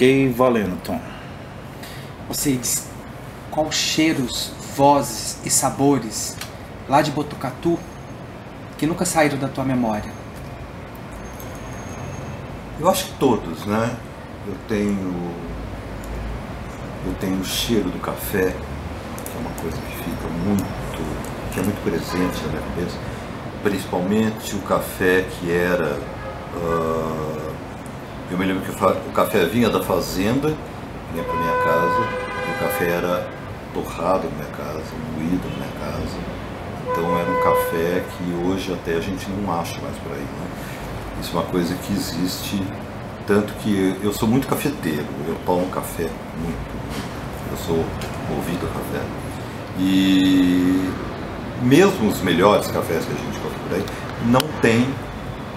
Ok, 0.00 0.32
valendo, 0.34 0.80
Tom. 0.82 0.98
Vocês, 2.26 2.88
qual 3.50 3.70
cheiros, 3.70 4.50
vozes 4.74 5.38
e 5.44 5.50
sabores 5.50 6.38
lá 6.88 7.02
de 7.02 7.10
Botucatu 7.10 7.78
que 8.78 8.86
nunca 8.86 9.04
saíram 9.04 9.36
da 9.36 9.46
tua 9.46 9.62
memória? 9.62 10.10
Eu 12.80 12.88
acho 12.88 13.08
que 13.08 13.12
todos, 13.18 13.66
né? 13.66 13.94
Eu 14.46 14.54
tenho. 14.66 15.34
Eu 17.06 17.14
tenho 17.20 17.38
o 17.38 17.44
cheiro 17.44 17.90
do 17.90 17.98
café, 17.98 18.54
que 18.54 19.36
é 19.36 19.38
uma 19.38 19.50
coisa 19.60 19.76
que 19.76 19.96
fica 19.98 20.28
muito. 20.46 21.52
que 21.52 21.60
é 21.60 21.62
muito 21.62 21.82
presente 21.84 22.42
na 22.44 22.52
minha 22.52 22.62
cabeça. 22.62 22.96
Principalmente 23.62 24.56
o 24.56 24.60
café 24.60 25.26
que 25.28 25.52
era. 25.52 25.98
ah, 26.56 27.39
eu 28.30 28.38
me 28.38 28.44
lembro 28.44 28.62
que 28.62 28.70
o 28.70 29.12
café 29.12 29.44
vinha 29.46 29.68
da 29.68 29.82
fazenda, 29.82 30.54
vinha 31.12 31.24
para 31.24 31.34
minha 31.34 31.56
casa, 31.64 32.08
e 32.46 32.50
o 32.52 32.58
café 32.60 32.88
era 32.88 33.28
torrado 33.74 34.28
na 34.28 34.36
minha 34.36 34.56
casa, 34.56 34.84
moído 35.16 35.48
na 35.48 35.56
minha 35.56 35.72
casa. 35.80 36.16
Então 36.88 37.18
era 37.18 37.30
um 37.30 37.42
café 37.42 38.04
que 38.16 38.46
hoje 38.46 38.72
até 38.72 38.96
a 38.96 39.00
gente 39.00 39.28
não 39.30 39.52
acha 39.52 39.80
mais 39.80 39.96
por 39.96 40.12
aí, 40.12 40.18
né? 40.18 40.46
Isso 41.20 41.36
é 41.36 41.40
uma 41.40 41.46
coisa 41.46 41.74
que 41.74 41.92
existe, 41.92 42.62
tanto 43.26 43.52
que 43.54 43.96
eu 44.02 44.12
sou 44.12 44.28
muito 44.28 44.46
cafeteiro, 44.46 45.06
eu 45.26 45.36
tomo 45.44 45.66
café 45.66 46.08
muito, 46.38 46.70
eu 47.50 47.56
sou 47.58 47.84
movido 48.28 48.66
a 48.66 48.68
café. 48.68 49.04
E 49.78 50.88
mesmo 51.62 52.08
os 52.08 52.20
melhores 52.22 52.68
cafés 52.68 53.04
que 53.04 53.12
a 53.12 53.16
gente 53.16 53.36
encontra 53.36 53.58
por 53.68 53.76
aí, 53.76 53.84
não 54.26 54.40
tem, 54.60 54.88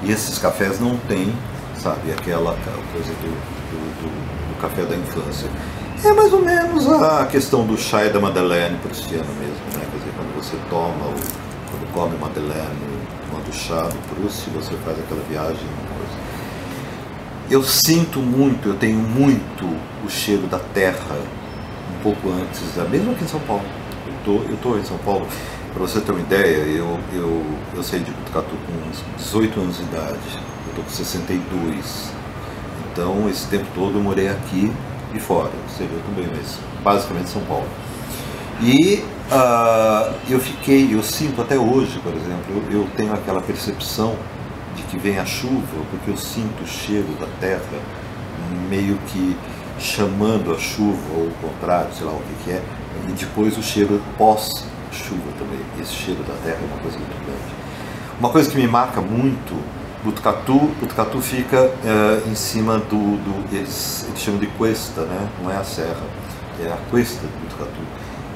e 0.03 0.11
esses 0.11 0.37
cafés 0.37 0.79
não 0.79 0.97
têm, 0.97 1.33
sabe, 1.83 2.11
aquela, 2.13 2.55
coisa 2.93 3.11
do, 3.13 3.29
do, 3.29 4.01
do- 4.01 4.53
do 4.55 4.61
café 4.61 4.83
da 4.83 4.95
infância. 4.95 5.49
É 6.03 6.11
mais 6.13 6.31
ou 6.33 6.41
menos 6.41 6.87
a 6.91 7.25
questão 7.25 7.65
do 7.65 7.77
chá 7.77 8.05
e 8.05 8.09
da 8.09 8.19
Madeleine 8.19 8.77
prussiano 8.77 9.25
mesmo, 9.39 9.63
né? 9.73 9.85
Quer 9.91 9.97
dizer, 9.99 10.13
quando 10.17 10.35
você 10.35 10.57
toma, 10.69 11.05
o, 11.07 11.13
quando 11.69 11.93
come 11.93 12.17
Madeleine, 12.17 13.07
tomando 13.29 13.53
chá 13.53 13.81
do 13.83 14.15
Prússia, 14.15 14.51
você 14.53 14.73
faz 14.85 14.97
aquela 14.99 15.21
viagem. 15.29 15.55
coisa. 15.57 16.23
Eu 17.49 17.63
sinto 17.63 18.19
muito, 18.19 18.69
eu 18.69 18.75
tenho 18.75 18.97
muito 18.97 19.65
o 20.05 20.09
cheiro 20.09 20.47
da 20.47 20.59
terra, 20.59 21.15
um 21.97 22.01
pouco 22.03 22.29
antes, 22.29 22.61
da, 22.75 22.83
mesmo 22.85 23.11
aqui 23.11 23.23
em 23.25 23.27
São 23.27 23.39
Paulo. 23.41 23.63
Eu 24.07 24.13
tô, 24.25 24.31
eu 24.51 24.57
tô 24.57 24.77
em 24.77 24.83
São 24.85 24.97
Paulo, 24.99 25.25
para 25.73 25.81
você 25.81 25.99
ter 26.01 26.11
uma 26.11 26.21
ideia, 26.21 26.57
eu, 26.77 26.99
eu, 27.13 27.43
eu 27.75 27.83
saí 27.83 27.99
de 28.01 28.11
Botucatu 28.11 28.55
com 28.65 28.89
uns 28.89 29.03
18 29.17 29.59
anos 29.59 29.77
de 29.77 29.83
idade, 29.83 30.39
tô 30.75 30.81
com 30.81 30.89
62. 30.89 32.11
Então, 32.91 33.29
esse 33.29 33.47
tempo 33.47 33.65
todo 33.73 33.97
eu 33.97 34.03
morei 34.03 34.29
aqui 34.29 34.71
e 35.13 35.19
fora, 35.19 35.51
você 35.67 35.85
viu 35.85 35.99
também, 36.05 36.27
mas 36.35 36.57
basicamente 36.83 37.29
São 37.29 37.41
Paulo. 37.43 37.67
E 38.61 39.03
ah, 39.31 40.13
eu 40.29 40.39
fiquei, 40.39 40.93
eu 40.93 41.01
sinto 41.01 41.41
até 41.41 41.57
hoje, 41.57 41.99
por 41.99 42.13
exemplo, 42.13 42.45
eu, 42.69 42.81
eu 42.81 42.87
tenho 42.95 43.13
aquela 43.13 43.41
percepção 43.41 44.15
de 44.75 44.83
que 44.83 44.97
vem 44.97 45.19
a 45.19 45.25
chuva, 45.25 45.85
porque 45.89 46.11
eu 46.11 46.17
sinto 46.17 46.63
o 46.63 46.67
cheiro 46.67 47.07
da 47.19 47.27
terra 47.39 47.61
meio 48.69 48.97
que 49.07 49.35
chamando 49.79 50.53
a 50.53 50.59
chuva, 50.59 51.13
ou 51.15 51.27
o 51.27 51.33
contrário, 51.41 51.93
sei 51.93 52.05
lá 52.05 52.13
o 52.13 52.19
que, 52.19 52.43
que 52.43 52.51
é, 52.51 52.63
e 53.09 53.11
depois 53.13 53.57
o 53.57 53.63
cheiro 53.63 54.01
pós-chuva 54.17 55.31
também. 55.37 55.59
Esse 55.81 55.93
cheiro 55.93 56.23
da 56.23 56.33
terra 56.43 56.59
é 56.61 56.65
uma 56.65 56.81
coisa 56.81 56.97
muito 56.97 57.25
grande. 57.25 57.53
Uma 58.19 58.29
coisa 58.29 58.49
que 58.49 58.57
me 58.57 58.67
marca 58.67 59.01
muito, 59.01 59.55
Botucatu, 60.03 60.59
Botucatu 60.79 61.21
fica 61.21 61.71
eh, 61.85 62.29
em 62.29 62.35
cima 62.35 62.77
do, 62.77 63.17
do 63.17 63.55
eles, 63.55 64.05
eles 64.09 64.19
chamam 64.19 64.39
de 64.39 64.47
cuesta, 64.47 65.01
né? 65.01 65.29
não 65.41 65.49
é 65.49 65.55
a 65.55 65.63
serra, 65.63 66.03
é 66.61 66.67
a 66.67 66.77
cuesta 66.89 67.25
de 67.25 67.33
Botucatu. 67.37 67.81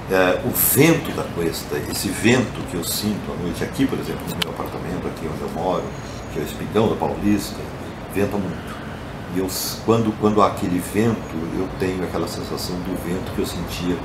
É, 0.10 0.40
o 0.46 0.52
vento 0.52 1.12
da 1.18 1.24
cuesta, 1.36 1.76
esse 1.92 2.08
vento 2.08 2.66
que 2.72 2.76
eu 2.78 2.84
sinto 2.84 3.30
à 3.30 3.44
noite 3.44 3.62
aqui, 3.62 3.86
por 3.86 4.00
exemplo, 4.00 4.22
no 4.30 4.38
meu 4.38 4.52
apartamento, 4.52 5.06
aqui 5.06 5.28
onde 5.28 5.42
eu 5.42 5.50
moro, 5.54 5.84
que 6.32 6.40
é 6.40 6.44
o 6.44 6.46
Espigão 6.46 6.88
da 6.88 6.96
Paulista, 6.96 7.58
venta 8.16 8.38
muito. 8.38 8.78
E 9.36 9.40
eu, 9.40 9.48
quando, 9.86 10.18
quando 10.22 10.42
há 10.42 10.48
aquele 10.48 10.80
vento, 10.80 11.36
eu 11.60 11.68
tenho 11.78 12.02
aquela 12.06 12.26
sensação 12.26 12.78
do 12.78 12.96
vento 13.04 13.30
que 13.36 13.40
eu 13.40 13.46
sentia 13.46 13.98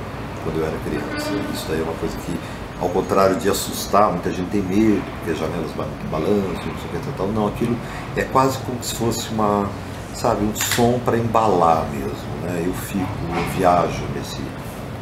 quando 0.43 0.59
eu 0.59 0.65
era 0.65 0.77
criança. 0.79 1.31
Isso 1.53 1.65
daí 1.69 1.79
é 1.79 1.83
uma 1.83 1.93
coisa 1.93 2.17
que, 2.17 2.37
ao 2.81 2.89
contrário 2.89 3.35
de 3.37 3.49
assustar, 3.49 4.11
muita 4.11 4.31
gente 4.31 4.49
tem 4.49 4.61
medo, 4.61 5.01
porque 5.17 5.31
as 5.31 5.37
janelas 5.37 5.71
ba- 5.71 5.87
balançam, 6.11 6.43
não 6.43 6.77
sei 6.77 6.99
o 6.99 7.01
que 7.01 7.17
tal. 7.17 7.27
Não, 7.27 7.47
aquilo 7.47 7.77
é 8.15 8.23
quase 8.23 8.57
como 8.59 8.83
se 8.83 8.95
fosse 8.95 9.29
uma, 9.29 9.69
sabe, 10.13 10.43
um 10.43 10.53
som 10.55 10.99
para 11.05 11.17
embalar 11.17 11.85
mesmo. 11.91 12.33
Né? 12.43 12.63
Eu 12.65 12.73
fico, 12.73 13.07
eu 13.35 13.43
viajo 13.57 14.03
nesse, 14.15 14.41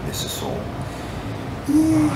nesse 0.05 0.29
som. 0.29 0.55
E 1.69 2.09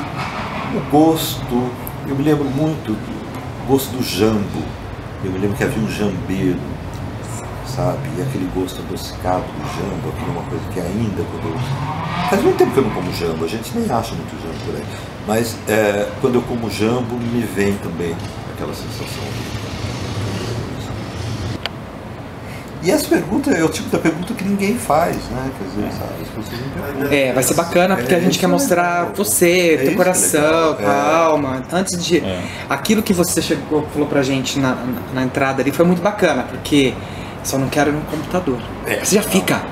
o 0.75 0.91
gosto, 0.91 1.71
eu 2.07 2.15
me 2.15 2.23
lembro 2.23 2.45
muito 2.45 2.91
do 2.91 3.67
gosto 3.67 3.89
do 3.95 4.03
jambo. 4.03 4.61
Eu 5.23 5.31
me 5.31 5.39
lembro 5.39 5.57
que 5.57 5.63
havia 5.63 5.81
um 5.83 5.89
jambeiro, 5.89 6.59
sabe? 7.65 7.97
E 8.17 8.21
aquele 8.21 8.47
gosto 8.53 8.79
adocicado 8.81 9.43
do 9.43 9.65
jambo, 9.75 10.09
aquilo 10.09 10.29
é 10.29 10.39
uma 10.39 10.49
coisa 10.49 10.63
que 10.71 10.79
ainda 10.79 11.23
quando 11.31 11.53
eu... 11.53 12.29
Faz 12.29 12.43
muito 12.43 12.57
tempo 12.57 12.71
que 12.71 12.77
eu 12.77 12.83
não 12.83 12.91
como 12.91 13.11
jambo, 13.13 13.45
a 13.45 13.47
gente 13.47 13.75
nem 13.75 13.89
acha 13.89 14.13
muito 14.13 14.41
jambo 14.43 14.65
por 14.65 14.75
aí. 14.75 15.14
Mas 15.27 15.55
é, 15.67 16.07
quando 16.21 16.35
eu 16.35 16.41
como 16.43 16.69
jambo, 16.69 17.15
me 17.17 17.41
vem 17.41 17.73
também 17.77 18.15
aquela 18.53 18.73
sensação. 18.73 19.23
E 22.83 22.91
essa 22.91 23.07
pergunta 23.07 23.49
é 23.49 23.63
o 23.63 23.69
tipo 23.69 23.89
da 23.89 23.97
pergunta 23.97 24.31
que 24.35 24.43
ninguém 24.43 24.77
faz, 24.77 25.15
né? 25.31 25.49
Quer 25.57 25.67
dizer, 25.69 25.91
sabe? 25.97 26.11
As 26.21 26.27
pessoas 26.27 26.61
não 26.61 26.83
perguntam. 26.83 27.11
É, 27.11 27.33
vai 27.33 27.41
ser 27.41 27.53
bacana 27.55 27.95
porque 27.97 28.13
a 28.13 28.19
gente 28.19 28.37
quer 28.37 28.45
mostrar 28.45 29.05
você, 29.15 29.73
É 29.73 29.77
teu 29.77 29.91
é 29.93 29.95
coração, 29.95 30.77
É. 30.79 30.85
alma. 30.85 31.63
Antes 31.73 32.05
de. 32.05 32.21
Aquilo 32.69 33.01
que 33.01 33.11
você 33.11 33.41
chegou, 33.41 33.87
falou 33.91 34.07
pra 34.07 34.21
gente 34.21 34.59
na, 34.59 34.77
na, 35.15 35.23
entrada 35.23 35.63
ali 35.63 35.71
foi 35.71 35.83
muito 35.83 36.03
bacana, 36.03 36.43
porque 36.43 36.93
só 37.43 37.57
não 37.57 37.69
quero 37.69 37.91
no 37.91 38.01
computador. 38.01 38.59
É. 38.85 39.03
Você 39.03 39.15
já 39.15 39.23
fica 39.23 39.63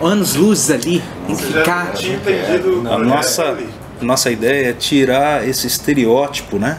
anos 0.00 0.34
luzes 0.34 0.70
ali, 0.70 1.02
tem 1.26 1.36
que 1.36 1.52
já 1.52 1.58
ficar. 1.58 1.92
tinha 1.92 2.16
entendido 2.16 2.82
A 2.90 2.96
nossa, 2.96 3.42
ali. 3.42 3.68
Nossa 4.00 4.30
ideia 4.30 4.70
é 4.70 4.72
tirar 4.72 5.46
esse 5.46 5.66
estereótipo, 5.66 6.58
né? 6.58 6.78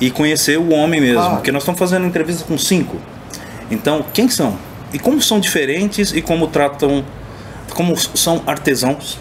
E 0.00 0.10
conhecer 0.10 0.58
o 0.58 0.70
homem 0.72 1.00
mesmo. 1.00 1.16
Claro. 1.20 1.34
Porque 1.36 1.52
nós 1.52 1.62
estamos 1.62 1.78
fazendo 1.78 2.06
entrevista 2.06 2.44
com 2.44 2.58
cinco. 2.58 2.96
Então, 3.70 4.04
quem 4.12 4.28
são? 4.28 4.56
E 4.92 4.98
como 4.98 5.20
são 5.22 5.40
diferentes 5.40 6.12
e 6.12 6.20
como 6.22 6.46
tratam. 6.48 7.04
Como 7.74 7.96
são 7.96 8.42
artesãos, 8.46 9.18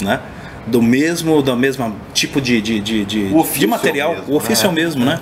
né? 0.00 0.20
Do 0.66 0.80
mesmo, 0.80 1.42
da 1.42 1.54
mesma 1.56 1.92
tipo 2.14 2.40
de, 2.40 2.60
de, 2.60 2.80
de, 2.80 3.04
de, 3.04 3.30
O 3.34 3.42
de 3.44 3.66
material. 3.66 4.14
mesmo, 4.14 4.32
o 4.32 4.36
ofício 4.36 4.66
é 4.66 4.68
o 4.68 4.72
né? 4.72 4.82
mesmo, 4.82 5.04
né? 5.04 5.20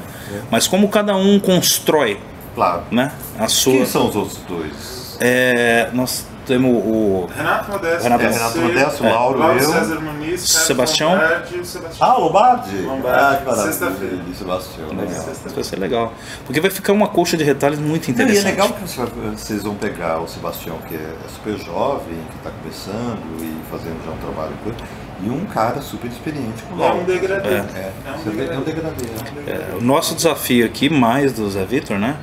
Mas 0.51 0.67
como 0.69 0.89
cada 0.89 1.17
um 1.17 1.41
constrói, 1.41 2.19
Claro. 2.55 2.83
né? 2.91 3.11
A 3.39 3.49
sua. 3.49 3.73
Quem 3.73 3.87
são 3.87 4.09
os 4.09 4.17
outros 4.17 4.39
dois? 4.49 5.17
É, 5.21 5.89
nós 5.93 6.27
temos 6.51 6.71
o. 6.85 7.29
Renato 7.37 7.71
Modesto. 7.71 8.03
Renato- 8.03 8.25
É, 8.25 8.29
Renato 8.29 8.59
Modesto, 8.59 9.05
Lauro, 9.05 9.39
Lauro 9.39 9.59
eu. 9.59 9.73
César 9.73 10.01
Muniz, 10.01 10.41
Sebastião. 10.41 11.11
Lombardi 11.13 11.61
e 11.61 11.65
Sebastião. 11.65 12.09
Ah, 12.11 12.17
Lombardi? 12.19 12.77
Lombardi. 12.83 13.43
Ah. 13.49 13.55
Sexta-feira. 13.57 14.19
Sebastião, 14.37 14.89
legal. 14.89 15.07
Isso 15.47 15.55
vai 15.55 15.65
ser 15.65 15.77
legal. 15.79 16.13
Porque 16.45 16.61
vai 16.61 16.71
ficar 16.71 16.93
uma 16.93 17.09
colcha 17.09 17.37
de 17.37 17.45
retalhos 17.45 17.79
muito 17.79 18.05
Não, 18.05 18.11
e 18.11 18.13
interessante. 18.13 18.47
é 18.47 18.51
legal 18.51 18.69
que 18.69 18.81
você- 18.81 19.03
vocês 19.37 19.63
vão 19.63 19.75
pegar 19.77 20.21
o 20.21 20.27
Sebastião, 20.29 20.77
que 20.89 20.95
é 20.97 21.15
super 21.33 21.57
jovem, 21.65 22.17
que 22.31 22.37
está 22.39 22.51
começando 22.51 23.21
e 23.41 23.57
fazendo 23.71 24.05
já 24.05 24.11
um 24.11 24.17
trabalho, 24.17 24.53
e 24.61 24.65
coisa, 24.65 24.79
e 25.23 25.29
um 25.31 25.45
cara 25.47 25.81
super 25.81 26.09
experiente 26.11 26.63
com 26.69 26.75
o 26.77 26.83
É 26.85 26.93
um 26.93 27.05
degradê. 27.05 27.49
É, 27.49 27.53
É 27.59 27.93
um 28.15 28.19
você 28.19 28.31
vê, 28.31 28.53
é 28.53 28.59
um 28.59 28.63
degradê. 28.63 29.05
degradê. 29.07 29.51
É, 29.51 29.77
o 29.77 29.81
nosso 29.81 30.15
desafio 30.15 30.67
aqui, 30.67 30.89
mais 30.91 31.33
do 31.33 31.49
Zé 31.51 31.65
Vitor, 31.65 31.99
né? 31.99 32.17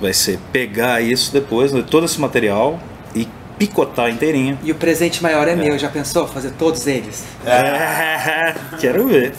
Vai 0.00 0.12
ser 0.12 0.38
pegar 0.52 1.00
isso 1.00 1.32
depois, 1.32 1.72
né, 1.72 1.84
todo 1.88 2.04
esse 2.06 2.20
material 2.20 2.78
picotar 3.66 4.10
inteirinho. 4.10 4.58
E 4.64 4.72
o 4.72 4.74
presente 4.74 5.22
maior 5.22 5.46
é, 5.46 5.54
meu, 5.54 5.78
já 5.78 5.88
pensou? 5.88 6.26
Fazer 6.26 6.50
todos 6.52 6.84
eles? 6.88 7.24
É, 7.46 8.54
quero 8.80 9.06
ver. 9.06 9.34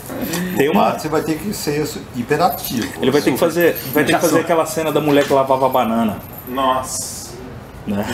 Tem 0.56 0.70
uma. 0.70 0.92
Mas 0.92 1.02
você 1.02 1.10
vai 1.10 1.22
ter 1.22 1.38
que 1.38 1.54
ser 1.54 1.86
hiperativo. 2.16 2.88
Ele 3.02 3.12
vai 3.12 3.22
ter 3.22 3.32
que 3.34 3.38
fazer, 3.38 3.76
vai 3.94 4.06
ter 4.06 4.14
que 4.16 4.22
fazer 4.22 4.40
aquela 4.40 4.66
cena 4.66 4.94
da 4.94 5.02
mulher 5.02 5.26
que 5.26 5.34
lavava 5.34 5.66
a 5.66 5.70
banana. 5.70 6.18
Nossa. 6.48 7.34
Né? 7.86 8.06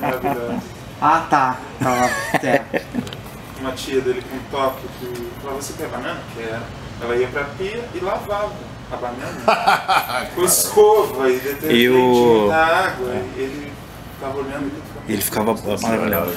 Maravilhosa. 0.00 0.62
Ah, 1.00 1.26
tá. 1.30 1.56
tá 1.80 1.90
lá. 1.90 2.10
É. 2.42 2.82
Uma 3.60 3.72
tia 3.72 4.00
dele 4.00 4.22
com 4.28 4.36
um 4.36 4.40
toque 4.50 4.82
que 5.00 5.28
falava, 5.40 5.62
você 5.62 5.72
quer 5.74 5.88
banana? 5.88 6.18
Quero. 6.36 6.62
Ela 7.00 7.16
ia 7.16 7.28
pra 7.28 7.44
pia 7.56 7.80
e 7.94 8.00
lavava 8.00 8.52
a 8.92 8.96
banana. 8.96 10.26
com 10.34 10.44
escova 10.44 11.30
e 11.30 11.38
detergente 11.38 11.74
E 11.74 11.88
o- 11.88 12.48
na 12.48 12.56
água. 12.64 13.14
E 13.36 13.40
ele 13.40 13.73
ficava 14.24 14.38
olhando 14.38 14.72
e 15.06 15.12
ele 15.12 15.22
ficava 15.22 15.54
maravilhado. 15.82 16.30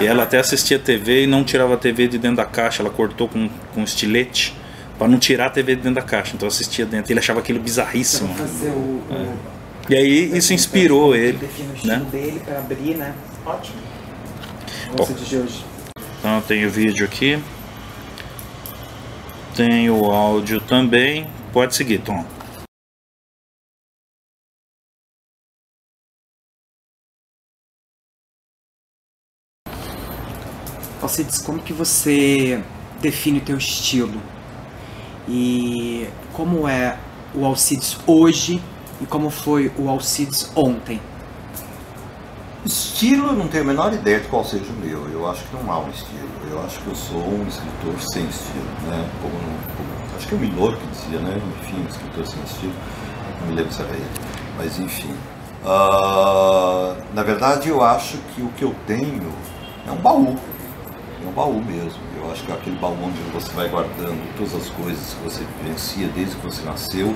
E 0.00 0.06
ela 0.06 0.22
até 0.22 0.38
assistia 0.38 0.78
TV 0.78 1.24
e 1.24 1.26
não 1.26 1.44
tirava 1.44 1.74
a 1.74 1.76
TV 1.76 2.08
de 2.08 2.18
dentro 2.18 2.38
da 2.38 2.46
caixa. 2.46 2.82
Ela 2.82 2.90
cortou 2.90 3.28
com, 3.28 3.48
com 3.74 3.82
estilete 3.82 4.56
pra 4.96 5.06
não 5.06 5.18
tirar 5.18 5.46
a 5.46 5.50
TV 5.50 5.76
de 5.76 5.82
dentro 5.82 5.96
da 5.96 6.06
caixa. 6.06 6.32
Então 6.34 6.48
assistia 6.48 6.86
dentro. 6.86 7.12
Ele 7.12 7.20
achava 7.20 7.40
aquilo 7.40 7.60
bizarríssimo. 7.60 8.28
Vamos 8.28 8.40
fazer 8.40 8.70
o. 8.70 9.02
o 9.10 9.38
E 9.90 9.96
aí 9.96 10.36
isso 10.36 10.54
inspirou 10.54 11.14
ele, 11.14 11.38
o 11.82 11.86
né? 11.86 12.02
dele 12.10 12.40
pra 12.44 12.58
abrir, 12.58 12.96
né? 12.96 13.14
Ótimo. 13.44 13.76
Hoje. 14.98 15.64
Então 16.18 16.40
tem 16.42 16.64
o 16.64 16.70
vídeo 16.70 17.04
aqui. 17.04 17.38
Tem 19.54 19.90
o 19.90 20.10
áudio 20.10 20.60
também. 20.60 21.26
Pode 21.52 21.74
seguir, 21.74 21.98
Tom. 21.98 22.24
Alcides, 31.08 31.38
como 31.40 31.58
que 31.60 31.72
você 31.72 32.62
define 33.00 33.38
o 33.38 33.40
teu 33.40 33.56
estilo? 33.56 34.20
E 35.26 36.06
como 36.34 36.68
é 36.68 36.98
o 37.34 37.46
Alcides 37.46 37.96
hoje 38.06 38.62
e 39.00 39.06
como 39.06 39.30
foi 39.30 39.72
o 39.78 39.88
Alcides 39.88 40.52
ontem? 40.54 41.00
Estilo, 42.62 43.28
eu 43.28 43.32
não 43.32 43.48
tenho 43.48 43.64
a 43.64 43.66
menor 43.66 43.94
ideia 43.94 44.20
de 44.20 44.28
qual 44.28 44.44
seja 44.44 44.66
o 44.70 44.86
meu. 44.86 45.08
Eu 45.08 45.26
acho 45.30 45.42
que 45.44 45.56
não 45.56 45.72
há 45.72 45.78
um 45.78 45.88
estilo. 45.88 46.28
Eu 46.50 46.62
acho 46.62 46.78
que 46.80 46.88
eu 46.88 46.94
sou 46.94 47.16
um 47.26 47.46
escritor 47.48 47.94
sem 48.12 48.26
estilo, 48.26 48.66
né? 48.86 49.08
Como, 49.22 49.32
como- 49.32 50.16
acho 50.16 50.28
que 50.28 50.34
é 50.34 50.36
o 50.36 50.40
Milor 50.40 50.76
que 50.76 50.86
dizia, 50.88 51.20
né? 51.20 51.40
Enfim, 51.62 51.76
um 51.82 51.88
escritor 51.88 52.26
sem 52.26 52.42
estilo. 52.42 52.74
Não 53.40 53.46
me 53.48 53.54
lembro 53.54 53.72
se 53.72 53.80
era 53.80 53.92
ele. 53.92 54.10
Mas 54.58 54.78
enfim. 54.78 55.14
Ah, 55.64 56.96
na 57.14 57.22
verdade, 57.22 57.70
eu 57.70 57.82
acho 57.82 58.18
que 58.34 58.42
o 58.42 58.48
que 58.48 58.62
eu 58.62 58.74
tenho 58.86 59.32
é 59.86 59.90
um 59.90 59.96
baú. 59.96 60.36
É 61.24 61.28
um 61.28 61.32
baú 61.32 61.62
mesmo. 61.64 61.98
Eu 62.16 62.30
acho 62.30 62.44
que 62.44 62.52
é 62.52 62.54
aquele 62.54 62.76
baú 62.76 62.96
onde 63.02 63.18
você 63.32 63.50
vai 63.52 63.68
guardando 63.68 64.36
todas 64.36 64.54
as 64.54 64.68
coisas 64.70 65.14
que 65.14 65.24
você 65.24 65.44
vivencia 65.62 66.08
desde 66.08 66.36
que 66.36 66.42
você 66.46 66.62
nasceu, 66.62 67.14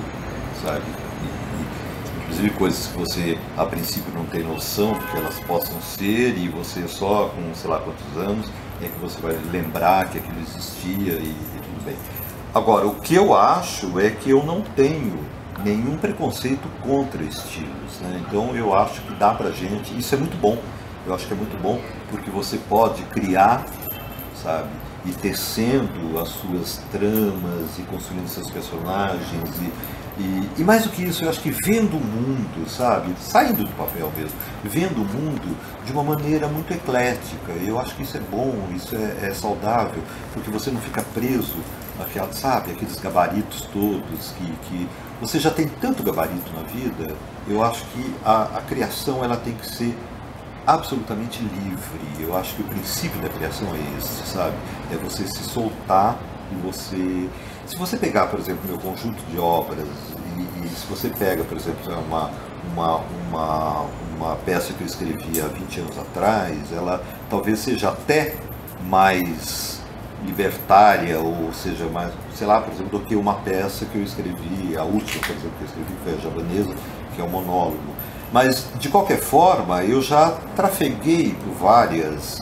sabe? 0.61 0.83
E- 1.23 2.21
inclusive 2.23 2.49
coisas 2.51 2.87
que 2.87 2.97
você 2.97 3.37
a 3.57 3.65
princípio 3.65 4.11
não 4.13 4.25
tem 4.25 4.43
noção 4.43 4.93
que 4.95 5.17
elas 5.17 5.39
possam 5.41 5.79
ser 5.81 6.37
e 6.37 6.49
você 6.49 6.87
só 6.87 7.29
com 7.35 7.53
sei 7.53 7.69
lá 7.69 7.79
quantos 7.79 8.17
anos 8.17 8.47
é 8.81 8.87
que 8.87 8.99
você 8.99 9.19
vai 9.21 9.37
lembrar 9.51 10.09
que 10.09 10.17
aquilo 10.17 10.39
existia 10.41 11.13
e, 11.13 11.29
e 11.29 11.59
tudo 11.61 11.85
bem. 11.85 11.95
Agora, 12.53 12.85
o 12.87 12.95
que 12.95 13.15
eu 13.15 13.35
acho 13.35 13.99
é 13.99 14.09
que 14.09 14.29
eu 14.29 14.43
não 14.43 14.61
tenho 14.61 15.17
nenhum 15.63 15.97
preconceito 15.97 16.67
contra 16.81 17.23
estilos, 17.23 17.99
né? 18.01 18.21
Então 18.27 18.55
eu 18.55 18.73
acho 18.75 19.01
que 19.01 19.13
dá 19.15 19.33
pra 19.33 19.51
gente, 19.51 19.97
isso 19.97 20.13
é 20.13 20.17
muito 20.17 20.35
bom. 20.37 20.57
Eu 21.05 21.13
acho 21.13 21.27
que 21.27 21.33
é 21.33 21.37
muito 21.37 21.61
bom 21.61 21.79
porque 22.09 22.29
você 22.29 22.57
pode 22.69 23.03
criar 23.03 23.65
sabe? 24.43 24.69
E 25.05 25.11
tecendo 25.11 26.19
as 26.19 26.29
suas 26.29 26.81
tramas 26.91 27.77
e 27.79 27.81
construindo 27.83 28.27
seus 28.27 28.49
personagens 28.49 29.49
e, 29.61 30.21
e, 30.21 30.49
e 30.59 30.63
mais 30.63 30.83
do 30.83 30.89
que 30.89 31.03
isso, 31.03 31.23
eu 31.23 31.29
acho 31.29 31.41
que 31.41 31.49
vendo 31.49 31.97
o 31.97 31.99
mundo, 31.99 32.69
sabe? 32.69 33.13
Saindo 33.19 33.63
do 33.63 33.71
papel 33.71 34.11
mesmo, 34.15 34.37
vendo 34.63 35.01
o 35.01 35.05
mundo 35.05 35.57
de 35.85 35.91
uma 35.91 36.03
maneira 36.03 36.47
muito 36.47 36.71
eclética. 36.71 37.51
Eu 37.65 37.79
acho 37.79 37.95
que 37.95 38.03
isso 38.03 38.17
é 38.17 38.19
bom, 38.19 38.53
isso 38.75 38.95
é, 38.95 39.29
é 39.29 39.33
saudável, 39.33 40.03
porque 40.33 40.51
você 40.51 40.69
não 40.69 40.79
fica 40.79 41.01
preso 41.13 41.57
àquela, 41.99 42.31
sabe, 42.31 42.71
aqueles 42.71 42.99
gabaritos 42.99 43.67
todos 43.73 44.33
que, 44.37 44.51
que 44.67 44.87
você 45.19 45.39
já 45.39 45.49
tem 45.49 45.67
tanto 45.67 46.03
gabarito 46.03 46.51
na 46.55 46.61
vida. 46.63 47.15
Eu 47.47 47.63
acho 47.63 47.83
que 47.85 48.15
a, 48.23 48.43
a 48.57 48.61
criação 48.61 49.23
ela 49.23 49.35
tem 49.35 49.53
que 49.53 49.65
ser 49.65 49.97
absolutamente 50.65 51.41
livre. 51.43 51.99
Eu 52.19 52.35
acho 52.35 52.55
que 52.55 52.61
o 52.61 52.65
princípio 52.65 53.21
da 53.21 53.29
criação 53.29 53.67
é 53.73 53.97
esse, 53.97 54.25
sabe? 54.27 54.55
É 54.91 54.95
você 54.97 55.27
se 55.27 55.43
soltar 55.43 56.17
e 56.51 56.55
você. 56.55 57.29
Se 57.65 57.77
você 57.77 57.97
pegar, 57.97 58.27
por 58.27 58.39
exemplo, 58.39 58.61
meu 58.67 58.77
conjunto 58.77 59.21
de 59.31 59.37
obras, 59.37 59.87
e, 60.37 60.65
e 60.65 60.69
se 60.69 60.85
você 60.87 61.09
pega, 61.09 61.43
por 61.43 61.57
exemplo, 61.57 61.79
uma, 62.07 62.31
uma, 62.73 63.01
uma, 63.29 63.85
uma 64.17 64.35
peça 64.37 64.73
que 64.73 64.81
eu 64.81 64.87
escrevi 64.87 65.41
há 65.41 65.47
20 65.47 65.79
anos 65.81 65.97
atrás, 65.97 66.57
ela 66.71 67.01
talvez 67.29 67.59
seja 67.59 67.89
até 67.89 68.35
mais 68.87 69.81
libertária, 70.25 71.19
ou 71.19 71.51
seja, 71.53 71.85
mais, 71.87 72.13
sei 72.33 72.47
lá, 72.47 72.61
por 72.61 72.73
exemplo, 72.73 72.99
do 72.99 73.05
que 73.05 73.15
uma 73.15 73.35
peça 73.35 73.85
que 73.85 73.97
eu 73.97 74.03
escrevi, 74.03 74.75
a 74.77 74.83
última, 74.83 75.21
por 75.21 75.35
exemplo, 75.35 75.51
que 75.57 75.63
eu 75.63 75.67
escrevi, 75.67 75.93
foi 76.03 76.13
a 76.13 76.17
Javanesa, 76.17 76.75
que 77.15 77.21
é 77.21 77.23
um 77.23 77.29
monólogo. 77.29 77.92
Mas, 78.33 78.65
de 78.79 78.89
qualquer 78.89 79.19
forma, 79.19 79.83
eu 79.83 80.01
já 80.01 80.31
trafeguei 80.55 81.35
por 81.43 81.53
várias 81.53 82.41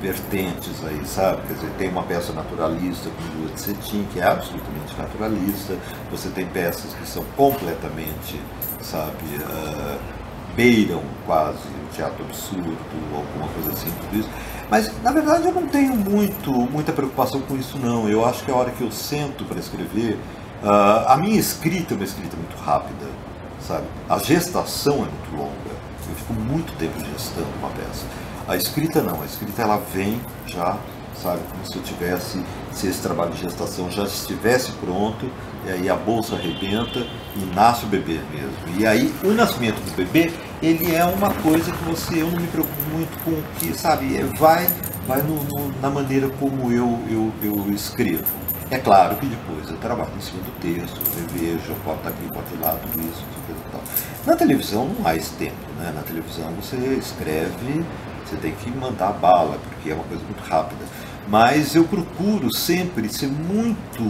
vertentes 0.00 0.84
aí, 0.84 1.04
sabe? 1.04 1.42
Quer 1.48 1.54
dizer, 1.54 1.70
tem 1.78 1.88
uma 1.88 2.04
peça 2.04 2.32
naturalista 2.32 3.10
com 3.10 3.40
Lua 3.40 3.52
de 3.52 3.60
Cetim, 3.60 4.06
que 4.12 4.20
é 4.20 4.24
absolutamente 4.24 4.96
naturalista. 4.96 5.76
Você 6.12 6.28
tem 6.28 6.46
peças 6.46 6.94
que 6.94 7.08
são 7.08 7.24
completamente, 7.36 8.40
sabe, 8.80 9.16
ah, 9.44 9.98
beiram 10.54 11.02
quase 11.26 11.58
o 11.58 11.92
teatro 11.92 12.24
absurdo, 12.24 12.76
alguma 13.12 13.48
coisa 13.48 13.72
assim, 13.72 13.90
tudo 14.00 14.20
isso. 14.20 14.30
Mas, 14.70 14.92
na 15.02 15.10
verdade, 15.10 15.48
eu 15.48 15.52
não 15.52 15.66
tenho 15.66 15.96
muito, 15.96 16.52
muita 16.52 16.92
preocupação 16.92 17.40
com 17.40 17.56
isso, 17.56 17.78
não. 17.78 18.08
Eu 18.08 18.24
acho 18.24 18.44
que 18.44 18.50
a 18.52 18.54
hora 18.54 18.70
que 18.70 18.82
eu 18.82 18.92
sento 18.92 19.44
para 19.44 19.58
escrever, 19.58 20.18
ah, 20.62 21.14
a 21.14 21.16
minha 21.16 21.38
escrita 21.38 21.94
é 21.94 21.96
uma 21.96 22.04
escrita 22.04 22.36
muito 22.36 22.56
rápida, 22.62 23.06
sabe? 23.66 23.84
A 24.08 24.18
gestação 24.18 24.94
é 24.94 24.98
muito 24.98 25.36
longa. 25.36 25.52
Eu 26.08 26.14
fico 26.16 26.32
muito 26.34 26.72
tempo 26.78 26.98
gestando 26.98 27.46
uma 27.58 27.70
peça. 27.70 28.04
A 28.48 28.56
escrita 28.56 29.00
não, 29.02 29.22
a 29.22 29.24
escrita 29.24 29.62
ela 29.62 29.80
vem 29.94 30.20
já, 30.46 30.76
sabe, 31.22 31.40
como 31.50 31.64
se 31.64 31.76
eu 31.76 31.82
tivesse, 31.82 32.42
se 32.72 32.88
esse 32.88 33.00
trabalho 33.00 33.30
de 33.32 33.40
gestação 33.42 33.90
já 33.90 34.02
estivesse 34.04 34.72
pronto, 34.72 35.30
e 35.64 35.70
aí 35.70 35.88
a 35.88 35.94
bolsa 35.94 36.34
arrebenta 36.34 37.06
e 37.36 37.54
nasce 37.54 37.84
o 37.84 37.88
bebê 37.88 38.20
mesmo. 38.32 38.52
E 38.76 38.84
aí 38.84 39.14
o 39.24 39.28
nascimento 39.28 39.76
do 39.76 39.94
bebê, 39.96 40.32
ele 40.60 40.92
é 40.94 41.04
uma 41.04 41.30
coisa 41.34 41.70
que 41.70 41.84
você, 41.84 42.20
eu 42.20 42.30
não 42.30 42.40
me 42.40 42.48
preocupo 42.48 42.82
muito 42.92 43.24
com 43.24 43.30
o 43.30 43.42
que, 43.58 43.72
sabe, 43.78 44.16
é, 44.16 44.24
vai, 44.38 44.66
vai 45.06 45.22
no- 45.22 45.44
no- 45.44 45.72
na 45.80 45.88
maneira 45.88 46.28
como 46.40 46.72
eu, 46.72 46.98
eu, 47.08 47.32
eu 47.42 47.72
escrevo. 47.72 48.24
É 48.72 48.78
claro 48.78 49.16
que 49.16 49.26
depois 49.26 49.68
eu 49.68 49.76
trabalho 49.76 50.10
em 50.16 50.20
cima 50.22 50.42
do 50.44 50.50
texto, 50.58 50.98
eu 50.98 51.20
revejo, 51.20 51.72
eu 51.72 51.76
boto 51.84 52.08
aqui, 52.08 52.22
boto 52.28 52.58
lá, 52.58 52.74
tudo 52.80 53.00
isso, 53.06 53.22
tudo 53.46 53.58
e 53.58 53.70
tal. 53.70 53.82
Na 54.24 54.34
televisão 54.34 54.88
não 54.88 55.06
há 55.06 55.14
esse 55.14 55.34
tempo, 55.34 55.70
né? 55.78 55.92
Na 55.94 56.00
televisão 56.00 56.50
você 56.52 56.76
escreve, 56.98 57.84
você 58.24 58.34
tem 58.36 58.52
que 58.54 58.70
mandar 58.70 59.12
bala, 59.12 59.58
porque 59.58 59.90
é 59.90 59.94
uma 59.94 60.04
coisa 60.04 60.24
muito 60.24 60.42
rápida. 60.48 60.86
Mas 61.28 61.74
eu 61.74 61.84
procuro 61.84 62.50
sempre 62.50 63.12
ser 63.12 63.26
muito, 63.26 64.02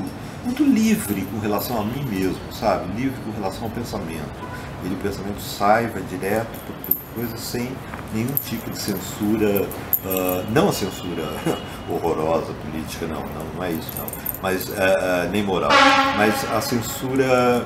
muito 0.44 0.62
livre 0.62 1.22
com 1.22 1.40
relação 1.40 1.80
a 1.80 1.84
mim 1.84 2.04
mesmo, 2.04 2.52
sabe? 2.52 2.86
Livre 2.94 3.20
com 3.24 3.32
relação 3.32 3.64
ao 3.64 3.70
pensamento. 3.70 4.46
Ele, 4.84 4.94
o 4.94 4.98
pensamento 4.98 5.40
sai, 5.40 5.88
vai 5.88 6.02
direto, 6.04 6.56
por 6.86 6.94
coisa 7.16 7.36
sem 7.36 7.68
nenhum 8.14 8.34
tipo 8.48 8.70
de 8.70 8.78
censura, 8.78 9.66
ah, 10.04 10.44
não 10.50 10.68
a 10.68 10.72
censura 10.72 11.24
horrorosa 11.90 12.52
política, 12.64 13.06
não, 13.06 13.22
não, 13.22 13.54
não 13.56 13.64
é 13.64 13.72
isso 13.72 13.90
não, 13.98 14.31
mas 14.42 14.68
ah, 14.76 15.22
ah, 15.22 15.28
nem 15.30 15.42
moral, 15.42 15.70
mas 16.16 16.52
a 16.52 16.60
censura 16.60 17.64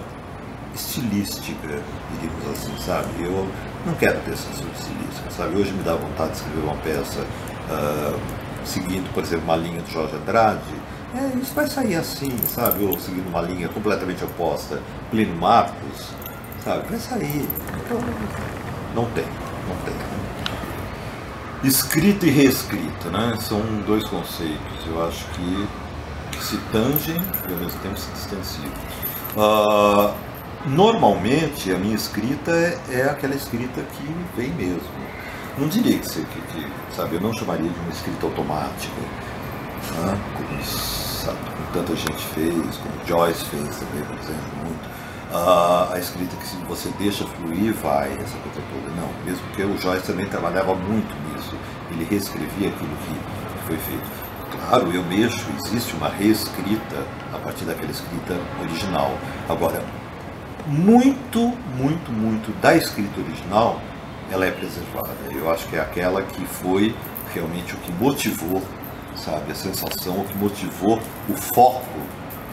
estilística, 0.75 1.81
diríamos 2.13 2.51
assim, 2.53 2.77
sabe? 2.79 3.09
Eu 3.25 3.49
não 3.87 3.95
quero 3.95 4.21
ter 4.21 4.37
censura 4.37 4.71
estilística, 4.79 5.31
sabe? 5.31 5.57
Hoje 5.57 5.73
me 5.73 5.83
dá 5.83 5.95
vontade 5.95 6.33
de 6.33 6.37
escrever 6.37 6.63
uma 6.63 6.77
peça 6.77 7.27
ah, 7.71 8.19
seguindo, 8.63 9.11
por 9.15 9.23
exemplo, 9.23 9.45
uma 9.45 9.57
linha 9.57 9.81
do 9.81 9.91
Jorge 9.91 10.15
Andrade. 10.17 10.61
É, 11.15 11.39
isso 11.39 11.55
vai 11.55 11.67
sair 11.67 11.95
assim, 11.95 12.37
sabe? 12.47 12.85
Ou 12.85 12.99
seguindo 12.99 13.29
uma 13.29 13.41
linha 13.41 13.69
completamente 13.69 14.23
oposta, 14.23 14.83
Plínio 15.11 15.35
Marcos, 15.37 16.11
sabe? 16.63 16.87
Vai 16.91 16.99
sair. 16.99 17.49
Então, 17.85 17.99
não 18.95 19.07
tem, 19.13 19.25
não 19.25 19.77
tem. 19.85 19.95
Escrita 21.65 22.27
e 22.27 22.31
reescrita, 22.31 23.09
né? 23.09 23.35
São 23.41 23.61
dois 23.87 24.05
conceitos. 24.05 24.87
Eu 24.87 25.07
acho 25.07 25.25
que 25.29 25.67
se 26.43 26.57
tangem 26.73 27.17
e 27.49 27.53
ao 27.53 27.59
mesmo 27.59 27.81
tempo 27.81 27.99
se 27.99 28.11
distanciam. 28.13 28.73
Ah, 29.37 30.15
normalmente 30.67 31.71
a 31.73 31.79
minha 31.79 31.95
escrita 31.95 32.51
é, 32.51 32.79
é 32.91 33.03
aquela 33.05 33.35
escrita 33.35 33.83
que 33.83 34.17
vem 34.37 34.51
mesmo. 34.53 35.07
Não 35.59 35.69
diria 35.69 35.99
que, 35.99 36.09
que, 36.09 36.41
que, 36.53 36.67
sabe, 36.95 37.17
eu 37.17 37.21
não 37.21 37.33
chamaria 37.33 37.71
de 37.71 37.79
uma 37.81 37.91
escrita 37.91 38.27
automática, 38.27 39.01
né? 40.05 40.19
como, 40.37 40.65
sabe, 40.65 41.39
como 41.39 41.73
tanta 41.73 41.97
gente 41.97 42.25
fez, 42.35 42.77
como 42.77 43.07
Joyce 43.07 43.45
fez 43.47 43.77
também, 43.77 44.05
por 44.05 44.19
exemplo, 44.19 44.65
muito. 44.65 44.97
Ah, 45.33 45.91
a 45.93 45.99
escrita 45.99 46.37
que 46.37 46.47
se 46.47 46.57
você 46.69 46.89
deixa 46.99 47.27
fluir, 47.27 47.75
vai, 47.75 48.13
essa 48.13 48.37
coisa 48.39 48.61
toda. 48.71 48.95
Não, 48.95 49.11
mesmo 49.25 49.47
porque 49.49 49.63
o 49.63 49.77
Joyce 49.79 50.07
também 50.07 50.27
trabalhava 50.27 50.75
muito 50.75 51.15
nisso. 51.29 51.57
Ele 51.91 52.05
reescrevia 52.05 52.69
aquilo 52.69 52.97
que 52.97 53.67
foi 53.67 53.77
feito. 53.79 54.26
Claro, 54.69 54.93
eu 54.93 55.05
mexo, 55.05 55.45
existe 55.65 55.95
uma 55.95 56.09
reescrita 56.09 56.97
a 57.33 57.39
partir 57.39 57.65
daquela 57.65 57.91
escrita 57.91 58.37
original. 58.61 59.13
Agora, 59.49 59.81
muito, 60.67 61.53
muito, 61.77 62.11
muito 62.11 62.51
da 62.61 62.75
escrita 62.75 63.21
original, 63.21 63.81
ela 64.31 64.45
é 64.45 64.51
preservada. 64.51 65.15
Eu 65.31 65.49
acho 65.53 65.69
que 65.69 65.77
é 65.77 65.81
aquela 65.81 66.21
que 66.23 66.45
foi 66.47 66.95
realmente 67.33 67.75
o 67.75 67.77
que 67.79 67.93
motivou, 67.93 68.61
sabe, 69.15 69.53
a 69.53 69.55
sensação, 69.55 70.21
o 70.21 70.25
que 70.25 70.37
motivou 70.37 70.99
o 71.29 71.35
foco 71.35 72.01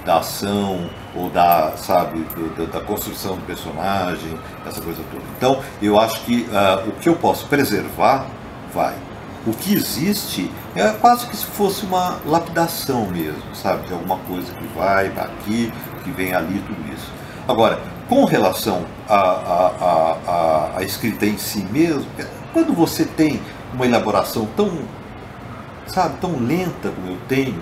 da 0.05 0.17
ação 0.19 0.89
ou 1.15 1.29
da, 1.31 1.71
sabe, 1.77 2.19
do- 2.35 2.67
da, 2.67 2.79
construção 2.81 3.37
do 3.37 3.41
personagem, 3.47 4.37
essa 4.67 4.81
coisa 4.81 5.01
toda. 5.11 5.23
Então, 5.37 5.63
eu 5.81 5.99
acho 5.99 6.19
que 6.25 6.45
ah, 6.53 6.83
o 6.85 6.91
que 6.91 7.09
eu 7.09 7.15
posso 7.15 7.47
preservar 7.47 8.27
vai. 8.71 8.95
O 9.47 9.53
que 9.53 9.73
existe 9.73 10.51
é 10.75 10.89
quase 10.93 11.27
que 11.27 11.37
se 11.37 11.45
fosse 11.45 11.85
uma 11.85 12.19
lapidação 12.25 13.05
mesmo, 13.05 13.43
sabe? 13.53 13.87
De 13.87 13.93
alguma 13.93 14.17
coisa 14.19 14.51
que 14.53 14.67
vai 14.75 15.07
aqui, 15.07 15.71
que 16.03 16.11
vem 16.11 16.33
ali, 16.33 16.59
tudo 16.65 16.93
isso. 16.93 17.11
Agora, 17.47 17.79
com 18.09 18.25
relação 18.25 18.85
à, 19.07 20.77
escrita 20.81 21.25
em 21.25 21.37
si 21.37 21.63
mesmo, 21.71 22.05
quando 22.51 22.73
você 22.73 23.05
tem 23.05 23.39
uma 23.73 23.85
elaboração 23.85 24.47
tão, 24.55 24.79
sabe, 25.87 26.17
tão 26.19 26.39
lenta 26.39 26.89
como 26.89 27.07
eu 27.07 27.17
tenho, 27.27 27.61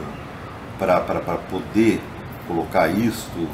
para 0.80 1.00
poder 1.50 2.02
colocar 2.48 2.88
isto, 2.88 3.48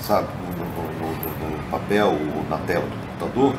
sabe, 0.00 0.28
no, 0.56 0.64
no, 0.64 1.12
no, 1.12 1.56
no 1.56 1.70
papel 1.70 2.08
ou 2.08 2.48
na 2.48 2.58
tela 2.58 2.84
do 2.84 3.06
computador, 3.06 3.54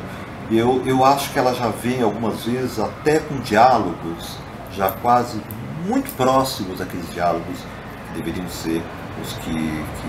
eu, 0.50 0.82
eu 0.86 1.04
acho 1.04 1.30
que 1.32 1.38
ela 1.38 1.54
já 1.54 1.68
vem 1.68 2.02
algumas 2.02 2.44
vezes 2.44 2.78
até 2.78 3.18
com 3.18 3.36
diálogos 3.40 4.43
já 4.76 4.90
quase 4.90 5.40
muito 5.86 6.10
próximos 6.16 6.78
daqueles 6.78 7.08
diálogos 7.12 7.58
que 8.06 8.18
deveriam 8.22 8.48
ser 8.48 8.82
os 9.22 9.32
que, 9.34 9.52
que 9.52 10.08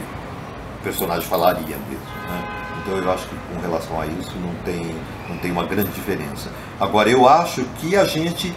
o 0.79 0.83
personagem 0.83 1.27
falaria 1.27 1.77
mesmo. 1.89 2.05
Né? 2.29 2.65
Então 2.81 2.97
eu 2.97 3.11
acho 3.11 3.27
que 3.27 3.35
com 3.51 3.59
relação 3.59 3.99
a 3.99 4.05
isso 4.05 4.33
não 4.37 4.53
tem, 4.63 4.95
não 5.29 5.37
tem 5.37 5.51
uma 5.51 5.65
grande 5.65 5.89
diferença. 5.89 6.49
Agora 6.79 7.09
eu 7.09 7.27
acho 7.27 7.63
que 7.79 7.95
a 7.95 8.05
gente 8.05 8.53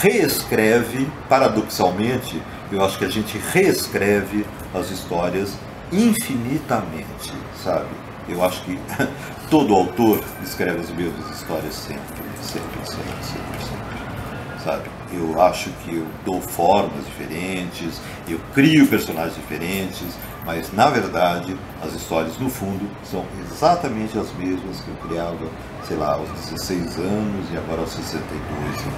reescreve, 0.00 1.10
paradoxalmente, 1.28 2.40
eu 2.70 2.84
acho 2.84 2.98
que 2.98 3.04
a 3.04 3.08
gente 3.08 3.36
reescreve 3.52 4.46
as 4.74 4.90
histórias 4.90 5.52
infinitamente, 5.92 7.32
sabe? 7.62 7.88
Eu 8.28 8.42
acho 8.44 8.62
que 8.62 8.78
todo 9.50 9.74
autor 9.74 10.22
escreve 10.42 10.80
as 10.80 10.90
mesmas 10.90 11.28
histórias 11.36 11.74
sempre, 11.74 12.02
sempre, 12.40 12.86
sempre, 12.86 13.24
sempre, 13.24 13.64
sempre, 13.64 14.64
sabe? 14.64 15.01
Eu 15.12 15.40
acho 15.42 15.70
que 15.84 15.96
eu 15.96 16.06
dou 16.24 16.40
formas 16.40 17.04
diferentes, 17.04 18.00
eu 18.26 18.40
crio 18.54 18.86
personagens 18.86 19.34
diferentes, 19.34 20.16
mas 20.44 20.72
na 20.72 20.88
verdade 20.88 21.56
as 21.82 21.92
histórias 21.92 22.38
no 22.38 22.48
fundo 22.48 22.88
são 23.04 23.24
exatamente 23.44 24.18
as 24.18 24.32
mesmas 24.34 24.80
que 24.80 24.88
eu 24.88 25.08
criava, 25.08 25.46
sei 25.86 25.96
lá, 25.96 26.14
aos 26.14 26.28
16 26.50 26.96
anos 26.96 27.50
e 27.52 27.56
agora 27.56 27.82
aos 27.82 27.90
62 27.90 28.40
anos. 28.40 28.94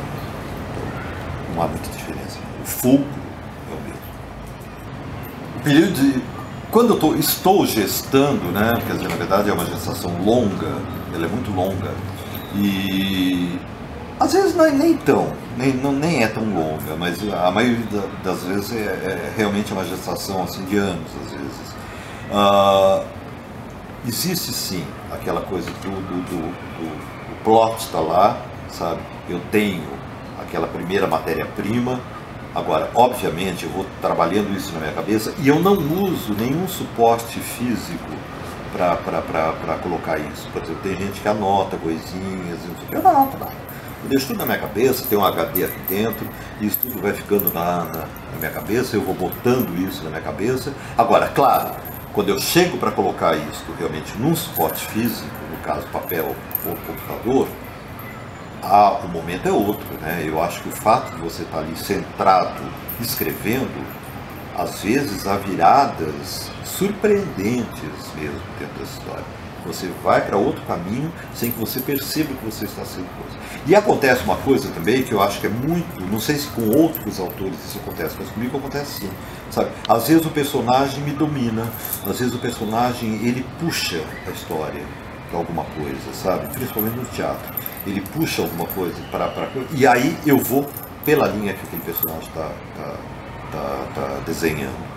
Então, 0.71 1.55
não 1.55 1.63
há 1.63 1.67
muita 1.67 1.91
diferença. 1.91 2.39
O 2.63 2.67
fulcro 2.67 3.23
é 3.71 3.75
o 3.75 3.81
mesmo. 3.83 4.05
O 5.57 5.63
período 5.63 5.95
de 5.95 6.23
quando 6.71 6.95
eu 6.95 6.99
tô, 6.99 7.15
estou 7.15 7.65
gestando, 7.65 8.51
né, 8.51 8.73
quer 8.87 8.95
dizer, 8.95 9.09
na 9.09 9.17
verdade 9.17 9.49
é 9.49 9.53
uma 9.53 9.65
gestação 9.65 10.11
longa, 10.25 10.77
ela 11.15 11.25
é 11.25 11.29
muito 11.29 11.53
longa, 11.53 11.93
e 12.57 13.59
às 14.25 14.33
vezes 14.33 14.55
não 14.55 14.65
é 14.65 14.71
nem 14.71 14.97
tão, 14.97 15.33
nem, 15.57 15.73
não, 15.75 15.93
nem 15.93 16.23
é 16.23 16.29
tão 16.29 16.43
longa, 16.43 16.97
mas 16.99 17.19
a 17.33 17.51
maioria 17.51 17.85
das 18.23 18.43
vezes 18.43 18.73
é, 18.73 18.79
é 18.79 19.33
realmente 19.37 19.73
uma 19.73 19.85
gestação 19.85 20.43
assim, 20.43 20.65
de 20.65 20.77
anos, 20.77 21.11
às 21.25 21.33
vezes. 21.33 21.75
Uh, 22.31 23.05
existe 24.09 24.53
sim 24.53 24.85
aquela 25.13 25.43
coisa 25.43 25.71
do, 25.71 25.91
do, 25.91 26.23
do, 26.25 26.49
do 26.49 27.45
plot 27.45 27.79
está 27.79 28.01
lá, 28.01 28.39
sabe? 28.71 29.01
Eu 29.29 29.41
tenho 29.53 29.85
aquela 30.41 30.67
primeira 30.67 31.07
matéria-prima, 31.07 32.01
Agora, 32.55 32.89
obviamente, 32.95 33.65
eu 33.65 33.71
vou 33.71 33.85
trabalhando 34.01 34.57
isso 34.57 34.73
na 34.75 34.79
minha 34.79 34.93
cabeça 34.93 35.35
e 35.41 35.49
eu 35.49 35.59
não 35.59 35.73
uso 35.73 36.35
nenhum 36.35 36.69
suporte 36.69 37.41
físico 37.41 38.09
para 38.73 39.79
colocar 39.83 40.21
isso. 40.21 40.49
Por 40.53 40.63
exemplo, 40.63 40.81
tem 40.85 40.97
gente 40.97 41.21
que 41.21 41.27
anota 41.27 41.77
coisinhas, 41.77 42.61
eu 42.93 43.03
não 43.03 43.11
anoto 43.11 43.39
nada. 43.39 43.64
Eu 44.05 44.11
deixo 44.11 44.27
tudo 44.27 44.39
na 44.39 44.45
minha 44.45 44.59
cabeça, 44.59 45.07
tem 45.09 45.17
um 45.17 45.25
HD 45.25 45.65
aqui 45.65 45.81
dentro, 45.89 46.29
isso 46.61 46.79
tudo 46.83 47.01
vai 47.01 47.15
ficando 47.15 47.51
na, 47.55 47.85
na, 47.85 48.01
na 48.33 48.39
minha 48.39 48.51
cabeça, 48.51 48.97
eu 48.97 49.01
vou 49.01 49.15
botando 49.15 49.75
isso 49.79 50.05
na 50.05 50.11
minha 50.11 50.21
cabeça. 50.21 50.75
Agora, 50.97 51.29
claro, 51.29 51.75
quando 52.13 52.29
eu 52.29 52.39
chego 52.39 52.77
para 52.77 52.91
colocar 52.91 53.35
isso 53.35 53.65
realmente 53.79 54.13
num 54.19 54.37
suporte 54.37 54.85
físico, 54.89 55.27
no 55.51 55.57
caso 55.65 55.87
papel 55.87 56.37
ou 56.67 56.77
computador, 56.87 57.49
ah, 58.63 59.01
o 59.03 59.09
momento 59.09 59.49
é 59.49 59.53
outro, 59.53 59.87
né? 60.03 60.23
Eu 60.23 60.43
acho 60.43 60.63
que 60.63 60.69
o 60.69 60.73
fato 60.73 61.15
de 61.15 61.23
você 61.23 61.43
estar 61.43 61.61
ali 61.61 61.75
centrado, 61.75 62.63
escrevendo, 63.01 63.87
às 64.55 64.83
vezes 64.83 65.27
há 65.27 65.39
viradas 65.39 66.51
surpreendentes 66.63 68.13
mesmo 68.15 68.41
dentro 68.59 68.79
da 68.79 68.85
história. 68.85 69.44
Você 69.67 69.91
vai 70.03 70.21
para 70.21 70.37
outro 70.37 70.63
caminho 70.67 71.13
sem 71.35 71.51
que 71.51 71.59
você 71.59 71.81
perceba 71.81 72.35
que 72.35 72.45
você 72.45 72.65
está 72.65 72.85
sendo 72.85 73.09
coisa. 73.19 73.39
E 73.67 73.75
acontece 73.75 74.23
uma 74.25 74.37
coisa 74.37 74.71
também 74.71 75.03
que 75.03 75.13
eu 75.13 75.23
acho 75.23 75.41
que 75.41 75.47
é 75.47 75.51
muito, 75.51 76.01
não 76.11 76.21
sei 76.21 76.37
se 76.37 76.49
com 76.49 76.69
outros 76.69 77.19
autores 77.19 77.55
isso 77.67 77.79
acontece, 77.79 78.15
mas 78.19 78.29
comigo 78.29 78.59
acontece 78.59 79.01
sim. 79.01 79.11
Sabe? 79.51 79.71
Às 79.89 80.09
vezes 80.09 80.27
o 80.27 80.31
personagem 80.31 81.01
me 81.03 81.13
domina, 81.13 81.71
às 82.07 82.19
vezes 82.19 82.35
o 82.35 82.39
personagem 82.39 83.15
ele 83.27 83.45
puxa 83.59 84.03
a 84.27 84.31
história 84.31 84.83
para 85.31 85.39
alguma 85.39 85.65
coisa, 85.65 86.13
sabe? 86.13 86.47
Principalmente 86.53 86.97
no 86.97 87.05
teatro 87.07 87.55
ele 87.87 88.01
puxa 88.01 88.43
alguma 88.43 88.67
coisa 88.67 88.97
para. 89.11 89.31
E 89.73 89.87
aí 89.87 90.17
eu 90.27 90.39
vou 90.39 90.69
pela 91.05 91.29
linha 91.29 91.53
que 91.53 91.67
aquele 91.67 91.83
personagem 91.83 92.29
está 92.29 92.51
tá, 92.77 92.97
tá, 93.53 93.87
tá 93.95 94.21
desenhando. 94.27 94.95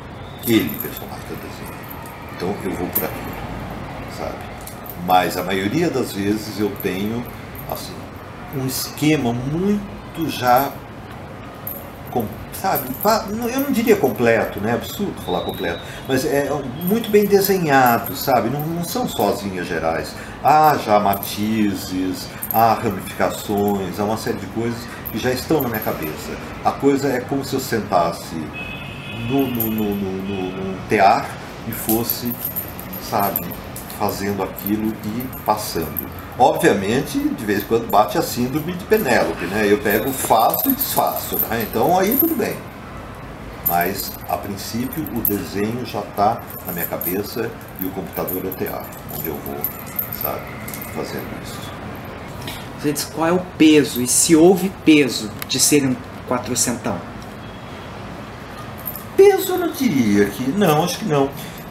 Ele, 0.48 0.70
personagem, 0.82 1.20
está 1.24 1.36
desenhando. 1.36 1.88
Então 2.36 2.56
eu 2.64 2.72
vou 2.78 2.88
por 2.88 3.04
aqui, 3.04 4.18
sabe? 4.18 4.57
Mas 5.08 5.38
a 5.38 5.44
maioria 5.44 5.90
das 5.90 6.12
vezes 6.12 6.60
eu 6.60 6.70
tenho 6.84 7.26
assim, 7.72 7.94
um 8.56 8.68
esquema 8.68 9.32
muito 9.32 10.30
já 10.30 10.72
sabe, 12.54 12.90
eu 13.54 13.60
não 13.62 13.72
diria 13.72 13.96
completo, 13.96 14.60
né? 14.60 14.74
Absurdo 14.74 15.22
falar 15.22 15.42
completo, 15.42 15.80
mas 16.08 16.26
é 16.26 16.50
muito 16.82 17.10
bem 17.10 17.26
desenhado, 17.26 18.16
sabe? 18.16 18.50
Não, 18.50 18.62
não 18.62 18.84
são 18.84 19.08
só 19.08 19.30
as 19.30 19.44
linhas 19.44 19.68
gerais. 19.68 20.16
Há 20.44 20.76
já 20.78 21.00
matizes, 21.00 22.28
há 22.52 22.74
ramificações, 22.74 24.00
há 24.00 24.04
uma 24.04 24.18
série 24.18 24.38
de 24.38 24.48
coisas 24.48 24.80
que 25.12 25.20
já 25.20 25.32
estão 25.32 25.62
na 25.62 25.70
minha 25.70 25.82
cabeça. 25.82 26.32
A 26.66 26.72
coisa 26.72 27.08
é 27.10 27.22
como 27.22 27.46
se 27.46 27.54
eu 27.54 27.60
sentasse 27.60 28.36
no, 29.30 29.48
no, 29.48 29.70
no, 29.70 29.96
no, 29.96 30.52
no 30.52 30.88
tear 30.90 31.30
e 31.68 31.72
fosse, 31.72 32.34
sabe, 33.08 33.48
fazendo 33.98 34.44
aquilo 34.44 34.94
e 35.06 35.40
passando. 35.46 36.10
Obviamente, 36.40 37.18
de 37.18 37.46
vez 37.46 37.64
em 37.64 37.66
quando 37.66 37.90
bate 37.90 38.18
a 38.18 38.22
síndrome 38.22 38.74
de 38.74 38.86
Penélope, 38.86 39.46
né? 39.46 39.66
Eu 39.70 39.80
pego, 39.80 40.12
faço 40.12 40.70
e 40.70 40.74
desfaço, 40.74 41.38
né? 41.50 41.66
Então 41.70 41.98
aí 41.98 42.16
tudo 42.16 42.36
bem. 42.36 42.56
Mas, 43.68 44.14
a 44.30 44.38
princípio, 44.38 45.04
o 45.14 45.22
desenho 45.22 45.86
já 45.86 46.00
está 46.00 46.42
na 46.66 46.72
minha 46.72 46.86
cabeça 46.86 47.52
e 47.82 47.86
o 47.86 47.90
computador 47.90 48.46
é 48.46 48.48
o 48.48 48.54
teatro, 48.54 49.00
onde 49.18 49.28
eu 49.28 49.36
vou, 49.46 49.58
sabe, 50.22 50.42
fazendo 50.96 51.28
isso. 51.44 51.78
Gente, 52.82 53.08
qual 53.08 53.28
é 53.28 53.32
o 53.34 53.42
peso 53.58 54.02
e 54.02 54.08
se 54.08 54.36
houve 54.36 54.72
peso 54.86 55.30
de 55.48 55.60
ser 55.60 55.86
um 55.86 55.96
quatrocentão? 56.30 56.98
Peso 59.18 59.54
eu 59.54 59.58
não 59.58 59.72
diria 59.72 60.26
que. 60.28 60.44
Não, 60.52 60.84
acho 60.84 61.00
que 61.00 61.06
não. 61.06 61.30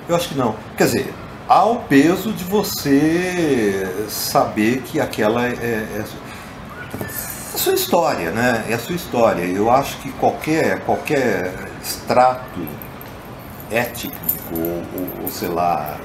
Eu 0.08 0.16
acho 0.16 0.28
que 0.30 0.34
não. 0.34 0.56
Quer 0.76 0.84
dizer, 0.84 1.14
há 1.48 1.64
o 1.64 1.76
peso 1.80 2.32
de 2.32 2.44
você 2.44 4.06
saber 4.08 4.82
que 4.82 5.00
aquela 5.00 5.46
é, 5.46 5.52
é, 5.52 6.00
é 6.00 6.04
sua 7.56 7.74
história, 7.74 8.30
né? 8.30 8.64
É 8.68 8.74
a 8.74 8.78
sua 8.78 8.94
história. 8.94 9.42
Eu 9.42 9.70
acho 9.70 9.96
que 9.98 10.10
qualquer, 10.12 10.80
qualquer 10.80 11.52
extrato 11.82 12.60
étnico, 13.70 14.16
ou, 14.52 15.22
ou, 15.22 15.28
sei 15.28 15.48
lá, 15.48 15.98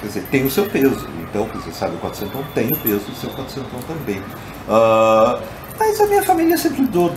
quer 0.00 0.06
dizer, 0.06 0.24
tem 0.30 0.44
o 0.44 0.50
seu 0.50 0.68
peso. 0.68 1.08
Então, 1.28 1.46
você 1.46 1.72
sabe, 1.72 1.96
o 1.96 1.98
400 1.98 2.46
tem 2.54 2.68
o 2.68 2.76
peso 2.76 3.04
do 3.06 3.16
seu 3.16 3.30
400 3.30 3.68
também. 3.84 4.18
Uh, 4.18 5.42
mas 5.78 6.00
a 6.00 6.06
minha 6.06 6.22
família 6.22 6.56
sempre 6.56 6.82
lidou 6.82 7.12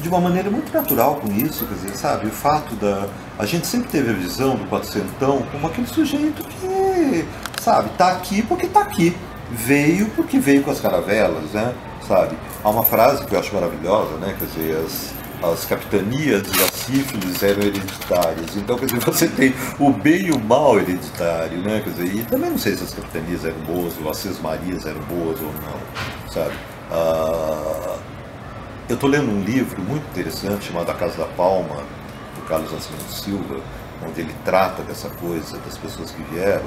de 0.00 0.08
uma 0.08 0.20
maneira 0.20 0.50
muito 0.50 0.72
natural 0.72 1.16
com 1.16 1.32
isso, 1.32 1.66
quer 1.66 1.74
dizer, 1.74 1.96
sabe, 1.96 2.26
o 2.26 2.30
fato 2.30 2.74
da. 2.76 3.08
A 3.38 3.44
gente 3.44 3.66
sempre 3.66 3.88
teve 3.88 4.10
a 4.10 4.12
visão 4.12 4.54
do 4.54 4.64
quatrocentão 4.66 5.42
como 5.50 5.66
aquele 5.66 5.86
sujeito 5.86 6.44
que, 6.44 6.66
sabe, 7.60 7.90
tá 7.96 8.12
aqui 8.12 8.42
porque 8.42 8.66
tá 8.66 8.80
aqui. 8.80 9.16
Veio 9.50 10.08
porque 10.10 10.38
veio 10.38 10.62
com 10.62 10.70
as 10.70 10.80
caravelas, 10.80 11.52
né? 11.52 11.74
Sabe? 12.06 12.36
Há 12.62 12.68
uma 12.68 12.82
frase 12.82 13.24
que 13.24 13.34
eu 13.34 13.38
acho 13.38 13.54
maravilhosa, 13.54 14.16
né? 14.16 14.34
Quer 14.38 14.46
dizer, 14.46 14.84
as, 14.84 15.12
as 15.52 15.64
capitanias 15.64 16.42
e 16.48 16.62
as 16.62 16.70
sífilis 16.70 17.42
eram 17.42 17.62
hereditárias. 17.62 18.56
Então, 18.56 18.76
quer 18.76 18.86
dizer, 18.86 19.00
você 19.06 19.28
tem 19.28 19.54
o 19.78 19.90
bem 19.90 20.26
e 20.26 20.30
o 20.32 20.38
mal 20.40 20.78
hereditário, 20.78 21.58
né? 21.58 21.80
Quer 21.82 21.90
dizer, 21.90 22.14
e 22.14 22.22
também 22.24 22.50
não 22.50 22.58
sei 22.58 22.76
se 22.76 22.84
as 22.84 22.94
capitanias 22.94 23.44
eram 23.44 23.58
boas 23.60 23.94
ou 24.02 24.10
as 24.10 24.16
sesmarias 24.16 24.84
eram 24.86 25.00
boas 25.02 25.40
ou 25.40 25.52
não, 25.52 26.30
sabe? 26.32 26.54
Ah, 26.90 27.96
eu 28.88 28.94
estou 28.94 29.10
lendo 29.10 29.30
um 29.30 29.42
livro 29.42 29.82
muito 29.82 30.04
interessante 30.10 30.66
chamado 30.66 30.88
A 30.90 30.94
Casa 30.94 31.18
da 31.18 31.26
Palma, 31.26 31.82
do 32.36 32.42
Carlos 32.48 32.72
Nascimento 32.72 33.10
Silva, 33.10 33.60
onde 34.06 34.20
ele 34.20 34.34
trata 34.44 34.82
dessa 34.82 35.08
coisa 35.08 35.58
das 35.58 35.76
pessoas 35.76 36.12
que 36.12 36.22
vieram, 36.32 36.66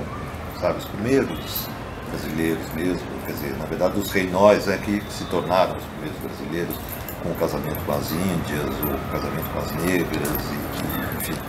os 0.67 0.85
primeiros 0.85 1.67
brasileiros 2.09 2.73
mesmo, 2.75 3.07
quer 3.25 3.31
dizer, 3.31 3.57
na 3.57 3.65
verdade 3.65 3.97
os 3.97 4.11
reinóis 4.11 4.67
é 4.67 4.77
que 4.77 5.01
se 5.09 5.23
tornaram 5.25 5.77
os 5.77 5.83
primeiros 5.83 6.19
brasileiros, 6.19 6.75
com 7.23 7.29
o 7.29 7.35
casamento 7.35 7.85
com 7.85 7.91
as 7.91 8.11
índias, 8.11 8.65
ou 8.87 8.95
o 8.95 9.11
casamento 9.11 9.49
com 9.53 9.59
as 9.59 9.71
negras, 9.83 10.29
e, 10.51 11.17
enfim. 11.17 11.41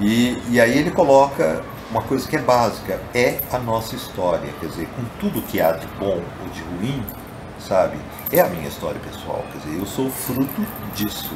E, 0.00 0.42
e 0.50 0.60
aí 0.60 0.78
ele 0.78 0.90
coloca 0.90 1.62
uma 1.90 2.02
coisa 2.02 2.28
que 2.28 2.36
é 2.36 2.40
básica, 2.40 3.00
é 3.14 3.40
a 3.52 3.58
nossa 3.58 3.94
história, 3.94 4.52
quer 4.60 4.66
dizer, 4.66 4.88
com 4.88 5.04
tudo 5.20 5.40
que 5.42 5.60
há 5.60 5.72
de 5.72 5.86
bom 5.98 6.20
ou 6.42 6.48
de 6.52 6.60
ruim, 6.62 7.02
sabe? 7.60 7.96
É 8.30 8.40
a 8.40 8.48
minha 8.48 8.68
história 8.68 9.00
pessoal, 9.00 9.44
quer 9.52 9.58
dizer, 9.58 9.78
eu 9.78 9.86
sou 9.86 10.10
fruto 10.10 10.66
disso. 10.94 11.34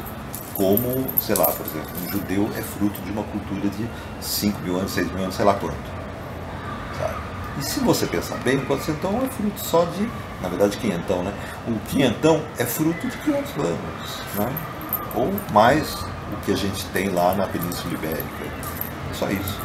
Como, 0.54 1.06
sei 1.18 1.36
lá, 1.36 1.46
por 1.46 1.64
exemplo, 1.64 1.90
um 2.04 2.10
judeu 2.10 2.50
é 2.54 2.60
fruto 2.60 3.00
de 3.00 3.10
uma 3.10 3.22
cultura 3.22 3.70
de 3.70 3.88
5 4.20 4.60
mil 4.60 4.76
anos, 4.76 4.92
6 4.92 5.10
mil 5.12 5.22
anos, 5.22 5.34
sei 5.34 5.44
lá 5.44 5.54
quanto. 5.54 5.99
E 7.58 7.64
se 7.64 7.80
você 7.80 8.06
pensar 8.06 8.36
bem, 8.38 8.56
o 8.56 8.66
quatrocentão 8.66 9.22
é 9.24 9.28
fruto 9.28 9.60
só 9.60 9.84
de, 9.84 10.08
na 10.40 10.48
verdade, 10.48 10.76
quinhentão, 10.76 11.22
né? 11.22 11.32
O 11.66 11.78
quinhentão 11.88 12.42
é 12.58 12.64
fruto 12.64 13.06
de 13.06 13.16
500 13.18 13.56
anos, 13.56 14.22
né? 14.36 14.52
Ou 15.14 15.32
mais 15.52 15.94
o 15.94 16.36
que 16.44 16.52
a 16.52 16.56
gente 16.56 16.84
tem 16.86 17.08
lá 17.08 17.34
na 17.34 17.46
Península 17.46 17.94
Ibérica. 17.94 18.44
Só 19.12 19.28
isso. 19.30 19.60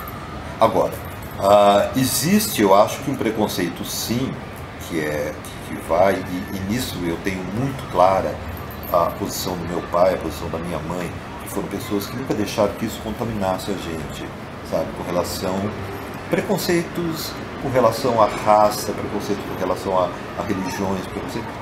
Agora, 0.59 0.93
uh, 1.39 1.99
existe, 1.99 2.61
eu 2.61 2.73
acho 2.73 2.99
que 3.01 3.11
um 3.11 3.15
preconceito 3.15 3.85
sim, 3.85 4.33
que 4.87 4.99
é 4.99 5.33
que 5.67 5.75
vai, 5.87 6.13
e, 6.13 6.55
e 6.55 6.59
nisso 6.69 6.97
eu 7.05 7.17
tenho 7.23 7.43
muito 7.43 7.91
clara 7.91 8.35
a 8.91 9.11
posição 9.11 9.55
do 9.57 9.67
meu 9.67 9.81
pai, 9.91 10.13
a 10.13 10.17
posição 10.17 10.49
da 10.49 10.57
minha 10.57 10.79
mãe, 10.79 11.11
que 11.43 11.49
foram 11.49 11.67
pessoas 11.67 12.07
que 12.07 12.15
nunca 12.15 12.33
deixaram 12.33 12.73
que 12.73 12.85
isso 12.85 12.99
contaminasse 13.01 13.71
a 13.71 13.73
gente, 13.73 14.27
sabe, 14.69 14.85
com 14.97 15.03
relação 15.03 15.55
preconceitos 16.29 17.31
com 17.61 17.69
relação 17.69 18.21
à 18.21 18.27
raça, 18.27 18.91
preconceito 18.91 19.39
com 19.49 19.59
relação 19.59 19.97
a, 19.97 20.09
a 20.39 20.43
religiões, 20.43 21.01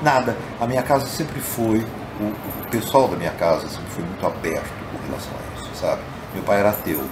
nada. 0.02 0.36
A 0.60 0.66
minha 0.66 0.82
casa 0.82 1.06
sempre 1.06 1.40
foi, 1.40 1.78
o, 2.20 2.24
o, 2.24 2.68
pessoal 2.70 3.08
da 3.08 3.16
minha 3.16 3.32
casa 3.32 3.68
sempre 3.68 3.90
foi 3.90 4.04
muito 4.04 4.26
aberto 4.26 4.72
com 4.92 5.06
relação 5.06 5.32
a 5.32 5.60
isso, 5.60 5.70
sabe? 5.80 6.02
Meu 6.34 6.42
pai 6.42 6.60
era 6.60 6.70
ateu, 6.70 7.02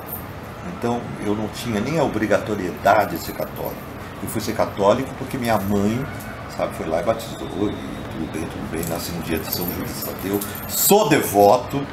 então 0.67 1.01
eu 1.25 1.35
não 1.35 1.49
tinha 1.49 1.81
nem 1.81 1.99
a 1.99 2.05
obrigatoriedade 2.05 3.17
de 3.17 3.23
ser 3.23 3.33
católico. 3.33 3.93
Eu 4.23 4.29
fui 4.29 4.41
ser 4.41 4.55
católico 4.55 5.09
porque 5.19 5.39
minha 5.39 5.59
mãe, 5.59 6.05
sabe, 6.57 6.75
foi 6.75 6.87
lá 6.87 7.01
e 7.01 7.05
batizou 7.05 7.39
e 7.41 8.03
tudo 8.13 8.33
bem, 8.33 8.45
tudo 8.45 8.71
bem, 8.71 8.85
nasci 8.89 9.11
no 9.13 9.23
dia 9.23 9.39
de 9.39 9.53
São 9.53 9.67
Judas 9.73 10.03
Tadeu, 10.05 10.39
sou 10.69 11.09
devoto 11.09 11.85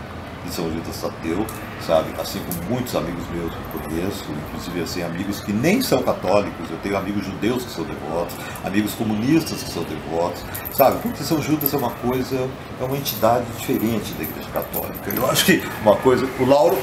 de 0.45 0.53
São 0.53 0.71
Judas 0.71 1.01
Tadeu, 1.01 1.45
sabe? 1.85 2.09
Assim 2.19 2.39
como 2.39 2.69
muitos 2.69 2.95
amigos 2.95 3.23
meus 3.29 3.53
que 3.53 3.89
conheço, 3.89 4.25
inclusive 4.47 4.81
assim, 4.81 5.03
amigos 5.03 5.41
que 5.41 5.51
nem 5.51 5.81
são 5.81 6.01
católicos, 6.01 6.69
eu 6.69 6.77
tenho 6.77 6.97
amigos 6.97 7.25
judeus 7.25 7.65
que 7.65 7.71
são 7.71 7.83
devotos, 7.83 8.35
amigos 8.63 8.93
comunistas 8.93 9.63
que 9.63 9.71
são 9.71 9.83
devotos, 9.83 10.43
sabe? 10.73 10.99
Porque 11.01 11.23
São 11.23 11.41
Judas 11.41 11.73
é 11.73 11.77
uma 11.77 11.91
coisa, 11.91 12.49
é 12.79 12.83
uma 12.83 12.97
entidade 12.97 13.45
diferente 13.57 14.13
da 14.13 14.23
Igreja 14.23 14.49
Católica. 14.49 15.11
Eu 15.15 15.29
acho 15.29 15.45
que 15.45 15.63
uma 15.81 15.95
coisa, 15.97 16.27
o 16.39 16.45
Lauro 16.45 16.77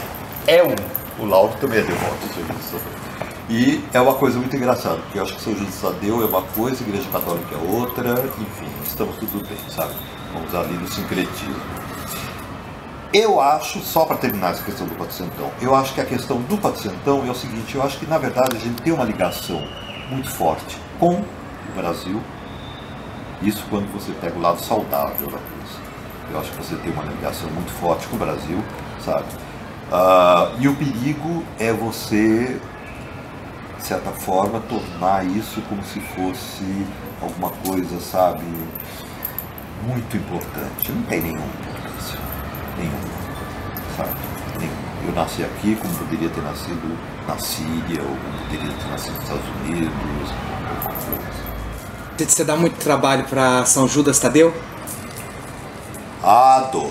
é 0.47 0.63
um, 0.63 1.23
o 1.23 1.27
Lauro 1.27 1.55
também 1.61 1.79
é 1.79 1.83
devoto 1.83 2.27
de 2.27 2.35
São 2.35 2.43
Judas. 2.43 3.07
E 3.49 3.81
é 3.93 4.01
uma 4.01 4.15
coisa 4.15 4.39
muito 4.39 4.57
engraçada, 4.57 4.97
porque 4.97 5.19
eu 5.19 5.23
acho 5.23 5.37
que 5.37 5.41
São 5.41 5.55
Judas 5.55 5.81
Tadeu 5.81 6.21
é 6.21 6.27
uma 6.27 6.43
coisa, 6.43 6.83
Igreja 6.83 7.09
Católica 7.13 7.55
é 7.55 7.73
outra, 7.73 8.25
enfim, 8.41 8.69
estamos 8.85 9.17
tudo 9.19 9.47
bem, 9.47 9.59
sabe? 9.71 9.95
Vamos 10.33 10.53
ali 10.53 10.75
no 10.75 10.89
sincretismo. 10.89 11.86
Eu 13.13 13.41
acho, 13.41 13.81
só 13.81 14.05
para 14.05 14.17
terminar 14.17 14.51
essa 14.51 14.63
questão 14.63 14.87
do 14.87 14.95
patrocentão, 14.95 15.51
eu 15.61 15.75
acho 15.75 15.95
que 15.95 16.01
a 16.01 16.05
questão 16.05 16.41
do 16.43 16.59
patrocentão 16.59 17.27
é 17.27 17.31
o 17.31 17.35
seguinte, 17.35 17.75
eu 17.75 17.83
acho 17.83 17.99
que 17.99 18.07
na 18.07 18.19
verdade 18.19 18.57
a 18.57 18.61
gente 18.61 18.83
tem 18.83 18.93
uma 18.93 19.05
ligação 19.05 19.63
muito 20.11 20.29
forte 20.31 20.79
com 20.99 21.15
o 21.15 21.77
Brasil, 21.77 22.21
isso 23.43 23.65
quando 23.71 23.91
você 23.93 24.13
pega 24.21 24.37
o 24.37 24.41
lado 24.41 24.61
saudável 24.61 25.27
da 25.27 25.39
coisa. 25.39 25.87
Eu 26.31 26.41
acho 26.41 26.51
que 26.51 26.57
você 26.57 26.75
tem 26.77 26.93
uma 26.93 27.05
ligação 27.05 27.49
muito 27.51 27.71
forte 27.73 28.07
com 28.09 28.17
o 28.17 28.19
Brasil, 28.19 28.63
sabe? 29.05 29.25
Uh, 29.91 30.61
e 30.61 30.69
o 30.69 30.75
perigo 30.75 31.45
é 31.61 31.73
você 31.73 32.61
de 33.79 33.85
certa 33.85 34.11
forma, 34.11 34.61
tornar 34.69 35.25
isso 35.25 35.61
como 35.69 35.83
se 35.85 36.01
fosse 36.01 36.65
alguma 37.23 37.51
coisa, 37.51 38.01
sabe, 38.01 38.43
muito 39.87 40.17
importante. 40.17 40.91
Não 40.91 41.03
tem 41.03 41.21
nenhuma 41.21 41.47
Nenhuma. 42.79 42.99
Sabe? 43.97 44.11
Eu 45.07 45.13
nasci 45.15 45.45
aqui 45.45 45.77
como 45.77 45.95
poderia 45.95 46.29
ter 46.29 46.43
nascido 46.43 46.99
na 47.29 47.39
Síria, 47.39 48.03
ou 48.03 48.09
como 48.09 48.39
poderia 48.45 48.73
ter 48.73 48.91
nascido 48.91 49.15
nos 49.15 49.23
Estados 49.23 49.49
Unidos, 49.65 49.93
coisa. 51.05 52.31
Você 52.31 52.45
dá 52.45 52.57
muito 52.57 52.77
trabalho 52.79 53.25
para 53.25 53.65
São 53.67 53.87
Judas 53.87 54.19
Tadeu? 54.19 54.55
Ah, 56.23 56.69
dou. 56.73 56.91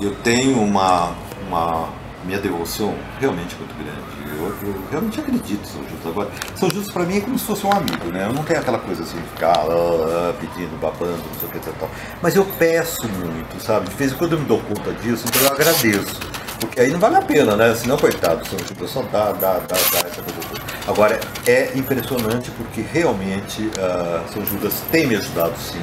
Eu 0.00 0.14
tenho 0.16 0.60
uma, 0.60 1.14
uma 1.46 1.88
minha 2.24 2.38
devoção 2.38 2.94
realmente 3.18 3.54
muito 3.56 3.74
grande 3.82 4.11
eu, 4.38 4.68
eu 4.68 4.74
realmente 4.90 5.20
acredito 5.20 5.60
em 5.62 5.70
São 5.70 5.82
Judas. 5.82 6.06
Agora, 6.06 6.30
São 6.56 6.70
Judas 6.70 6.92
para 6.92 7.04
mim 7.04 7.18
é 7.18 7.20
como 7.20 7.38
se 7.38 7.44
fosse 7.44 7.66
um 7.66 7.72
amigo, 7.72 8.06
né? 8.12 8.26
Eu 8.26 8.32
não 8.32 8.44
tenho 8.44 8.60
aquela 8.60 8.78
coisa 8.78 9.02
assim 9.02 9.16
de 9.16 9.28
ficar 9.28 9.64
uh, 9.66 10.34
pedindo, 10.40 10.80
babando, 10.80 11.16
não 11.16 11.38
sei 11.38 11.48
o 11.48 11.52
que 11.52 11.58
tal. 11.58 11.90
Mas 12.20 12.36
eu 12.36 12.44
peço 12.58 13.08
muito, 13.08 13.62
sabe? 13.62 13.88
De 13.88 13.96
vez 13.96 14.12
em 14.12 14.16
quando 14.16 14.32
eu 14.32 14.38
me 14.40 14.46
dou 14.46 14.60
conta 14.60 14.92
disso, 14.94 15.24
então 15.28 15.42
eu 15.42 15.52
agradeço. 15.52 16.20
Porque 16.60 16.80
aí 16.80 16.90
não 16.90 17.00
vale 17.00 17.16
a 17.16 17.22
pena, 17.22 17.56
né? 17.56 17.74
Senão, 17.74 17.96
coitado, 17.96 18.46
São 18.46 18.58
Judas 18.58 18.90
só 18.90 19.02
dá, 19.02 19.32
dá, 19.32 19.54
dá, 19.54 19.66
dá 19.66 20.08
essa 20.08 20.22
coisa 20.22 20.40
toda. 20.48 20.62
Agora, 20.86 21.20
é 21.46 21.72
impressionante 21.76 22.50
porque 22.52 22.82
realmente 22.82 23.62
uh, 23.62 24.32
São 24.32 24.44
Judas 24.46 24.82
tem 24.90 25.06
me 25.06 25.16
ajudado 25.16 25.56
sim 25.58 25.80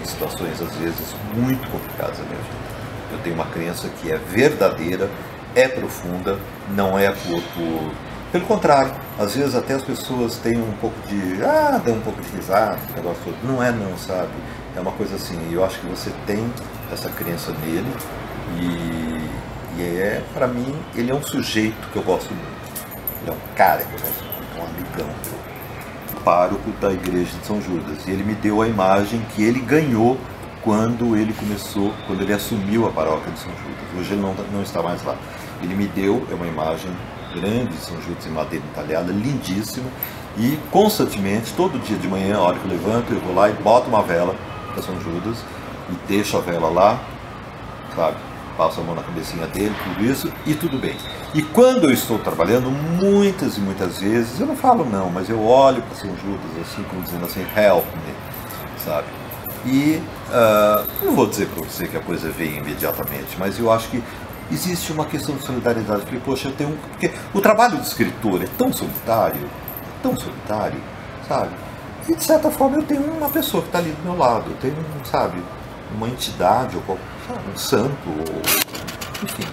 em 0.00 0.04
situações 0.04 0.60
às 0.60 0.74
vezes 0.76 1.14
muito 1.34 1.68
complicadas 1.70 2.18
da 2.18 2.24
minha 2.24 2.36
vida. 2.36 2.60
Eu 3.12 3.18
tenho 3.18 3.34
uma 3.34 3.46
crença 3.46 3.88
que 4.00 4.10
é 4.10 4.16
verdadeira 4.16 5.10
é 5.54 5.68
profunda, 5.68 6.38
não 6.70 6.98
é 6.98 7.10
por, 7.10 7.42
por, 7.54 7.92
Pelo 8.32 8.44
contrário, 8.46 8.92
às 9.18 9.34
vezes 9.34 9.54
até 9.54 9.74
as 9.74 9.82
pessoas 9.82 10.36
têm 10.36 10.58
um 10.58 10.72
pouco 10.80 10.96
de. 11.08 11.42
Ah, 11.42 11.80
dão 11.84 11.96
um 11.96 12.00
pouco 12.00 12.20
de 12.20 12.28
risada, 12.36 12.78
negócio 12.94 13.20
todo. 13.24 13.36
Não 13.44 13.62
é 13.62 13.70
não, 13.72 13.96
sabe? 13.96 14.30
É 14.76 14.80
uma 14.80 14.92
coisa 14.92 15.16
assim, 15.16 15.38
eu 15.52 15.64
acho 15.64 15.80
que 15.80 15.86
você 15.86 16.10
tem 16.26 16.52
essa 16.92 17.08
crença 17.08 17.52
nele 17.64 17.92
e, 18.58 19.80
e 19.80 19.82
é, 19.82 20.22
para 20.32 20.46
mim, 20.46 20.74
ele 20.94 21.10
é 21.10 21.14
um 21.14 21.22
sujeito 21.22 21.88
que 21.92 21.96
eu 21.96 22.02
gosto 22.02 22.32
muito. 22.32 22.60
Ele 23.22 23.30
é 23.30 23.32
um 23.32 23.54
cara 23.56 23.82
que 23.82 23.92
eu 23.92 24.00
gosto 24.00 24.24
muito, 24.24 24.58
um 24.58 24.64
amigão 24.64 25.06
meu. 25.06 25.40
Pároco 26.24 26.70
da 26.80 26.92
igreja 26.92 27.36
de 27.38 27.46
São 27.46 27.60
Judas. 27.62 28.06
E 28.06 28.10
ele 28.10 28.22
me 28.24 28.34
deu 28.34 28.60
a 28.60 28.68
imagem 28.68 29.20
que 29.34 29.42
ele 29.42 29.60
ganhou 29.60 30.18
quando 30.62 31.16
ele 31.16 31.32
começou, 31.32 31.92
quando 32.06 32.22
ele 32.22 32.32
assumiu 32.32 32.86
a 32.86 32.90
paróquia 32.90 33.32
de 33.32 33.38
São 33.38 33.50
Judas. 33.50 33.98
Hoje 33.98 34.12
ele 34.12 34.20
não, 34.20 34.34
não 34.52 34.62
está 34.62 34.82
mais 34.82 35.02
lá. 35.02 35.16
Ele 35.62 35.74
me 35.74 35.86
deu, 35.86 36.26
é 36.30 36.34
uma 36.34 36.46
imagem 36.46 36.90
grande 37.34 37.68
de 37.68 37.76
São 37.76 38.00
Judas 38.02 38.26
em 38.26 38.30
madeira 38.30 38.64
entalhada, 38.64 39.12
lindíssima, 39.12 39.88
e 40.36 40.58
constantemente, 40.70 41.52
todo 41.54 41.78
dia 41.78 41.96
de 41.96 42.08
manhã, 42.08 42.36
a 42.36 42.40
hora 42.40 42.58
que 42.58 42.64
eu 42.64 42.70
levanto, 42.70 43.12
eu 43.12 43.20
vou 43.20 43.34
lá 43.34 43.48
e 43.48 43.52
boto 43.54 43.88
uma 43.88 44.02
vela 44.02 44.34
para 44.72 44.82
São 44.82 44.98
Judas 45.00 45.38
e 45.90 45.94
deixo 46.08 46.36
a 46.36 46.40
vela 46.40 46.68
lá, 46.68 47.00
sabe? 47.94 48.16
Passo 48.56 48.80
a 48.80 48.84
mão 48.84 48.94
na 48.94 49.02
cabecinha 49.02 49.46
dele, 49.46 49.74
tudo 49.84 50.04
isso, 50.04 50.32
e 50.46 50.54
tudo 50.54 50.78
bem. 50.78 50.96
E 51.34 51.42
quando 51.42 51.84
eu 51.84 51.92
estou 51.92 52.18
trabalhando, 52.18 52.70
muitas 52.70 53.56
e 53.56 53.60
muitas 53.60 54.00
vezes, 54.00 54.40
eu 54.40 54.46
não 54.46 54.56
falo 54.56 54.84
não, 54.84 55.10
mas 55.10 55.28
eu 55.28 55.42
olho 55.42 55.82
para 55.82 55.94
São 55.94 56.10
Judas 56.16 56.50
assim, 56.62 56.82
como 56.84 57.02
dizendo 57.02 57.24
assim, 57.24 57.44
help 57.56 57.86
me, 57.86 58.14
sabe? 58.84 59.06
E 59.66 60.02
uh, 60.30 61.04
não 61.04 61.14
vou 61.14 61.26
dizer 61.26 61.48
para 61.48 61.64
você 61.64 61.86
que 61.86 61.96
a 61.96 62.00
coisa 62.00 62.30
vem 62.30 62.58
imediatamente, 62.58 63.36
mas 63.38 63.58
eu 63.58 63.70
acho 63.70 63.88
que 63.88 64.02
existe 64.50 64.92
uma 64.92 65.04
questão 65.04 65.36
de 65.36 65.42
solidariedade. 65.44 66.02
Porque, 66.02 66.18
poxa, 66.18 66.48
eu 66.48 66.52
tenho 66.52 66.70
um. 66.70 66.76
Porque 66.76 67.12
o 67.32 67.40
trabalho 67.40 67.76
do 67.76 67.82
escritor 67.82 68.42
é 68.42 68.48
tão 68.58 68.72
solitário, 68.72 69.42
é 69.42 70.02
tão 70.02 70.16
solitário, 70.16 70.80
sabe? 71.28 71.50
E 72.08 72.14
de 72.14 72.24
certa 72.24 72.50
forma 72.50 72.78
eu 72.78 72.82
tenho 72.82 73.02
uma 73.04 73.28
pessoa 73.28 73.62
que 73.62 73.68
está 73.68 73.78
ali 73.78 73.92
do 73.92 74.02
meu 74.02 74.18
lado, 74.18 74.50
eu 74.50 74.56
tenho, 74.56 74.76
sabe, 75.04 75.40
uma 75.94 76.08
entidade, 76.08 76.76
ou 76.88 76.98
sabe, 77.26 77.40
um 77.52 77.56
santo, 77.56 78.08
ou 78.08 78.42
enfim, 79.22 79.46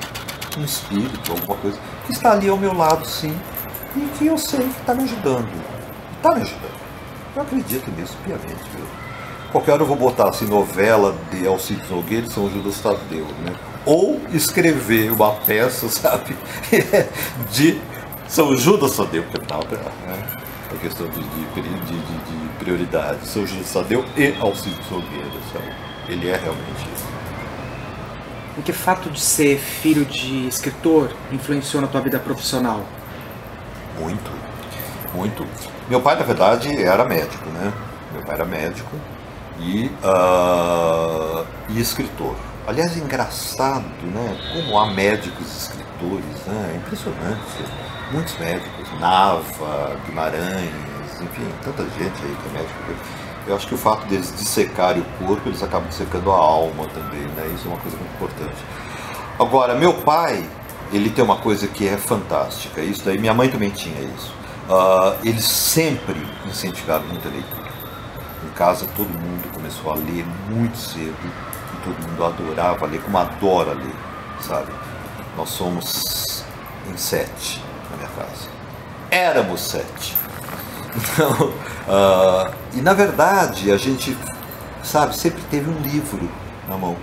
um 0.57 0.63
espírito, 0.63 1.31
alguma 1.31 1.55
coisa, 1.57 1.77
que 2.05 2.13
está 2.13 2.31
ali 2.31 2.49
ao 2.49 2.57
meu 2.57 2.73
lado, 2.73 3.05
sim, 3.05 3.37
e 3.95 3.99
que 4.17 4.27
eu 4.27 4.37
sei 4.37 4.61
que 4.61 4.79
está 4.79 4.93
me 4.93 5.03
ajudando. 5.03 5.49
Está 6.15 6.33
me 6.33 6.41
ajudando. 6.41 6.77
Eu 7.35 7.41
acredito 7.43 7.91
nisso 7.91 8.17
piamente, 8.23 8.63
viu? 8.75 8.85
Qualquer 9.51 9.73
hora 9.73 9.83
eu 9.83 9.87
vou 9.87 9.95
botar 9.95 10.29
assim, 10.29 10.45
novela 10.45 11.15
de 11.31 11.47
Alcides 11.47 11.89
Nogueira 11.89 12.25
e 12.25 12.29
São 12.31 12.49
Judas 12.49 12.79
Tadeu, 12.79 13.25
né? 13.45 13.53
Ou 13.87 14.19
escrever 14.33 15.11
uma 15.13 15.31
peça, 15.31 15.87
sabe, 15.89 16.35
de 17.51 17.79
São 18.27 18.55
Judas 18.57 18.97
Tadeu, 18.97 19.23
porque 19.23 19.53
não, 19.53 19.59
né? 20.05 20.27
a 20.69 20.77
questão 20.77 21.07
de, 21.07 21.21
de, 21.21 21.61
de, 21.61 21.61
de, 21.61 22.49
prioridade. 22.59 23.25
São 23.25 23.47
Judas 23.47 23.71
Tadeu 23.71 24.03
e 24.17 24.35
Alcides 24.41 24.91
Nogueira, 24.91 25.25
sabe? 25.53 25.73
Ele 26.09 26.27
é 26.27 26.35
realmente 26.35 26.87
isso. 26.93 27.07
Em 28.57 28.61
que 28.61 28.73
fato 28.73 29.09
de 29.09 29.21
ser 29.21 29.57
filho 29.57 30.03
de 30.03 30.47
escritor 30.47 31.11
influenciou 31.31 31.81
na 31.81 31.87
tua 31.87 32.01
vida 32.01 32.19
profissional? 32.19 32.83
Muito, 33.99 34.31
muito. 35.13 35.47
Meu 35.89 36.01
pai, 36.01 36.17
na 36.17 36.23
verdade, 36.23 36.83
era 36.83 37.05
médico, 37.05 37.47
né? 37.49 37.71
Meu 38.11 38.21
pai 38.23 38.35
era 38.35 38.45
médico 38.45 38.91
e, 39.59 39.85
uh, 40.03 41.45
e 41.69 41.79
escritor. 41.79 42.35
Aliás, 42.67 42.97
é 42.97 42.99
engraçado, 42.99 43.85
né? 44.13 44.37
Como 44.51 44.77
há 44.77 44.87
médicos 44.87 45.47
escritores, 45.55 46.45
né? 46.45 46.73
É 46.73 46.75
impressionante. 46.75 47.39
Muitos 48.11 48.37
médicos, 48.37 48.99
Nava, 48.99 49.97
Guimarães, 50.05 51.21
enfim, 51.21 51.47
tanta 51.63 51.83
gente 51.83 52.21
aí 52.21 52.35
que 52.43 52.49
é 52.49 52.59
médico. 52.59 52.79
Eu 53.47 53.55
acho 53.55 53.67
que 53.67 53.73
o 53.73 53.77
fato 53.77 54.05
deles 54.07 54.33
dissecarem 54.35 55.01
o 55.01 55.25
corpo, 55.25 55.47
eles 55.47 55.63
acabam 55.63 55.87
dissecando 55.87 56.29
a 56.29 56.35
alma 56.35 56.85
também, 56.87 57.21
né? 57.21 57.49
Isso 57.55 57.69
é 57.69 57.71
uma 57.71 57.79
coisa 57.79 57.95
muito 57.95 58.13
importante. 58.15 58.65
Agora, 59.39 59.73
meu 59.73 59.93
pai, 60.01 60.45
ele 60.91 61.09
tem 61.09 61.23
uma 61.23 61.37
coisa 61.37 61.67
que 61.67 61.87
é 61.87 61.95
fantástica. 61.95 62.81
Isso 62.81 63.05
daí, 63.05 63.17
minha 63.17 63.33
mãe 63.33 63.47
também 63.47 63.69
tinha 63.69 64.01
isso. 64.01 64.33
Uh, 64.67 65.15
eles 65.23 65.45
sempre 65.45 66.21
incentivaram 66.45 67.05
muita 67.05 67.29
leitura. 67.29 67.71
Em 68.45 68.49
casa, 68.49 68.85
todo 68.97 69.07
mundo 69.07 69.53
começou 69.53 69.89
a 69.93 69.95
ler 69.95 70.25
muito 70.49 70.77
cedo 70.77 71.15
todo 71.87 72.09
mundo 72.09 72.23
adorava 72.25 72.85
ler, 72.85 73.01
como 73.01 73.17
adora 73.17 73.73
ler, 73.73 73.95
sabe? 74.41 74.71
Nós 75.37 75.49
somos 75.49 76.43
em 76.91 76.97
sete 76.97 77.61
na 77.91 77.97
minha 77.97 78.09
casa. 78.09 78.49
Éramos 79.09 79.61
sete. 79.61 80.15
Então, 80.95 81.49
uh, 81.87 82.53
e 82.75 82.81
na 82.81 82.93
verdade, 82.93 83.71
a 83.71 83.77
gente, 83.77 84.17
sabe, 84.83 85.15
sempre 85.15 85.41
teve 85.49 85.69
um 85.69 85.79
livro 85.81 86.29
na 86.67 86.77
mão. 86.77 86.97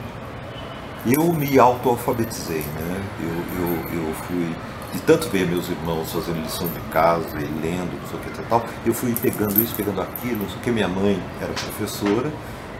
Eu 1.06 1.32
me 1.32 1.58
auto-alfabetizei, 1.58 2.62
né? 2.62 3.02
Eu, 3.20 3.62
eu, 3.62 4.06
eu 4.06 4.14
fui, 4.26 4.56
de 4.92 5.00
tanto 5.02 5.28
ver 5.28 5.46
meus 5.46 5.68
irmãos 5.68 6.10
fazendo 6.10 6.42
lição 6.42 6.66
de 6.66 6.80
casa 6.90 7.38
e 7.38 7.44
lendo, 7.60 8.00
não 8.00 8.08
sei 8.08 8.18
o 8.18 8.22
que 8.22 8.42
tal, 8.48 8.64
eu 8.86 8.94
fui 8.94 9.14
pegando 9.14 9.60
isso, 9.62 9.74
pegando 9.74 10.00
aquilo, 10.00 10.42
não 10.42 10.48
sei 10.48 10.58
o 10.58 10.60
que. 10.60 10.70
Minha 10.70 10.88
mãe 10.88 11.22
era 11.40 11.52
professora, 11.52 12.32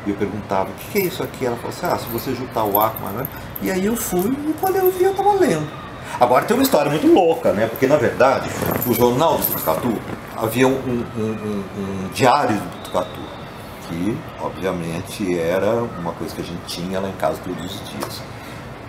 e 0.07 0.11
eu 0.11 0.17
perguntava, 0.17 0.71
o 0.71 0.75
que 0.75 0.99
é 0.99 1.03
isso 1.03 1.23
aqui? 1.23 1.47
Ela 1.47 1.57
falou 1.57 1.71
assim, 1.71 1.87
ah, 1.87 1.99
se 1.99 2.07
você 2.07 2.35
juntar 2.35 2.65
o 2.65 2.81
A 2.81 2.91
com 2.91 3.07
a... 3.07 3.27
E 3.63 3.71
aí 3.71 3.87
eu 3.87 3.97
fui, 3.97 4.31
e 4.31 4.55
quando 4.61 4.77
eu 4.77 4.91
vi, 4.91 5.05
eu 5.05 5.13
estava 5.13 5.33
lendo. 5.35 5.67
Agora 6.21 6.45
tem 6.45 6.57
uma 6.57 6.63
história 6.63 6.91
muito 6.91 7.07
louca, 7.13 7.53
né? 7.53 7.67
Porque 7.67 7.87
na 7.87 7.97
verdade, 7.97 8.49
o 8.87 8.95
jornal 8.95 9.37
do 9.37 9.45
Butucatu 9.47 9.95
havia 10.37 10.69
um, 10.69 10.73
um, 10.73 11.05
um, 11.19 11.65
um 11.79 12.09
diário 12.13 12.57
do 12.57 12.79
Butucatu, 12.79 13.21
que 13.89 14.17
obviamente 14.41 15.39
era 15.39 15.83
uma 15.99 16.13
coisa 16.13 16.35
que 16.35 16.41
a 16.41 16.45
gente 16.45 16.63
tinha 16.67 17.01
lá 17.01 17.09
em 17.09 17.15
casa 17.15 17.41
todos 17.45 17.65
os 17.65 17.91
dias. 17.91 18.23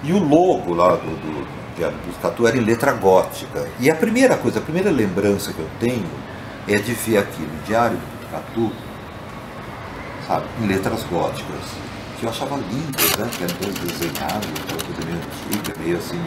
E 0.03 0.13
o 0.13 0.19
logo 0.19 0.73
lá 0.73 0.89
do, 0.89 0.97
do 0.97 1.47
Diário 1.75 1.97
do 1.97 2.05
Butucatu 2.05 2.47
era 2.47 2.57
em 2.57 2.61
letra 2.61 2.91
gótica. 2.93 3.67
E 3.79 3.89
a 3.89 3.95
primeira 3.95 4.37
coisa, 4.37 4.59
a 4.59 4.61
primeira 4.61 4.91
lembrança 4.91 5.51
que 5.51 5.59
eu 5.59 5.69
tenho 5.79 6.05
é 6.67 6.75
de 6.75 6.93
ver 6.93 7.17
aquilo, 7.17 7.49
Diário 7.65 7.97
do 7.97 8.19
Butucatu, 8.19 8.71
sabe, 10.27 10.45
em 10.61 10.67
letras 10.67 11.03
góticas 11.03 11.85
que 12.19 12.25
eu 12.25 12.29
achava 12.29 12.55
lindas, 12.55 13.17
né? 13.17 13.29
Que 13.37 13.45
todas 13.53 13.77
desenhadas, 13.79 14.47
aquela 14.63 14.81
coisa 14.83 15.01
meio 15.05 15.17
antiga, 15.17 15.73
meio 15.79 15.97
assim, 15.97 16.21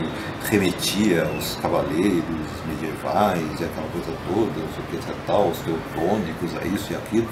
remetia 0.50 1.24
aos 1.24 1.56
cavaleiros 1.56 2.22
medievais 2.66 3.60
e 3.60 3.64
aquela 3.64 3.88
coisa 3.88 4.12
toda, 4.28 4.60
não 4.60 4.68
sei 4.74 4.84
o 4.84 4.86
que, 4.90 5.26
tal, 5.26 5.48
os 5.48 5.58
teutônicos, 5.58 6.56
a 6.60 6.64
isso 6.66 6.92
e 6.92 6.96
aquilo. 6.96 7.28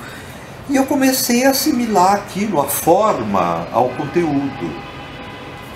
E 0.68 0.76
eu 0.76 0.85
comecei 0.87 1.44
a 1.44 1.50
assimilar 1.50 2.14
aquilo, 2.14 2.61
a 2.61 2.64
forma 2.64 3.68
ao 3.70 3.88
conteúdo. 3.90 4.70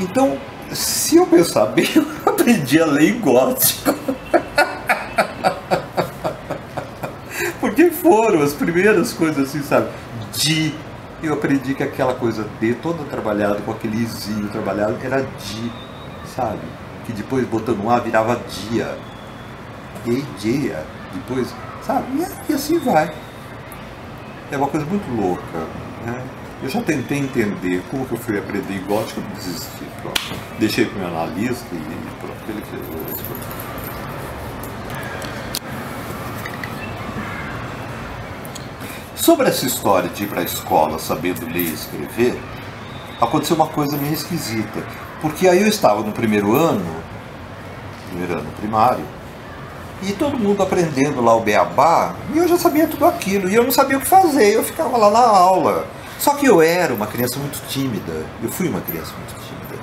Então, 0.00 0.38
se 0.72 1.16
eu 1.16 1.26
pensar 1.26 1.66
bem, 1.66 1.88
eu 1.94 2.06
aprendi 2.26 2.80
a 2.80 2.86
ler 2.86 3.10
em 3.10 3.20
gótico. 3.20 3.94
Porque 7.60 7.90
foram 7.90 8.42
as 8.42 8.54
primeiras 8.54 9.12
coisas 9.12 9.48
assim, 9.48 9.62
sabe? 9.62 9.90
De 10.34 10.74
eu 11.22 11.34
aprendi 11.34 11.74
que 11.74 11.82
aquela 11.82 12.14
coisa 12.14 12.48
de 12.58 12.74
toda 12.74 13.04
trabalhada 13.04 13.60
com 13.60 13.72
aquele 13.72 13.96
izinho 13.98 14.48
trabalhado 14.48 14.96
era 15.02 15.22
de, 15.22 15.72
sabe? 16.34 16.60
Que 17.04 17.12
depois 17.12 17.46
botando 17.46 17.84
um 17.84 17.90
A 17.90 17.98
virava 17.98 18.40
dia. 18.48 18.96
E 20.06 20.22
dia, 20.38 20.82
depois, 21.12 21.54
sabe? 21.86 22.06
E, 22.16 22.52
e, 22.52 22.54
assim 22.54 22.78
vai. 22.78 23.12
É 24.50 24.56
uma 24.56 24.68
coisa 24.68 24.86
muito 24.86 25.06
louca. 25.14 25.58
Né? 26.06 26.24
Eu 26.62 26.70
já 26.70 26.80
tentei 26.80 27.18
entender 27.18 27.82
como 27.90 28.06
que 28.06 28.12
eu 28.12 28.18
fui 28.18 28.38
aprender 28.38 28.82
gótico, 28.86 29.20
eu 29.20 29.36
desisti. 29.36 29.84
Pronto. 30.00 30.20
Deixei 30.58 30.86
para 30.86 30.96
o 30.96 30.98
meu 31.00 31.08
analista 31.08 31.66
e 31.74 31.78
pronto, 32.18 32.40
ele 32.48 32.62
fez 32.62 32.82
o 32.88 33.50
Sobre 39.20 39.50
essa 39.50 39.66
história 39.66 40.08
de 40.08 40.24
ir 40.24 40.28
para 40.28 40.40
a 40.40 40.44
escola 40.44 40.98
sabendo 40.98 41.44
ler 41.44 41.60
e 41.60 41.74
escrever, 41.74 42.40
aconteceu 43.20 43.54
uma 43.54 43.66
coisa 43.66 43.94
meio 43.98 44.14
esquisita. 44.14 44.82
Porque 45.20 45.46
aí 45.46 45.60
eu 45.60 45.68
estava 45.68 46.00
no 46.02 46.10
primeiro 46.10 46.56
ano, 46.56 46.96
primeiro 48.08 48.38
ano 48.38 48.50
primário, 48.58 49.04
e 50.02 50.12
todo 50.12 50.38
mundo 50.38 50.62
aprendendo 50.62 51.20
lá 51.20 51.36
o 51.36 51.40
beabá, 51.40 52.14
e 52.32 52.38
eu 52.38 52.48
já 52.48 52.56
sabia 52.56 52.88
tudo 52.88 53.04
aquilo, 53.04 53.50
e 53.50 53.54
eu 53.54 53.62
não 53.62 53.70
sabia 53.70 53.98
o 53.98 54.00
que 54.00 54.06
fazer, 54.06 54.54
eu 54.54 54.64
ficava 54.64 54.96
lá 54.96 55.10
na 55.10 55.20
aula. 55.20 55.86
Só 56.18 56.32
que 56.34 56.46
eu 56.46 56.62
era 56.62 56.94
uma 56.94 57.06
criança 57.06 57.38
muito 57.38 57.60
tímida, 57.68 58.24
eu 58.42 58.48
fui 58.48 58.70
uma 58.70 58.80
criança 58.80 59.12
muito 59.18 59.34
tímida. 59.46 59.82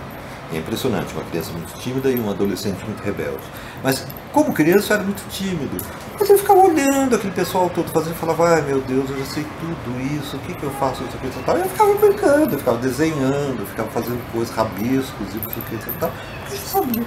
É 0.51 0.57
impressionante, 0.57 1.13
uma 1.13 1.23
criança 1.25 1.51
muito 1.51 1.77
tímida 1.79 2.09
e 2.09 2.19
um 2.19 2.27
adolescente 2.31 2.83
muito 2.85 3.03
rebelde. 3.03 3.43
Mas 3.83 4.03
como 4.37 4.53
criança 4.53 4.93
eu 4.93 4.97
era 4.97 5.03
muito 5.03 5.27
tímido. 5.29 5.77
Mas 6.19 6.29
eu 6.29 6.37
ficava 6.37 6.59
olhando 6.59 7.15
aquele 7.15 7.33
pessoal 7.33 7.69
todo 7.71 7.89
fazendo 7.89 8.13
e 8.13 8.17
falava, 8.17 8.49
ai 8.49 8.61
meu 8.61 8.79
Deus, 8.81 9.09
eu 9.09 9.17
já 9.17 9.25
sei 9.25 9.45
tudo 9.59 9.99
isso, 9.99 10.37
o 10.37 10.39
que, 10.41 10.53
que 10.53 10.63
eu 10.63 10.69
faço, 10.71 11.03
isso 11.03 11.17
aqui 11.17 11.27
e 11.27 11.43
tal. 11.43 11.57
Eu 11.57 11.69
ficava 11.69 11.93
brincando, 11.95 12.53
eu 12.53 12.59
ficava 12.59 12.77
desenhando, 12.77 13.61
eu 13.61 13.65
ficava 13.65 13.89
fazendo 13.89 14.21
coisas, 14.31 14.55
rabiscos 14.55 15.27
e 15.33 15.37
isso 15.37 15.59
aqui 15.65 15.75
e 15.75 15.99
tal. 15.99 16.11
Porque 16.39 16.53
eu 16.53 16.59
já 16.59 16.65
sabia. 16.65 17.03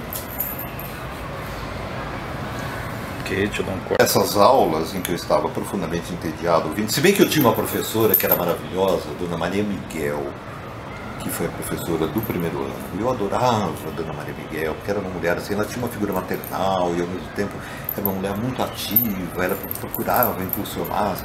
Essas 3.97 4.35
aulas 4.35 4.93
em 4.93 5.01
que 5.01 5.11
eu 5.11 5.15
estava 5.15 5.47
profundamente 5.47 6.11
entediado 6.11 6.67
ouvindo, 6.67 6.91
se 6.91 6.99
bem 6.99 7.13
que 7.13 7.21
eu 7.21 7.29
tinha 7.29 7.45
uma 7.45 7.55
professora 7.55 8.13
que 8.13 8.25
era 8.25 8.35
maravilhosa, 8.35 9.05
Dona 9.17 9.37
Maria 9.37 9.63
Miguel, 9.63 10.21
que 11.21 11.29
foi 11.29 11.45
a 11.45 11.49
professora 11.49 12.07
do 12.07 12.21
primeiro 12.21 12.57
ano. 12.57 12.73
Eu 12.99 13.09
adorava 13.09 13.71
a 13.87 13.89
Dona 13.95 14.13
Maria 14.13 14.33
Miguel, 14.33 14.73
porque 14.75 14.91
era 14.91 14.99
uma 14.99 15.09
mulher 15.09 15.37
assim, 15.37 15.53
ela 15.53 15.65
tinha 15.65 15.77
uma 15.77 15.87
figura 15.87 16.11
maternal 16.11 16.93
e 16.95 17.01
ao 17.01 17.07
mesmo 17.07 17.27
tempo 17.35 17.51
era 17.95 18.05
uma 18.05 18.13
mulher 18.13 18.35
muito 18.35 18.61
ativa, 18.61 19.45
ela 19.45 19.55
procurava 19.79 20.41
impulsionar. 20.43 21.15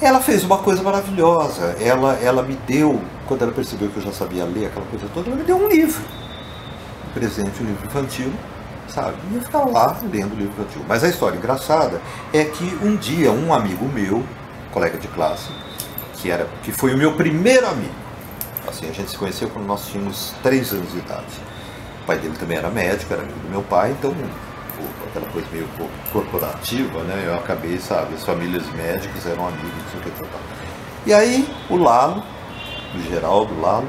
Ela 0.00 0.20
fez 0.20 0.42
uma 0.42 0.58
coisa 0.58 0.82
maravilhosa. 0.82 1.76
Ela, 1.80 2.14
ela 2.14 2.42
me 2.42 2.56
deu, 2.66 3.00
quando 3.26 3.42
ela 3.42 3.52
percebeu 3.52 3.88
que 3.88 3.98
eu 3.98 4.02
já 4.02 4.12
sabia 4.12 4.44
ler 4.44 4.66
aquela 4.66 4.86
coisa 4.86 5.06
toda, 5.14 5.28
ela 5.28 5.36
me 5.36 5.44
deu 5.44 5.56
um 5.56 5.68
livro. 5.68 6.02
Um 7.08 7.12
presente, 7.12 7.62
um 7.62 7.66
livro 7.66 7.86
infantil, 7.86 8.32
sabe? 8.88 9.16
E 9.30 9.36
eu 9.36 9.42
ficava 9.42 9.70
lá 9.70 9.96
lendo 10.02 10.32
o 10.32 10.36
livro 10.36 10.54
infantil. 10.60 10.82
Mas 10.88 11.04
a 11.04 11.08
história 11.08 11.36
engraçada 11.36 12.00
é 12.32 12.44
que 12.44 12.64
um 12.82 12.96
dia 12.96 13.30
um 13.30 13.52
amigo 13.52 13.84
meu, 13.86 14.24
colega 14.72 14.98
de 14.98 15.06
classe, 15.08 15.50
que, 16.14 16.30
era, 16.30 16.48
que 16.62 16.72
foi 16.72 16.94
o 16.94 16.96
meu 16.96 17.12
primeiro 17.14 17.66
amigo, 17.68 18.01
Assim, 18.72 18.88
a 18.88 18.92
gente 18.92 19.10
se 19.10 19.18
conheceu 19.18 19.50
quando 19.50 19.66
nós 19.66 19.86
tínhamos 19.86 20.34
três 20.42 20.72
anos 20.72 20.90
de 20.92 20.98
idade. 20.98 21.26
O 22.02 22.06
pai 22.06 22.16
dele 22.16 22.34
também 22.38 22.56
era 22.56 22.70
médico, 22.70 23.12
era 23.12 23.22
amigo 23.22 23.38
do 23.38 23.50
meu 23.50 23.62
pai, 23.62 23.90
então 23.90 24.14
aquela 25.08 25.26
coisa 25.30 25.46
meio 25.52 25.68
corporativa, 26.10 27.02
né? 27.02 27.24
Eu 27.26 27.34
acabei, 27.36 27.78
sabe, 27.78 28.14
as 28.14 28.24
famílias 28.24 28.64
médicas 28.72 29.26
eram 29.26 29.46
amigos, 29.46 29.70
não 29.84 29.90
sei 29.90 30.00
o 30.00 30.02
que 30.02 30.22
tal. 30.22 30.40
E 31.04 31.12
aí 31.12 31.54
o 31.68 31.76
Lalo, 31.76 32.24
o 32.94 33.10
Geraldo 33.10 33.60
Lalo, 33.60 33.86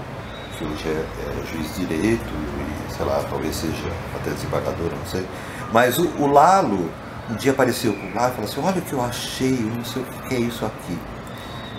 que 0.58 0.66
hoje 0.66 0.84
é, 0.86 0.92
é, 0.92 1.52
juiz 1.52 1.76
de 1.76 1.86
direito 1.86 2.30
e, 2.30 2.94
sei 2.94 3.06
lá, 3.06 3.24
talvez 3.30 3.56
seja 3.56 3.90
até 4.20 4.32
desembargador, 4.32 4.92
não 4.92 5.06
sei. 5.06 5.26
Mas 5.72 5.98
o, 5.98 6.08
o 6.20 6.28
Lalo 6.28 6.90
um 7.30 7.36
dia 7.36 7.54
apareceu 7.54 7.94
por 7.94 8.14
lá 8.14 8.28
e 8.28 8.32
falou 8.32 8.44
assim, 8.44 8.62
olha 8.62 8.80
o 8.80 8.82
que 8.82 8.94
eu 8.94 9.02
achei, 9.02 9.54
não 9.54 9.86
sei 9.86 10.02
o 10.02 10.06
que 10.28 10.36
é 10.36 10.40
isso 10.40 10.66
aqui. 10.66 11.00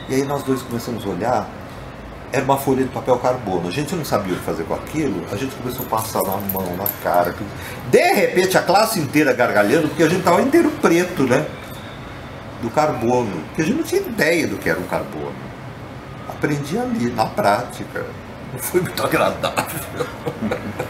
E 0.09 0.15
aí 0.15 0.25
nós 0.25 0.43
dois 0.43 0.63
começamos 0.63 1.05
a 1.05 1.09
olhar 1.11 1.49
era 2.35 2.45
uma 2.45 2.57
folha 2.57 2.83
de 2.83 2.91
papel 2.91 3.17
carbono. 3.19 3.69
A 3.69 3.71
gente 3.71 3.95
não 3.95 4.05
sabia 4.05 4.35
o 4.35 4.37
que 4.37 4.43
fazer 4.43 4.65
com 4.65 4.75
aquilo, 4.75 5.25
a 5.31 5.37
gente 5.37 5.55
começou 5.55 5.87
a 5.87 5.89
passar 5.89 6.21
na 6.23 6.37
mão, 6.53 6.77
na 6.77 6.85
cara. 7.03 7.33
De 7.91 8.13
repente, 8.13 8.59
a 8.59 8.63
classe 8.63 8.99
inteira 8.99 9.33
gargalhando, 9.33 9.89
porque 9.89 10.03
a 10.03 10.09
gente 10.09 10.19
estava 10.19 10.43
inteiro 10.43 10.71
preto, 10.83 11.23
né? 11.23 11.47
Do 12.61 12.71
carbono. 12.71 13.41
Porque 13.47 13.63
a 13.63 13.65
gente 13.65 13.77
não 13.77 13.85
tinha 13.85 14.01
ideia 14.01 14.49
do 14.49 14.57
que 14.57 14.69
era 14.69 14.81
um 14.81 14.87
carbono. 14.87 15.33
Aprendi 16.29 16.77
ali, 16.77 17.11
na 17.11 17.27
prática. 17.27 18.05
Não 18.53 18.59
foi 18.59 18.81
muito 18.81 19.05
agradável. 19.05 19.81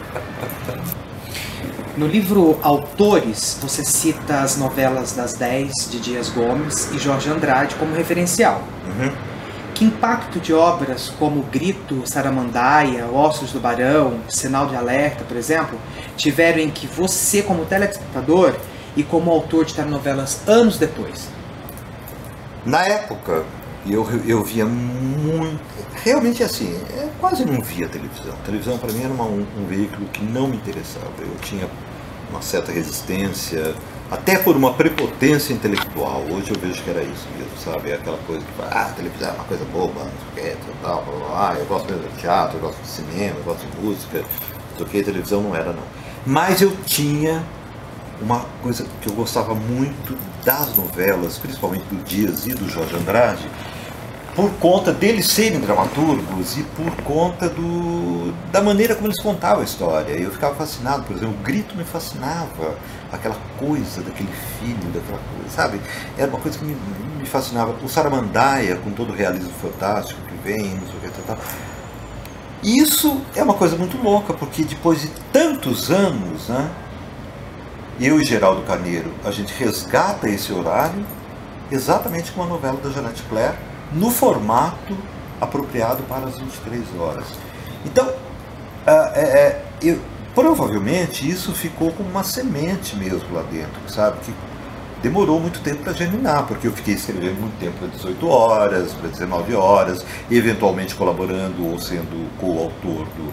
No 1.96 2.08
livro 2.08 2.58
Autores, 2.60 3.56
você 3.62 3.84
cita 3.84 4.40
as 4.40 4.56
novelas 4.56 5.12
das 5.12 5.34
10 5.34 5.90
de 5.92 6.00
Dias 6.00 6.28
Gomes 6.28 6.90
e 6.92 6.98
Jorge 6.98 7.30
Andrade 7.30 7.76
como 7.76 7.94
referencial. 7.94 8.64
Uhum. 8.84 9.33
Que 9.74 9.84
impacto 9.84 10.38
de 10.38 10.54
obras 10.54 11.12
como 11.18 11.42
Grito, 11.42 12.02
Saramandaia, 12.06 13.06
Ossos 13.06 13.50
do 13.50 13.58
Barão, 13.58 14.20
Sinal 14.28 14.68
de 14.68 14.76
Alerta, 14.76 15.24
por 15.24 15.36
exemplo, 15.36 15.76
tiveram 16.16 16.60
em 16.60 16.70
que 16.70 16.86
você, 16.86 17.42
como 17.42 17.64
telespectador 17.64 18.54
e 18.96 19.02
como 19.02 19.32
autor 19.32 19.64
de 19.64 19.74
telenovelas 19.74 20.46
anos 20.46 20.78
depois? 20.78 21.28
Na 22.64 22.86
época, 22.86 23.44
eu, 23.84 24.06
eu 24.24 24.42
via 24.42 24.64
muito. 24.64 25.60
Realmente 26.04 26.42
assim, 26.42 26.74
é, 26.96 27.08
quase 27.20 27.44
não 27.44 27.60
via 27.60 27.88
televisão. 27.88 28.32
A 28.32 28.46
televisão 28.46 28.78
para 28.78 28.92
mim 28.92 29.02
era 29.02 29.12
uma, 29.12 29.24
um, 29.24 29.44
um 29.58 29.66
veículo 29.66 30.06
que 30.08 30.24
não 30.24 30.46
me 30.46 30.56
interessava. 30.56 31.10
Eu 31.18 31.34
tinha 31.42 31.68
uma 32.30 32.40
certa 32.40 32.72
resistência, 32.72 33.74
até 34.10 34.38
por 34.38 34.56
uma 34.56 34.74
prepotência 34.74 35.52
intelectual. 35.52 36.22
Hoje 36.30 36.50
eu 36.50 36.60
vejo 36.60 36.82
que 36.82 36.90
era 36.90 37.02
isso 37.02 37.26
mesmo, 37.36 37.56
sabe? 37.64 37.90
É 37.90 37.94
aquela 37.94 38.18
coisa 38.26 38.44
que 38.44 38.52
fala, 38.52 38.70
ah, 38.70 38.92
televisão 38.94 39.28
é 39.28 39.32
uma 39.32 39.44
coisa 39.44 39.64
boba, 39.66 40.00
não 40.04 40.10
sei 40.34 40.52
o 40.52 40.56
que, 40.56 40.72
tal, 40.82 41.04
blá, 41.04 41.14
blá, 41.14 41.28
blá. 41.28 41.56
eu 41.58 41.66
gosto 41.66 41.92
mesmo 41.92 42.08
de 42.08 42.20
teatro, 42.20 42.56
eu 42.56 42.60
gosto 42.60 42.80
de 42.80 42.88
cinema, 42.88 43.36
eu 43.36 43.44
gosto 43.44 43.66
de 43.66 43.80
música, 43.80 44.18
não 44.18 44.76
sei 44.76 44.86
o 44.86 44.88
que, 44.88 45.02
televisão 45.02 45.42
não 45.42 45.56
era 45.56 45.72
não. 45.72 45.82
Mas 46.26 46.60
eu 46.60 46.74
tinha 46.84 47.44
uma 48.20 48.44
coisa 48.62 48.86
que 49.00 49.08
eu 49.08 49.14
gostava 49.14 49.54
muito 49.54 50.16
das 50.44 50.76
novelas, 50.76 51.38
principalmente 51.38 51.84
do 51.84 52.02
Dias 52.04 52.46
e 52.46 52.54
do 52.54 52.68
Jorge 52.68 52.94
Andrade, 52.96 53.48
por 54.34 54.50
conta 54.54 54.92
deles 54.92 55.28
serem 55.28 55.60
dramaturgos 55.60 56.58
e 56.58 56.62
por 56.62 56.90
conta 57.04 57.48
do, 57.48 58.32
da 58.50 58.60
maneira 58.60 58.94
como 58.94 59.06
eles 59.06 59.20
contavam 59.20 59.60
a 59.60 59.64
história. 59.64 60.12
Eu 60.12 60.30
ficava 60.30 60.54
fascinado, 60.56 61.04
por 61.04 61.16
exemplo, 61.16 61.36
o 61.38 61.42
grito 61.42 61.76
me 61.76 61.84
fascinava, 61.84 62.76
aquela 63.14 63.36
coisa 63.58 64.02
daquele 64.02 64.32
filho, 64.58 64.92
daquela 64.92 65.18
coisa, 65.34 65.50
sabe? 65.50 65.80
Era 66.16 66.28
uma 66.28 66.40
coisa 66.40 66.58
que 66.58 66.64
me, 66.64 66.76
me 67.18 67.26
fascinava. 67.26 67.74
O 67.82 67.88
Saramandaia, 67.88 68.76
com 68.76 68.90
todo 68.90 69.10
o 69.10 69.16
realismo 69.16 69.52
fantástico 69.60 70.20
que 70.22 70.36
vem, 70.42 70.74
não 70.74 70.86
sei 70.86 70.96
o 70.96 71.00
que, 71.00 71.08
tal, 71.08 71.36
tal. 71.36 71.44
Isso 72.62 73.20
é 73.36 73.42
uma 73.42 73.54
coisa 73.54 73.76
muito 73.76 73.96
louca, 74.02 74.32
porque 74.32 74.64
depois 74.64 75.02
de 75.02 75.08
tantos 75.32 75.90
anos, 75.90 76.48
né, 76.48 76.70
eu 78.00 78.20
e 78.20 78.24
Geraldo 78.24 78.62
Carneiro, 78.62 79.12
a 79.24 79.30
gente 79.30 79.52
resgata 79.52 80.28
esse 80.28 80.52
horário 80.52 81.04
exatamente 81.70 82.32
como 82.32 82.46
a 82.46 82.48
novela 82.48 82.78
da 82.78 82.90
Janete 82.90 83.22
Claire, 83.24 83.56
no 83.92 84.10
formato 84.10 84.96
apropriado 85.40 86.02
para 86.04 86.26
as 86.26 86.38
23 86.38 86.82
horas. 86.98 87.26
Então, 87.84 88.10
é, 88.86 89.20
é, 89.20 89.64
eu, 89.82 89.98
provavelmente 90.34 91.28
isso 91.28 91.52
ficou 91.52 91.92
como 91.92 92.08
uma 92.08 92.24
semente 92.24 92.96
mesmo 92.96 93.32
lá 93.32 93.42
dentro, 93.42 93.80
sabe? 93.88 94.18
Que 94.20 94.34
demorou 95.02 95.38
muito 95.40 95.60
tempo 95.60 95.82
para 95.82 95.92
germinar, 95.92 96.46
porque 96.46 96.66
eu 96.66 96.72
fiquei 96.72 96.94
escrevendo 96.94 97.40
muito 97.40 97.58
tempo 97.58 97.78
para 97.78 97.88
18 97.88 98.28
horas, 98.28 98.92
para 98.92 99.08
19 99.08 99.54
horas, 99.54 100.04
eventualmente 100.30 100.94
colaborando 100.94 101.66
ou 101.66 101.78
sendo 101.78 102.30
coautor 102.38 103.06
do, 103.06 103.32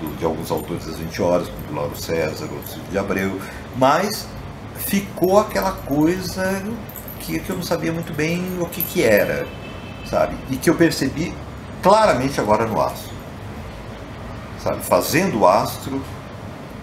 do, 0.00 0.18
de 0.18 0.24
alguns 0.24 0.50
autores 0.50 0.84
das 0.84 0.98
20 0.98 1.22
horas, 1.22 1.48
como 1.48 1.80
Lauro 1.80 1.96
César, 1.96 2.46
o 2.46 2.68
Silvio 2.68 2.90
de 2.90 2.98
Abreu, 2.98 3.40
mas 3.76 4.26
ficou 4.76 5.38
aquela 5.38 5.72
coisa 5.72 6.62
que, 7.20 7.38
que 7.38 7.50
eu 7.50 7.56
não 7.56 7.62
sabia 7.62 7.92
muito 7.92 8.12
bem 8.12 8.58
o 8.60 8.66
que, 8.66 8.82
que 8.82 9.02
era 9.02 9.46
sabe? 10.12 10.36
E 10.50 10.56
que 10.56 10.68
eu 10.68 10.74
percebi 10.74 11.34
claramente 11.82 12.38
agora 12.38 12.66
no 12.66 12.80
astro. 12.80 13.10
Sabe? 14.62 14.80
Fazendo 14.82 15.40
o 15.40 15.48
astro, 15.48 16.02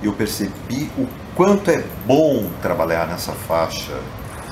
eu 0.01 0.13
percebi 0.13 0.89
o 0.97 1.07
quanto 1.35 1.69
é 1.69 1.83
bom 2.05 2.49
trabalhar 2.61 3.07
nessa 3.07 3.31
faixa, 3.31 3.93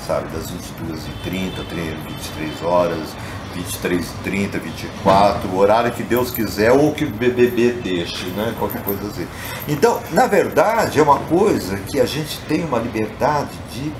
sabe? 0.05 0.27
Das 0.29 0.51
22h30, 0.51 1.65
23 2.07 2.63
horas, 2.63 3.15
23h30, 3.55 4.59
24, 4.59 5.49
o 5.49 5.57
horário 5.57 5.91
que 5.91 6.03
Deus 6.03 6.31
quiser 6.31 6.71
ou 6.71 6.93
que 6.93 7.05
o 7.05 7.09
BBB 7.09 7.71
deixe, 7.83 8.25
né? 8.31 8.53
Qualquer 8.59 8.83
coisa 8.83 9.07
assim. 9.07 9.27
Então, 9.67 9.99
na 10.11 10.27
verdade, 10.27 10.99
é 10.99 11.03
uma 11.03 11.19
coisa 11.19 11.77
que 11.77 11.99
a 11.99 12.05
gente 12.05 12.39
tem 12.41 12.63
uma 12.63 12.79
liberdade 12.79 13.51
de, 13.71 13.91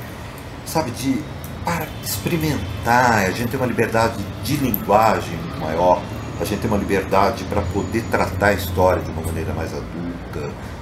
sabe, 0.65 0.91
de 0.91 1.21
para 1.67 1.85
experimentar, 2.01 3.25
a 3.25 3.31
gente 3.31 3.49
tem 3.49 3.59
uma 3.59 3.67
liberdade 3.67 4.23
de 4.41 4.55
linguagem 4.55 5.37
maior, 5.59 6.01
a 6.39 6.45
gente 6.45 6.61
tem 6.61 6.69
uma 6.71 6.79
liberdade 6.79 7.43
para 7.43 7.61
poder 7.61 8.03
tratar 8.09 8.47
a 8.47 8.53
história 8.53 9.01
de 9.01 9.11
uma 9.11 9.21
maneira 9.21 9.53
mais 9.53 9.73
adulta, 9.73 9.96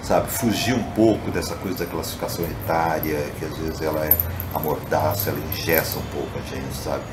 sabe? 0.06 0.30
Fugir 0.30 0.76
um 0.76 0.84
pouco 0.92 1.32
dessa 1.32 1.56
coisa 1.56 1.80
da 1.80 1.86
classificação 1.86 2.46
etária, 2.46 3.20
que 3.40 3.46
às 3.46 3.58
vezes 3.58 3.82
ela 3.82 4.06
é 4.06 4.16
amordaça, 4.54 5.32
ela 5.32 5.40
ingessa 5.52 5.98
um 5.98 6.06
pouco 6.14 6.30
a 6.38 6.56
gente, 6.56 6.76
sabe? 6.76 7.04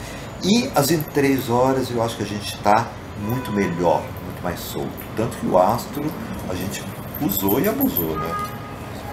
E 0.44 0.70
em 0.92 1.02
três 1.14 1.48
horas 1.48 1.90
eu 1.90 2.02
acho 2.02 2.16
que 2.16 2.22
a 2.22 2.26
gente 2.26 2.54
está 2.54 2.88
muito 3.20 3.50
melhor, 3.52 4.02
muito 4.24 4.42
mais 4.42 4.60
solto. 4.60 4.90
Tanto 5.16 5.36
que 5.38 5.46
o 5.46 5.58
astro 5.58 6.04
a 6.48 6.54
gente 6.54 6.82
usou 7.20 7.60
e 7.60 7.68
abusou, 7.68 8.18
né? 8.18 8.34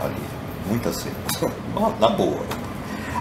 Ali, 0.01 0.21
muitas 0.67 0.97
cenas. 0.97 1.53
Na 1.99 2.09
boa. 2.09 2.45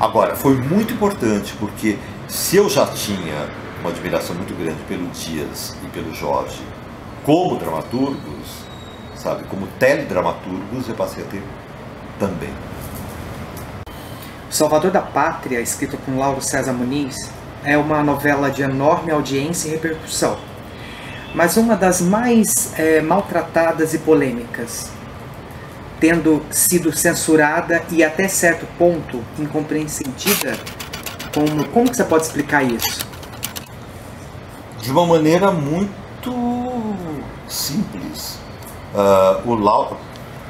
Agora, 0.00 0.34
foi 0.34 0.54
muito 0.56 0.94
importante 0.94 1.54
porque 1.58 1.98
se 2.28 2.56
eu 2.56 2.68
já 2.68 2.86
tinha 2.86 3.48
uma 3.80 3.90
admiração 3.90 4.34
muito 4.34 4.54
grande 4.54 4.80
pelo 4.88 5.06
Dias 5.08 5.76
e 5.84 5.86
pelo 5.88 6.14
Jorge 6.14 6.62
como 7.24 7.56
dramaturgos, 7.56 8.57
sabe, 9.28 9.44
como 9.44 9.66
teledramaturgos, 9.78 10.88
eu 10.88 10.94
passei 10.94 11.22
a 11.22 11.26
ter 11.26 11.42
também. 12.18 12.48
Salvador 14.50 14.90
da 14.90 15.02
Pátria, 15.02 15.60
escrito 15.60 15.98
por 15.98 16.16
Lauro 16.16 16.40
César 16.40 16.72
Muniz, 16.72 17.30
é 17.62 17.76
uma 17.76 18.02
novela 18.02 18.50
de 18.50 18.62
enorme 18.62 19.12
audiência 19.12 19.68
e 19.68 19.72
repercussão, 19.72 20.38
mas 21.34 21.58
uma 21.58 21.76
das 21.76 22.00
mais 22.00 22.72
é, 22.78 23.02
maltratadas 23.02 23.92
e 23.92 23.98
polêmicas 23.98 24.90
tendo 26.00 26.40
sido 26.50 26.96
censurada 26.96 27.82
e 27.90 28.04
até 28.04 28.28
certo 28.28 28.66
ponto 28.78 29.20
incompreendida? 29.36 30.56
Como, 31.34 31.68
como 31.68 31.90
que 31.90 31.96
você 31.96 32.04
pode 32.04 32.22
explicar 32.22 32.62
isso? 32.62 33.04
De 34.80 34.92
uma 34.92 35.04
maneira 35.04 35.50
muito 35.50 36.94
simples. 37.48 38.38
Uh, 38.94 39.50
o 39.50 39.54
Lauro, 39.54 39.96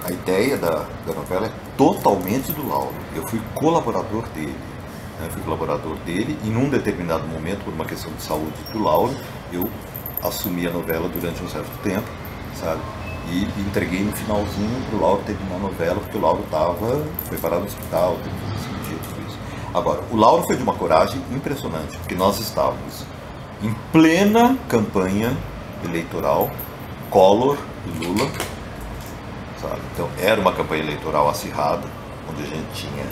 a 0.05 0.13
ideia 0.13 0.57
da, 0.57 0.85
da 1.07 1.13
novela 1.15 1.47
é 1.47 1.53
totalmente 1.77 2.53
do 2.53 2.69
Lauro. 2.69 2.95
Eu 3.15 3.27
fui 3.27 3.41
colaborador 3.55 4.29
dele. 4.29 4.55
Né? 5.21 5.29
Fui 5.31 5.43
colaborador 5.43 5.97
dele 6.07 6.39
e 6.45 6.49
num 6.49 6.69
determinado 6.69 7.27
momento, 7.27 7.65
por 7.65 7.75
uma 7.75 7.85
questão 7.85 8.13
de 8.13 8.23
saúde 8.23 8.55
do 8.73 8.83
Lauro, 8.83 9.15
eu 9.53 9.69
assumi 10.23 10.67
a 10.67 10.71
novela 10.71 11.09
durante 11.09 11.43
um 11.43 11.49
certo 11.49 11.71
tempo, 11.83 12.09
sabe? 12.55 12.81
E 13.31 13.45
entreguei 13.61 14.03
no 14.03 14.13
finalzinho 14.13 14.83
para 14.89 14.97
o 14.97 15.01
Lauro 15.01 15.23
terminar 15.27 15.57
a 15.57 15.59
novela, 15.59 16.01
porque 16.01 16.17
o 16.17 16.21
Lauro 16.21 16.43
estava, 16.45 17.05
foi 17.25 17.39
parar 17.39 17.59
no 17.59 17.67
hospital, 17.67 18.17
teve 18.23 18.37
que 18.37 18.61
cirurgia, 18.61 18.99
tudo 19.09 19.29
isso. 19.29 19.39
Agora, 19.75 20.03
o 20.11 20.17
Lauro 20.17 20.45
foi 20.45 20.57
de 20.57 20.63
uma 20.63 20.75
coragem 20.75 21.21
impressionante, 21.31 21.99
porque 21.99 22.15
nós 22.15 22.41
estávamos 22.41 23.05
em 23.63 23.75
plena 23.93 24.57
campanha 24.69 25.37
eleitoral, 25.85 26.51
Collor 27.11 27.59
Lula, 27.89 28.31
sabe? 29.61 29.81
Então, 29.93 30.09
era 30.21 30.41
uma 30.41 30.53
campanha 30.53 30.83
eleitoral 30.83 31.29
acirrada, 31.29 31.87
onde 32.31 32.43
a 32.43 32.47
gente 32.47 32.67
tinha, 32.73 33.05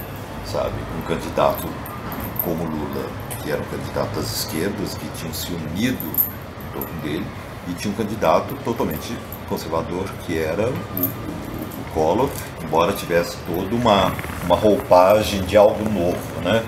sabe, 0.45 0.75
um 0.99 1.03
candidato 1.03 1.69
como 2.45 2.65
Lula, 2.65 3.07
que 3.43 3.51
era 3.51 3.61
um 3.61 3.67
candidato 3.67 4.15
das 4.15 4.45
esquerdas, 4.45 4.95
que 4.95 5.09
tinham 5.19 5.35
se 5.35 5.53
unido 5.53 5.99
em 5.99 6.73
torno 6.79 7.01
dele, 7.03 7.27
e 7.69 7.73
tinha 7.75 7.93
um 7.93 7.97
candidato 7.97 8.55
totalmente 8.65 9.17
conservador 9.49 10.09
que 10.25 10.39
era 10.39 10.69
o, 10.69 10.71
o, 10.71 10.73
o 10.73 11.95
Collor, 11.95 12.29
embora 12.63 12.93
tivesse 12.93 13.37
toda 13.47 13.75
uma, 13.75 14.13
uma 14.45 14.57
roupagem 14.57 15.43
de 15.43 15.57
algo 15.57 15.83
novo. 15.89 16.41
Né? 16.43 16.65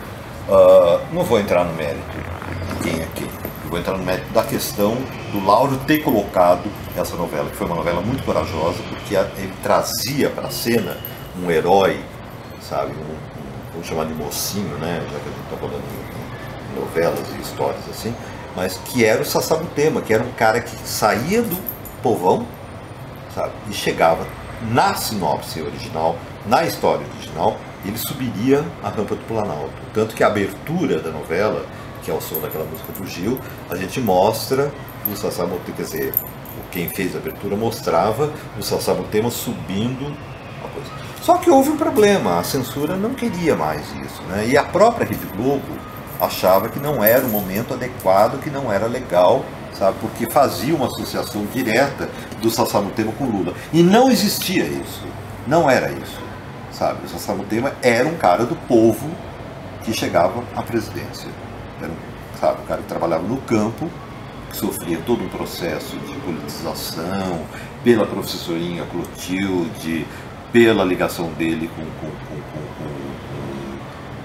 Uh, 0.49 1.15
não 1.15 1.23
vou 1.23 1.39
entrar 1.39 1.65
no 1.65 1.75
mérito 1.75 2.17
de 2.75 2.91
quem 2.91 3.01
é 3.01 3.09
quem. 3.15 3.48
Eu 3.69 3.73
vou 3.73 3.81
entrar 3.81 3.99
no 3.99 4.03
mérito 4.03 4.33
da 4.33 4.43
questão 4.43 4.97
do 5.31 5.45
Lauro 5.45 5.77
ter 5.87 5.99
colocado 5.99 6.65
essa 6.97 7.15
novela, 7.17 7.51
que 7.51 7.57
foi 7.57 7.67
uma 7.67 7.77
novela 7.77 8.01
muito 8.01 8.25
corajosa, 8.25 8.79
porque 8.89 9.15
ele 9.15 9.53
trazia 9.63 10.31
para 10.31 10.49
a 10.49 10.51
cena 10.51 10.97
um 11.39 11.51
herói, 11.51 12.01
sabe, 12.63 12.93
um, 12.93 13.73
vamos 13.73 13.87
chamar 13.87 14.07
de 14.07 14.15
mocinho, 14.15 14.75
né, 14.79 15.03
já 15.13 15.19
que 15.19 15.29
a 15.29 15.33
gente 15.33 15.45
está 15.45 15.57
falando 15.59 15.83
em 15.85 16.81
novelas 16.81 17.29
e 17.37 17.43
histórias 17.43 17.87
assim, 17.91 18.15
mas 18.57 18.81
que 18.87 19.05
era 19.05 19.21
o 19.21 19.25
Sassabutema, 19.27 20.01
que 20.01 20.15
era 20.15 20.25
um 20.25 20.33
cara 20.33 20.63
que 20.63 20.75
saía 20.89 21.43
do 21.43 21.59
povão 22.03 22.47
sabe? 23.35 23.53
E 23.69 23.75
chegava 23.75 24.27
na 24.71 24.95
sinopse 24.95 25.61
original, 25.61 26.17
na 26.47 26.65
história 26.65 27.07
original, 27.15 27.59
ele 27.85 27.99
subiria 27.99 28.65
a 28.83 28.89
rampa 28.89 29.15
do 29.15 29.25
Planalto. 29.27 29.71
Tanto 29.93 30.15
que 30.15 30.25
a 30.25 30.27
abertura 30.27 31.01
da 31.01 31.11
novela, 31.11 31.67
que 32.09 32.13
é 32.13 32.15
o 32.15 32.23
som 32.23 32.41
daquela 32.41 32.65
música 32.65 32.91
do 32.91 33.07
Gil, 33.07 33.39
a 33.69 33.77
gente 33.77 34.01
mostra 34.01 34.73
o 35.13 35.15
Sassamutema, 35.15 35.77
quer 35.77 35.83
dizer, 35.83 36.15
quem 36.71 36.89
fez 36.89 37.15
a 37.15 37.19
abertura 37.19 37.55
mostrava 37.55 38.33
o 38.59 38.63
Sassamutema 38.63 39.31
subindo 39.31 40.17
a 40.65 40.69
coisa. 40.69 40.91
Só 41.21 41.37
que 41.37 41.51
houve 41.51 41.69
um 41.69 41.77
problema, 41.77 42.39
a 42.39 42.43
censura 42.43 42.97
não 42.97 43.13
queria 43.13 43.55
mais 43.55 43.83
isso, 43.97 44.23
né? 44.23 44.47
E 44.49 44.57
a 44.57 44.63
própria 44.63 45.07
Rede 45.07 45.27
Globo 45.37 45.69
achava 46.19 46.71
que 46.71 46.79
não 46.79 47.05
era 47.05 47.27
o 47.27 47.29
momento 47.29 47.75
adequado, 47.75 48.41
que 48.43 48.49
não 48.49 48.73
era 48.73 48.87
legal 48.87 49.45
sabe? 49.75 49.99
Porque 50.01 50.29
fazia 50.31 50.75
uma 50.75 50.87
associação 50.87 51.45
direta 51.53 52.09
do 52.41 52.51
Sassamutema 52.51 53.13
com 53.13 53.27
Lula. 53.27 53.55
E 53.73 53.81
não 53.81 54.11
existia 54.11 54.65
isso. 54.65 55.07
Não 55.47 55.71
era 55.71 55.93
isso, 55.93 56.21
sabe? 56.73 57.05
O 57.05 57.09
Sassamutema 57.09 57.73
era 57.81 58.09
um 58.09 58.17
cara 58.17 58.45
do 58.45 58.57
povo 58.57 59.09
que 59.85 59.93
chegava 59.93 60.43
à 60.57 60.63
presidência. 60.63 61.29
Era 61.81 61.93
sabe? 62.41 62.63
O 62.63 62.65
cara 62.67 62.83
que 62.83 62.89
trabalhava 62.89 63.27
no 63.27 63.37
campo, 63.39 63.91
que 64.51 64.57
sofria 64.57 64.99
todo 65.05 65.23
um 65.23 65.29
processo 65.29 65.97
de 65.97 66.15
politização, 66.21 67.41
pela 67.85 68.07
professorinha 68.07 68.85
Clotilde, 68.87 70.07
pela 70.53 70.85
ligação 70.85 71.31
dele 71.33 71.71
com, 71.75 71.83
com, 71.83 72.11
com, 72.11 72.41
com 72.41 72.89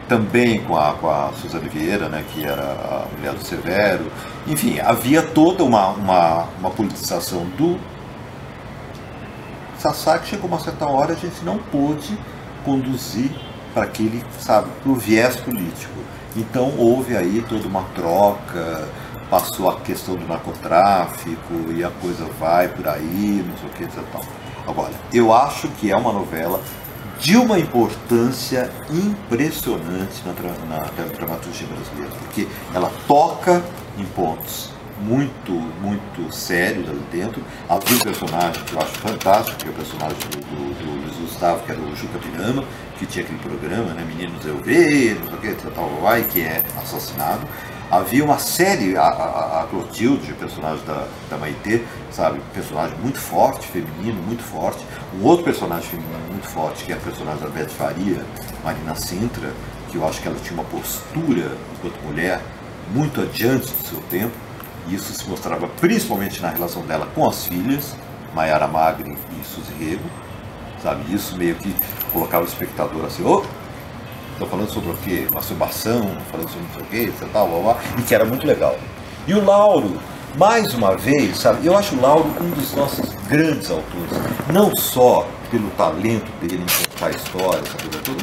também 0.07 0.61
com 0.63 0.77
a, 0.77 0.93
com 0.93 1.09
a 1.09 1.31
Suzane 1.33 1.69
Vieira, 1.69 2.09
né, 2.09 2.23
que 2.33 2.43
era 2.43 2.61
a 2.61 3.07
mulher 3.17 3.33
do 3.33 3.43
Severo. 3.43 4.11
Enfim, 4.45 4.79
havia 4.79 5.21
toda 5.21 5.63
uma, 5.63 5.89
uma, 5.89 6.47
uma 6.59 6.69
politização 6.69 7.45
do 7.57 7.79
que 10.21 10.29
chegou 10.29 10.47
uma 10.47 10.59
certa 10.59 10.85
hora 10.85 11.11
a 11.11 11.15
gente 11.15 11.43
não 11.43 11.57
pôde 11.57 12.17
conduzir 12.63 13.29
para 13.73 13.83
aquele, 13.83 14.23
sabe, 14.39 14.69
para 14.81 14.89
o 14.89 14.95
viés 14.95 15.35
político. 15.35 15.99
Então 16.35 16.73
houve 16.77 17.15
aí 17.15 17.43
toda 17.47 17.67
uma 17.67 17.83
troca, 17.95 18.87
passou 19.29 19.69
a 19.69 19.79
questão 19.81 20.15
do 20.15 20.27
narcotráfico 20.27 21.53
e 21.75 21.83
a 21.83 21.89
coisa 21.89 22.25
vai 22.39 22.67
por 22.67 22.87
aí, 22.87 23.45
não 23.47 23.57
sei 23.57 23.67
o 23.67 23.71
que, 23.71 23.83
etc. 23.83 24.03
Agora, 24.67 24.93
eu 25.13 25.33
acho 25.33 25.67
que 25.79 25.91
é 25.91 25.95
uma 25.95 26.11
novela 26.11 26.59
de 27.19 27.37
uma 27.37 27.59
importância 27.59 28.71
impressionante 28.89 30.21
na, 30.25 30.33
na, 30.65 30.79
na 30.79 31.13
dramaturgia 31.13 31.67
brasileira, 31.67 32.11
porque 32.19 32.47
ela 32.73 32.91
toca 33.07 33.63
em 33.97 34.05
pontos 34.05 34.72
muito, 35.03 35.51
muito 35.51 36.33
sérios 36.33 36.89
ali 36.89 37.03
dentro. 37.11 37.43
Havia 37.69 37.95
um 37.95 37.99
personagem 37.99 38.63
que 38.63 38.73
eu 38.73 38.79
acho 38.79 38.93
fantástico, 38.93 39.57
que 39.57 39.67
é 39.67 39.69
o 39.69 39.73
personagem 39.73 40.17
do, 40.17 40.37
do, 40.39 40.73
do 40.73 41.21
Gustavo, 41.21 41.63
que 41.65 41.71
era 41.71 41.81
o 41.81 41.95
Juca 41.95 42.19
Pirama, 42.19 42.63
que 42.97 43.05
tinha 43.05 43.23
aquele 43.25 43.39
programa, 43.39 43.93
né, 43.93 44.05
Meninos 44.05 44.45
Eu 44.45 44.57
Ver, 44.57 45.19
não 45.19 45.27
sei 45.27 45.35
o 45.35 45.41
que, 45.41 46.29
que 46.29 46.41
é 46.41 46.63
assassinado. 46.81 47.47
Havia 47.91 48.23
uma 48.23 48.39
série, 48.39 48.97
a, 48.97 49.03
a, 49.03 49.63
a 49.63 49.67
Clotilde, 49.67 50.33
personagem 50.33 50.83
da, 50.85 51.07
da 51.29 51.37
Maitê, 51.37 51.83
sabe, 52.11 52.41
personagem 52.53 52.97
muito 52.97 53.19
forte, 53.19 53.67
feminino, 53.67 54.19
muito 54.23 54.41
forte. 54.41 54.83
Um 55.19 55.23
outro 55.25 55.43
personagem 55.43 55.87
feminino 55.89 56.27
muito 56.31 56.47
forte, 56.47 56.85
que 56.85 56.91
é 56.91 56.95
a 56.95 56.99
personagem 56.99 57.41
da 57.43 57.49
Beth 57.49 57.69
Faria, 57.69 58.25
Marina 58.63 58.95
Sintra, 58.95 59.51
que 59.91 59.97
eu 59.97 60.07
acho 60.07 60.21
que 60.21 60.27
ela 60.27 60.37
tinha 60.41 60.55
uma 60.55 60.63
postura, 60.63 61.51
enquanto 61.77 62.01
mulher, 62.03 62.41
muito 62.91 63.21
adiante 63.21 63.71
do 63.71 63.87
seu 63.87 63.99
tempo. 64.09 64.33
Isso 64.89 65.13
se 65.13 65.29
mostrava 65.29 65.67
principalmente 65.79 66.41
na 66.41 66.49
relação 66.49 66.81
dela 66.83 67.07
com 67.15 67.27
as 67.27 67.45
filhas, 67.45 67.95
Maiara 68.33 68.67
Magri 68.67 69.17
e 69.39 69.45
Suzy 69.45 69.73
Rego, 69.79 70.09
sabe? 70.81 71.13
Isso 71.13 71.37
meio 71.37 71.55
que 71.55 71.73
colocava 72.11 72.43
o 72.43 72.47
espectador 72.47 73.05
assim, 73.05 73.23
oh, 73.25 73.43
Estou 74.33 74.47
falando 74.47 74.69
sobre 74.71 74.89
o 74.89 74.97
quê? 74.97 75.27
Masturbação, 75.31 76.17
falando 76.31 76.49
sobre 76.49 76.65
não 76.65 76.73
sei 76.73 76.81
o 76.81 76.85
quê, 76.85 77.13
tal, 77.31 77.47
blá, 77.47 77.59
blá, 77.59 77.77
e 77.99 78.01
que 78.01 78.15
era 78.15 78.25
muito 78.25 78.47
legal. 78.47 78.75
E 79.27 79.33
o 79.35 79.45
Lauro, 79.45 79.95
mais 80.37 80.73
uma 80.73 80.97
vez, 80.97 81.37
sabe, 81.37 81.67
eu 81.67 81.77
acho 81.77 81.95
o 81.95 82.01
Lauro 82.01 82.33
um 82.41 82.49
dos 82.49 82.73
nossos 82.73 83.13
grandes 83.27 83.69
autores. 83.69 84.11
Não 84.51 84.75
só 84.75 85.27
pelo 85.51 85.69
talento 85.71 86.31
dele 86.41 86.63
em 86.63 86.92
contar 87.03 87.11
histórias, 87.11 87.69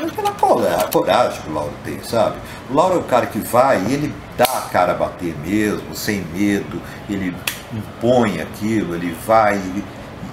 mas 0.00 0.12
pela 0.12 0.32
coragem 0.32 1.42
que 1.42 1.50
o 1.50 1.54
Lauro 1.54 1.72
tem, 1.84 2.02
sabe? 2.02 2.36
O 2.70 2.74
Lauro 2.74 2.94
é 2.94 2.98
o 2.98 3.02
cara 3.04 3.26
que 3.26 3.38
vai 3.38 3.82
e 3.82 3.92
ele 3.92 4.14
dá 4.36 4.44
a 4.44 4.62
cara 4.62 4.92
a 4.92 4.94
bater 4.94 5.36
mesmo, 5.44 5.94
sem 5.94 6.22
medo, 6.32 6.80
ele 7.08 7.34
impõe 7.72 8.40
aquilo, 8.40 8.94
ele 8.94 9.16
vai 9.26 9.56
e, 9.56 9.84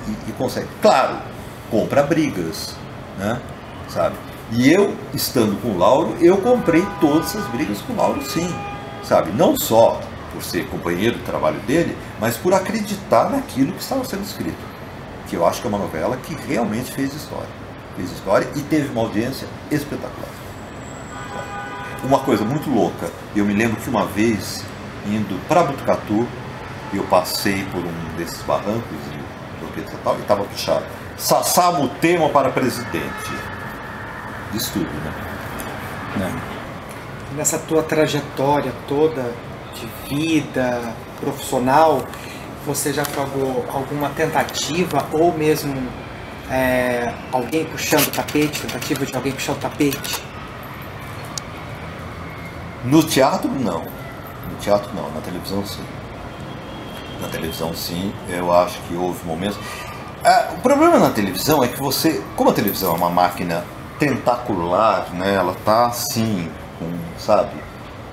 e, 0.08 0.30
e 0.30 0.32
consegue. 0.38 0.68
Claro, 0.82 1.18
compra 1.70 2.04
brigas, 2.04 2.76
né? 3.18 3.40
Sabe? 3.90 4.16
E 4.52 4.72
eu, 4.72 4.96
estando 5.14 5.62
com 5.62 5.70
o 5.70 5.78
Lauro, 5.78 6.16
eu 6.22 6.38
comprei 6.38 6.86
todas 7.02 7.36
as 7.36 7.46
brigas 7.48 7.82
com 7.82 7.94
o 7.94 7.96
Lauro, 7.98 8.22
sim. 8.24 8.54
Sabe? 9.04 9.32
Não 9.32 9.58
só 9.58 10.00
por 10.34 10.44
ser 10.44 10.68
companheiro 10.68 11.18
do 11.18 11.24
trabalho 11.24 11.60
dele, 11.62 11.98
mas 12.20 12.38
por 12.38 12.54
acreditar 12.54 13.30
naquilo 13.30 13.74
que 13.74 13.82
estava 13.82 14.04
sendo 14.06 14.24
escrito. 14.24 14.58
Que 15.28 15.36
eu 15.36 15.46
acho 15.46 15.60
que 15.60 15.68
é 15.68 15.70
uma 15.70 15.80
novela 15.80 16.16
que 16.18 16.34
realmente 16.48 16.92
fez 16.92 17.14
história. 17.14 17.66
Fez 17.98 18.12
história 18.12 18.48
e 18.56 18.62
teve 18.62 18.90
uma 18.90 19.02
audiência 19.02 19.48
espetacular. 19.70 20.30
Uma 22.04 22.20
coisa 22.20 22.46
muito 22.46 22.70
louca, 22.70 23.10
eu 23.36 23.44
me 23.44 23.54
lembro 23.54 23.76
que 23.82 23.90
uma 23.90 24.06
vez, 24.06 24.64
indo 25.06 25.38
para 25.48 25.64
Butucatu, 25.64 26.28
eu 26.94 27.04
passei 27.06 27.66
por 27.66 27.82
um 27.84 28.16
desses 28.16 28.42
barrancos 28.44 28.98
e 29.14 30.22
estava 30.22 30.44
puxado. 30.44 30.86
Sassá 31.18 31.72
Mutema 31.72 32.30
para 32.30 32.50
presidente 32.52 33.32
de 34.52 34.58
estudo, 34.58 34.86
né? 34.86 35.14
Não. 36.18 37.36
Nessa 37.36 37.58
tua 37.58 37.84
trajetória 37.84 38.72
toda 38.88 39.34
de 39.74 39.88
vida 40.08 40.94
profissional, 41.20 42.04
você 42.66 42.94
já 42.94 43.04
pagou 43.04 43.66
alguma 43.74 44.10
tentativa 44.10 45.06
ou 45.12 45.34
mesmo 45.34 45.76
é, 46.50 47.14
alguém 47.32 47.66
puxando 47.66 48.08
o 48.08 48.12
tapete, 48.12 48.62
tentativa 48.62 49.06
de 49.06 49.16
alguém 49.16 49.34
puxar 49.34 49.54
o 49.54 49.56
tapete? 49.56 50.24
No 52.86 53.04
teatro, 53.04 53.50
não. 53.52 53.82
No 53.82 54.58
teatro, 54.62 54.90
não. 54.96 55.10
Na 55.12 55.22
televisão, 55.22 55.66
sim. 55.66 55.84
Na 57.22 57.28
televisão, 57.28 57.74
sim. 57.74 58.14
Eu 58.30 58.54
acho 58.54 58.80
que 58.82 58.96
houve 58.96 59.26
momentos. 59.26 59.58
Ah, 60.24 60.50
o 60.54 60.62
problema 60.62 60.98
na 60.98 61.10
televisão 61.10 61.64
é 61.64 61.68
que 61.68 61.80
você, 61.80 62.24
como 62.36 62.50
a 62.50 62.54
televisão 62.54 62.94
é 62.94 62.98
uma 62.98 63.10
máquina 63.10 63.66
tentacular, 64.00 65.14
né? 65.14 65.34
Ela 65.34 65.56
tá 65.66 65.88
assim, 65.88 66.50
com, 66.80 66.92
sabe, 67.20 67.52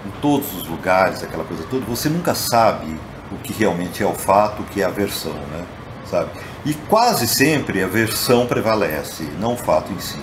em 0.04 0.10
todos 0.20 0.52
os 0.54 0.66
lugares, 0.66 1.22
aquela 1.22 1.44
coisa 1.44 1.64
toda. 1.70 1.84
Você 1.86 2.08
nunca 2.08 2.34
sabe 2.34 2.98
o 3.30 3.36
que 3.36 3.52
realmente 3.52 4.02
é 4.02 4.06
o 4.06 4.14
fato, 4.14 4.62
o 4.62 4.64
que 4.66 4.82
é 4.82 4.84
a 4.84 4.90
versão, 4.90 5.32
né? 5.32 5.64
Sabe? 6.10 6.30
E 6.64 6.72
quase 6.72 7.28
sempre 7.28 7.82
a 7.82 7.86
versão 7.86 8.46
prevalece, 8.46 9.24
não 9.38 9.52
o 9.52 9.56
fato 9.56 9.92
em 9.92 9.98
si. 9.98 10.18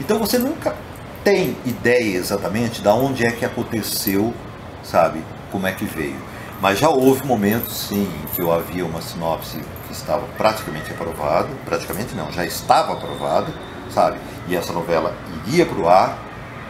Então 0.00 0.18
você 0.18 0.38
nunca 0.38 0.74
tem 1.22 1.56
ideia 1.66 2.16
exatamente 2.16 2.80
de 2.80 2.88
onde 2.88 3.26
é 3.26 3.30
que 3.30 3.44
aconteceu, 3.44 4.32
sabe? 4.82 5.22
Como 5.50 5.66
é 5.66 5.72
que 5.72 5.84
veio. 5.84 6.16
Mas 6.62 6.78
já 6.78 6.88
houve 6.88 7.26
momentos, 7.26 7.76
sim, 7.88 8.08
que 8.34 8.40
eu 8.40 8.52
havia 8.52 8.86
uma 8.86 9.02
sinopse 9.02 9.58
que 9.86 9.92
estava 9.92 10.24
praticamente 10.38 10.90
aprovada, 10.92 11.48
praticamente 11.66 12.14
não, 12.14 12.30
já 12.32 12.44
estava 12.44 12.92
aprovada, 12.92 13.52
sabe? 13.90 14.16
E 14.48 14.56
essa 14.56 14.72
novela 14.72 15.14
iria 15.44 15.66
para 15.66 15.78
o 15.78 15.88
ar 15.88 16.18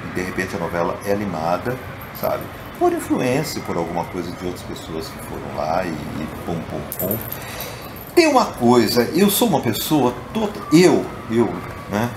e 0.05 0.15
de 0.15 0.23
repente 0.23 0.57
a 0.57 0.59
novela 0.59 0.99
é 1.05 1.15
limada, 1.15 1.77
sabe? 2.21 2.43
Por 2.79 2.93
influência, 2.93 3.61
por 3.63 3.77
alguma 3.77 4.05
coisa 4.07 4.33
de 4.33 4.47
outras 4.47 4.65
pessoas 4.65 5.09
que 5.09 5.19
foram 5.27 5.57
lá 5.57 5.85
e, 5.85 5.91
e 5.91 6.29
pum, 6.45 6.59
pum, 6.71 6.81
pum. 6.99 7.17
Tem 8.15 8.27
uma 8.27 8.45
coisa, 8.45 9.05
eu 9.15 9.31
sou 9.31 9.49
uma 9.49 9.61
pessoa, 9.61 10.15
eu, 10.73 11.05
eu, 11.31 11.47
né? 11.91 12.11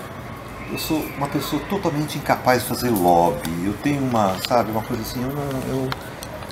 Eu 0.70 0.78
sou 0.78 0.98
uma 1.18 1.28
pessoa 1.28 1.62
totalmente 1.70 2.18
incapaz 2.18 2.64
de 2.64 2.70
fazer 2.70 2.90
lobby. 2.90 3.50
Eu 3.66 3.74
tenho 3.82 4.04
uma, 4.04 4.36
sabe, 4.48 4.72
uma 4.72 4.82
coisa 4.82 5.02
assim, 5.04 5.24
eu 5.24 5.30
não, 5.30 5.44
eu, 5.70 5.90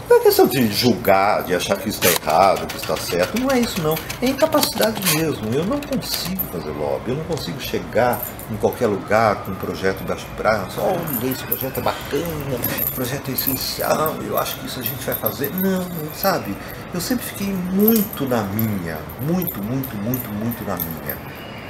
não 0.09 0.17
é 0.17 0.19
questão 0.19 0.45
de 0.47 0.71
julgar, 0.71 1.43
de 1.43 1.55
achar 1.55 1.77
que 1.77 1.89
está 1.89 2.07
errado, 2.09 2.67
que 2.67 2.75
está 2.75 2.95
certo. 2.97 3.39
Não 3.39 3.49
é 3.49 3.59
isso 3.59 3.81
não. 3.81 3.95
É 4.21 4.27
incapacidade 4.27 5.01
mesmo. 5.17 5.53
Eu 5.53 5.65
não 5.65 5.79
consigo 5.79 6.41
fazer 6.51 6.71
lobby. 6.71 7.11
Eu 7.11 7.17
não 7.17 7.23
consigo 7.23 7.59
chegar 7.61 8.19
em 8.51 8.55
qualquer 8.57 8.87
lugar 8.87 9.37
com 9.43 9.51
um 9.51 9.55
projeto 9.55 10.03
das 10.03 10.21
braços. 10.37 10.77
Olha, 10.77 11.31
esse 11.31 11.43
projeto 11.43 11.77
é 11.77 11.81
bacana, 11.81 12.59
esse 12.81 12.91
projeto 12.91 13.29
é 13.29 13.33
essencial, 13.33 14.15
eu 14.27 14.37
acho 14.37 14.59
que 14.59 14.67
isso 14.67 14.79
a 14.79 14.83
gente 14.83 15.03
vai 15.05 15.15
fazer. 15.15 15.51
Não, 15.55 15.87
sabe? 16.13 16.55
Eu 16.93 16.99
sempre 16.99 17.25
fiquei 17.25 17.47
muito 17.47 18.27
na 18.27 18.43
minha. 18.43 18.97
Muito, 19.21 19.63
muito, 19.63 19.95
muito, 19.95 20.29
muito 20.29 20.63
na 20.67 20.75
minha. 20.75 21.17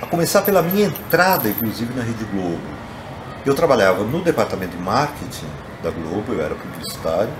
A 0.01 0.05
começar 0.05 0.41
pela 0.41 0.61
minha 0.61 0.87
entrada, 0.87 1.47
inclusive, 1.47 1.93
na 1.93 2.03
Rede 2.03 2.25
Globo. 2.25 2.59
Eu 3.45 3.53
trabalhava 3.53 4.03
no 4.03 4.21
departamento 4.21 4.75
de 4.75 4.81
marketing 4.81 5.47
da 5.81 5.91
Globo, 5.91 6.33
eu 6.33 6.41
era 6.41 6.55
publicitário 6.55 7.31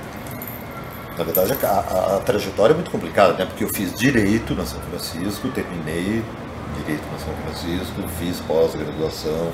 na 1.17 1.23
verdade, 1.23 1.53
a, 1.61 1.67
a, 1.67 2.17
a, 2.17 2.19
trajetória 2.19 2.73
é 2.73 2.75
muito 2.75 2.89
complicada, 2.89 3.33
né? 3.33 3.45
Porque 3.45 3.63
eu 3.63 3.69
fiz 3.69 3.93
direito 3.93 4.55
na 4.55 4.65
São 4.65 4.79
Francisco, 4.81 5.47
terminei 5.49 6.23
direito 6.79 7.03
na 7.11 7.19
São 7.19 7.33
Francisco, 7.43 8.01
fiz 8.19 8.39
pós-graduação 8.41 9.51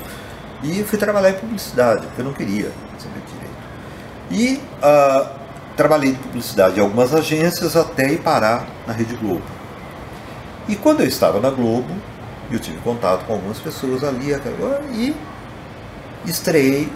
e 0.62 0.82
fui 0.84 0.98
trabalhar 0.98 1.30
em 1.30 1.34
publicidade, 1.34 2.06
porque 2.06 2.20
eu 2.20 2.24
não 2.24 2.32
queria 2.32 2.72
saber 2.98 3.20
direito. 3.26 3.50
E 4.30 4.60
uh, 4.82 5.28
trabalhei 5.76 6.10
em 6.10 6.14
publicidade 6.14 6.78
em 6.78 6.82
algumas 6.82 7.14
agências 7.14 7.76
até 7.76 8.12
ir 8.12 8.18
parar 8.20 8.66
na 8.86 8.92
Rede 8.92 9.14
Globo. 9.16 9.42
E 10.68 10.76
quando 10.76 11.00
eu 11.00 11.06
estava 11.06 11.40
na 11.40 11.50
Globo, 11.50 11.94
eu 12.50 12.58
tive 12.58 12.78
contato 12.78 13.24
com 13.26 13.34
algumas 13.34 13.58
pessoas 13.58 14.02
ali 14.02 14.32
e 14.92 15.14
estreiei 16.24 16.90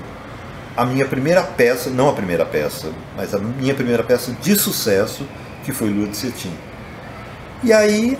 a 0.77 0.85
minha 0.85 1.07
primeira 1.07 1.43
peça, 1.43 1.91
não 1.91 2.09
a 2.09 2.13
primeira 2.13 2.45
peça, 2.45 2.93
mas 3.17 3.35
a 3.35 3.39
minha 3.39 3.75
primeira 3.75 4.03
peça 4.03 4.33
de 4.33 4.57
sucesso, 4.57 5.27
que 5.65 5.73
foi 5.73 5.89
Lua 5.89 6.09
de 6.09 6.17
Cetim. 6.17 6.53
E 7.63 7.73
aí 7.73 8.19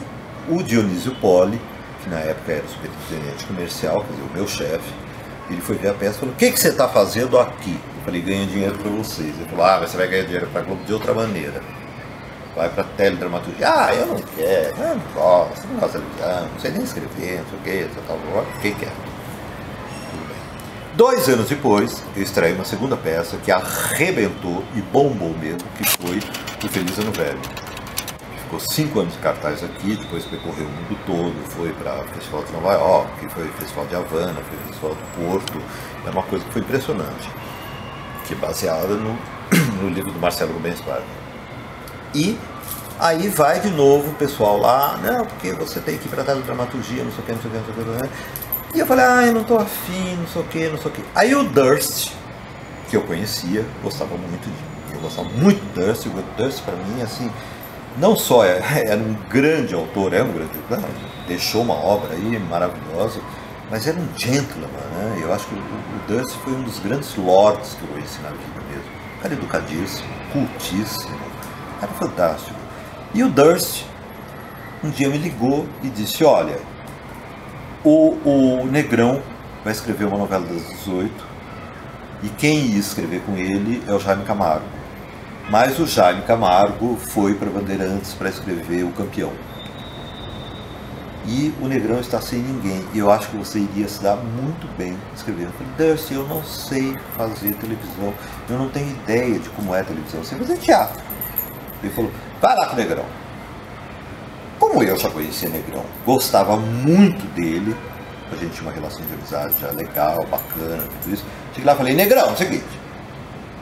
o 0.49 0.63
Dionísio 0.63 1.15
Poli, 1.17 1.61
que 2.03 2.09
na 2.09 2.19
época 2.19 2.53
era 2.53 2.65
o 2.65 2.69
superintendente 2.69 3.45
comercial, 3.47 4.05
quer 4.05 4.13
dizer, 4.13 4.23
o 4.23 4.33
meu 4.35 4.47
chefe, 4.47 5.05
ele 5.51 5.61
foi 5.61 5.77
ver 5.77 5.89
a 5.89 5.95
peça 5.95 6.17
e 6.17 6.21
falou, 6.21 6.35
o 6.35 6.39
que, 6.39 6.51
que 6.53 6.61
você 6.61 6.69
está 6.69 6.89
fazendo 6.89 7.39
aqui? 7.39 7.79
Eu 7.99 8.05
Falei, 8.05 8.21
ganha 8.21 8.47
dinheiro 8.47 8.79
para 8.79 8.91
vocês. 8.91 9.29
Ele 9.29 9.49
falou, 9.51 9.65
ah, 9.65 9.79
mas 9.81 9.91
você 9.91 9.97
vai 9.97 10.09
ganhar 10.09 10.25
dinheiro 10.25 10.47
para 10.49 10.63
Globo 10.63 10.85
de 10.85 10.93
outra 10.93 11.13
maneira. 11.13 11.61
Vai 12.55 12.69
para 12.69 12.85
teledramaturgia. 12.85 13.69
Ah, 13.69 13.95
eu 13.95 14.07
não 14.07 14.17
quero, 14.17 14.77
eu 14.77 14.97
não 14.97 15.13
gosto, 15.15 15.67
não 15.67 15.81
gosto 15.81 15.99
não 15.99 16.61
sei 16.61 16.71
nem 16.71 16.83
escrever, 16.83 17.41
não 17.41 17.63
sei 17.63 17.85
o 17.85 17.89
que, 17.89 17.95
tal, 18.07 18.19
tal, 18.33 18.47
quem 18.63 18.75
quer. 18.75 18.89
Tudo 18.89 19.05
bem. 19.05 19.14
Dois 20.97 21.29
anos 21.29 21.49
depois, 21.49 22.05
eu 22.15 22.23
extraí 22.23 22.53
uma 22.53 22.65
segunda 22.65 22.97
peça 22.97 23.37
que 23.39 23.51
arrebentou 23.51 24.65
e 24.77 24.81
bombou 24.81 25.31
mesmo, 25.31 25.69
que 25.77 25.85
foi 25.85 26.19
O 26.65 26.69
Feliz 26.69 26.97
Ano 27.01 27.11
Velho. 27.11 27.41
Ficou 28.45 28.61
cinco 28.61 29.01
anos 29.01 29.17
em 29.17 29.19
cartaz 29.19 29.65
aqui, 29.65 29.97
depois 29.97 30.25
percorreu 30.25 30.67
o 30.67 30.71
mundo 30.71 30.97
todo, 31.05 31.35
foi 31.51 31.73
para 31.73 32.01
o 32.01 32.05
Festival 32.15 32.45
de 32.45 32.53
Nova 32.53 32.75
York, 32.75 33.29
foi 33.31 33.49
Festival 33.59 33.87
de 33.87 33.97
Havana, 33.97 34.41
foi 34.49 34.59
Festival 34.69 34.95
do 34.95 35.27
Porto. 35.27 35.61
É 36.07 36.11
uma 36.11 36.23
coisa 36.23 36.45
que 36.45 36.53
foi 36.53 36.63
impressionante 36.63 37.29
que 38.25 38.35
é 38.35 38.37
baseada 38.37 38.95
no, 38.95 39.19
no 39.83 39.89
livro 39.89 40.13
do 40.13 40.19
Marcelo 40.21 40.53
Rubens 40.53 40.81
Barba. 40.81 41.03
E 42.15 42.39
aí 43.01 43.29
vai 43.29 43.59
de 43.59 43.71
novo 43.71 44.11
o 44.11 44.15
pessoal 44.15 44.59
lá, 44.59 44.99
não, 45.03 45.27
porque 45.27 45.53
você 45.53 45.81
tem 45.81 45.99
que 45.99 46.07
ir 46.07 46.09
para 46.09 46.23
a 46.23 46.35
dramaturgia, 46.37 47.03
não 47.03 47.11
sei 47.11 47.21
o 47.21 47.27
que, 47.27 47.33
não 47.33 47.41
sei 47.43 47.51
o 47.51 47.53
que, 47.53 47.59
não 47.59 47.85
sei 47.85 47.95
o 47.95 48.09
que. 48.09 48.44
E 48.75 48.81
eu 48.81 48.87
falei, 48.87 49.05
ah, 49.05 49.27
eu 49.27 49.33
não 49.33 49.43
estou 49.43 49.59
afim, 49.59 50.17
não 50.17 50.27
sei 50.27 50.43
o 50.43 50.45
que, 50.47 50.69
não 50.69 50.79
sei 50.79 50.91
o 50.91 50.95
que. 50.95 51.05
Aí 51.15 51.35
o 51.35 51.45
Durst, 51.45 52.11
que 52.91 52.97
eu 52.97 53.03
conhecia, 53.03 53.65
gostava 53.83 54.17
muito 54.17 54.45
de 54.45 54.75
eu 54.95 55.01
gostava 55.01 55.29
muito 55.29 55.61
do 55.61 55.85
Durst, 55.85 56.07
o 56.07 56.11
Durst 56.37 56.63
para 56.63 56.75
mim, 56.75 57.03
assim, 57.03 57.31
não 57.99 58.17
só 58.17 58.45
é, 58.45 58.61
era 58.87 59.01
um 59.01 59.15
grande 59.29 59.75
autor, 59.75 60.13
é 60.13 60.23
um 60.23 60.33
grande, 60.33 60.51
não, 60.71 60.79
deixou 61.27 61.63
uma 61.63 61.75
obra 61.75 62.15
aí 62.15 62.39
maravilhosa, 62.39 63.21
mas 63.71 63.87
era 63.87 63.99
um 63.99 64.09
gentleman, 64.17 64.69
né? 64.69 65.21
Eu 65.23 65.33
acho 65.33 65.47
que 65.47 65.55
o, 65.55 65.85
Dusty 66.07 66.39
foi 66.45 66.53
um 66.53 66.63
dos 66.63 66.79
grandes 66.81 67.17
lords 67.17 67.75
que 67.75 67.83
eu 67.83 67.89
conheci 67.89 68.21
na 68.21 68.29
vida 68.29 68.61
mesmo. 68.71 68.91
Um 69.19 69.23
cara 69.23 69.35
educadíssimo, 69.35 70.09
cultíssimo, 70.33 71.15
um 71.15 71.81
cara 71.81 71.93
fantástico. 71.95 72.57
E 73.15 73.23
o 73.23 73.29
Durst 73.31 73.85
um 74.83 74.91
dia 74.91 75.09
me 75.09 75.17
ligou 75.17 75.67
e 75.83 75.89
disse, 75.89 76.23
olha, 76.25 76.59
o, 77.85 78.17
o 78.25 78.67
Negrão 78.67 79.23
vai 79.63 79.73
escrever 79.73 80.07
uma 80.07 80.19
novela 80.19 80.47
das 80.47 80.67
18 80.79 81.13
e 82.23 82.29
quem 82.31 82.67
ia 82.67 82.79
escrever 82.79 83.21
com 83.21 83.37
ele 83.37 83.83
é 83.87 83.93
o 83.93 84.01
Jaime 84.01 84.25
Camargo. 84.25 84.65
Mas 85.51 85.79
o 85.79 85.87
Jaime 85.87 86.23
Camargo 86.23 86.97
foi 86.97 87.35
para 87.35 87.51
Bandeirantes 87.51 88.15
para 88.15 88.31
escrever 88.31 88.83
O 88.85 88.93
Campeão 88.93 89.33
e 91.27 91.55
o 91.61 91.67
Negrão 91.67 92.01
está 92.01 92.21
sem 92.21 92.41
ninguém. 92.41 92.85
E 92.93 92.99
eu 92.99 93.11
acho 93.11 93.29
que 93.29 93.37
você 93.37 93.59
iria 93.59 93.89
se 93.89 94.03
dar 94.03 94.17
muito 94.17 94.67
bem 94.77 94.97
escrevendo. 95.15 95.53
Darcy, 95.77 96.15
eu 96.15 96.27
não 96.29 96.45
sei 96.45 96.97
fazer 97.17 97.55
televisão, 97.55 98.13
eu 98.49 98.59
não 98.59 98.69
tenho 98.69 98.91
ideia 98.91 99.39
de 99.39 99.49
como 99.51 99.75
é 99.75 99.83
televisão, 99.83 100.23
sei 100.23 100.39
fazer 100.39 100.59
teatro. 100.59 101.03
Ele 101.83 101.93
falou, 101.93 102.11
vai 102.41 102.57
lá 102.57 102.67
com 102.67 102.75
o 102.75 102.77
Negrão. 102.77 103.24
Como 104.65 104.83
eu 104.83 104.97
já 104.97 105.11
conhecia 105.11 105.49
Negrão, 105.49 105.85
gostava 106.07 106.57
muito 106.57 107.23
dele, 107.35 107.77
a 108.33 108.37
gente 108.37 108.53
tinha 108.53 108.63
uma 108.63 108.73
relação 108.73 109.05
de 109.05 109.13
amizade 109.13 109.55
já 109.61 109.71
legal, 109.71 110.25
bacana, 110.27 110.83
tudo 111.03 111.15
isso. 111.15 111.25
Cheguei 111.53 111.67
lá 111.67 111.75
e 111.75 111.77
falei, 111.77 111.95
Negrão, 111.95 112.29
é 112.31 112.33
o 112.33 112.37
seguinte, 112.37 112.65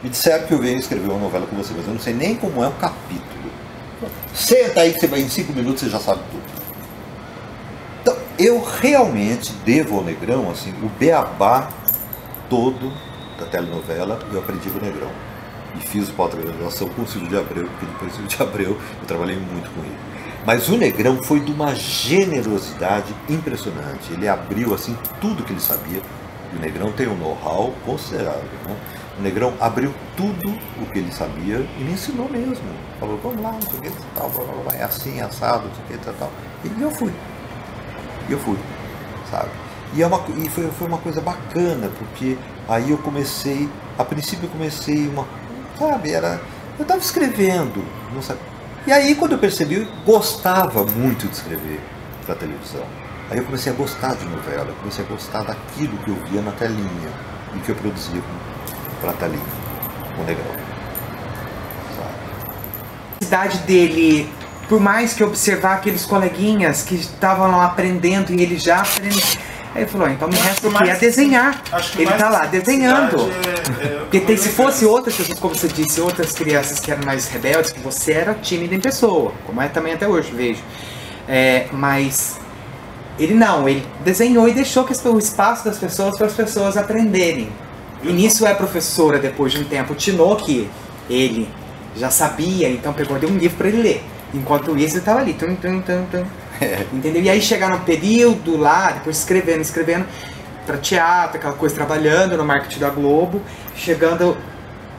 me 0.03 0.09
disseram 0.09 0.47
que 0.47 0.55
eu 0.55 0.59
venho 0.59 0.79
escrever 0.79 1.11
uma 1.11 1.19
novela 1.19 1.47
com 1.47 1.57
você, 1.57 1.75
mas 1.77 1.87
eu 1.87 1.95
não 1.95 2.01
sei 2.01 2.15
nem 2.15 2.37
como 2.37 2.63
é 2.63 2.69
o 2.69 2.73
capítulo. 2.73 3.51
Senta 4.33 4.81
aí 4.81 4.93
que 4.93 5.01
você 5.01 5.07
vai 5.09 5.21
em 5.21 5.29
cinco 5.29 5.53
minutos 5.53 5.83
você 5.83 5.91
já 5.91 5.99
sabe 5.99 6.21
tudo 6.31 6.63
eu 8.39 8.61
realmente 8.81 9.53
devo 9.65 9.99
ao 9.99 10.05
Negrão, 10.05 10.51
assim, 10.51 10.73
o 10.83 10.89
beabá 10.99 11.69
todo 12.49 12.93
da 13.39 13.47
telenovela, 13.47 14.19
eu 14.33 14.39
aprendi 14.39 14.69
com 14.71 14.79
o 14.79 14.83
Negrão. 14.83 15.11
E 15.77 15.81
fiz 15.81 16.09
o 16.09 16.13
pós-graduação 16.13 16.89
com 16.89 17.03
o 17.03 17.07
Silvio 17.07 17.29
de 17.29 17.37
Abreu, 17.37 17.67
porque 17.67 17.87
depois 17.87 18.13
do 18.13 18.17
Silvio 18.17 18.37
de 18.37 18.43
Abreu 18.43 18.71
eu 19.01 19.07
trabalhei 19.07 19.37
muito 19.37 19.71
com 19.71 19.81
ele. 19.83 20.12
Mas 20.45 20.69
o 20.69 20.77
Negrão 20.77 21.23
foi 21.23 21.39
de 21.39 21.53
uma 21.53 21.73
generosidade 21.75 23.15
impressionante. 23.29 24.13
Ele 24.13 24.29
abriu 24.29 24.75
assim 24.75 24.97
tudo 25.21 25.45
que 25.45 25.53
ele 25.53 25.61
sabia. 25.61 26.03
O 26.53 26.59
Negrão 26.59 26.91
tem 26.91 27.07
um 27.07 27.17
know-how 27.17 27.73
considerável. 27.85 28.43
Né? 28.67 28.77
O 29.19 29.23
Negrão 29.23 29.55
abriu 29.61 29.95
tudo 30.17 30.51
o 30.81 30.87
que 30.87 30.99
ele 30.99 31.13
sabia 31.13 31.65
e 31.79 31.85
me 31.85 31.93
ensinou 31.93 32.29
mesmo. 32.29 32.65
Falou, 32.99 33.19
vamos 33.23 33.41
lá, 33.41 33.53
não 33.53 33.63
sei 33.63 33.79
o 33.79 33.83
que, 33.83 33.91
tal, 34.15 34.31
blá, 34.31 34.45
blá, 34.45 34.63
blá, 34.65 34.75
é 34.75 34.83
assim, 34.83 35.21
assado, 35.21 35.69
não 35.69 35.75
sei 35.75 35.85
o 35.85 35.99
que, 35.99 36.05
tal, 36.05 36.15
tal. 36.15 36.33
E 36.65 36.83
eu 36.83 36.91
fui. 36.91 37.13
E 38.29 38.33
eu 38.33 38.39
fui, 38.39 38.59
sabe? 39.31 39.51
E, 39.95 40.03
é 40.03 40.07
uma, 40.07 40.25
e 40.39 40.49
foi, 40.49 40.69
foi 40.71 40.89
uma 40.89 40.99
coisa 40.99 41.21
bacana, 41.21 41.91
porque 41.99 42.37
aí 42.69 42.91
eu 42.91 42.99
comecei, 42.99 43.69
a 43.99 44.05
princípio 44.05 44.47
eu 44.47 44.51
comecei 44.51 45.07
uma, 45.07 45.27
sabe, 45.79 46.13
era, 46.13 46.41
eu 46.79 46.83
estava 46.83 47.01
escrevendo, 47.01 47.85
não 48.15 48.23
sabe? 48.23 48.41
E 48.87 48.93
aí 48.93 49.15
quando 49.15 49.33
eu 49.33 49.39
percebi, 49.39 49.77
eu 49.77 49.87
gostava 50.05 50.85
muito 50.85 51.29
de 51.29 51.35
escrever 51.35 51.81
para 52.27 52.35
televisão. 52.35 52.85
Aí 53.31 53.39
eu 53.39 53.45
comecei 53.45 53.73
a 53.73 53.75
gostar 53.75 54.15
de 54.15 54.25
novela, 54.25 54.69
eu 54.69 54.75
comecei 54.75 55.05
a 55.05 55.09
gostar 55.09 55.43
daquilo 55.45 55.97
que 55.99 56.11
eu 56.11 56.17
via 56.27 56.43
na 56.43 56.53
telinha 56.53 57.11
e 57.55 57.59
que 57.61 57.71
eu 57.71 57.77
produzia 57.77 58.21
para 59.01 59.11
a 59.11 59.15
telinha, 59.15 59.43
o 60.19 60.25
Negrão. 60.25 60.57
A 63.21 63.25
cidade 63.25 63.59
dele 63.59 64.29
por 64.69 64.81
mais 64.81 65.13
que 65.13 65.23
observar 65.23 65.75
aqueles 65.75 66.07
coleguinhas 66.07 66.83
que 66.83 66.95
estavam 66.95 67.51
lá 67.51 67.67
aprendendo 67.67 68.33
e 68.33 68.43
ele 68.43 68.57
já 68.57 68.81
aprendeu. 68.81 69.21
Aí 69.75 69.83
ele 69.83 69.91
falou, 69.91 70.09
então 70.09 70.29
me 70.29 70.37
resta 70.37 70.69
o 70.69 70.73
quê? 70.73 70.91
É 70.91 70.97
desenhar. 70.97 71.63
Ele 71.97 72.11
tá 72.11 72.29
lá 72.29 72.47
desenhando. 72.47 73.17
É, 73.21 73.85
é, 73.85 73.99
Porque 74.01 74.21
tem, 74.21 74.37
se 74.37 74.51
fosse 74.51 74.85
outras 74.85 75.17
pessoas, 75.17 75.39
como 75.39 75.55
você 75.55 75.69
disse, 75.69 76.01
outras 76.01 76.33
crianças 76.33 76.79
que 76.79 76.91
eram 76.91 77.05
mais 77.05 77.27
rebeldes, 77.29 77.73
que 77.73 77.81
você 77.81 78.13
era 78.13 78.35
tímido 78.35 78.75
em 78.75 78.81
pessoa, 78.81 79.33
como 79.47 79.63
é 79.63 79.69
também 79.69 79.95
até 79.95 80.07
hoje, 80.07 80.31
vejo. 80.33 80.61
É, 81.27 81.67
mas 81.73 82.39
ele 83.19 83.35
não, 83.35 83.69
ele 83.69 83.85
desenhou 84.05 84.49
e 84.49 84.53
deixou 84.53 84.85
que 84.85 84.93
o 85.09 85.19
espaço 85.19 85.65
das 85.65 85.79
pessoas 85.79 86.17
para 86.17 86.27
as 86.27 86.35
pessoas 86.35 86.77
aprenderem. 86.77 87.51
E 88.03 88.13
nisso 88.13 88.47
é 88.47 88.53
a 88.53 88.55
professora, 88.55 89.19
depois 89.19 89.53
de 89.53 89.61
um 89.61 89.65
tempo, 89.65 89.95
tinou 89.95 90.37
que 90.37 90.69
ele 91.09 91.49
já 91.97 92.11
sabia, 92.11 92.69
então 92.69 92.93
pegou 92.93 93.19
deu 93.19 93.29
um 93.29 93.37
livro 93.37 93.57
para 93.57 93.69
ele 93.69 93.83
ler. 93.83 94.05
Enquanto 94.35 94.77
isso, 94.77 94.97
ele 94.97 95.05
tava 95.05 95.21
ali. 95.21 95.35
Tum, 95.35 95.55
tum, 95.55 95.81
tum, 95.81 96.05
tum. 96.11 96.25
É. 96.63 96.87
Entendeu? 96.93 97.23
E 97.23 97.31
aí 97.31 97.41
chegar 97.41 97.71
no 97.71 97.81
período 97.81 98.57
lá, 98.57 98.93
depois 98.93 99.19
escrevendo, 99.19 99.61
escrevendo 99.61 100.07
para 100.67 100.79
teatro, 100.79 101.39
aquela 101.39 101.55
coisa, 101.55 101.75
trabalhando 101.75 102.37
no 102.37 102.45
marketing 102.45 102.79
da 102.79 102.91
Globo, 102.91 103.43
chegando 103.77 104.37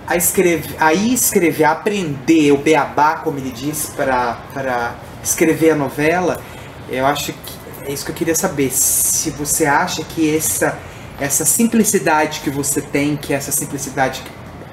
a 0.05 0.17
escrever, 0.17 0.75
aí 0.79 1.13
escrever, 1.13 1.63
a 1.63 1.71
aprender 1.71 2.51
o 2.51 2.57
beabá, 2.57 3.15
como 3.17 3.39
ele 3.39 3.51
diz, 3.51 3.91
para 3.95 4.95
escrever 5.23 5.71
a 5.71 5.75
novela, 5.75 6.41
eu 6.89 7.05
acho 7.05 7.31
que 7.31 7.53
é 7.85 7.91
isso 7.91 8.05
que 8.05 8.11
eu 8.11 8.15
queria 8.15 8.35
saber. 8.35 8.71
Se 8.71 9.29
você 9.31 9.65
acha 9.65 10.03
que 10.03 10.35
essa, 10.35 10.77
essa 11.19 11.45
simplicidade 11.45 12.41
que 12.41 12.49
você 12.49 12.81
tem, 12.81 13.15
que 13.15 13.33
essa 13.33 13.51
simplicidade, 13.51 14.21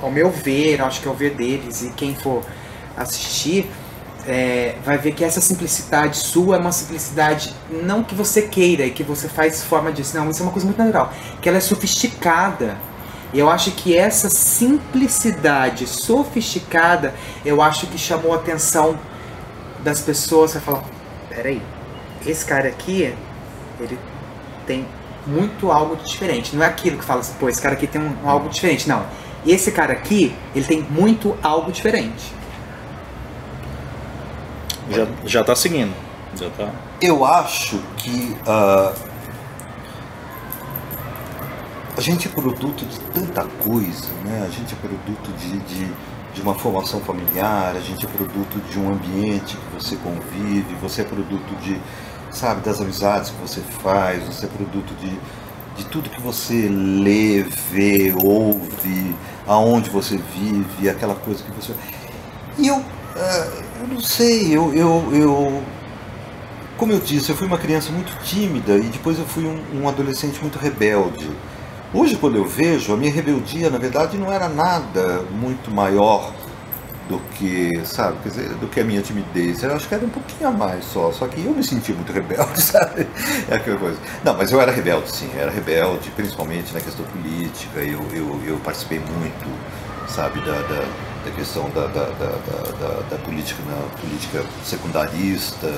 ao 0.03 0.11
meu 0.11 0.30
ver, 0.30 0.80
acho 0.82 1.01
que 1.01 1.09
é 1.09 1.11
o 1.11 1.14
ver 1.14 1.34
deles 1.34 1.82
e 1.82 1.91
quem 1.91 2.14
for 2.14 2.43
assistir, 2.97 3.70
é, 4.31 4.76
vai 4.85 4.97
ver 4.97 5.12
que 5.12 5.24
essa 5.24 5.41
simplicidade 5.41 6.18
sua 6.18 6.55
é 6.57 6.59
uma 6.61 6.70
simplicidade 6.70 7.53
não 7.83 8.05
que 8.05 8.14
você 8.14 8.43
queira 8.43 8.87
e 8.87 8.91
que 8.93 9.03
você 9.03 9.28
faz 9.28 9.64
forma 9.64 9.91
disso, 9.91 10.16
não, 10.16 10.31
isso 10.31 10.41
é 10.41 10.45
uma 10.45 10.53
coisa 10.53 10.66
muito 10.66 10.78
natural, 10.78 11.12
que 11.43 11.49
ela 11.49 11.59
é 11.59 11.61
sofisticada. 11.61 12.78
E 13.33 13.39
eu 13.39 13.49
acho 13.49 13.72
que 13.72 13.97
essa 13.97 14.31
simplicidade 14.31 15.87
sofisticada, 15.87 17.14
eu 17.45 17.61
acho 17.61 17.87
que 17.87 17.99
chamou 17.99 18.33
a 18.33 18.37
atenção 18.37 18.99
das 19.85 20.01
pessoas. 20.01 20.51
Você 20.51 20.61
fala, 20.61 20.83
peraí, 21.28 21.62
esse 22.26 22.45
cara 22.45 22.68
aqui, 22.68 23.14
ele 23.78 23.99
tem 24.66 24.85
muito 25.24 25.70
algo 25.70 25.95
diferente. 25.95 26.57
Não 26.57 26.64
é 26.64 26.66
aquilo 26.66 26.99
que 26.99 27.05
fala 27.05 27.20
assim, 27.20 27.35
pô, 27.39 27.49
esse 27.49 27.62
cara 27.62 27.74
aqui 27.74 27.87
tem 27.87 28.01
um, 28.01 28.16
um 28.24 28.28
algo 28.28 28.49
diferente. 28.49 28.89
Não. 28.89 29.07
Esse 29.47 29.70
cara 29.70 29.93
aqui, 29.93 30.35
ele 30.53 30.64
tem 30.64 30.85
muito 30.91 31.37
algo 31.41 31.70
diferente. 31.70 32.39
Já, 34.91 35.07
já 35.24 35.45
tá 35.45 35.55
seguindo. 35.55 35.95
Já 36.36 36.51
tá. 36.51 36.70
Eu 37.01 37.24
acho 37.24 37.78
que 37.97 38.36
uh, 38.47 38.95
a 41.97 42.01
gente 42.01 42.28
é 42.28 42.30
produto 42.30 42.84
de 42.84 43.01
tanta 43.12 43.45
coisa, 43.62 44.09
né? 44.24 44.47
A 44.47 44.51
gente 44.51 44.74
é 44.74 44.76
produto 44.76 45.32
de, 45.38 45.59
de, 45.59 45.93
de 46.34 46.43
uma 46.43 46.55
formação 46.55 47.01
familiar, 47.01 47.74
a 47.76 47.80
gente 47.80 48.05
é 48.05 48.09
produto 48.09 48.59
de 48.70 48.78
um 48.78 48.93
ambiente 48.93 49.57
que 49.57 49.74
você 49.74 49.97
convive, 49.97 50.74
você 50.80 51.03
é 51.03 51.05
produto 51.05 51.55
de, 51.62 51.80
sabe, 52.30 52.62
das 52.62 52.80
amizades 52.80 53.30
que 53.30 53.41
você 53.41 53.61
faz, 53.61 54.24
você 54.24 54.47
é 54.47 54.49
produto 54.49 54.95
de, 55.01 55.11
de 55.76 55.84
tudo 55.91 56.09
que 56.09 56.20
você 56.20 56.68
lê, 56.68 57.43
vê, 57.70 58.14
ouve, 58.22 59.14
aonde 59.47 59.91
você 59.91 60.16
vive, 60.16 60.88
aquela 60.88 61.14
coisa 61.14 61.43
que 61.43 61.51
você. 61.53 61.74
E 62.57 62.68
eu 62.68 62.82
eu 63.81 63.89
não 63.89 64.01
sei, 64.01 64.57
eu, 64.57 64.73
eu, 64.75 65.09
eu. 65.15 65.63
Como 66.77 66.93
eu 66.93 66.99
disse, 66.99 67.31
eu 67.31 67.37
fui 67.37 67.47
uma 67.47 67.59
criança 67.59 67.93
muito 67.93 68.17
tímida 68.23 68.77
e 68.77 68.85
depois 68.89 69.19
eu 69.19 69.27
fui 69.27 69.45
um, 69.45 69.83
um 69.83 69.89
adolescente 69.89 70.41
muito 70.41 70.59
rebelde. 70.59 71.31
Hoje, 71.93 72.17
quando 72.17 72.37
eu 72.37 72.45
vejo, 72.45 72.93
a 72.95 72.97
minha 72.97 73.13
rebeldia, 73.13 73.69
na 73.69 73.79
verdade, 73.79 74.17
não 74.17 74.33
era 74.33 74.49
nada 74.49 75.23
muito 75.33 75.71
maior 75.71 76.33
do 77.09 77.19
que, 77.35 77.85
sabe, 77.85 78.19
quer 78.23 78.29
dizer, 78.29 78.49
do 78.55 78.69
que 78.69 78.79
a 78.81 78.85
minha 78.85 79.03
timidez. 79.03 79.63
Eu 79.65 79.75
acho 79.75 79.89
que 79.89 79.95
era 79.95 80.07
um 80.07 80.09
pouquinho 80.09 80.49
a 80.49 80.53
mais 80.53 80.85
só, 80.85 81.11
só 81.11 81.27
que 81.27 81.45
eu 81.45 81.53
me 81.53 81.65
senti 81.65 81.93
muito 81.93 82.13
rebelde, 82.13 82.59
sabe? 82.63 83.07
É 83.49 83.57
aquela 83.57 83.77
coisa. 83.77 83.99
Não, 84.25 84.37
mas 84.37 84.53
eu 84.53 84.61
era 84.61 84.71
rebelde, 84.71 85.11
sim, 85.11 85.29
eu 85.35 85.41
era 85.41 85.51
rebelde, 85.51 86.11
principalmente 86.11 86.73
na 86.73 86.81
questão 86.81 87.05
política, 87.07 87.81
eu, 87.81 88.01
eu, 88.15 88.41
eu 88.47 88.57
participei 88.59 89.01
muito, 89.01 89.51
sabe, 90.09 90.41
da, 90.41 90.53
da, 90.53 90.85
da 91.25 91.31
questão 91.31 91.68
da, 91.71 91.87
da, 91.87 92.05
da, 92.05 93.01
da, 93.11 93.18
política, 93.18 93.62
na 93.66 94.01
política 94.01 94.45
secundarista, 94.64 95.68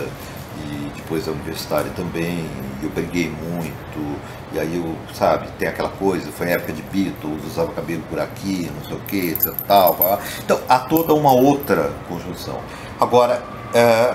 e 0.59 0.93
depois 0.97 1.26
a 1.26 1.32
universitária 1.32 1.90
também, 1.97 2.49
eu 2.82 2.90
briguei 2.90 3.30
muito, 3.30 4.18
e 4.53 4.59
aí 4.59 4.76
eu, 4.76 4.97
sabe, 5.14 5.49
tem 5.59 5.68
aquela 5.68 5.88
coisa, 5.88 6.30
foi 6.30 6.51
época 6.51 6.72
de 6.72 6.82
Beatles, 6.82 7.45
usava 7.47 7.72
cabelo 7.72 8.03
por 8.09 8.20
aqui, 8.20 8.70
não 8.74 8.84
sei 8.86 8.97
o 8.97 9.01
que, 9.01 9.30
etc, 9.30 9.55
tal. 9.66 10.20
Então 10.45 10.61
há 10.68 10.78
toda 10.78 11.14
uma 11.14 11.32
outra 11.32 11.90
conjunção. 12.09 12.61
Agora, 13.01 13.43
é, 13.74 14.14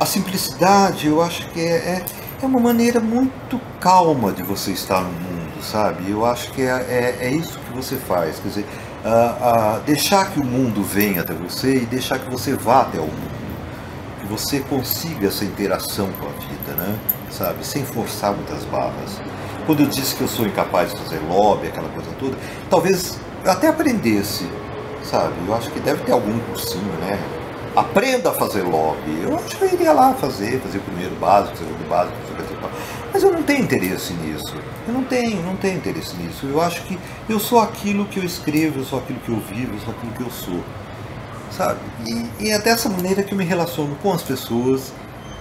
a 0.00 0.06
simplicidade 0.06 1.06
eu 1.06 1.22
acho 1.22 1.46
que 1.50 1.60
é, 1.60 1.76
é, 1.76 2.04
é, 2.42 2.46
uma 2.46 2.58
maneira 2.58 3.00
muito 3.00 3.60
calma 3.80 4.32
de 4.32 4.42
você 4.42 4.72
estar 4.72 5.00
no 5.00 5.10
mundo, 5.10 5.62
sabe? 5.62 6.10
Eu 6.10 6.24
acho 6.26 6.50
que 6.52 6.62
é, 6.62 7.16
é, 7.20 7.26
é 7.26 7.30
isso 7.30 7.58
que 7.58 7.72
você 7.72 7.96
faz, 7.96 8.38
quer 8.38 8.48
dizer, 8.48 8.66
deixar 9.84 10.30
que 10.30 10.40
o 10.40 10.44
mundo 10.44 10.82
venha 10.82 11.20
até 11.20 11.34
você 11.34 11.76
e 11.76 11.86
deixar 11.86 12.18
que 12.18 12.30
você 12.30 12.54
vá 12.54 12.82
até 12.82 12.98
o 12.98 13.02
mundo 13.02 13.34
que 14.24 14.26
você 14.26 14.60
consiga 14.60 15.28
essa 15.28 15.44
interação 15.44 16.08
com 16.12 16.26
a 16.26 16.30
vida, 16.30 16.72
né? 16.78 16.98
Sabe? 17.30 17.64
Sem 17.64 17.84
forçar 17.84 18.32
muitas 18.32 18.64
barras. 18.64 19.20
Quando 19.66 19.80
eu 19.80 19.86
disse 19.86 20.14
que 20.14 20.22
eu 20.22 20.28
sou 20.28 20.46
incapaz 20.46 20.92
de 20.92 20.98
fazer 20.98 21.20
lobby, 21.28 21.68
aquela 21.68 21.88
coisa 21.90 22.10
toda, 22.18 22.36
talvez 22.70 23.18
eu 23.44 23.50
até 23.50 23.68
aprendesse, 23.68 24.48
sabe? 25.02 25.34
Eu 25.46 25.54
acho 25.54 25.70
que 25.70 25.80
deve 25.80 26.02
ter 26.04 26.12
algum 26.12 26.38
cursinho, 26.40 26.92
né? 27.00 27.18
Aprenda 27.76 28.30
a 28.30 28.32
fazer 28.32 28.62
lobby. 28.62 29.22
Eu 29.22 29.36
acho 29.36 29.56
que 29.56 29.62
eu 29.64 29.72
iria 29.72 29.92
lá 29.92 30.14
fazer, 30.14 30.60
fazer 30.60 30.78
o 30.78 30.82
primeiro 30.82 31.14
básico, 31.16 31.54
o 31.54 31.58
segundo 31.58 31.88
básico, 31.88 32.16
mas 33.14 33.22
eu 33.22 33.32
não 33.32 33.42
tenho 33.42 33.64
interesse 33.64 34.12
nisso. 34.12 34.54
Eu 34.86 34.92
não 34.92 35.04
tenho, 35.04 35.42
não 35.42 35.56
tenho 35.56 35.78
interesse 35.78 36.14
nisso. 36.16 36.44
Eu 36.44 36.60
acho 36.60 36.82
que 36.82 36.98
eu 37.28 37.40
sou 37.40 37.60
aquilo 37.60 38.04
que 38.04 38.18
eu 38.18 38.24
escrevo, 38.24 38.80
eu 38.80 38.84
sou 38.84 38.98
aquilo 38.98 39.20
que 39.20 39.30
eu 39.30 39.40
vivo, 39.40 39.72
eu 39.74 39.80
sou 39.80 39.94
aquilo 39.94 40.12
que 40.12 40.22
eu 40.22 40.30
sou 40.30 40.62
sabe? 41.56 41.78
E, 42.06 42.46
e 42.46 42.50
é 42.50 42.58
dessa 42.58 42.88
maneira 42.88 43.22
que 43.22 43.32
eu 43.32 43.38
me 43.38 43.44
relaciono 43.44 43.94
com 44.02 44.12
as 44.12 44.22
pessoas, 44.22 44.92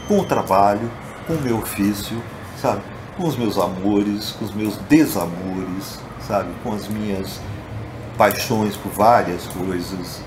com 0.08 0.20
o 0.20 0.26
trabalho, 0.26 0.90
com 1.28 1.34
o 1.34 1.42
meu 1.42 1.58
ofício, 1.58 2.22
sabe? 2.62 2.82
Com 3.18 3.28
os 3.28 3.36
meus 3.36 3.58
amores, 3.58 4.32
com 4.32 4.46
os 4.46 4.54
meus 4.54 4.78
desamores, 4.90 6.00
sabe? 6.28 6.50
Com 6.64 6.74
as 6.74 6.88
minhas 6.88 7.40
paixões 8.18 8.76
por 8.76 8.92
várias 8.92 9.46
coisas. 9.48 10.22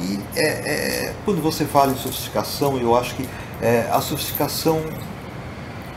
E 0.00 0.18
é, 0.34 0.46
é 0.46 1.14
quando 1.24 1.40
você 1.42 1.64
fala 1.64 1.92
em 1.92 1.96
sofisticação, 1.96 2.76
eu 2.78 2.96
acho 2.96 3.14
que 3.14 3.28
é, 3.60 3.88
a 3.92 4.00
sofisticação. 4.00 4.80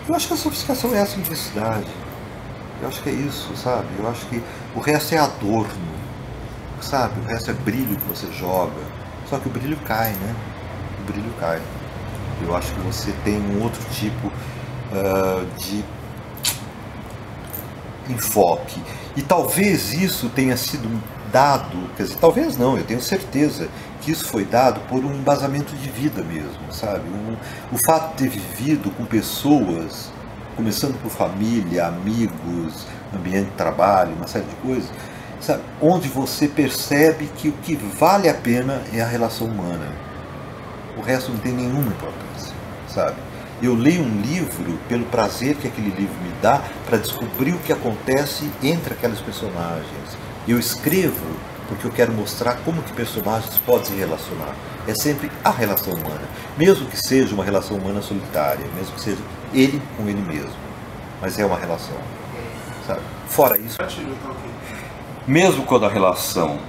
Eu 0.07 0.15
acho 0.15 0.27
que 0.27 0.33
a 0.33 0.37
sofisticação 0.37 0.93
é 0.95 1.01
a 1.01 1.05
simplicidade. 1.05 1.87
Eu 2.81 2.87
acho 2.87 3.01
que 3.01 3.09
é 3.09 3.13
isso, 3.13 3.55
sabe? 3.55 3.87
Eu 3.97 4.07
acho 4.09 4.25
que 4.27 4.41
o 4.75 4.79
resto 4.79 5.15
é 5.15 5.17
adorno, 5.17 5.95
sabe? 6.81 7.19
O 7.21 7.23
resto 7.23 7.51
é 7.51 7.53
brilho 7.53 7.95
que 7.95 8.07
você 8.07 8.31
joga 8.33 8.95
só 9.29 9.39
que 9.39 9.47
o 9.47 9.51
brilho 9.51 9.77
cai, 9.77 10.11
né? 10.11 10.35
O 10.99 11.11
brilho 11.11 11.33
cai. 11.39 11.61
Eu 12.45 12.55
acho 12.55 12.73
que 12.73 12.79
você 12.81 13.11
tem 13.23 13.37
um 13.37 13.63
outro 13.63 13.83
tipo 13.91 14.27
uh, 14.27 15.45
de 15.57 15.83
enfoque. 18.09 18.81
E 19.15 19.21
talvez 19.21 19.93
isso 19.93 20.29
tenha 20.29 20.55
sido 20.57 21.01
dado, 21.31 21.89
quer 21.97 22.03
dizer, 22.03 22.17
talvez 22.17 22.55
não, 22.55 22.77
eu 22.77 22.83
tenho 22.83 23.01
certeza 23.01 23.67
que 24.05 24.11
isso 24.11 24.27
foi 24.27 24.45
dado 24.45 24.79
por 24.81 25.03
um 25.03 25.15
embasamento 25.15 25.75
de 25.75 25.89
vida 25.89 26.21
mesmo, 26.21 26.71
sabe? 26.71 27.09
Um, 27.09 27.35
o 27.73 27.77
fato 27.83 28.11
de 28.11 28.23
ter 28.23 28.29
vivido 28.29 28.91
com 28.91 29.03
pessoas, 29.03 30.11
começando 30.55 31.01
por 31.01 31.09
família, 31.09 31.87
amigos, 31.87 32.85
ambiente 33.13 33.49
de 33.49 33.55
trabalho, 33.57 34.13
uma 34.13 34.27
série 34.27 34.45
de 34.45 34.55
coisas, 34.57 34.87
sabe? 35.41 35.63
onde 35.81 36.07
você 36.07 36.47
percebe 36.47 37.27
que 37.35 37.49
o 37.49 37.53
que 37.53 37.75
vale 37.75 38.29
a 38.29 38.33
pena 38.35 38.83
é 38.93 39.01
a 39.01 39.07
relação 39.07 39.47
humana. 39.47 39.91
O 40.95 41.01
resto 41.01 41.31
não 41.31 41.39
tem 41.39 41.51
nenhuma 41.51 41.87
importância, 41.87 42.53
sabe? 42.87 43.15
Eu 43.59 43.73
leio 43.73 44.03
um 44.03 44.21
livro 44.21 44.77
pelo 44.87 45.05
prazer 45.05 45.55
que 45.55 45.67
aquele 45.67 45.89
livro 45.89 46.15
me 46.21 46.31
dá 46.43 46.61
para 46.85 46.99
descobrir 46.99 47.53
o 47.53 47.59
que 47.59 47.73
acontece 47.73 48.51
entre 48.61 48.93
aquelas 48.93 49.19
personagens. 49.19 50.17
Eu 50.47 50.59
escrevo 50.59 51.25
porque 51.67 51.87
eu 51.87 51.91
quero 51.91 52.13
mostrar 52.13 52.55
como 52.63 52.81
que 52.81 52.93
personagens 52.93 53.57
podem 53.65 53.85
se 53.85 53.93
relacionar. 53.93 54.55
É 54.87 54.93
sempre 54.93 55.31
a 55.43 55.49
relação 55.49 55.93
humana, 55.93 56.21
mesmo 56.57 56.85
que 56.87 56.97
seja 56.97 57.33
uma 57.33 57.43
relação 57.43 57.77
humana 57.77 58.01
solitária, 58.01 58.65
mesmo 58.75 58.93
que 58.93 59.01
seja 59.01 59.21
ele 59.53 59.81
com 59.97 60.07
ele 60.07 60.21
mesmo, 60.21 60.53
mas 61.21 61.39
é 61.39 61.45
uma 61.45 61.57
relação, 61.57 61.97
sabe? 62.85 63.01
Fora 63.27 63.57
isso, 63.59 63.77
mesmo 65.27 65.65
quando 65.65 65.85
a 65.85 65.89
relação 65.89 66.59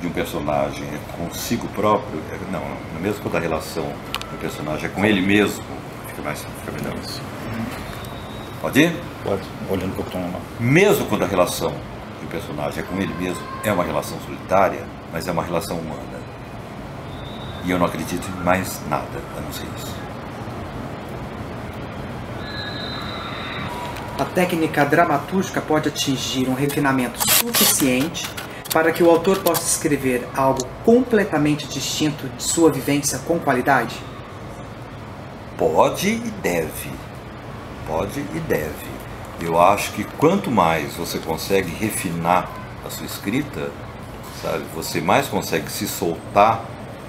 de 0.00 0.06
um 0.06 0.10
personagem 0.10 0.84
é 0.84 0.98
consigo 1.16 1.66
próprio, 1.68 2.20
é, 2.30 2.52
não, 2.52 2.60
não, 2.60 3.00
mesmo 3.00 3.20
quando 3.22 3.36
a 3.36 3.40
relação 3.40 3.84
do 3.84 4.38
personagem 4.40 4.86
é 4.86 4.88
com 4.88 5.04
ele 5.04 5.20
mesmo, 5.20 5.64
fica 6.06 6.22
mais 6.22 6.40
fica 6.40 6.72
melhor 6.72 6.94
assim. 7.02 7.20
Pode 8.60 8.80
ir? 8.80 8.96
Pode, 9.22 9.42
olhando 9.68 9.94
para 9.94 10.02
o 10.02 10.10
tom 10.10 10.30
lá. 10.32 10.40
Mesmo 10.58 11.04
quando 11.06 11.24
a 11.24 11.26
relação 11.26 11.74
de 12.24 12.26
um 12.26 12.26
personagem 12.26 12.82
é 12.82 12.86
com 12.86 12.96
ele 12.96 13.14
mesmo, 13.14 13.42
é 13.62 13.72
uma 13.72 13.84
relação 13.84 14.18
solitária, 14.20 14.84
mas 15.12 15.28
é 15.28 15.32
uma 15.32 15.44
relação 15.44 15.78
humana. 15.78 16.24
E 17.64 17.70
eu 17.70 17.78
não 17.78 17.86
acredito 17.86 18.26
em 18.28 18.44
mais 18.44 18.80
nada 18.88 19.20
a 19.36 19.40
não 19.40 19.52
ser 19.52 19.66
isso. 19.76 19.94
A 24.18 24.24
técnica 24.24 24.84
dramatúrgica 24.84 25.60
pode 25.60 25.88
atingir 25.88 26.48
um 26.48 26.54
refinamento 26.54 27.18
suficiente 27.30 28.28
para 28.72 28.92
que 28.92 29.02
o 29.02 29.10
autor 29.10 29.38
possa 29.40 29.62
escrever 29.62 30.26
algo 30.36 30.64
completamente 30.84 31.66
distinto 31.66 32.28
de 32.28 32.42
sua 32.42 32.70
vivência 32.70 33.18
com 33.20 33.38
qualidade? 33.38 33.96
Pode 35.56 36.08
e 36.08 36.30
deve. 36.42 36.90
Pode 37.86 38.20
e 38.20 38.40
deve. 38.48 38.93
Eu 39.40 39.60
acho 39.60 39.92
que 39.92 40.04
quanto 40.04 40.50
mais 40.50 40.94
você 40.94 41.18
consegue 41.18 41.70
refinar 41.70 42.48
a 42.86 42.90
sua 42.90 43.06
escrita, 43.06 43.70
sabe, 44.40 44.64
você 44.74 45.00
mais 45.00 45.28
consegue 45.28 45.70
se 45.70 45.86
soltar 45.88 46.64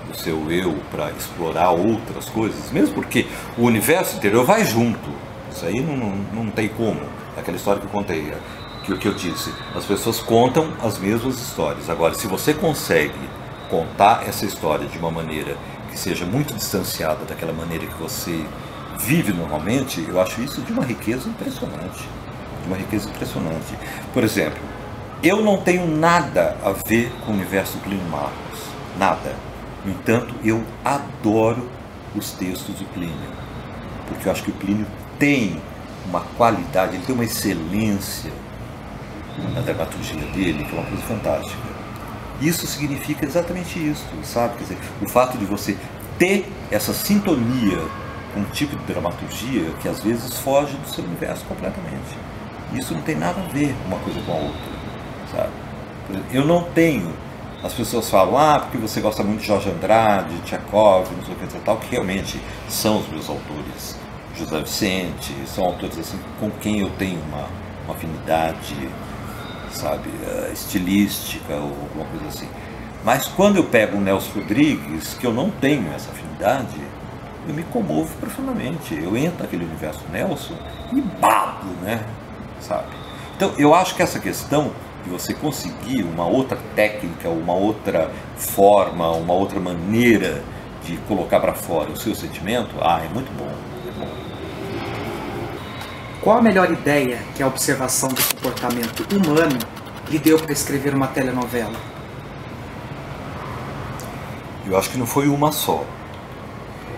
do 0.07 0.17
seu 0.17 0.51
eu 0.51 0.77
para 0.91 1.11
explorar 1.11 1.71
outras 1.71 2.29
coisas, 2.29 2.71
mesmo 2.71 2.95
porque 2.95 3.27
o 3.57 3.63
universo 3.63 4.17
interior 4.17 4.45
vai 4.45 4.65
junto. 4.65 5.09
Isso 5.51 5.65
aí 5.65 5.81
não, 5.81 5.95
não, 5.95 6.43
não 6.43 6.51
tem 6.51 6.67
como. 6.69 6.99
É 7.35 7.39
aquela 7.39 7.57
história 7.57 7.79
que 7.79 7.87
eu 7.87 7.91
contei, 7.91 8.21
é, 8.21 8.37
que, 8.83 8.97
que 8.97 9.07
eu 9.07 9.13
disse. 9.13 9.53
As 9.73 9.85
pessoas 9.85 10.19
contam 10.19 10.71
as 10.83 10.97
mesmas 10.97 11.39
histórias. 11.39 11.89
Agora, 11.89 12.13
se 12.13 12.27
você 12.27 12.53
consegue 12.53 13.13
contar 13.69 14.27
essa 14.27 14.45
história 14.45 14.87
de 14.87 14.97
uma 14.97 15.11
maneira 15.11 15.57
que 15.89 15.97
seja 15.97 16.25
muito 16.25 16.53
distanciada 16.53 17.25
daquela 17.25 17.53
maneira 17.53 17.85
que 17.85 17.95
você 17.95 18.45
vive 18.99 19.33
normalmente, 19.33 20.05
eu 20.07 20.19
acho 20.19 20.41
isso 20.41 20.61
de 20.61 20.71
uma 20.71 20.83
riqueza 20.83 21.27
impressionante. 21.29 22.07
De 22.61 22.67
uma 22.67 22.77
riqueza 22.77 23.09
impressionante. 23.09 23.77
Por 24.13 24.23
exemplo, 24.23 24.59
eu 25.23 25.41
não 25.41 25.57
tenho 25.57 25.87
nada 25.87 26.57
a 26.63 26.71
ver 26.71 27.11
com 27.25 27.31
o 27.31 27.35
universo 27.35 27.77
Plínio 27.79 28.05
Marcos. 28.09 28.59
Nada. 28.97 29.35
No 29.83 29.91
entanto, 29.91 30.33
eu 30.43 30.63
adoro 30.83 31.69
os 32.15 32.31
textos 32.31 32.75
do 32.75 32.85
Plínio. 32.93 33.15
Porque 34.07 34.27
eu 34.27 34.31
acho 34.31 34.43
que 34.43 34.51
o 34.51 34.53
Plínio 34.53 34.85
tem 35.19 35.61
uma 36.07 36.21
qualidade, 36.37 36.95
ele 36.95 37.05
tem 37.05 37.15
uma 37.15 37.25
excelência 37.25 38.31
na 39.53 39.61
dramaturgia 39.61 40.25
dele, 40.27 40.63
que 40.63 40.75
é 40.75 40.79
uma 40.79 40.87
coisa 40.87 41.03
fantástica. 41.03 41.75
Isso 42.41 42.67
significa 42.67 43.25
exatamente 43.25 43.79
isso, 43.79 44.05
sabe? 44.23 44.57
Dizer, 44.59 44.77
o 45.01 45.07
fato 45.07 45.37
de 45.37 45.45
você 45.45 45.77
ter 46.17 46.51
essa 46.69 46.93
sintonia 46.93 47.79
um 48.35 48.43
tipo 48.45 48.75
de 48.75 48.83
dramaturgia 48.85 49.71
que 49.81 49.87
às 49.87 50.01
vezes 50.01 50.37
foge 50.37 50.75
do 50.77 50.87
seu 50.87 51.03
universo 51.03 51.45
completamente. 51.45 52.17
Isso 52.73 52.93
não 52.93 53.01
tem 53.01 53.15
nada 53.15 53.39
a 53.41 53.47
ver 53.47 53.75
uma 53.85 53.97
coisa 53.99 54.19
com 54.21 54.31
a 54.31 54.35
outra, 54.35 54.71
sabe? 55.31 55.49
Eu 56.31 56.45
não 56.45 56.63
tenho. 56.63 57.13
As 57.63 57.73
pessoas 57.73 58.09
falam, 58.09 58.37
ah, 58.37 58.59
porque 58.59 58.77
você 58.77 59.01
gosta 59.01 59.23
muito 59.23 59.41
de 59.41 59.47
Jorge 59.47 59.69
Andrade, 59.69 60.37
Tchekov, 60.45 61.09
não 61.15 61.25
sei 61.25 61.33
o 61.33 61.37
que 61.37 61.59
tal, 61.59 61.77
que 61.77 61.89
realmente 61.89 62.39
são 62.69 62.99
os 62.99 63.07
meus 63.07 63.27
autores 63.27 63.97
José 64.37 64.59
Vicente, 64.59 65.33
são 65.47 65.63
autores 65.63 65.97
assim 65.97 66.19
com 66.39 66.51
quem 66.51 66.79
eu 66.79 66.89
tenho 66.91 67.19
uma, 67.21 67.47
uma 67.85 67.95
afinidade, 67.95 68.75
sabe, 69.71 70.09
uh, 70.09 70.51
estilística 70.51 71.53
ou 71.55 71.69
alguma 71.69 72.05
coisa 72.05 72.27
assim. 72.27 72.47
Mas 73.03 73.27
quando 73.27 73.57
eu 73.57 73.63
pego 73.63 73.97
o 73.97 74.01
Nelson 74.01 74.39
Rodrigues, 74.39 75.13
que 75.13 75.25
eu 75.25 75.33
não 75.33 75.49
tenho 75.49 75.91
essa 75.93 76.11
afinidade, 76.11 76.75
eu 77.47 77.53
me 77.53 77.63
comovo 77.63 78.13
profundamente. 78.19 78.93
Eu 78.95 79.15
entro 79.15 79.43
naquele 79.43 79.65
universo 79.65 80.03
Nelson 80.11 80.55
e 80.93 81.01
babo, 81.01 81.67
né? 81.81 82.03
Sabe? 82.59 82.87
Então, 83.35 83.53
eu 83.57 83.73
acho 83.73 83.95
que 83.95 84.01
essa 84.01 84.19
questão 84.19 84.71
de 85.03 85.09
você 85.09 85.33
conseguir 85.33 86.03
uma 86.03 86.25
outra 86.25 86.57
técnica, 86.75 87.29
uma 87.29 87.53
outra 87.53 88.11
forma, 88.37 89.11
uma 89.11 89.33
outra 89.33 89.59
maneira 89.59 90.41
de 90.83 90.97
colocar 91.07 91.39
para 91.39 91.53
fora 91.53 91.91
o 91.91 91.97
seu 91.97 92.15
sentimento, 92.15 92.75
ah, 92.81 93.01
é 93.03 93.07
muito 93.09 93.31
bom, 93.37 93.51
é 93.87 93.91
bom. 93.99 94.07
Qual 96.21 96.37
a 96.37 96.41
melhor 96.41 96.71
ideia 96.71 97.19
que 97.35 97.43
a 97.43 97.47
observação 97.47 98.09
do 98.09 98.23
comportamento 98.35 99.05
humano 99.13 99.59
lhe 100.09 100.17
deu 100.17 100.39
para 100.39 100.51
escrever 100.51 100.93
uma 100.93 101.07
telenovela? 101.07 101.75
Eu 104.65 104.75
acho 104.77 104.89
que 104.89 104.97
não 104.97 105.05
foi 105.05 105.27
uma 105.27 105.51
só. 105.51 105.83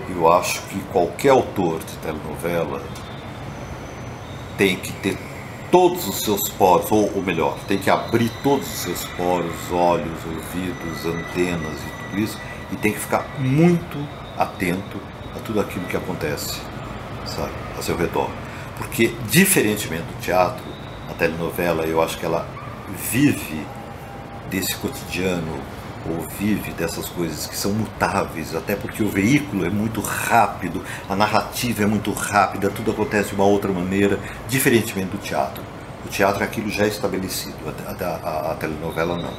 Eu 0.09 0.31
acho 0.31 0.61
que 0.63 0.79
qualquer 0.91 1.29
autor 1.29 1.79
de 1.79 1.95
telenovela 1.97 2.81
tem 4.57 4.75
que 4.75 4.91
ter 4.93 5.17
todos 5.71 6.07
os 6.07 6.21
seus 6.21 6.49
poros, 6.49 6.91
ou, 6.91 7.13
ou 7.15 7.21
melhor, 7.21 7.57
tem 7.67 7.77
que 7.77 7.89
abrir 7.89 8.31
todos 8.41 8.67
os 8.67 8.79
seus 8.79 9.05
poros, 9.05 9.71
olhos, 9.71 10.17
ouvidos, 10.25 11.05
antenas 11.05 11.73
e 11.73 12.03
tudo 12.03 12.19
isso, 12.19 12.39
e 12.71 12.75
tem 12.77 12.93
que 12.93 12.99
ficar 12.99 13.25
muito 13.39 13.97
atento 14.37 14.99
a 15.35 15.39
tudo 15.39 15.59
aquilo 15.59 15.85
que 15.85 15.97
acontece, 15.97 16.59
sabe, 17.25 17.51
a 17.77 17.81
seu 17.81 17.97
redor. 17.97 18.29
Porque, 18.77 19.13
diferentemente 19.29 20.03
do 20.03 20.21
teatro, 20.21 20.63
a 21.09 21.13
telenovela, 21.13 21.83
eu 21.85 22.01
acho 22.01 22.17
que 22.17 22.25
ela 22.25 22.47
vive 23.11 23.65
desse 24.49 24.75
cotidiano 24.75 25.59
ou 26.09 26.27
vive 26.39 26.71
dessas 26.71 27.07
coisas 27.09 27.47
que 27.47 27.55
são 27.55 27.71
mutáveis, 27.71 28.55
até 28.55 28.75
porque 28.75 29.03
o 29.03 29.09
veículo 29.09 29.65
é 29.65 29.69
muito 29.69 30.01
rápido, 30.01 30.83
a 31.09 31.15
narrativa 31.15 31.83
é 31.83 31.85
muito 31.85 32.11
rápida, 32.11 32.69
tudo 32.69 32.91
acontece 32.91 33.29
de 33.29 33.35
uma 33.35 33.45
outra 33.45 33.71
maneira, 33.71 34.19
diferentemente 34.47 35.11
do 35.11 35.17
teatro. 35.17 35.63
O 36.05 36.09
teatro 36.09 36.43
é 36.43 36.45
aquilo 36.45 36.69
já 36.69 36.87
estabelecido, 36.87 37.57
a, 37.85 38.03
a, 38.03 38.51
a 38.51 38.55
telenovela 38.55 39.17
não. 39.17 39.33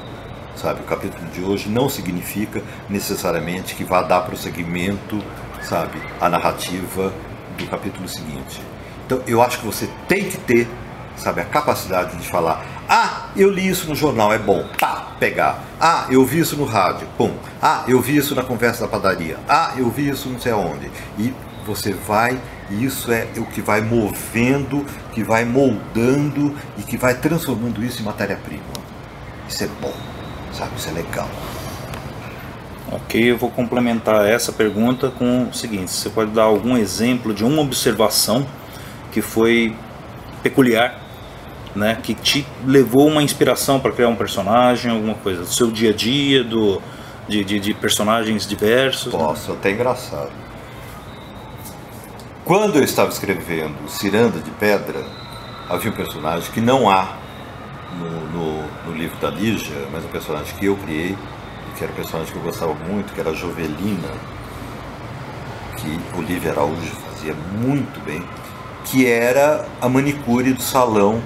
Sabe, 0.57 0.81
o 0.81 0.85
capítulo 0.85 1.25
de 1.31 1.41
hoje 1.41 1.69
não 1.69 1.89
significa 1.89 2.61
necessariamente 2.91 3.77
que 3.77 3.85
vá 3.85 4.03
dar 4.03 4.23
prosseguimento, 4.23 5.23
sabe, 5.63 6.03
à 6.21 6.29
narrativa 6.29 7.13
do 7.57 7.67
capítulo 7.69 8.09
seguinte. 8.09 8.61
Então, 9.07 9.23
eu 9.27 9.41
acho 9.41 9.61
que 9.61 9.67
você 9.67 9.89
tem 10.09 10.29
que 10.29 10.37
ter, 10.37 10.69
sabe, 11.19 11.41
a 11.41 11.45
capacidade 11.45 12.17
de 12.17 12.29
falar 12.29 12.65
ah, 12.91 13.29
eu 13.37 13.51
li 13.51 13.69
isso 13.69 13.87
no 13.87 13.95
jornal, 13.95 14.33
é 14.33 14.39
bom. 14.39 14.65
Pá, 14.81 15.13
pegar. 15.21 15.63
Ah, 15.79 16.07
eu 16.09 16.25
vi 16.25 16.39
isso 16.39 16.57
no 16.57 16.65
rádio. 16.65 17.07
Pum. 17.19 17.35
Ah, 17.61 17.85
eu 17.87 18.01
vi 18.01 18.17
isso 18.17 18.35
na 18.35 18.43
conversa 18.43 18.81
da 18.81 18.89
padaria. 18.89 19.37
Ah, 19.47 19.75
eu 19.77 19.91
vi 19.91 20.09
isso 20.09 20.31
não 20.31 20.41
sei 20.41 20.53
aonde. 20.53 20.91
E 21.19 21.35
você 21.67 21.93
vai, 21.93 22.41
e 22.71 22.83
isso 22.83 23.13
é 23.13 23.29
o 23.37 23.45
que 23.45 23.61
vai 23.61 23.83
movendo, 23.83 24.87
que 25.13 25.23
vai 25.23 25.45
moldando 25.45 26.57
e 26.79 26.83
que 26.83 26.97
vai 26.97 27.15
transformando 27.15 27.85
isso 27.85 28.01
em 28.01 28.07
matéria-prima. 28.07 28.63
Isso 29.47 29.65
é 29.65 29.69
bom, 29.83 29.93
sabe? 30.55 30.71
Isso 30.79 30.89
é 30.89 30.93
legal. 30.93 31.29
Ok, 32.91 33.33
eu 33.33 33.37
vou 33.37 33.51
complementar 33.51 34.25
essa 34.25 34.51
pergunta 34.51 35.11
com 35.11 35.49
o 35.49 35.53
seguinte: 35.53 35.91
você 35.91 36.09
pode 36.09 36.31
dar 36.31 36.45
algum 36.45 36.75
exemplo 36.75 37.35
de 37.35 37.45
uma 37.45 37.61
observação 37.61 38.47
que 39.13 39.21
foi 39.21 39.77
peculiar 40.43 41.08
né, 41.75 41.99
que 42.03 42.15
te 42.15 42.47
levou 42.67 43.07
uma 43.07 43.23
inspiração 43.23 43.79
para 43.79 43.93
criar 43.93 44.09
um 44.09 44.17
personagem, 44.17 44.91
alguma 44.91 45.15
coisa, 45.15 45.43
do 45.43 45.53
seu 45.53 45.71
dia 45.71 45.91
a 45.91 45.93
dia, 45.93 46.43
do, 46.43 46.81
de, 47.29 47.45
de, 47.45 47.61
de 47.61 47.75
personagens 47.75 48.47
diversos? 48.47 49.13
Né? 49.13 49.19
Posso, 49.19 49.53
né? 49.53 49.59
até 49.59 49.71
engraçado. 49.71 50.31
Quando 52.45 52.77
eu 52.77 52.83
estava 52.83 53.11
escrevendo 53.11 53.89
Ciranda 53.89 54.39
de 54.41 54.51
Pedra, 54.53 55.05
havia 55.69 55.91
um 55.91 55.95
personagem 55.95 56.51
que 56.51 56.61
não 56.61 56.89
há 56.89 57.17
no, 57.99 58.21
no, 58.33 58.63
no 58.87 58.97
livro 58.97 59.17
da 59.19 59.29
Lígia, 59.29 59.77
mas 59.93 60.05
um 60.05 60.09
personagem 60.09 60.57
que 60.57 60.67
eu 60.67 60.77
criei, 60.77 61.17
que 61.77 61.85
era 61.85 61.93
um 61.93 61.97
personagem 61.97 62.33
que 62.33 62.39
eu 62.39 62.43
gostava 62.43 62.75
muito, 62.75 63.13
que 63.13 63.21
era 63.21 63.31
a 63.31 63.35
Jovelina, 63.35 64.09
que 65.77 66.19
Olivia 66.19 66.53
Araújo 66.53 66.91
fazia 67.11 67.35
muito 67.35 68.03
bem, 68.05 68.25
que 68.85 69.07
era 69.07 69.67
a 69.81 69.89
manicure 69.89 70.53
do 70.53 70.63
salão 70.63 71.23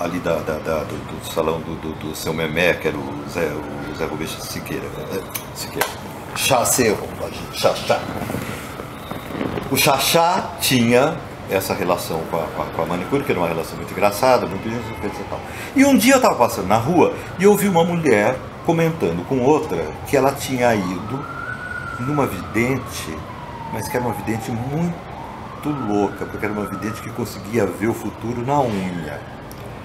ali 0.00 0.18
da, 0.18 0.36
da, 0.36 0.54
da 0.58 0.78
do, 0.84 0.96
do, 0.96 1.32
salão 1.32 1.60
do, 1.60 1.74
do, 1.76 1.92
do, 1.92 2.16
seu 2.16 2.32
Memé, 2.32 2.72
que 2.72 2.88
era 2.88 2.96
o 2.96 3.28
Zé, 3.28 3.52
o 3.52 3.94
Zé 3.94 4.06
Rubens 4.06 4.30
Siqueira. 4.30 4.84
Né? 4.84 5.20
Siqueira. 5.54 5.86
Chacê, 6.34 6.96
Chachá. 7.52 8.00
O 9.70 9.76
Chachá 9.76 10.52
tinha 10.60 11.16
essa 11.50 11.74
relação 11.74 12.20
com 12.30 12.36
a, 12.36 12.44
com 12.44 12.62
a, 12.62 12.66
com 12.66 12.82
a 12.82 12.86
manicure, 12.86 13.24
que 13.24 13.32
era 13.32 13.40
uma 13.40 13.48
relação 13.48 13.76
muito 13.76 13.92
engraçada, 13.92 14.46
muito 14.46 14.66
e 14.66 15.24
tal. 15.28 15.40
E 15.76 15.84
um 15.84 15.96
dia 15.96 16.14
eu 16.14 16.16
estava 16.16 16.36
passando 16.36 16.66
na 16.66 16.78
rua 16.78 17.12
e 17.38 17.46
ouvi 17.46 17.68
uma 17.68 17.84
mulher 17.84 18.36
comentando 18.64 19.26
com 19.28 19.40
outra 19.40 19.84
que 20.06 20.16
ela 20.16 20.32
tinha 20.32 20.74
ido 20.74 21.24
numa 21.98 22.26
vidente, 22.26 23.14
mas 23.72 23.88
que 23.88 23.96
era 23.96 24.06
uma 24.06 24.14
vidente 24.14 24.50
muito 24.50 25.68
louca, 25.88 26.24
porque 26.24 26.46
era 26.46 26.54
uma 26.54 26.64
vidente 26.64 27.02
que 27.02 27.10
conseguia 27.10 27.66
ver 27.66 27.88
o 27.88 27.94
futuro 27.94 28.42
na 28.46 28.60
unha. 28.60 29.39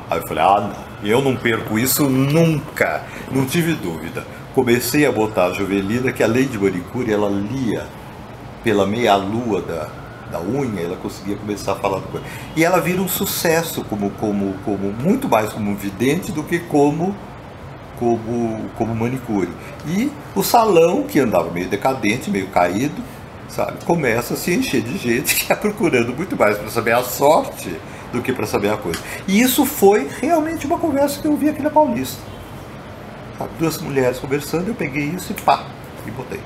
Aí 0.10 0.20
eu 0.20 0.28
falei, 0.28 0.44
ah, 0.44 0.62
não, 0.62 1.08
eu 1.10 1.22
não 1.22 1.36
perco 1.36 1.78
isso 1.80 2.10
nunca. 2.10 3.04
Não 3.32 3.46
tive 3.46 3.74
dúvida. 3.74 4.26
Comecei 4.54 5.06
a 5.06 5.12
botar 5.12 5.48
a 5.48 5.54
Jovelina, 5.54 6.12
que 6.12 6.24
além 6.24 6.48
de 6.48 6.58
manicure, 6.58 7.12
ela 7.12 7.30
lia 7.30 7.86
pela 8.64 8.86
meia-lua 8.86 9.62
da, 9.62 9.90
da 10.32 10.42
unha, 10.42 10.82
ela 10.82 10.96
conseguia 10.96 11.36
começar 11.36 11.74
a 11.74 11.76
falar 11.76 12.02
coisa. 12.02 12.26
E 12.56 12.64
ela 12.64 12.80
vira 12.80 13.02
um 13.02 13.08
sucesso 13.08 13.84
como, 13.84 14.10
como, 14.12 14.54
como 14.64 14.92
muito 14.92 15.28
mais 15.28 15.52
como 15.52 15.76
vidente 15.76 16.32
do 16.32 16.44
que 16.44 16.60
como 16.60 17.16
como, 18.00 18.70
como 18.78 18.96
manicure. 18.96 19.50
E 19.88 20.12
o 20.36 20.44
salão, 20.44 21.04
que 21.04 21.20
andava 21.20 21.50
meio 21.52 21.68
decadente, 21.68 22.30
meio 22.30 22.48
caído, 22.48 23.02
sabe, 23.48 23.84
começa 23.86 24.34
a 24.34 24.38
se 24.38 24.54
encher 24.54 24.82
de 24.82 24.98
gente 24.98 25.36
que 25.36 25.44
está 25.44 25.56
procurando 25.56 26.14
muito 26.14 26.36
mais 26.36 26.58
para 26.58 26.70
saber 26.70 26.94
a 26.94 27.04
sorte 27.04 27.76
do 28.16 28.22
que 28.22 28.34
para 28.34 28.46
saber 28.46 28.72
a 28.72 28.78
coisa. 28.78 29.00
E 29.28 29.40
isso 29.40 29.66
foi 29.66 30.08
realmente 30.20 30.66
uma 30.66 30.80
conversa 30.80 31.22
que 31.22 31.28
eu 31.28 31.36
vi 31.36 31.50
aqui 31.50 31.62
na 31.62 31.70
Paulista. 31.70 32.22
Duas 33.60 33.78
mulheres 33.80 34.18
conversando, 34.20 34.70
eu 34.70 34.76
peguei 34.76 35.04
isso 35.04 35.34
e 35.34 35.36
pá, 35.42 35.66
e 36.08 36.12
botei. 36.12 36.40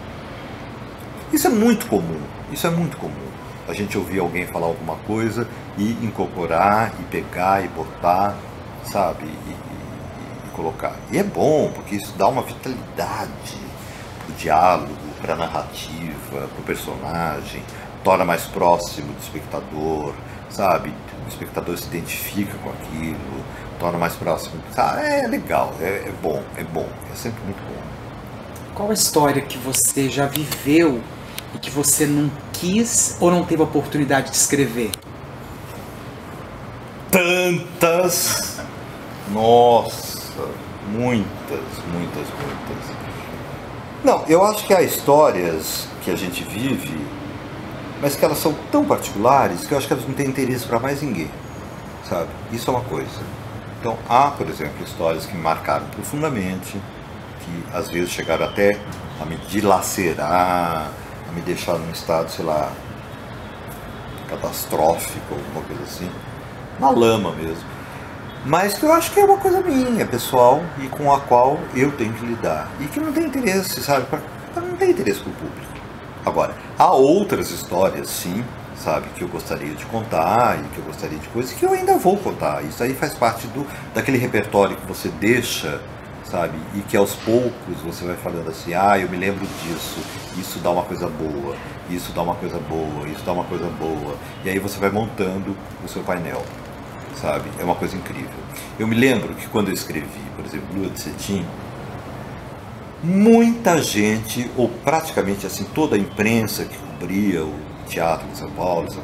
Isso 1.31 1.47
é 1.47 1.49
muito 1.49 1.85
comum, 1.85 2.19
isso 2.51 2.65
é 2.65 2.69
muito 2.69 2.97
comum. 2.97 3.29
A 3.67 3.73
gente 3.73 3.95
ouvir 3.95 4.19
alguém 4.19 4.47
falar 4.47 4.65
alguma 4.65 4.95
coisa 5.05 5.47
e 5.77 5.91
incorporar, 6.03 6.91
e 6.99 7.03
pegar, 7.03 7.63
e 7.63 7.67
botar, 7.67 8.35
sabe, 8.83 9.25
e, 9.25 9.27
e, 9.27 10.47
e 10.47 10.49
colocar. 10.55 10.95
E 11.11 11.19
é 11.19 11.23
bom, 11.23 11.71
porque 11.73 11.95
isso 11.95 12.11
dá 12.17 12.27
uma 12.27 12.41
vitalidade 12.41 13.57
pro 14.25 14.35
diálogo, 14.35 14.89
para 15.21 15.35
a 15.35 15.37
narrativa, 15.37 16.17
para 16.31 16.59
o 16.59 16.63
personagem, 16.65 17.61
torna 18.03 18.25
mais 18.25 18.45
próximo 18.45 19.13
do 19.13 19.19
espectador, 19.19 20.15
sabe? 20.49 20.91
O 21.29 21.33
espectador 21.33 21.77
se 21.77 21.87
identifica 21.87 22.57
com 22.57 22.69
aquilo, 22.69 23.43
torna 23.79 23.97
mais 23.97 24.15
próximo. 24.15 24.61
Ah, 24.75 24.99
é 24.99 25.27
legal, 25.27 25.73
é, 25.79 26.07
é 26.07 26.13
bom, 26.21 26.43
é 26.57 26.63
bom, 26.63 26.87
é 27.11 27.15
sempre 27.15 27.41
muito 27.43 27.59
bom. 27.59 27.81
Qual 28.75 28.89
a 28.89 28.93
história 28.93 29.41
que 29.41 29.57
você 29.57 30.09
já 30.09 30.25
viveu 30.25 31.01
e 31.53 31.59
que 31.59 31.69
você 31.69 32.05
não 32.05 32.29
quis 32.53 33.17
ou 33.19 33.31
não 33.31 33.43
teve 33.43 33.61
a 33.61 33.65
oportunidade 33.65 34.31
de 34.31 34.37
escrever? 34.37 34.91
Tantas! 37.11 38.59
Nossa, 39.31 40.47
muitas, 40.91 41.59
muitas, 41.91 42.27
muitas. 42.27 42.95
Não, 44.03 44.23
eu 44.27 44.43
acho 44.43 44.65
que 44.65 44.73
há 44.73 44.81
histórias 44.81 45.87
que 46.03 46.09
a 46.09 46.15
gente 46.15 46.43
vive 46.43 46.97
mas 48.01 48.15
que 48.15 48.23
elas 48.23 48.37
são 48.37 48.53
tão 48.71 48.85
particulares 48.85 49.65
que 49.65 49.73
eu 49.73 49.77
acho 49.77 49.87
que 49.87 49.93
elas 49.93 50.07
não 50.07 50.13
têm 50.13 50.27
interesse 50.27 50.65
para 50.65 50.79
mais 50.79 51.01
ninguém, 51.01 51.29
sabe? 52.07 52.29
Isso 52.51 52.69
é 52.69 52.73
uma 52.73 52.83
coisa. 52.83 53.21
Então, 53.79 53.97
há, 54.09 54.31
por 54.31 54.47
exemplo, 54.47 54.83
histórias 54.83 55.25
que 55.25 55.35
me 55.35 55.41
marcaram 55.41 55.85
profundamente, 55.87 56.77
que 57.39 57.63
às 57.73 57.89
vezes 57.89 58.09
chegaram 58.09 58.45
até 58.45 58.77
a 59.21 59.25
me 59.25 59.37
dilacerar, 59.47 60.91
a 61.27 61.31
me 61.33 61.41
deixar 61.41 61.77
num 61.77 61.91
estado, 61.91 62.29
sei 62.29 62.45
lá, 62.45 62.71
catastrófico, 64.29 65.33
alguma 65.33 65.61
coisa 65.65 65.83
assim, 65.83 66.09
na 66.79 66.89
lama 66.89 67.31
mesmo. 67.33 67.63
Mas 68.45 68.77
que 68.77 68.85
eu 68.85 68.93
acho 68.93 69.11
que 69.11 69.19
é 69.19 69.25
uma 69.25 69.37
coisa 69.37 69.61
minha, 69.61 70.05
pessoal, 70.05 70.63
e 70.79 70.87
com 70.87 71.13
a 71.13 71.19
qual 71.19 71.59
eu 71.75 71.91
tenho 71.91 72.13
que 72.13 72.25
lidar. 72.25 72.69
E 72.79 72.85
que 72.85 72.99
não 72.99 73.11
tem 73.11 73.25
interesse, 73.25 73.81
sabe? 73.81 74.05
Não 74.55 74.77
tem 74.77 74.91
interesse 74.91 75.19
para 75.19 75.29
o 75.29 75.33
público. 75.33 75.78
Agora, 76.25 76.55
há 76.77 76.91
outras 76.91 77.49
histórias, 77.51 78.09
sim, 78.09 78.43
sabe, 78.75 79.09
que 79.15 79.21
eu 79.23 79.27
gostaria 79.27 79.73
de 79.73 79.85
contar 79.85 80.59
e 80.59 80.67
que 80.69 80.77
eu 80.79 80.83
gostaria 80.85 81.17
de 81.17 81.27
coisas 81.29 81.53
que 81.53 81.63
eu 81.65 81.71
ainda 81.73 81.97
vou 81.97 82.17
contar. 82.17 82.63
Isso 82.63 82.83
aí 82.83 82.93
faz 82.93 83.13
parte 83.13 83.47
do 83.47 83.65
daquele 83.93 84.17
repertório 84.17 84.75
que 84.77 84.85
você 84.85 85.09
deixa, 85.09 85.81
sabe, 86.23 86.57
e 86.75 86.81
que 86.81 86.95
aos 86.97 87.15
poucos 87.15 87.81
você 87.83 88.05
vai 88.05 88.15
falando 88.17 88.49
assim: 88.49 88.73
"Ah, 88.73 88.97
eu 88.99 89.09
me 89.09 89.17
lembro 89.17 89.45
disso. 89.63 89.99
Isso 90.37 90.59
dá 90.59 90.69
uma 90.71 90.83
coisa 90.83 91.07
boa. 91.07 91.55
Isso 91.89 92.11
dá 92.13 92.21
uma 92.21 92.35
coisa 92.35 92.59
boa. 92.59 93.07
Isso 93.09 93.23
dá 93.25 93.33
uma 93.33 93.43
coisa 93.45 93.65
boa". 93.67 94.15
E 94.43 94.49
aí 94.49 94.59
você 94.59 94.79
vai 94.79 94.89
montando 94.89 95.55
o 95.83 95.87
seu 95.87 96.03
painel. 96.03 96.43
sabe? 97.15 97.49
É 97.59 97.63
uma 97.63 97.75
coisa 97.75 97.95
incrível. 97.97 98.39
Eu 98.77 98.87
me 98.87 98.95
lembro 98.95 99.33
que 99.35 99.47
quando 99.47 99.67
eu 99.69 99.73
escrevi, 99.73 100.21
por 100.35 100.45
exemplo, 100.45 100.67
Lua 100.75 100.89
de 100.89 100.99
Cetim, 100.99 101.45
muita 103.03 103.81
gente, 103.81 104.49
ou 104.57 104.69
praticamente 104.83 105.45
assim, 105.45 105.63
toda 105.75 105.95
a 105.95 105.99
imprensa 105.99 106.65
que 106.65 106.77
cobria 106.77 107.43
o 107.43 107.53
teatro 107.87 108.27
em 108.31 108.35
São 108.35 108.49
Paulo, 108.51 108.87
essa 108.87 108.99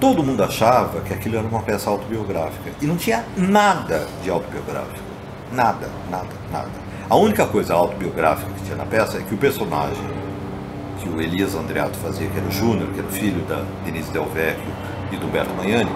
todo 0.00 0.22
mundo 0.22 0.42
achava 0.42 1.00
que 1.00 1.12
aquilo 1.12 1.36
era 1.36 1.46
uma 1.46 1.62
peça 1.62 1.90
autobiográfica. 1.90 2.70
E 2.80 2.86
não 2.86 2.96
tinha 2.96 3.24
nada 3.36 4.06
de 4.22 4.30
autobiográfico. 4.30 5.08
Nada, 5.52 5.88
nada, 6.10 6.28
nada. 6.52 6.70
A 7.08 7.16
única 7.16 7.46
coisa 7.46 7.74
autobiográfica 7.74 8.50
que 8.52 8.64
tinha 8.64 8.76
na 8.76 8.86
peça 8.86 9.18
é 9.18 9.22
que 9.22 9.34
o 9.34 9.38
personagem 9.38 10.18
que 11.00 11.08
o 11.08 11.20
Elias 11.20 11.54
Andreato 11.54 11.96
fazia, 11.98 12.28
que 12.28 12.36
era 12.36 12.46
o 12.46 12.50
Júnior, 12.50 12.88
que 12.92 12.98
era 12.98 13.08
o 13.08 13.12
filho 13.12 13.40
da 13.46 13.62
Denise 13.84 14.10
Del 14.12 14.26
Vecchio 14.26 14.72
e 15.12 15.16
do 15.16 15.26
Humberto 15.26 15.54
Magnani, 15.54 15.90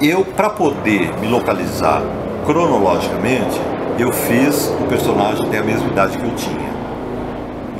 eu, 0.00 0.24
para 0.24 0.50
poder 0.50 1.14
me 1.18 1.28
localizar 1.28 2.02
cronologicamente, 2.46 3.60
eu 4.00 4.10
fiz 4.10 4.68
o 4.80 4.86
personagem 4.88 5.46
ter 5.50 5.58
a 5.58 5.62
mesma 5.62 5.86
idade 5.88 6.16
que 6.16 6.24
eu 6.24 6.34
tinha. 6.34 6.70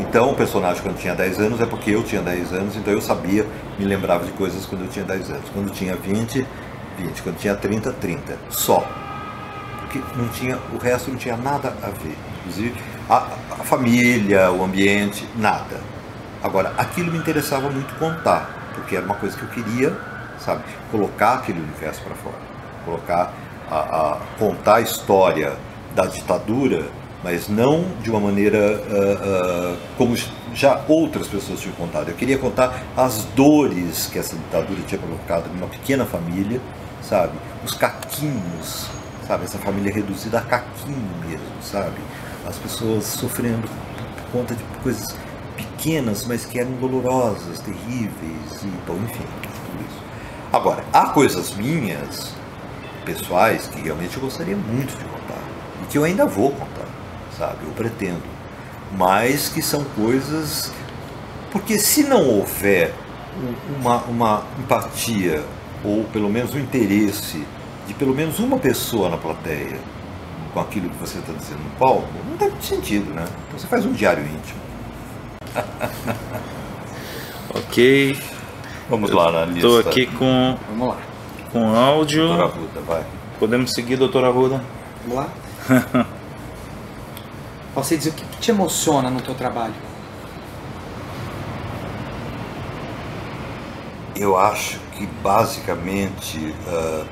Então, 0.01 0.33
o 0.33 0.35
personagem 0.35 0.83
quando 0.83 0.99
tinha 0.99 1.14
10 1.14 1.41
anos 1.41 1.61
é 1.62 1.66
porque 1.66 1.93
eu 1.93 2.03
tinha 2.03 2.21
10 2.21 2.53
anos, 2.53 2.77
então 2.77 2.93
eu 2.93 3.01
sabia, 3.01 3.47
me 3.79 3.87
lembrava 3.87 4.27
de 4.27 4.33
coisas 4.33 4.66
quando 4.66 4.83
eu 4.83 4.89
tinha 4.89 5.05
10 5.05 5.31
anos. 5.31 5.45
Quando 5.55 5.73
tinha 5.73 5.97
20, 5.97 6.47
20. 6.99 7.23
Quando 7.23 7.39
tinha 7.39 7.55
30, 7.55 7.93
30. 7.93 8.37
Só. 8.51 8.87
Porque 9.81 9.99
não 10.14 10.29
tinha, 10.29 10.59
o 10.75 10.77
resto 10.77 11.11
não 11.11 11.16
tinha 11.16 11.39
nada 11.39 11.73
a 11.83 11.87
ver. 11.87 12.18
Inclusive, 12.41 12.75
a, 13.09 13.16
a 13.53 13.64
família, 13.64 14.51
o 14.51 14.62
ambiente, 14.62 15.27
nada. 15.37 15.81
Agora, 16.43 16.75
aquilo 16.77 17.11
me 17.11 17.18
interessava 17.18 17.71
muito 17.71 17.99
contar, 17.99 18.73
porque 18.75 18.95
era 18.95 19.07
uma 19.07 19.14
coisa 19.14 19.39
que 19.39 19.43
eu 19.43 19.49
queria, 19.49 19.97
sabe, 20.39 20.64
colocar 20.91 21.35
aquele 21.35 21.61
universo 21.61 22.03
para 22.03 22.14
fora. 22.16 22.37
Colocar, 22.85 23.33
a, 23.71 23.79
a, 23.79 24.18
contar 24.39 24.77
a 24.77 24.81
história 24.83 25.70
da 25.95 26.07
ditadura 26.07 26.86
mas 27.22 27.49
não 27.49 27.84
de 28.03 28.11
uma 28.11 28.20
maneira 28.20 28.59
uh, 28.59 29.74
uh, 29.74 29.76
como 29.97 30.16
já 30.55 30.82
outras 30.88 31.28
pessoas 31.28 31.61
tinham 31.61 31.74
contado. 31.74 32.09
Eu 32.09 32.14
queria 32.14 32.38
contar 32.38 32.82
as 32.97 33.24
dores 33.36 34.09
que 34.11 34.18
essa 34.18 34.34
ditadura 34.36 34.80
tinha 34.86 34.99
provocado 34.99 35.49
numa 35.51 35.66
pequena 35.66 36.05
família, 36.07 36.61
sabe? 37.03 37.32
Os 37.64 37.74
caquinhos, 37.74 38.86
sabe? 39.26 39.45
Essa 39.45 39.59
família 39.59 39.93
reduzida 39.93 40.38
a 40.38 40.43
caquinho 40.43 41.11
mesmo, 41.26 41.47
sabe? 41.62 41.99
As 42.47 42.57
pessoas 42.57 43.05
sofrendo 43.05 43.68
por 43.68 44.41
conta 44.41 44.55
de 44.55 44.62
coisas 44.82 45.14
pequenas, 45.57 46.26
mas 46.26 46.47
que 46.47 46.59
eram 46.59 46.72
dolorosas, 46.72 47.61
terríveis, 47.61 48.62
e, 48.62 48.72
bom, 48.86 48.97
enfim, 49.05 49.24
tudo 49.43 49.84
isso. 49.86 50.03
Agora, 50.53 50.82
há 50.93 51.11
coisas 51.11 51.55
minhas, 51.55 52.32
pessoais, 53.05 53.66
que 53.68 53.82
realmente 53.82 54.16
eu 54.16 54.22
gostaria 54.22 54.57
muito 54.57 54.97
de 54.97 55.05
contar, 55.05 55.20
que 55.91 55.99
eu 55.99 56.05
ainda 56.05 56.24
vou 56.24 56.53
contar 56.53 56.80
sabe? 57.41 57.64
Eu 57.64 57.72
pretendo. 57.72 58.22
Mas 58.97 59.49
que 59.49 59.62
são 59.62 59.82
coisas. 59.97 60.72
Porque 61.51 61.78
se 61.78 62.05
não 62.05 62.28
houver 62.28 62.93
uma, 63.78 63.97
uma 64.03 64.45
empatia, 64.59 65.43
ou 65.82 66.05
pelo 66.05 66.28
menos 66.28 66.55
um 66.55 66.59
interesse 66.59 67.43
de 67.88 67.95
pelo 67.95 68.14
menos 68.14 68.38
uma 68.38 68.59
pessoa 68.59 69.09
na 69.09 69.16
plateia 69.16 69.78
com 70.53 70.61
aquilo 70.61 70.91
que 70.91 70.97
você 70.97 71.18
está 71.18 71.32
dizendo 71.32 71.62
no 71.62 71.70
palco, 71.70 72.09
não 72.28 72.36
tem 72.36 72.51
muito 72.51 72.64
sentido, 72.64 73.12
né? 73.14 73.24
Então 73.49 73.59
você 73.59 73.66
faz 73.66 73.86
um 73.86 73.93
diário 73.93 74.22
íntimo. 74.22 74.61
ok. 77.55 78.18
Vamos 78.88 79.11
lá 79.11 79.32
na 79.32 79.45
lista. 79.47 79.66
Estou 79.66 79.80
aqui 79.80 80.07
com. 80.07 80.57
Vamos 80.68 80.88
lá. 80.88 80.97
Com 81.53 81.74
áudio. 81.74 82.28
Doutora 82.28 82.47
Ruda, 82.47 82.80
vai. 82.86 83.05
Podemos 83.38 83.72
seguir, 83.72 83.97
doutora 83.97 84.28
Ruda? 84.28 84.62
Vamos 85.05 85.16
lá. 85.16 85.28
Você 87.75 87.97
diz 87.97 88.07
o 88.07 88.12
que 88.12 88.25
te 88.39 88.51
emociona 88.51 89.11
no 89.11 89.21
teu 89.21 89.35
trabalho? 89.35 89.75
Eu 94.16 94.37
acho 94.37 94.81
que 94.97 95.07
basicamente 95.23 96.55
uh, 96.66 97.07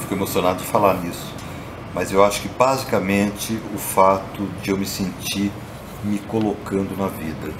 fico 0.00 0.14
emocionado 0.14 0.58
de 0.58 0.66
falar 0.66 0.94
nisso, 0.94 1.32
mas 1.94 2.10
eu 2.12 2.24
acho 2.24 2.42
que 2.42 2.48
basicamente 2.48 3.58
o 3.74 3.78
fato 3.78 4.46
de 4.62 4.70
eu 4.70 4.76
me 4.76 4.84
sentir 4.84 5.50
me 6.02 6.18
colocando 6.18 6.94
na 6.96 7.08
vida. 7.08 7.52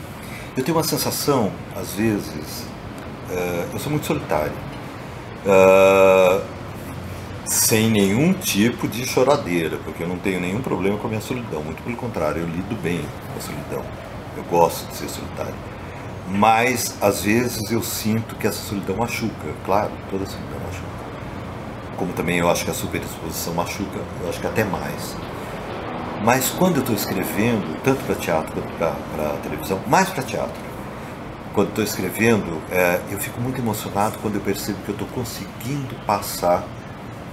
Eu 0.56 0.62
tenho 0.62 0.76
uma 0.76 0.84
sensação, 0.84 1.50
às 1.74 1.94
vezes, 1.94 2.66
uh, 3.30 3.70
eu 3.72 3.78
sou 3.78 3.90
muito 3.90 4.06
solitário. 4.06 4.52
Uh, 5.46 6.53
sem 7.46 7.90
nenhum 7.90 8.32
tipo 8.32 8.88
de 8.88 9.06
choradeira, 9.06 9.76
porque 9.84 10.02
eu 10.02 10.08
não 10.08 10.18
tenho 10.18 10.40
nenhum 10.40 10.60
problema 10.60 10.98
com 10.98 11.06
a 11.06 11.10
minha 11.10 11.20
solidão, 11.20 11.62
muito 11.62 11.82
pelo 11.82 11.96
contrário, 11.96 12.42
eu 12.42 12.46
lido 12.46 12.74
bem 12.82 13.00
com 13.00 13.38
a 13.38 13.40
solidão. 13.40 13.84
Eu 14.36 14.44
gosto 14.44 14.88
de 14.90 14.96
ser 14.96 15.08
solitário. 15.08 15.54
Mas 16.28 16.96
às 17.00 17.22
vezes 17.22 17.70
eu 17.70 17.82
sinto 17.82 18.34
que 18.36 18.46
essa 18.46 18.60
solidão 18.62 18.96
machuca, 18.96 19.54
claro, 19.64 19.92
toda 20.10 20.24
solidão 20.26 20.58
machuca. 20.66 20.94
Como 21.96 22.12
também 22.14 22.38
eu 22.38 22.50
acho 22.50 22.64
que 22.64 22.70
a 22.70 22.74
superexposição 22.74 23.54
machuca, 23.54 24.00
eu 24.22 24.28
acho 24.28 24.40
que 24.40 24.46
até 24.46 24.64
mais. 24.64 25.14
Mas 26.24 26.48
quando 26.48 26.76
eu 26.76 26.80
estou 26.80 26.96
escrevendo, 26.96 27.78
tanto 27.84 28.02
para 28.04 28.14
teatro 28.14 28.52
quanto 28.52 28.72
para 28.78 29.28
televisão, 29.42 29.78
mais 29.86 30.08
para 30.08 30.22
teatro, 30.22 30.62
quando 31.52 31.68
estou 31.68 31.84
escrevendo, 31.84 32.60
é, 32.72 33.00
eu 33.10 33.18
fico 33.18 33.40
muito 33.40 33.60
emocionado 33.60 34.18
quando 34.20 34.36
eu 34.36 34.40
percebo 34.40 34.78
que 34.82 34.88
eu 34.88 34.94
estou 34.94 35.08
conseguindo 35.08 35.94
passar 36.06 36.66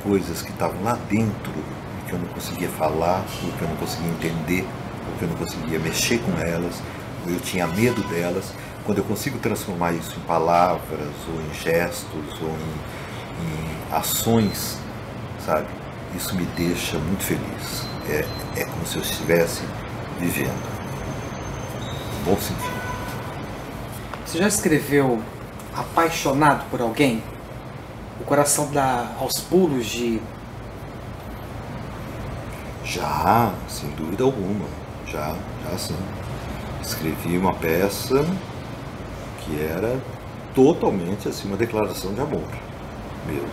coisas 0.03 0.41
que 0.41 0.51
estavam 0.51 0.83
lá 0.83 0.97
dentro 1.09 1.51
e 1.51 2.09
que 2.09 2.13
eu 2.13 2.19
não 2.19 2.27
conseguia 2.27 2.69
falar, 2.69 3.25
ou 3.43 3.51
que 3.51 3.61
eu 3.61 3.67
não 3.67 3.75
conseguia 3.77 4.09
entender, 4.09 4.67
ou 5.07 5.17
que 5.17 5.23
eu 5.23 5.29
não 5.29 5.35
conseguia 5.35 5.79
mexer 5.79 6.19
com 6.19 6.39
elas, 6.39 6.81
ou 7.25 7.33
eu 7.33 7.39
tinha 7.39 7.67
medo 7.67 8.01
delas. 8.09 8.51
Quando 8.85 8.97
eu 8.97 9.03
consigo 9.03 9.37
transformar 9.39 9.93
isso 9.93 10.15
em 10.17 10.21
palavras, 10.21 11.13
ou 11.27 11.41
em 11.41 11.53
gestos, 11.53 12.41
ou 12.41 12.49
em, 12.49 13.45
em 13.45 13.95
ações, 13.95 14.77
sabe? 15.45 15.67
Isso 16.15 16.35
me 16.35 16.45
deixa 16.57 16.97
muito 16.97 17.23
feliz. 17.23 17.85
É, 18.09 18.25
é 18.59 18.65
como 18.65 18.85
se 18.85 18.97
eu 18.97 19.01
estivesse 19.01 19.61
vivendo. 20.19 20.71
Bom 22.25 22.35
sentido. 22.37 22.81
Você 24.25 24.37
já 24.37 24.47
escreveu 24.47 25.21
apaixonado 25.75 26.69
por 26.69 26.81
alguém? 26.81 27.23
O 28.21 28.23
coração 28.23 28.71
dá 28.71 29.11
aos 29.19 29.39
pulos 29.39 29.87
de. 29.87 30.21
Já, 32.85 33.51
sem 33.67 33.89
dúvida 33.91 34.23
alguma. 34.23 34.65
Já, 35.07 35.35
já 35.63 35.77
sim. 35.77 35.95
Escrevi 36.81 37.37
uma 37.37 37.53
peça 37.55 38.25
que 39.39 39.61
era 39.61 39.99
totalmente 40.53 41.27
assim 41.27 41.47
uma 41.47 41.57
declaração 41.57 42.13
de 42.13 42.21
amor 42.21 42.47
mesmo. 43.25 43.49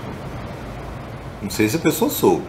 Não 1.42 1.50
sei 1.50 1.68
se 1.68 1.76
a 1.76 1.80
pessoa 1.80 2.10
soube. 2.10 2.44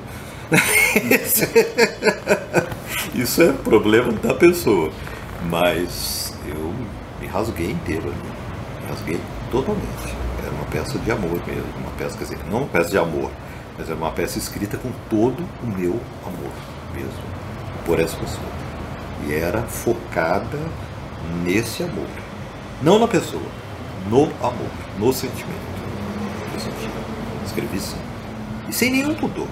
Isso 3.15 3.41
é 3.41 3.53
problema 3.53 4.11
da 4.13 4.33
pessoa. 4.33 4.91
Mas 5.49 6.33
eu 6.45 6.73
me 7.21 7.27
rasguei 7.27 7.71
inteiro 7.71 8.09
ali. 8.09 8.17
Me 8.81 8.87
rasguei 8.89 9.19
totalmente. 9.51 10.18
Peça 10.71 10.99
de 10.99 11.11
amor 11.11 11.41
mesmo, 11.47 11.65
uma 11.77 11.91
peça, 11.97 12.17
quer 12.17 12.25
dizer, 12.25 12.39
não 12.49 12.59
uma 12.59 12.67
peça 12.67 12.89
de 12.89 12.97
amor, 12.97 13.31
mas 13.77 13.87
era 13.87 13.97
uma 13.97 14.11
peça 14.11 14.37
escrita 14.37 14.77
com 14.77 14.91
todo 15.09 15.43
o 15.63 15.65
meu 15.65 15.99
amor 16.25 16.51
mesmo, 16.93 17.23
por 17.85 17.99
essa 17.99 18.15
pessoa. 18.17 18.45
E 19.27 19.33
era 19.33 19.61
focada 19.63 20.59
nesse 21.43 21.83
amor. 21.83 22.07
Não 22.81 22.99
na 22.99 23.07
pessoa, 23.07 23.41
no 24.09 24.23
amor, 24.45 24.71
no 24.97 25.11
sentimento. 25.11 25.69
Eu 26.53 26.59
senti. 26.59 26.89
Escrevi 27.45 27.79
sim. 27.79 27.97
E 28.67 28.73
sem 28.73 28.91
nenhum 28.91 29.15
pudor. 29.15 29.47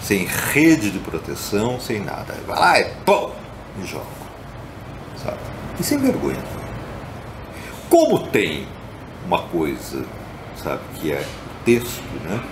Sem 0.00 0.24
rede 0.24 0.90
de 0.90 0.98
proteção, 0.98 1.78
sem 1.78 2.00
nada. 2.00 2.34
Vai 2.46 2.58
lá 2.58 2.80
e 2.80 2.84
pô! 3.04 3.30
E 3.82 3.86
jogo. 3.86 4.06
Sabe? 5.22 5.38
E 5.78 5.82
sem 5.82 5.98
vergonha. 5.98 6.42
Como 7.88 8.26
tem 8.28 8.66
uma 9.26 9.42
coisa 9.42 10.04
sabe, 10.62 10.80
que 10.94 11.12
é 11.12 11.20
o 11.20 11.64
texto, 11.64 12.02
né? 12.24 12.42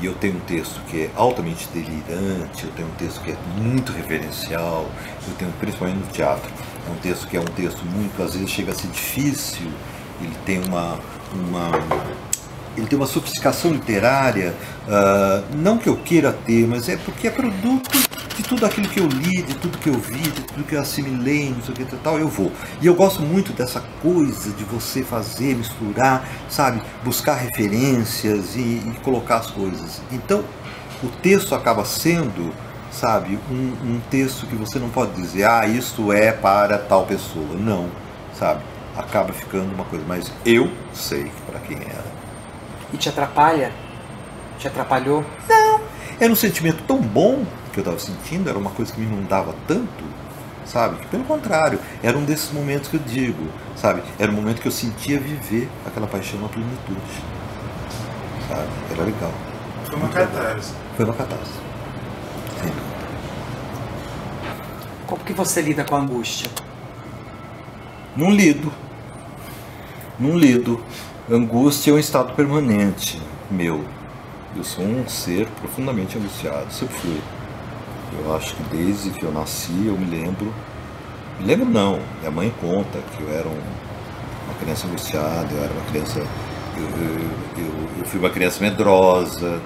E 0.00 0.06
eu 0.06 0.14
tenho 0.14 0.36
um 0.36 0.40
texto 0.40 0.78
que 0.88 1.02
é 1.02 1.10
altamente 1.16 1.66
delirante, 1.68 2.64
eu 2.64 2.70
tenho 2.72 2.88
um 2.88 2.94
texto 2.96 3.20
que 3.22 3.30
é 3.30 3.36
muito 3.56 3.92
referencial, 3.92 4.86
eu 5.26 5.34
tenho 5.38 5.50
principalmente 5.52 5.98
no 5.98 6.06
teatro, 6.08 6.50
é 6.86 6.90
um 6.90 6.96
texto 6.96 7.26
que 7.26 7.36
é 7.36 7.40
um 7.40 7.44
texto 7.44 7.82
muito, 7.84 8.22
às 8.22 8.34
vezes 8.34 8.50
chega 8.50 8.72
a 8.72 8.74
ser 8.74 8.88
difícil, 8.88 9.66
ele 10.20 10.36
tem 10.44 10.62
uma, 10.64 10.98
uma 11.32 11.70
ele 12.76 12.86
tem 12.86 12.98
uma 12.98 13.06
sofisticação 13.06 13.72
literária, 13.72 14.54
uh, 14.86 15.56
não 15.56 15.78
que 15.78 15.88
eu 15.88 15.96
queira 15.96 16.32
ter, 16.32 16.66
mas 16.66 16.88
é 16.88 16.96
porque 16.96 17.28
é 17.28 17.30
produto 17.30 17.90
de 18.36 18.42
tudo 18.42 18.66
aquilo 18.66 18.86
que 18.88 19.00
eu 19.00 19.06
li, 19.06 19.42
de 19.42 19.54
tudo 19.54 19.78
que 19.78 19.88
eu 19.88 19.94
vi, 19.94 20.20
de 20.20 20.42
tudo 20.42 20.64
que 20.64 20.74
eu 20.74 20.80
assimilei, 20.80 21.50
não 21.50 21.62
sei 21.62 21.72
o 21.72 21.76
que 21.76 21.96
tal, 21.96 22.18
eu 22.18 22.28
vou. 22.28 22.52
E 22.82 22.86
eu 22.86 22.94
gosto 22.94 23.22
muito 23.22 23.52
dessa 23.52 23.82
coisa 24.02 24.50
de 24.50 24.62
você 24.64 25.02
fazer, 25.02 25.54
misturar, 25.56 26.28
sabe, 26.50 26.82
buscar 27.02 27.34
referências 27.34 28.54
e, 28.54 28.60
e 28.60 28.96
colocar 29.02 29.36
as 29.38 29.50
coisas. 29.50 30.02
Então, 30.12 30.44
o 31.02 31.08
texto 31.22 31.54
acaba 31.54 31.84
sendo, 31.86 32.52
sabe, 32.90 33.38
um, 33.50 33.94
um 33.94 34.00
texto 34.10 34.46
que 34.46 34.54
você 34.54 34.78
não 34.78 34.90
pode 34.90 35.12
dizer, 35.12 35.44
ah, 35.44 35.66
isto 35.66 36.12
é 36.12 36.30
para 36.30 36.76
tal 36.76 37.06
pessoa. 37.06 37.54
Não, 37.54 37.88
sabe? 38.38 38.62
Acaba 38.94 39.32
ficando 39.32 39.74
uma 39.74 39.84
coisa, 39.84 40.04
mas 40.06 40.30
eu 40.44 40.70
sei 40.92 41.30
para 41.46 41.58
quem 41.60 41.78
era. 41.78 42.15
E 42.92 42.96
te 42.96 43.08
atrapalha? 43.08 43.72
Te 44.58 44.68
atrapalhou? 44.68 45.24
Não. 45.48 45.80
Era 46.18 46.32
um 46.32 46.36
sentimento 46.36 46.82
tão 46.86 47.00
bom 47.00 47.44
que 47.72 47.80
eu 47.80 47.82
estava 47.82 47.98
sentindo, 47.98 48.48
era 48.48 48.58
uma 48.58 48.70
coisa 48.70 48.92
que 48.92 49.00
me 49.00 49.06
inundava 49.06 49.54
tanto, 49.66 50.04
sabe? 50.64 50.96
Que 50.96 51.06
pelo 51.08 51.24
contrário, 51.24 51.78
era 52.02 52.16
um 52.16 52.24
desses 52.24 52.50
momentos 52.52 52.88
que 52.88 52.96
eu 52.96 53.00
digo, 53.00 53.48
sabe? 53.76 54.02
Era 54.18 54.32
um 54.32 54.34
momento 54.34 54.62
que 54.62 54.68
eu 54.68 54.72
sentia 54.72 55.20
viver 55.20 55.68
aquela 55.86 56.06
paixão 56.06 56.40
na 56.40 56.48
plenitude, 56.48 57.00
sabe? 58.48 58.68
Era 58.92 59.04
legal. 59.04 59.32
Foi 59.84 59.96
uma 59.96 60.08
catarse. 60.08 60.72
Foi 60.96 61.04
uma 61.04 61.14
catarse. 61.14 61.52
Sim. 62.62 62.72
Como 65.06 65.22
que 65.22 65.32
você 65.32 65.60
lida 65.60 65.84
com 65.84 65.96
a 65.96 66.00
angústia? 66.00 66.50
Não 68.16 68.30
lido. 68.30 68.72
Não 70.18 70.36
lido. 70.36 70.82
Angústia 71.28 71.90
é 71.90 71.94
um 71.94 71.98
estado 71.98 72.34
permanente 72.34 73.20
meu. 73.50 73.84
Eu 74.54 74.62
sou 74.62 74.84
um 74.84 75.08
ser 75.08 75.48
profundamente 75.60 76.16
angustiado, 76.16 76.72
sempre 76.72 76.94
fui. 76.98 77.20
Eu 78.16 78.36
acho 78.36 78.54
que 78.54 78.62
desde 78.76 79.10
que 79.10 79.24
eu 79.24 79.32
nasci 79.32 79.72
eu 79.86 79.98
me 79.98 80.04
lembro. 80.04 80.54
Me 81.40 81.46
lembro 81.46 81.66
não, 81.66 81.98
minha 82.20 82.30
mãe 82.30 82.54
conta 82.60 83.00
que 83.00 83.24
eu 83.24 83.28
era 83.36 83.48
um, 83.48 83.60
uma 84.44 84.54
criança 84.60 84.86
angustiada, 84.86 85.48
eu 85.52 85.64
era 85.64 85.72
uma 85.72 85.84
criança. 85.90 86.20
Eu, 86.76 86.84
eu, 86.84 87.64
eu, 87.64 87.88
eu 87.98 88.04
fui 88.04 88.20
uma 88.20 88.30
criança 88.30 88.62
medrosa, 88.62 89.60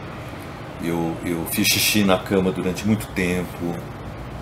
eu, 0.82 1.14
eu 1.26 1.44
fiz 1.50 1.66
xixi 1.66 2.04
na 2.04 2.16
cama 2.16 2.50
durante 2.50 2.86
muito 2.86 3.06
tempo, 3.08 3.74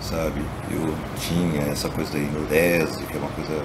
sabe? 0.01 0.41
Eu 0.71 0.95
tinha 1.19 1.63
essa 1.63 1.89
coisa 1.89 2.13
da 2.13 2.19
enurese, 2.19 3.03
que 3.03 3.17
é 3.17 3.19
uma 3.19 3.31
coisa 3.31 3.61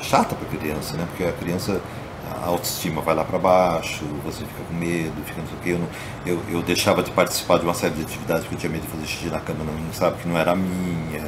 chata 0.00 0.34
para 0.34 0.58
criança, 0.58 0.96
né? 0.96 1.06
Porque 1.08 1.22
a 1.22 1.32
criança 1.32 1.80
a 2.28 2.46
autoestima 2.46 3.00
vai 3.00 3.14
lá 3.14 3.24
para 3.24 3.38
baixo, 3.38 4.04
você 4.24 4.44
fica 4.44 4.62
com 4.68 4.74
medo, 4.74 5.12
fica 5.24 5.40
não 5.40 5.48
sei 5.48 5.56
o 5.56 5.60
quê. 5.62 5.70
Eu, 5.70 5.78
não, 5.78 5.88
eu, 6.26 6.56
eu, 6.56 6.62
deixava 6.62 7.02
de 7.02 7.10
participar 7.10 7.58
de 7.58 7.64
uma 7.64 7.74
série 7.74 7.94
de 7.94 8.02
atividades 8.02 8.42
porque 8.42 8.54
eu 8.56 8.58
tinha 8.60 8.72
medo 8.72 8.82
de 8.82 8.88
fazer 8.88 9.06
xixi 9.06 9.26
na 9.26 9.40
cama, 9.40 9.64
não, 9.64 9.92
sabe, 9.92 10.18
que 10.22 10.28
não 10.28 10.38
era 10.38 10.54
minha. 10.54 11.24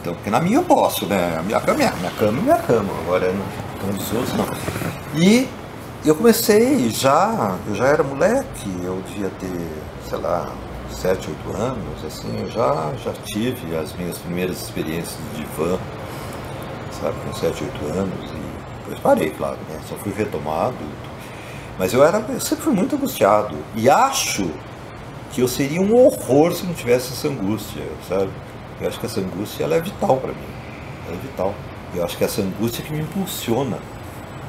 Então, 0.00 0.14
porque 0.14 0.30
na 0.30 0.40
minha 0.40 0.58
eu 0.58 0.64
posso, 0.64 1.06
né? 1.06 1.36
A 1.38 1.42
minha 1.42 1.60
cama 1.60 1.82
é 1.82 1.92
minha 1.92 2.10
cama, 2.10 2.38
é 2.38 2.42
minha 2.42 2.58
cama. 2.58 2.92
Agora, 3.04 3.32
na 3.32 3.80
cama 3.80 3.92
dos 3.92 4.12
outros, 4.12 4.34
não. 4.34 4.46
E 5.14 5.48
eu 6.04 6.14
comecei 6.14 6.90
já, 6.90 7.56
eu 7.66 7.74
já 7.74 7.86
era 7.86 8.02
moleque, 8.02 8.70
eu 8.82 9.02
devia 9.08 9.30
ter, 9.40 9.68
sei 10.08 10.18
lá, 10.18 10.52
7, 10.90 11.30
8 11.46 11.56
anos, 11.56 12.04
assim, 12.06 12.40
eu 12.40 12.50
já, 12.50 12.92
já 13.02 13.12
tive 13.24 13.76
as 13.76 13.92
minhas 13.94 14.18
primeiras 14.18 14.62
experiências 14.62 15.18
de 15.34 15.44
van, 15.56 15.78
sabe, 17.00 17.14
com 17.24 17.34
7, 17.34 17.64
8 17.64 17.98
anos. 17.98 18.43
Depois 18.84 19.00
parei, 19.00 19.30
claro, 19.30 19.58
né? 19.68 19.80
Só 19.88 19.96
fui 19.96 20.12
retomado. 20.12 20.76
Mas 21.78 21.92
eu 21.92 22.04
era, 22.04 22.18
eu 22.18 22.40
sempre 22.40 22.64
fui 22.64 22.74
muito 22.74 22.94
angustiado. 22.94 23.56
E 23.74 23.88
acho 23.88 24.50
que 25.32 25.40
eu 25.40 25.48
seria 25.48 25.80
um 25.80 25.96
horror 25.96 26.52
se 26.52 26.64
não 26.64 26.74
tivesse 26.74 27.12
essa 27.12 27.28
angústia, 27.28 27.82
sabe? 28.08 28.30
Eu 28.80 28.88
acho 28.88 29.00
que 29.00 29.06
essa 29.06 29.20
angústia 29.20 29.64
ela 29.64 29.76
é 29.76 29.80
vital 29.80 30.16
para 30.18 30.32
mim. 30.32 30.46
Ela 31.06 31.16
é 31.16 31.20
vital. 31.20 31.54
Eu 31.94 32.04
acho 32.04 32.16
que 32.16 32.24
essa 32.24 32.42
angústia 32.42 32.84
que 32.84 32.92
me 32.92 33.00
impulsiona 33.00 33.78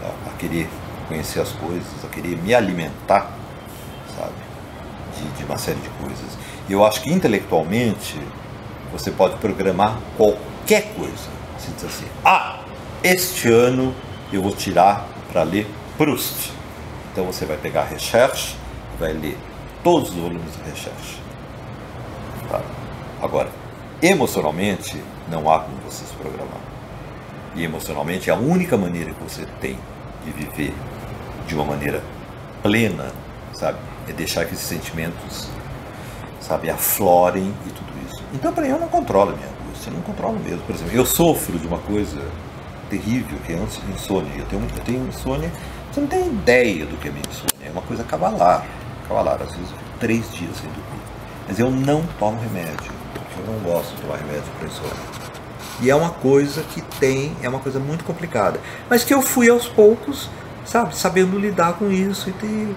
a, 0.04 0.30
a, 0.30 0.34
querer 0.38 0.68
conhecer 1.08 1.40
as 1.40 1.52
coisas, 1.54 1.88
a 2.04 2.08
querer 2.08 2.38
me 2.38 2.54
alimentar, 2.54 3.32
sabe? 4.16 4.34
De, 5.18 5.38
de 5.38 5.44
uma 5.46 5.58
série 5.58 5.80
de 5.80 5.90
coisas. 5.90 6.38
E 6.68 6.74
eu 6.74 6.86
acho 6.86 7.02
que 7.02 7.12
intelectualmente 7.12 8.20
você 8.92 9.12
pode 9.12 9.38
programar 9.38 9.98
qualquer 10.18 10.94
coisa. 10.96 11.30
Você 11.58 11.72
diz 11.76 11.86
assim, 11.86 12.06
ah, 12.24 12.60
este 13.04 13.50
ano 13.50 13.94
eu 14.36 14.42
vou 14.42 14.54
tirar 14.54 15.08
para 15.32 15.44
ler 15.44 15.68
Proust. 15.98 16.52
Então 17.12 17.26
você 17.26 17.46
vai 17.46 17.58
pegar 17.58 17.86
Recherche 17.86 18.56
vai 19.00 19.14
ler 19.14 19.38
todos 19.84 20.10
os 20.10 20.16
volumes 20.16 20.54
de 20.54 20.70
Recherche. 20.70 21.22
Tá? 22.50 22.62
Agora, 23.22 23.50
emocionalmente, 24.02 25.02
não 25.30 25.52
há 25.52 25.60
como 25.60 25.78
você 25.78 26.06
se 26.06 26.14
programar. 26.14 26.62
E 27.56 27.64
emocionalmente, 27.64 28.30
a 28.30 28.36
única 28.36 28.78
maneira 28.78 29.12
que 29.12 29.24
você 29.24 29.46
tem 29.62 29.78
de 30.24 30.32
viver 30.32 30.74
de 31.48 31.56
uma 31.56 31.64
maneira 31.64 32.04
plena, 32.62 33.12
sabe, 33.54 33.78
é 34.10 34.14
deixar 34.14 34.46
que 34.46 34.54
esses 34.54 34.68
sentimentos, 34.68 35.48
sabe, 36.42 36.70
aflorem 36.70 37.54
e 37.66 37.70
tudo 37.70 37.94
isso. 38.06 38.24
Então, 38.34 38.52
para 38.52 38.64
mim, 38.64 38.70
eu 38.70 38.80
não 38.80 38.88
controlo 38.88 39.36
minha 39.36 39.48
angústia, 39.48 39.90
eu 39.90 39.94
não 39.94 40.02
controlo 40.02 40.40
mesmo. 40.40 40.62
Por 40.64 40.76
exemplo, 40.76 40.94
eu 40.94 41.06
sofro 41.06 41.58
de 41.58 41.68
uma 41.68 41.78
coisa 41.80 42.22
terrível 42.90 43.38
que 43.46 43.54
é 43.54 43.58
insônia. 43.94 44.32
Eu 44.38 44.46
tenho, 44.46 44.64
eu 44.64 44.84
tenho 44.84 45.08
insônia, 45.08 45.52
você 45.92 46.02
não 46.02 46.08
tem 46.08 46.28
ideia 46.28 46.86
do 46.86 46.98
que 46.98 47.08
é 47.08 47.12
minha 47.12 47.24
insônia. 47.30 47.68
É 47.68 47.70
uma 47.72 47.82
coisa 47.82 48.04
cavalar. 48.04 48.66
Cavalar, 49.08 49.42
às 49.42 49.52
vezes 49.52 49.74
três 50.00 50.32
dias 50.32 50.58
sem 50.58 50.70
dormir. 50.70 51.04
Mas 51.48 51.60
eu 51.60 51.70
não 51.70 52.04
tomo 52.20 52.40
remédio, 52.42 52.92
porque 53.14 53.40
eu 53.40 53.54
não 53.54 53.60
gosto 53.60 53.96
de 53.96 54.02
tomar 54.02 54.18
remédio 54.18 54.44
para 54.58 54.68
insônia. 54.68 55.26
E 55.82 55.90
é 55.90 55.96
uma 55.96 56.10
coisa 56.10 56.64
que 56.64 56.82
tem, 57.00 57.36
é 57.42 57.50
uma 57.50 57.60
coisa 57.60 57.80
muito 57.80 58.04
complicada. 58.04 58.60
Mas 58.90 59.04
que 59.04 59.14
eu 59.14 59.22
fui 59.22 59.50
aos 59.50 59.68
poucos, 59.68 60.30
sabe, 60.66 60.96
sabendo 60.96 61.38
lidar 61.38 61.74
com 61.74 61.92
isso 61.92 62.30
e 62.30 62.34
ter, 62.34 62.76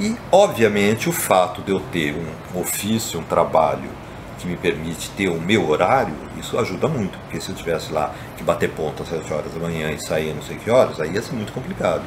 e, 0.00 0.16
obviamente, 0.30 1.08
o 1.08 1.12
fato 1.12 1.60
de 1.60 1.72
eu 1.72 1.80
ter 1.80 2.14
um 2.14 2.60
ofício, 2.60 3.18
um 3.18 3.24
trabalho 3.24 3.90
que 4.38 4.46
me 4.46 4.56
permite 4.56 5.10
ter 5.10 5.28
o 5.28 5.40
meu 5.40 5.68
horário, 5.68 6.14
isso 6.38 6.58
ajuda 6.58 6.86
muito, 6.88 7.18
porque 7.18 7.40
se 7.40 7.50
eu 7.50 7.56
tivesse 7.56 7.92
lá 7.92 8.14
que 8.36 8.44
bater 8.44 8.70
ponto 8.70 9.02
às 9.02 9.08
7 9.08 9.32
horas 9.32 9.52
da 9.52 9.60
manhã 9.60 9.90
e 9.90 9.98
sair 9.98 10.32
não 10.32 10.42
sei 10.42 10.56
que 10.56 10.70
horas, 10.70 11.00
aí 11.00 11.12
ia 11.12 11.20
ser 11.20 11.34
muito 11.34 11.52
complicado. 11.52 12.02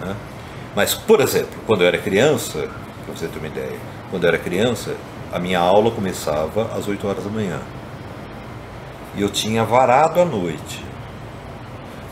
Né? 0.00 0.16
Mas, 0.74 0.94
por 0.94 1.20
exemplo, 1.20 1.58
quando 1.66 1.82
eu 1.82 1.88
era 1.88 1.98
criança, 1.98 2.68
para 3.04 3.14
você 3.14 3.28
ter 3.28 3.38
uma 3.38 3.46
ideia, 3.46 3.78
quando 4.10 4.24
eu 4.24 4.28
era 4.28 4.38
criança, 4.38 4.96
a 5.32 5.38
minha 5.38 5.58
aula 5.58 5.90
começava 5.90 6.62
às 6.76 6.88
8 6.88 7.06
horas 7.06 7.24
da 7.24 7.30
manhã. 7.30 7.60
E 9.14 9.22
eu 9.22 9.30
tinha 9.30 9.64
varado 9.64 10.20
à 10.20 10.24
noite. 10.24 10.84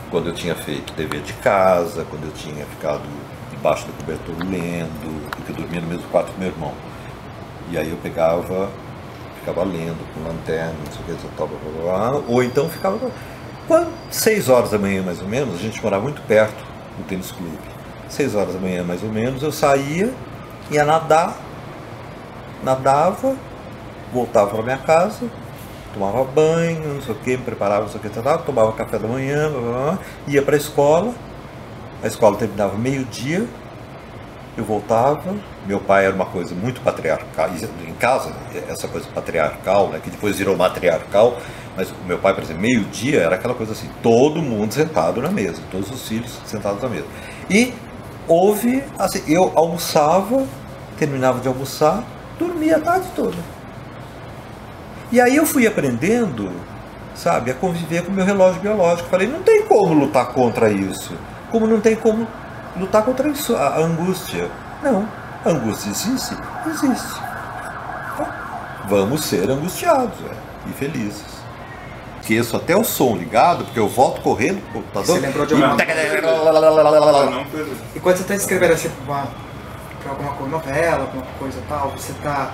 Quando 0.09 0.29
eu 0.29 0.33
tinha 0.33 0.55
feito 0.55 0.93
dever 0.93 1.21
de 1.21 1.33
casa, 1.33 2.05
quando 2.09 2.25
eu 2.25 2.31
tinha 2.31 2.65
ficado 2.65 3.03
debaixo 3.51 3.85
do 3.85 3.93
cobertor 3.93 4.35
lendo, 4.39 5.29
porque 5.31 5.51
eu 5.51 5.55
dormia 5.55 5.81
no 5.81 5.87
mesmo 5.87 6.07
quarto 6.09 6.31
com 6.31 6.39
meu 6.39 6.49
irmão. 6.49 6.73
E 7.71 7.77
aí 7.77 7.89
eu 7.89 7.97
pegava 7.97 8.69
ficava 9.45 9.63
lendo 9.63 10.03
com 10.13 10.27
lanterna, 10.27 10.73
não 10.83 10.91
sei 10.91 11.01
o 11.01 11.17
que, 11.17 11.37
blá, 11.37 11.45
blá, 11.45 12.09
blá, 12.09 12.21
ou 12.27 12.43
então 12.43 12.67
ficava. 12.67 12.97
Quando, 13.67 13.91
seis 14.09 14.49
horas 14.49 14.71
da 14.71 14.79
manhã 14.79 15.03
mais 15.03 15.21
ou 15.21 15.27
menos, 15.27 15.55
a 15.55 15.57
gente 15.57 15.81
morava 15.83 16.01
muito 16.01 16.21
perto 16.23 16.63
do 16.97 17.03
tênis 17.07 17.31
clube. 17.31 17.57
Seis 18.09 18.33
horas 18.33 18.53
da 18.53 18.59
manhã 18.59 18.83
mais 18.83 19.03
ou 19.03 19.09
menos, 19.09 19.43
eu 19.43 19.51
saía, 19.51 20.11
ia 20.71 20.83
nadar, 20.83 21.37
nadava, 22.63 23.35
voltava 24.11 24.49
para 24.49 24.63
minha 24.63 24.77
casa, 24.77 25.29
tomava 25.93 26.23
banho, 26.23 26.95
não 26.95 27.01
sei 27.01 27.13
o 27.13 27.17
que, 27.19 27.37
me 27.37 27.43
preparava, 27.43 27.81
não 27.83 27.89
sei 27.89 27.99
o 27.99 28.01
que, 28.01 28.09
tal, 28.09 28.39
tomava 28.39 28.71
café 28.71 28.97
da 28.97 29.07
manhã, 29.07 29.49
blá, 29.51 29.61
blá, 29.61 29.99
ia 30.27 30.41
para 30.41 30.55
a 30.55 30.57
escola, 30.57 31.13
a 32.03 32.07
escola 32.07 32.35
terminava 32.35 32.75
meio-dia, 32.77 33.47
eu 34.57 34.63
voltava, 34.63 35.35
meu 35.65 35.79
pai 35.79 36.05
era 36.05 36.15
uma 36.15 36.25
coisa 36.25 36.55
muito 36.55 36.79
patriarcal, 36.81 37.49
em 37.85 37.93
casa, 37.93 38.33
essa 38.69 38.87
coisa 38.87 39.07
patriarcal, 39.13 39.89
né, 39.89 39.99
que 40.01 40.09
depois 40.09 40.37
virou 40.37 40.55
matriarcal, 40.55 41.37
mas 41.75 41.89
o 41.91 41.95
meu 42.07 42.17
pai, 42.17 42.33
por 42.33 42.43
exemplo, 42.43 42.61
meio-dia 42.61 43.21
era 43.21 43.35
aquela 43.35 43.53
coisa 43.53 43.73
assim, 43.73 43.89
todo 44.01 44.41
mundo 44.41 44.73
sentado 44.73 45.21
na 45.21 45.29
mesa, 45.29 45.61
todos 45.69 45.91
os 45.91 46.07
filhos 46.07 46.39
sentados 46.45 46.81
na 46.81 46.87
mesa. 46.87 47.05
E 47.49 47.73
houve, 48.27 48.83
assim, 48.97 49.21
eu 49.27 49.51
almoçava, 49.55 50.45
terminava 50.97 51.41
de 51.41 51.47
almoçar, 51.47 52.03
dormia 52.39 52.77
a 52.77 52.79
tarde 52.79 53.07
toda. 53.13 53.37
E 55.11 55.19
aí 55.19 55.35
eu 55.35 55.45
fui 55.45 55.67
aprendendo, 55.67 56.51
sabe, 57.13 57.51
a 57.51 57.53
conviver 57.53 58.03
com 58.03 58.11
o 58.11 58.15
meu 58.15 58.25
relógio 58.25 58.61
biológico. 58.61 59.09
Falei, 59.09 59.27
não 59.27 59.43
tem 59.43 59.63
como 59.63 59.93
lutar 59.93 60.27
contra 60.27 60.69
isso. 60.69 61.13
Como 61.51 61.67
não 61.67 61.79
tem 61.79 61.95
como 61.95 62.27
lutar 62.77 63.03
contra 63.03 63.27
isso, 63.29 63.55
a 63.55 63.77
angústia. 63.77 64.49
Não, 64.83 65.07
a 65.43 65.49
angústia 65.49 65.89
existe? 65.89 66.35
Existe. 66.67 67.19
Então, 68.13 68.27
vamos 68.87 69.23
ser 69.23 69.49
angustiados 69.49 70.17
é, 70.29 70.69
e 70.69 70.73
felizes. 70.73 71.35
Esqueço 72.21 72.57
até 72.57 72.75
o 72.75 72.83
som 72.83 73.15
ligado, 73.15 73.65
porque 73.65 73.79
eu 73.79 73.87
volto 73.87 74.19
correndo 74.21 74.59
pro 74.71 74.81
computador. 74.81 75.05
Você 75.05 75.19
lembrou 75.19 75.45
de 75.45 75.53
uma. 75.53 75.67
Não, 75.67 75.77
E 77.95 77.99
quando 77.99 78.15
você 78.15 78.23
está 78.23 78.33
escrevendo 78.33 78.73
assim, 78.73 78.89
uma... 79.05 79.27
pra 80.01 80.11
alguma 80.11 80.47
novela, 80.47 81.01
alguma 81.01 81.25
coisa 81.37 81.61
tal, 81.69 81.91
você 81.91 82.13
tá. 82.23 82.51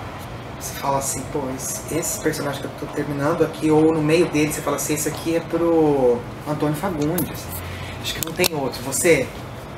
Você 0.60 0.74
fala 0.74 0.98
assim, 0.98 1.22
pô, 1.32 1.40
esse, 1.56 1.92
esse 1.92 2.20
personagem 2.20 2.60
que 2.60 2.66
eu 2.66 2.72
tô 2.78 2.86
terminando 2.94 3.42
aqui, 3.42 3.68
ou 3.70 3.94
no 3.94 4.02
meio 4.02 4.26
dele, 4.26 4.52
você 4.52 4.60
fala 4.60 4.76
assim, 4.76 4.94
esse 4.94 5.08
aqui 5.08 5.36
é 5.36 5.40
pro 5.40 6.20
Antônio 6.46 6.76
Fagundes. 6.76 7.44
Acho 8.00 8.14
que 8.14 8.24
não 8.24 8.32
tem 8.32 8.54
outro. 8.54 8.80
Você 8.84 9.26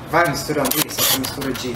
vai 0.09 0.29
misturando 0.29 0.69
isso, 0.77 0.99
essa 0.99 1.19
mistura 1.19 1.53
de 1.53 1.73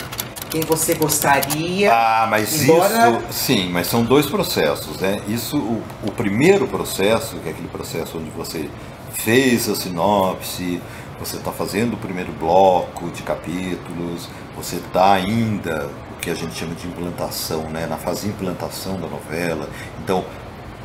quem 0.50 0.62
você 0.62 0.96
gostaria. 0.96 1.94
Ah, 1.94 2.28
mas 2.30 2.64
embora... 2.64 3.22
isso, 3.30 3.34
sim, 3.34 3.70
mas 3.70 3.88
são 3.88 4.04
dois 4.04 4.26
processos, 4.26 5.00
né? 5.00 5.22
Isso, 5.28 5.58
o, 5.58 5.84
o 6.04 6.12
primeiro 6.12 6.68
processo, 6.68 7.38
que 7.38 7.48
é 7.48 7.52
aquele 7.52 7.68
processo 7.68 8.18
onde 8.18 8.30
você 8.32 8.70
fez 9.14 9.70
a 9.70 9.76
sinopse, 9.76 10.82
você 11.20 11.36
está 11.36 11.52
fazendo 11.52 11.94
o 11.94 11.98
primeiro 11.98 12.32
bloco 12.32 13.10
de 13.10 13.22
capítulos, 13.24 14.30
você 14.56 14.78
está 14.78 15.14
ainda 15.14 15.90
o 16.16 16.20
que 16.20 16.30
a 16.30 16.36
gente 16.36 16.54
chama 16.56 16.74
de 16.76 16.88
implantação, 16.88 17.64
né? 17.70 17.86
Na 17.88 17.98
fase 17.98 18.28
de 18.28 18.30
implantação 18.30 19.00
da 19.00 19.08
novela. 19.08 19.70
Então, 20.04 20.26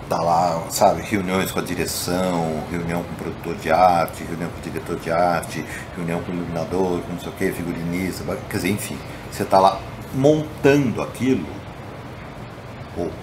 tá 0.09 0.21
lá, 0.21 0.63
sabe, 0.71 1.03
reuniões 1.03 1.51
com 1.51 1.61
a 1.61 1.63
direção, 1.63 2.63
reunião 2.71 3.03
com 3.03 3.13
o 3.13 3.17
produtor 3.17 3.57
de 3.57 3.71
arte, 3.71 4.25
reunião 4.25 4.51
com 4.51 4.59
o 4.59 4.63
diretor 4.63 4.97
de 4.99 5.11
arte, 5.11 5.65
reunião 5.97 6.21
com 6.23 6.33
o 6.33 6.35
iluminador, 6.35 7.01
com 7.01 7.13
não 7.13 7.21
sei 7.21 7.29
o 7.29 7.33
que, 7.33 7.53
figurinista, 7.53 8.25
quer 8.49 8.57
dizer, 8.57 8.71
enfim, 8.71 8.99
você 9.31 9.43
está 9.43 9.59
lá 9.59 9.81
montando 10.15 11.03
aquilo, 11.03 11.47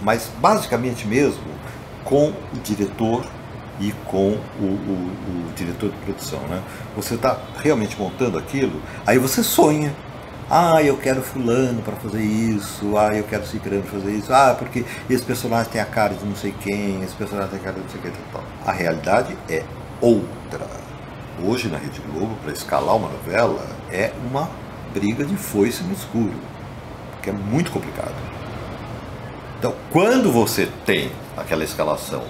mas 0.01 0.29
basicamente 0.39 1.07
mesmo 1.07 1.43
com 2.03 2.29
o 2.29 2.59
diretor 2.63 3.25
e 3.79 3.91
com 4.05 4.37
o, 4.59 4.63
o, 4.63 5.49
o 5.49 5.53
diretor 5.55 5.89
de 5.89 5.97
produção, 5.97 6.39
né? 6.41 6.61
Você 6.95 7.15
está 7.15 7.37
realmente 7.63 7.97
montando 7.97 8.37
aquilo, 8.37 8.81
aí 9.05 9.17
você 9.17 9.43
sonha, 9.43 9.93
ah, 10.53 10.83
eu 10.83 10.97
quero 10.97 11.21
fulano 11.21 11.81
para 11.81 11.95
fazer 11.95 12.21
isso. 12.21 12.97
Ah, 12.97 13.15
eu 13.15 13.23
quero 13.23 13.47
ciclano 13.47 13.83
para 13.83 13.99
fazer 13.99 14.11
isso. 14.11 14.33
Ah, 14.33 14.53
porque 14.59 14.83
esse 15.09 15.23
personagem 15.23 15.71
tem 15.71 15.79
a 15.79 15.85
cara 15.85 16.13
de 16.13 16.25
não 16.25 16.35
sei 16.35 16.53
quem, 16.59 17.01
esse 17.01 17.15
personagem 17.15 17.51
tem 17.51 17.59
a 17.61 17.63
cara 17.63 17.75
de 17.75 17.83
não 17.83 17.89
sei 17.89 18.01
quem. 18.01 18.11
Tal. 18.33 18.43
A 18.65 18.71
realidade 18.73 19.37
é 19.49 19.63
outra. 20.01 20.67
Hoje 21.41 21.69
na 21.69 21.77
Rede 21.77 22.01
Globo, 22.01 22.35
para 22.43 22.51
escalar 22.51 22.97
uma 22.97 23.07
novela, 23.07 23.65
é 23.89 24.11
uma 24.29 24.49
briga 24.93 25.23
de 25.23 25.37
foice 25.37 25.83
no 25.83 25.93
escuro, 25.93 26.35
que 27.21 27.29
é 27.29 27.33
muito 27.33 27.71
complicado. 27.71 28.13
Então, 29.57 29.73
quando 29.89 30.33
você 30.33 30.69
tem 30.85 31.13
aquela 31.37 31.63
escalação 31.63 32.23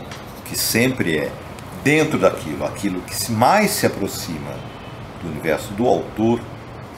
que 0.46 0.56
sempre 0.56 1.18
é 1.18 1.32
dentro 1.84 2.20
daquilo, 2.20 2.66
aquilo 2.66 3.02
que 3.02 3.32
mais 3.32 3.72
se 3.72 3.88
aproxima 3.88 4.52
do 5.24 5.30
universo 5.30 5.74
do 5.74 5.88
autor, 5.88 6.40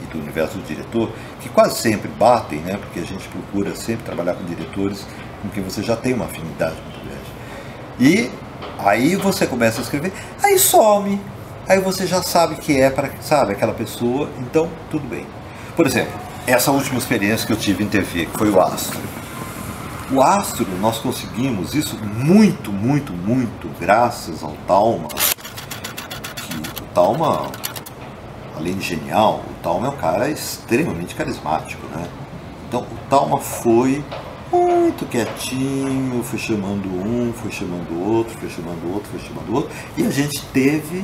e 0.03 0.11
do 0.11 0.19
universo 0.19 0.57
do 0.57 0.63
diretor, 0.63 1.09
que 1.39 1.49
quase 1.49 1.79
sempre 1.79 2.07
batem, 2.07 2.59
né? 2.59 2.77
porque 2.77 2.99
a 2.99 3.05
gente 3.05 3.27
procura 3.29 3.75
sempre 3.75 4.05
trabalhar 4.05 4.35
com 4.35 4.43
diretores 4.45 5.05
com 5.41 5.49
quem 5.49 5.63
você 5.63 5.83
já 5.83 5.95
tem 5.95 6.13
uma 6.13 6.25
afinidade 6.25 6.75
muito 6.81 6.99
grande. 7.05 7.23
E 7.99 8.31
aí 8.79 9.15
você 9.15 9.45
começa 9.45 9.79
a 9.79 9.83
escrever, 9.83 10.13
aí 10.41 10.57
some, 10.57 11.19
aí 11.67 11.79
você 11.79 12.07
já 12.07 12.21
sabe 12.21 12.55
que 12.55 12.79
é 12.79 12.89
para, 12.89 13.09
sabe, 13.21 13.53
aquela 13.53 13.73
pessoa, 13.73 14.29
então 14.39 14.69
tudo 14.89 15.07
bem. 15.07 15.25
Por 15.75 15.85
exemplo, 15.85 16.13
essa 16.45 16.71
última 16.71 16.97
experiência 16.97 17.45
que 17.45 17.53
eu 17.53 17.57
tive 17.57 17.83
em 17.83 17.87
TV, 17.87 18.25
que 18.25 18.37
foi 18.37 18.49
o 18.49 18.59
Astro. 18.59 18.99
O 20.11 20.21
Astro, 20.21 20.67
nós 20.79 20.99
conseguimos 20.99 21.73
isso 21.73 21.97
muito, 21.97 22.71
muito, 22.71 23.13
muito 23.13 23.69
graças 23.79 24.43
ao 24.43 24.53
Talma. 24.67 25.07
Que 26.35 26.55
o 26.57 26.85
Talma 26.93 27.49
além 28.63 28.77
de 28.77 28.87
genial, 28.87 29.43
o 29.49 29.53
Talma 29.61 29.87
é 29.87 29.89
um 29.89 29.97
cara 29.97 30.29
extremamente 30.29 31.13
carismático, 31.13 31.85
né? 31.87 32.07
Então 32.67 32.81
o 32.81 33.09
Talma 33.09 33.37
foi 33.37 34.03
muito 34.49 35.05
quietinho, 35.05 36.23
foi 36.23 36.39
chamando 36.39 36.87
um, 36.87 37.33
foi 37.33 37.51
chamando 37.51 38.01
outro, 38.01 38.37
foi 38.39 38.49
chamando 38.49 38.93
outro, 38.93 39.09
foi 39.11 39.19
chamando 39.19 39.53
outro, 39.53 39.69
e 39.97 40.05
a 40.05 40.09
gente 40.09 40.41
teve 40.53 41.03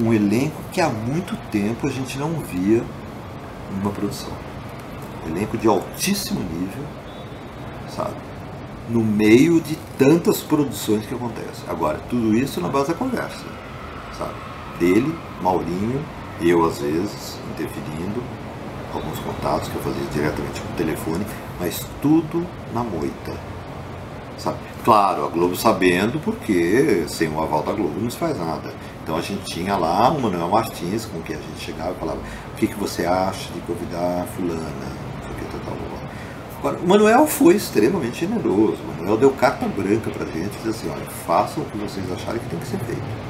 um 0.00 0.12
elenco 0.12 0.62
que 0.72 0.80
há 0.80 0.88
muito 0.88 1.36
tempo 1.50 1.86
a 1.86 1.90
gente 1.90 2.18
não 2.18 2.30
via 2.40 2.82
numa 3.72 3.90
produção. 3.90 4.30
Um 5.26 5.36
elenco 5.36 5.58
de 5.58 5.68
altíssimo 5.68 6.40
nível, 6.40 6.84
sabe? 7.94 8.14
No 8.88 9.04
meio 9.04 9.60
de 9.60 9.76
tantas 9.98 10.40
produções 10.40 11.04
que 11.04 11.14
acontecem. 11.14 11.68
Agora, 11.68 11.98
tudo 12.08 12.34
isso 12.34 12.60
na 12.60 12.68
base 12.68 12.88
da 12.88 12.94
conversa, 12.94 13.44
sabe? 14.16 14.34
Dele, 14.78 15.12
Maurinho, 15.42 16.02
eu 16.40 16.64
às 16.64 16.78
vezes 16.78 17.38
interferindo, 17.50 18.22
alguns 18.92 19.18
contatos 19.18 19.68
que 19.68 19.76
eu 19.76 19.82
fazia 19.82 20.04
diretamente 20.12 20.60
com 20.60 20.72
o 20.72 20.76
telefone, 20.76 21.26
mas 21.60 21.86
tudo 22.00 22.46
na 22.72 22.82
moita. 22.82 23.32
Sabe? 24.38 24.58
Claro, 24.84 25.24
a 25.24 25.28
Globo 25.28 25.56
sabendo, 25.56 26.20
porque 26.20 27.04
sem 27.08 27.28
o 27.28 27.42
aval 27.42 27.62
da 27.62 27.72
Globo 27.72 27.98
não 28.00 28.10
se 28.10 28.16
faz 28.16 28.38
nada. 28.38 28.72
Então 29.02 29.16
a 29.16 29.20
gente 29.20 29.44
tinha 29.44 29.76
lá 29.76 30.10
o 30.10 30.20
Manuel 30.20 30.48
Martins, 30.48 31.06
com 31.06 31.20
quem 31.22 31.36
a 31.36 31.38
gente 31.38 31.64
chegava 31.64 31.92
e 31.92 31.98
falava, 31.98 32.18
o 32.18 32.56
que, 32.56 32.66
que 32.66 32.74
você 32.74 33.06
acha 33.06 33.52
de 33.52 33.60
convidar 33.60 34.26
fulana? 34.36 34.62
Tal, 35.50 35.60
tal. 35.64 35.76
Agora, 36.58 36.78
o 36.78 36.88
Manuel 36.88 37.26
foi 37.26 37.54
extremamente 37.54 38.20
generoso. 38.20 38.78
O 38.82 38.96
Manuel 38.96 39.16
deu 39.16 39.30
carta 39.30 39.66
branca 39.68 40.10
pra 40.10 40.24
gente 40.26 40.54
e 40.54 40.56
disse 40.56 40.68
assim, 40.68 40.90
olha, 40.90 41.04
façam 41.26 41.62
o 41.62 41.66
que 41.66 41.78
vocês 41.78 42.10
acharem 42.10 42.40
que 42.40 42.48
tem 42.48 42.58
que 42.58 42.66
ser 42.66 42.78
feito. 42.78 43.25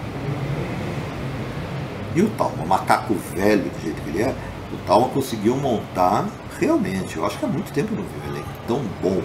E 2.16 2.22
o 2.22 2.30
Talma, 2.30 2.64
macaco 2.64 3.12
velho 3.34 3.64
do 3.64 3.82
jeito 3.82 4.00
que 4.00 4.08
ele 4.08 4.22
é, 4.22 4.34
o 4.72 4.76
Talma 4.86 5.06
conseguiu 5.10 5.54
montar 5.54 6.26
realmente, 6.58 7.14
eu 7.14 7.26
acho 7.26 7.38
que 7.38 7.44
há 7.44 7.48
muito 7.48 7.70
tempo 7.74 7.92
eu 7.92 7.98
não 7.98 8.04
vi 8.04 8.26
um 8.26 8.32
elenco 8.32 8.48
tão 8.66 8.80
bom, 9.02 9.22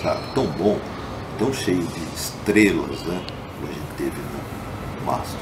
sabe? 0.00 0.20
Tão 0.32 0.46
bom, 0.46 0.78
tão 1.40 1.52
cheio 1.52 1.82
de 1.82 2.14
estrelas, 2.14 3.02
né? 3.02 3.20
Como 3.56 3.68
a 3.68 3.74
gente 3.74 3.96
teve 3.96 4.12
no, 4.12 5.04
Mastro. 5.04 5.40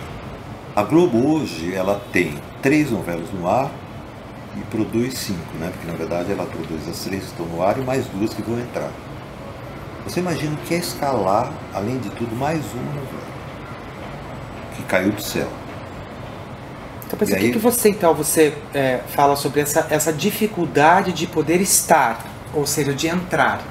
A 0.74 0.82
Globo 0.82 1.30
hoje, 1.30 1.74
ela 1.74 2.00
tem 2.11 2.38
três 2.62 2.90
novelas 2.90 3.30
no 3.32 3.46
ar 3.46 3.70
e 4.57 4.61
produz 4.70 5.12
cinco, 5.12 5.59
né? 5.61 5.70
Porque 5.70 5.86
na 5.86 5.98
verdade 5.98 6.32
ela 6.32 6.46
produz 6.46 6.88
as 6.88 7.00
três 7.00 7.22
que 7.22 7.30
estão 7.32 7.44
no 7.44 7.62
ar 7.62 7.76
e 7.76 7.82
mais 7.82 8.07
duas 8.07 8.32
que 8.32 8.40
vão 8.40 8.59
entrar. 8.59 8.90
Você 10.04 10.20
imagina 10.20 10.54
o 10.54 10.66
que 10.66 10.74
é 10.74 10.78
escalar, 10.78 11.52
além 11.74 11.98
de 11.98 12.09
tudo, 12.09 12.34
mais 12.34 12.64
uma 12.72 12.94
novela 12.94 13.26
que 14.74 14.82
caiu 14.84 15.12
do 15.12 15.20
céu. 15.20 15.50
Então, 17.07 17.18
mas 17.20 17.30
o 17.30 17.36
que, 17.36 17.52
que 17.52 17.59
você 17.59 17.88
então 17.90 18.12
você 18.14 18.52
é, 18.74 19.00
fala 19.09 19.36
sobre 19.36 19.61
essa, 19.61 19.86
essa 19.90 20.12
dificuldade 20.12 21.12
de 21.12 21.26
poder 21.26 21.61
estar, 21.61 22.24
ou 22.52 22.66
seja, 22.66 22.92
de 22.92 23.07
entrar, 23.07 23.62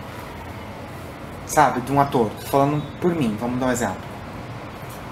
sabe, 1.45 1.81
de 1.81 1.91
um 1.91 1.99
ator? 1.99 2.29
Tô 2.41 2.47
falando 2.47 2.81
por 3.01 3.13
mim, 3.13 3.35
vamos 3.39 3.59
dar 3.59 3.67
um 3.67 3.71
exemplo. 3.71 4.15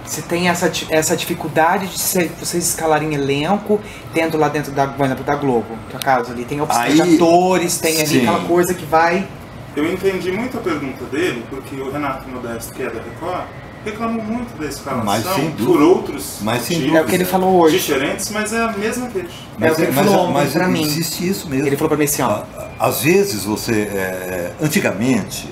Você 0.06 0.22
tem 0.22 0.50
essa, 0.50 0.72
essa 0.90 1.16
dificuldade 1.16 1.88
de 1.88 2.00
ser, 2.00 2.30
vocês 2.40 2.68
escalarem 2.68 3.14
elenco, 3.14 3.80
tendo 4.14 4.38
lá 4.38 4.50
dentro 4.50 4.72
da, 4.72 4.84
exemplo, 4.84 5.24
da 5.24 5.36
Globo, 5.36 5.78
que 5.90 5.96
é 5.96 6.00
o 6.00 6.02
caso 6.02 6.32
ali, 6.32 6.46
tem 6.46 6.62
opções 6.62 6.96
de 6.96 7.16
atores, 7.16 7.78
tem 7.78 7.98
ali 7.98 8.08
sim. 8.08 8.22
aquela 8.22 8.46
coisa 8.46 8.74
que 8.74 8.86
vai. 8.86 9.28
Eu 9.76 9.92
entendi 9.92 10.32
muito 10.32 10.58
a 10.58 10.62
pergunta 10.62 11.04
dele, 11.06 11.44
porque 11.50 11.76
o 11.76 11.92
Renato 11.92 12.28
Modesto, 12.30 12.74
que 12.74 12.84
é 12.84 12.90
da 12.90 13.02
Record, 13.02 13.46
reclamam 13.86 14.24
muito 14.24 14.58
da 14.60 14.66
escalação 14.68 15.06
Mas 15.06 15.24
sem 15.26 15.52
por 15.52 15.58
dúvida. 15.66 15.84
outros 15.86 16.38
Mas 16.42 16.62
sem 16.64 16.78
motivos 16.78 16.98
É 16.98 17.02
o 17.02 17.06
que 17.06 17.16
ele 17.16 17.26
falou 17.26 17.60
hoje. 17.62 17.78
diferentes, 17.78 18.30
mas 18.32 18.54
é 18.54 18.62
a 18.64 18.72
mesma 18.72 19.08
queixa. 19.08 19.28
É 19.60 19.72
o 19.72 19.76
que 19.76 19.82
ele 19.82 19.92
falou 19.92 20.20
ontem 20.30 20.52
pra 20.52 20.68
mim. 20.68 20.82
existe 20.84 21.28
isso 21.28 21.50
mesmo. 21.50 21.68
Ele 21.68 21.76
falou 21.76 21.90
pra 21.90 21.98
mim 21.98 22.06
assim, 22.06 22.22
ó. 22.22 22.44
Às 22.80 23.02
vezes 23.02 23.44
você. 23.46 23.82
é, 23.84 24.54
antigamente. 24.62 25.48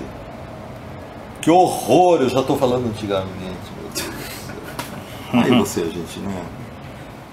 Que 1.41 1.49
horror, 1.49 2.21
eu 2.21 2.29
já 2.29 2.41
estou 2.41 2.57
falando 2.57 2.87
antigamente, 2.87 3.31
meu 3.79 3.89
Deus. 3.93 5.45
Aí 5.45 5.57
você, 5.59 5.81
a 5.81 5.85
gente, 5.85 6.19
né? 6.19 6.41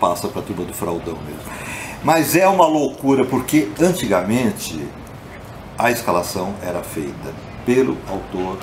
Passa 0.00 0.28
para 0.28 0.40
a 0.40 0.44
turma 0.44 0.64
do 0.64 0.72
fraudão 0.72 1.14
mesmo. 1.26 1.52
Mas 2.02 2.34
é 2.36 2.46
uma 2.48 2.66
loucura, 2.66 3.24
porque 3.24 3.68
antigamente 3.80 4.80
a 5.76 5.90
escalação 5.90 6.54
era 6.62 6.82
feita 6.82 7.34
pelo 7.66 7.98
autor 8.08 8.56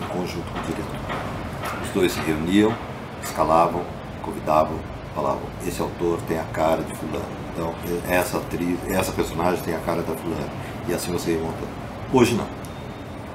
em 0.00 0.06
conjunto 0.08 0.44
com 0.52 0.58
o 0.58 0.62
diretor. 0.62 1.23
Dois 1.94 2.12
se 2.12 2.20
reuniam, 2.20 2.74
escalavam, 3.22 3.82
convidavam, 4.20 4.76
falavam, 5.14 5.42
esse 5.64 5.80
autor 5.80 6.20
tem 6.26 6.38
a 6.38 6.44
cara 6.44 6.82
de 6.82 6.92
fulano. 6.96 7.24
Então, 7.52 7.72
essa 8.08 8.38
atriz, 8.38 8.76
essa 8.88 9.12
personagem 9.12 9.62
tem 9.62 9.76
a 9.76 9.78
cara 9.78 10.02
da 10.02 10.12
fulana. 10.12 10.48
E 10.88 10.92
assim 10.92 11.12
você 11.12 11.30
ia 11.30 11.38
montando. 11.38 11.68
Hoje 12.12 12.34
não. 12.34 12.46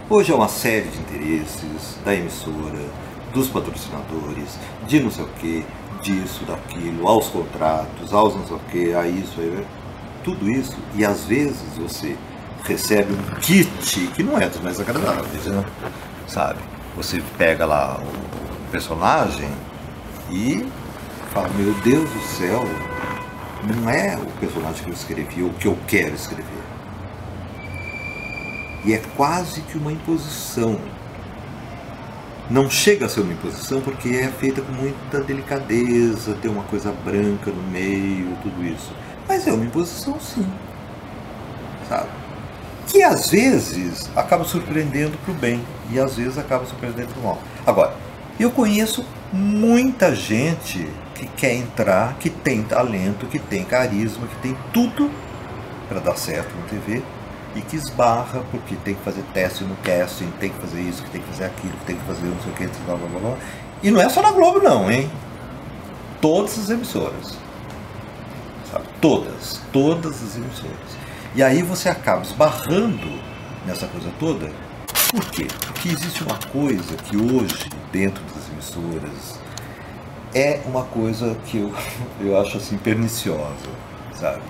Hoje 0.10 0.34
é 0.34 0.36
uma 0.36 0.50
série 0.50 0.90
de 0.90 1.00
interesses 1.00 1.98
da 2.04 2.14
emissora, 2.14 2.86
dos 3.34 3.48
patrocinadores, 3.48 4.58
de 4.88 5.00
não 5.00 5.10
sei 5.10 5.24
o 5.24 5.28
que, 5.40 5.66
disso, 6.02 6.44
daquilo, 6.46 7.08
aos 7.08 7.28
contratos, 7.28 8.14
aos 8.14 8.36
não 8.36 8.46
sei 8.46 8.56
o 8.58 8.60
que, 8.72 8.94
a 8.94 9.08
isso, 9.08 9.40
aí, 9.40 9.66
tudo 10.24 10.50
isso. 10.50 10.76
E 10.96 11.06
às 11.06 11.24
vezes 11.24 11.62
você 11.78 12.18
recebe 12.66 13.14
um 13.14 13.36
kit 13.40 14.08
que 14.14 14.22
não 14.22 14.38
é 14.38 14.50
dos 14.50 14.60
mais 14.60 14.82
agradáveis, 14.82 15.46
né? 15.46 15.64
sabe? 16.28 16.60
Você 16.96 17.24
pega 17.38 17.66
lá 17.66 18.00
o 18.00 18.49
personagem 18.70 19.50
e 20.32 20.66
fala, 21.34 21.50
meu 21.50 21.74
Deus 21.76 22.10
do 22.10 22.22
céu, 22.22 22.64
não 23.64 23.90
é 23.90 24.18
o 24.18 24.26
personagem 24.40 24.84
que 24.84 24.90
eu 24.90 24.94
escrevi, 24.94 25.44
o 25.44 25.50
que 25.54 25.68
eu 25.68 25.78
quero 25.88 26.16
escrever. 26.16 26.64
E 28.86 28.94
é 28.94 29.02
quase 29.18 29.62
que 29.62 29.78
uma 29.78 29.92
imposição. 29.92 30.80
Não 32.50 32.70
chega 32.70 33.06
a 33.06 33.10
ser 33.10 33.22
uma 33.22 33.34
imposição 33.34 33.82
porque 33.82 34.10
é 34.10 34.28
feita 34.28 34.62
com 34.62 34.72
muita 34.72 35.22
delicadeza, 35.22 36.36
tem 36.42 36.50
uma 36.50 36.64
coisa 36.64 36.92
branca 36.92 37.52
no 37.52 37.62
meio, 37.70 38.36
tudo 38.42 38.66
isso. 38.66 38.92
Mas 39.28 39.46
é 39.46 39.54
uma 39.54 39.66
imposição 39.66 40.20
sim. 40.20 40.48
Sabe? 41.88 42.10
Que 42.88 43.04
às 43.04 43.30
vezes 43.30 44.10
acaba 44.16 44.44
surpreendendo 44.44 45.16
para 45.24 45.32
o 45.32 45.36
bem 45.36 45.64
e 45.92 46.00
às 46.00 46.16
vezes 46.16 46.40
acaba 46.40 46.66
surpreendendo 46.66 47.10
para 47.10 47.20
o 47.20 47.24
mal. 47.24 47.38
Agora, 47.68 47.94
eu 48.44 48.52
conheço 48.52 49.06
muita 49.32 50.16
gente 50.16 50.88
que 51.16 51.28
quer 51.28 51.54
entrar, 51.54 52.16
que 52.20 52.30
tem 52.30 52.64
talento, 52.64 53.26
que 53.28 53.38
tem 53.38 53.64
carisma, 53.64 54.28
que 54.28 54.36
tem 54.38 54.58
tudo 54.74 55.12
para 55.88 56.00
dar 56.00 56.16
certo 56.16 56.56
na 56.56 56.66
TV 56.68 57.02
e 57.56 57.62
que 57.62 57.76
esbarra 57.76 58.44
porque 58.52 58.76
tem 58.78 58.94
que 58.96 59.04
fazer 59.04 59.24
teste 59.34 59.64
no 59.64 59.76
casting, 59.78 60.32
tem 60.40 60.50
que 60.50 60.60
fazer 60.60 60.82
isso, 60.82 61.04
tem 61.12 61.22
que 61.22 61.28
fazer 61.28 61.46
aquilo, 61.46 61.74
tem 61.86 61.96
que 61.96 62.06
fazer 62.06 62.28
não 62.28 62.42
sei 62.42 62.52
o 62.52 62.56
que, 62.56 62.68
blá 62.86 62.96
blá. 62.96 63.20
blá. 63.20 63.38
E 63.82 63.92
não 63.92 64.02
é 64.02 64.08
só 64.08 64.22
na 64.22 64.32
Globo 64.32 64.60
não, 64.60 64.90
hein? 64.92 65.10
Todas 66.22 66.58
as 66.60 66.70
emissoras. 66.70 67.38
Sabe? 68.72 68.86
Todas, 69.02 69.62
todas 69.74 70.24
as 70.24 70.36
emissoras. 70.36 70.98
E 71.36 71.42
aí 71.42 71.62
você 71.62 71.90
acaba 71.90 72.22
esbarrando 72.22 73.20
nessa 73.66 73.88
coisa 73.88 74.10
toda. 74.20 74.52
Por 75.12 75.26
quê? 75.32 75.48
Porque 75.66 75.90
existe 75.90 76.24
uma 76.24 76.38
coisa 76.52 76.96
que 76.98 77.18
hoje, 77.18 77.70
dentro 77.92 78.24
das 78.26 78.48
emissoras, 78.50 79.40
é 80.34 80.62
uma 80.66 80.84
coisa 80.84 81.36
que 81.46 81.58
eu, 81.58 81.74
eu 82.22 82.40
acho 82.40 82.58
assim 82.58 82.78
perniciosa, 82.78 83.70
sabe? 84.20 84.42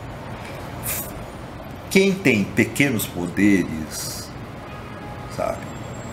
Quem 1.90 2.14
tem 2.14 2.44
pequenos 2.44 3.08
poderes, 3.08 4.30
sabe, 5.36 5.58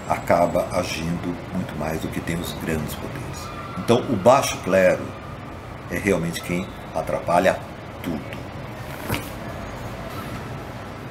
acaba 0.08 0.66
agindo 0.72 1.36
muito 1.52 1.78
mais 1.78 2.00
do 2.00 2.08
que 2.08 2.20
tem 2.20 2.36
os 2.36 2.52
grandes 2.52 2.94
poderes. 2.94 3.48
Então, 3.78 3.98
o 4.08 4.16
baixo 4.16 4.56
clero 4.64 5.04
é 5.90 5.98
realmente 5.98 6.40
quem 6.40 6.66
atrapalha 6.94 7.58
tudo. 8.02 8.36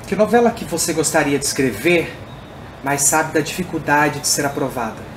Que 0.07 0.15
novela 0.15 0.51
que 0.51 0.65
você 0.65 0.93
gostaria 0.93 1.37
de 1.37 1.45
escrever, 1.45 2.15
mas 2.85 3.01
sabe 3.03 3.33
da 3.33 3.41
dificuldade 3.41 4.21
de 4.21 4.27
ser 4.27 4.45
aprovada? 4.45 5.11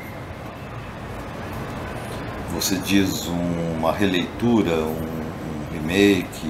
Você 2.46 2.78
diz 2.80 3.26
uma 3.26 3.92
releitura, 3.92 4.84
um, 4.84 5.66
remake, 5.72 6.46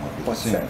uma 0.00 0.10
coisa 0.10 0.24
Pode 0.24 0.40
assim? 0.40 0.50
ser. 0.50 0.68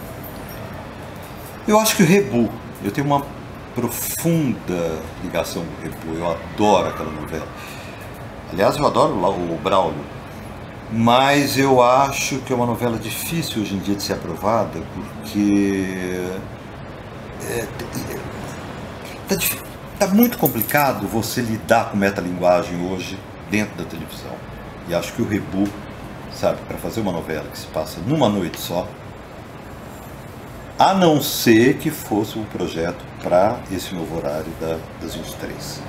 Eu 1.67 1.79
acho 1.79 1.95
que 1.95 2.03
o 2.03 2.05
Rebu, 2.05 2.53
eu 2.83 2.91
tenho 2.91 3.07
uma 3.07 3.25
profunda 3.73 5.03
ligação 5.23 5.65
com 5.65 5.73
o 5.75 5.81
Rebu, 5.83 6.13
eu 6.15 6.27
adoro 6.27 6.89
aquela 6.89 7.11
novela. 7.11 7.47
Aliás, 8.51 8.77
eu 8.77 8.85
adoro 8.87 9.13
o 9.15 9.59
Braulio, 9.61 10.05
mas 10.89 11.57
eu 11.57 11.81
acho 11.81 12.39
que 12.41 12.53
é 12.53 12.55
uma 12.55 12.65
novela 12.65 12.99
difícil 12.99 13.61
hoje 13.61 13.75
em 13.75 13.79
dia 13.79 13.95
de 13.95 14.03
ser 14.03 14.13
aprovada, 14.13 14.81
porque 14.95 16.31
é, 17.41 17.67
tá, 19.27 19.35
dif- 19.35 19.66
tá 19.97 20.07
muito 20.07 20.37
complicado 20.37 21.07
você 21.07 21.41
lidar 21.41 21.89
com 21.89 21.97
metalinguagem 21.97 22.87
hoje 22.87 23.17
dentro 23.49 23.75
da 23.75 23.83
televisão. 23.83 24.35
E 24.87 24.93
acho 24.93 25.11
que 25.13 25.21
o 25.21 25.27
Rebu, 25.27 25.67
sabe, 26.31 26.59
para 26.67 26.77
fazer 26.77 27.01
uma 27.01 27.11
novela 27.11 27.45
que 27.49 27.57
se 27.57 27.67
passa 27.67 27.99
numa 28.05 28.29
noite 28.29 28.59
só, 28.59 28.87
a 30.77 30.93
não 30.93 31.19
ser 31.19 31.77
que 31.77 31.89
fosse 31.89 32.37
um 32.37 32.43
projeto 32.45 33.03
para 33.23 33.57
esse 33.71 33.95
novo 33.95 34.17
horário 34.17 34.51
da, 34.61 34.77
das 35.01 35.15
23. 35.15 35.81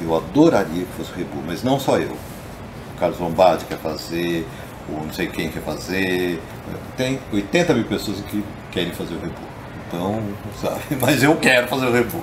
Eu 0.00 0.16
adoraria 0.16 0.84
que 0.84 0.92
fosse 0.96 1.10
o 1.10 1.14
Rebu, 1.16 1.42
mas 1.44 1.62
não 1.64 1.80
só 1.80 1.98
eu. 1.98 2.12
O 2.12 2.98
Carlos 3.00 3.18
Lombardi 3.18 3.64
quer 3.64 3.78
fazer, 3.78 4.46
o 4.88 5.04
não 5.04 5.12
sei 5.12 5.26
quem 5.26 5.50
quer 5.50 5.62
fazer. 5.62 6.40
Tem 6.96 7.18
80 7.32 7.74
mil 7.74 7.84
pessoas 7.84 8.20
que 8.20 8.44
querem 8.70 8.92
fazer 8.92 9.14
o 9.14 9.20
Rebu. 9.20 9.42
Então, 9.88 10.22
sabe, 10.60 10.80
mas 11.02 11.20
eu 11.20 11.36
quero 11.36 11.66
fazer 11.66 11.86
o 11.86 11.92
Rebu. 11.92 12.22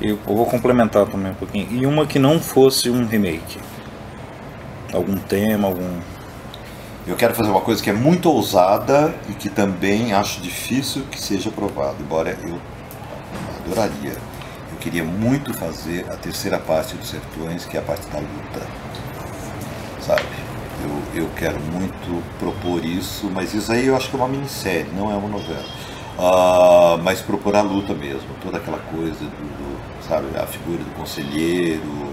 Eu 0.00 0.18
vou 0.26 0.44
complementar 0.44 1.06
também 1.06 1.32
um 1.32 1.34
pouquinho. 1.34 1.68
E 1.70 1.86
uma 1.86 2.06
que 2.06 2.18
não 2.18 2.38
fosse 2.38 2.90
um 2.90 3.06
remake. 3.06 3.58
Algum 4.92 5.16
tema, 5.16 5.68
algum. 5.68 6.00
Eu 7.06 7.16
quero 7.16 7.34
fazer 7.34 7.50
uma 7.50 7.60
coisa 7.60 7.82
que 7.82 7.88
é 7.88 7.92
muito 7.92 8.30
ousada 8.30 9.14
e 9.28 9.32
que 9.32 9.48
também 9.48 10.12
acho 10.12 10.40
difícil 10.40 11.04
que 11.10 11.20
seja 11.20 11.48
aprovada, 11.48 11.96
embora 12.00 12.36
eu 12.42 12.58
adoraria. 13.64 14.12
Eu 14.72 14.78
queria 14.80 15.04
muito 15.04 15.54
fazer 15.54 16.04
a 16.10 16.16
terceira 16.16 16.58
parte 16.58 16.94
dos 16.94 17.08
Sertões, 17.08 17.64
que 17.64 17.76
é 17.76 17.80
a 17.80 17.82
parte 17.82 18.06
da 18.08 18.18
luta. 18.18 18.66
Sabe? 20.00 20.22
Eu, 21.14 21.22
eu 21.22 21.30
quero 21.36 21.58
muito 21.60 22.22
propor 22.38 22.84
isso, 22.84 23.30
mas 23.32 23.54
isso 23.54 23.72
aí 23.72 23.86
eu 23.86 23.96
acho 23.96 24.10
que 24.10 24.16
é 24.16 24.18
uma 24.18 24.28
minissérie, 24.28 24.86
não 24.94 25.10
é 25.10 25.14
uma 25.14 25.28
novela. 25.28 25.64
Ah, 26.18 26.98
mas 27.02 27.20
propor 27.20 27.54
a 27.56 27.60
luta 27.60 27.92
mesmo, 27.94 28.28
toda 28.42 28.56
aquela 28.56 28.78
coisa 28.78 29.20
do, 29.20 29.28
do, 29.28 29.78
sabe, 30.08 30.26
a 30.36 30.46
figura 30.46 30.78
do 30.78 30.94
conselheiro 30.96 32.10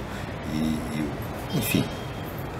e, 0.53 0.57
e 0.57 1.57
enfim, 1.57 1.85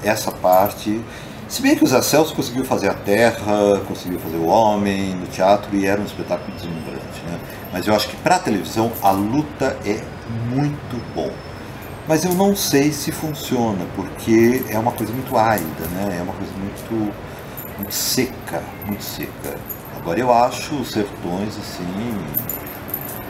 essa 0.04 0.32
parte. 0.32 1.02
Se 1.50 1.62
bem 1.62 1.76
que 1.76 1.84
o 1.84 1.88
Zé 1.88 2.02
Celso 2.02 2.34
conseguiu 2.34 2.64
fazer 2.64 2.90
a 2.90 2.94
Terra, 2.94 3.82
conseguiu 3.88 4.20
fazer 4.20 4.38
o 4.38 4.46
Homem 4.46 5.16
no 5.16 5.28
teatro 5.28 5.76
e 5.76 5.86
era 5.86 6.00
um 6.02 6.06
espetáculo 6.06 6.52
deslumbrante, 6.56 7.22
né? 7.28 7.40
Mas 7.72 7.86
eu 7.88 7.94
acho 7.94 8.08
que 8.08 8.16
para 8.18 8.38
a 8.38 8.40
televisão 8.40 8.92
a 9.02 9.12
luta 9.12 9.78
é 9.86 10.02
muito 10.50 11.14
bom. 11.14 11.32
Mas 12.08 12.26
eu 12.26 12.34
não 12.34 12.56
sei 12.56 12.92
se 12.92 13.12
funciona, 13.12 13.86
porque 13.96 14.64
é 14.70 14.80
uma 14.80 14.92
coisa 14.92 15.14
muito 15.14 15.38
árida, 15.38 15.86
né? 15.92 16.18
É 16.20 16.24
uma 16.24 16.34
coisa 16.34 16.52
muito, 16.54 17.14
muito 17.78 17.94
seca, 17.94 18.64
muito 18.86 19.04
seca. 19.04 19.58
Agora 20.04 20.20
eu 20.20 20.34
acho 20.34 20.76
os 20.76 20.92
Sertões, 20.92 21.58
assim, 21.58 21.88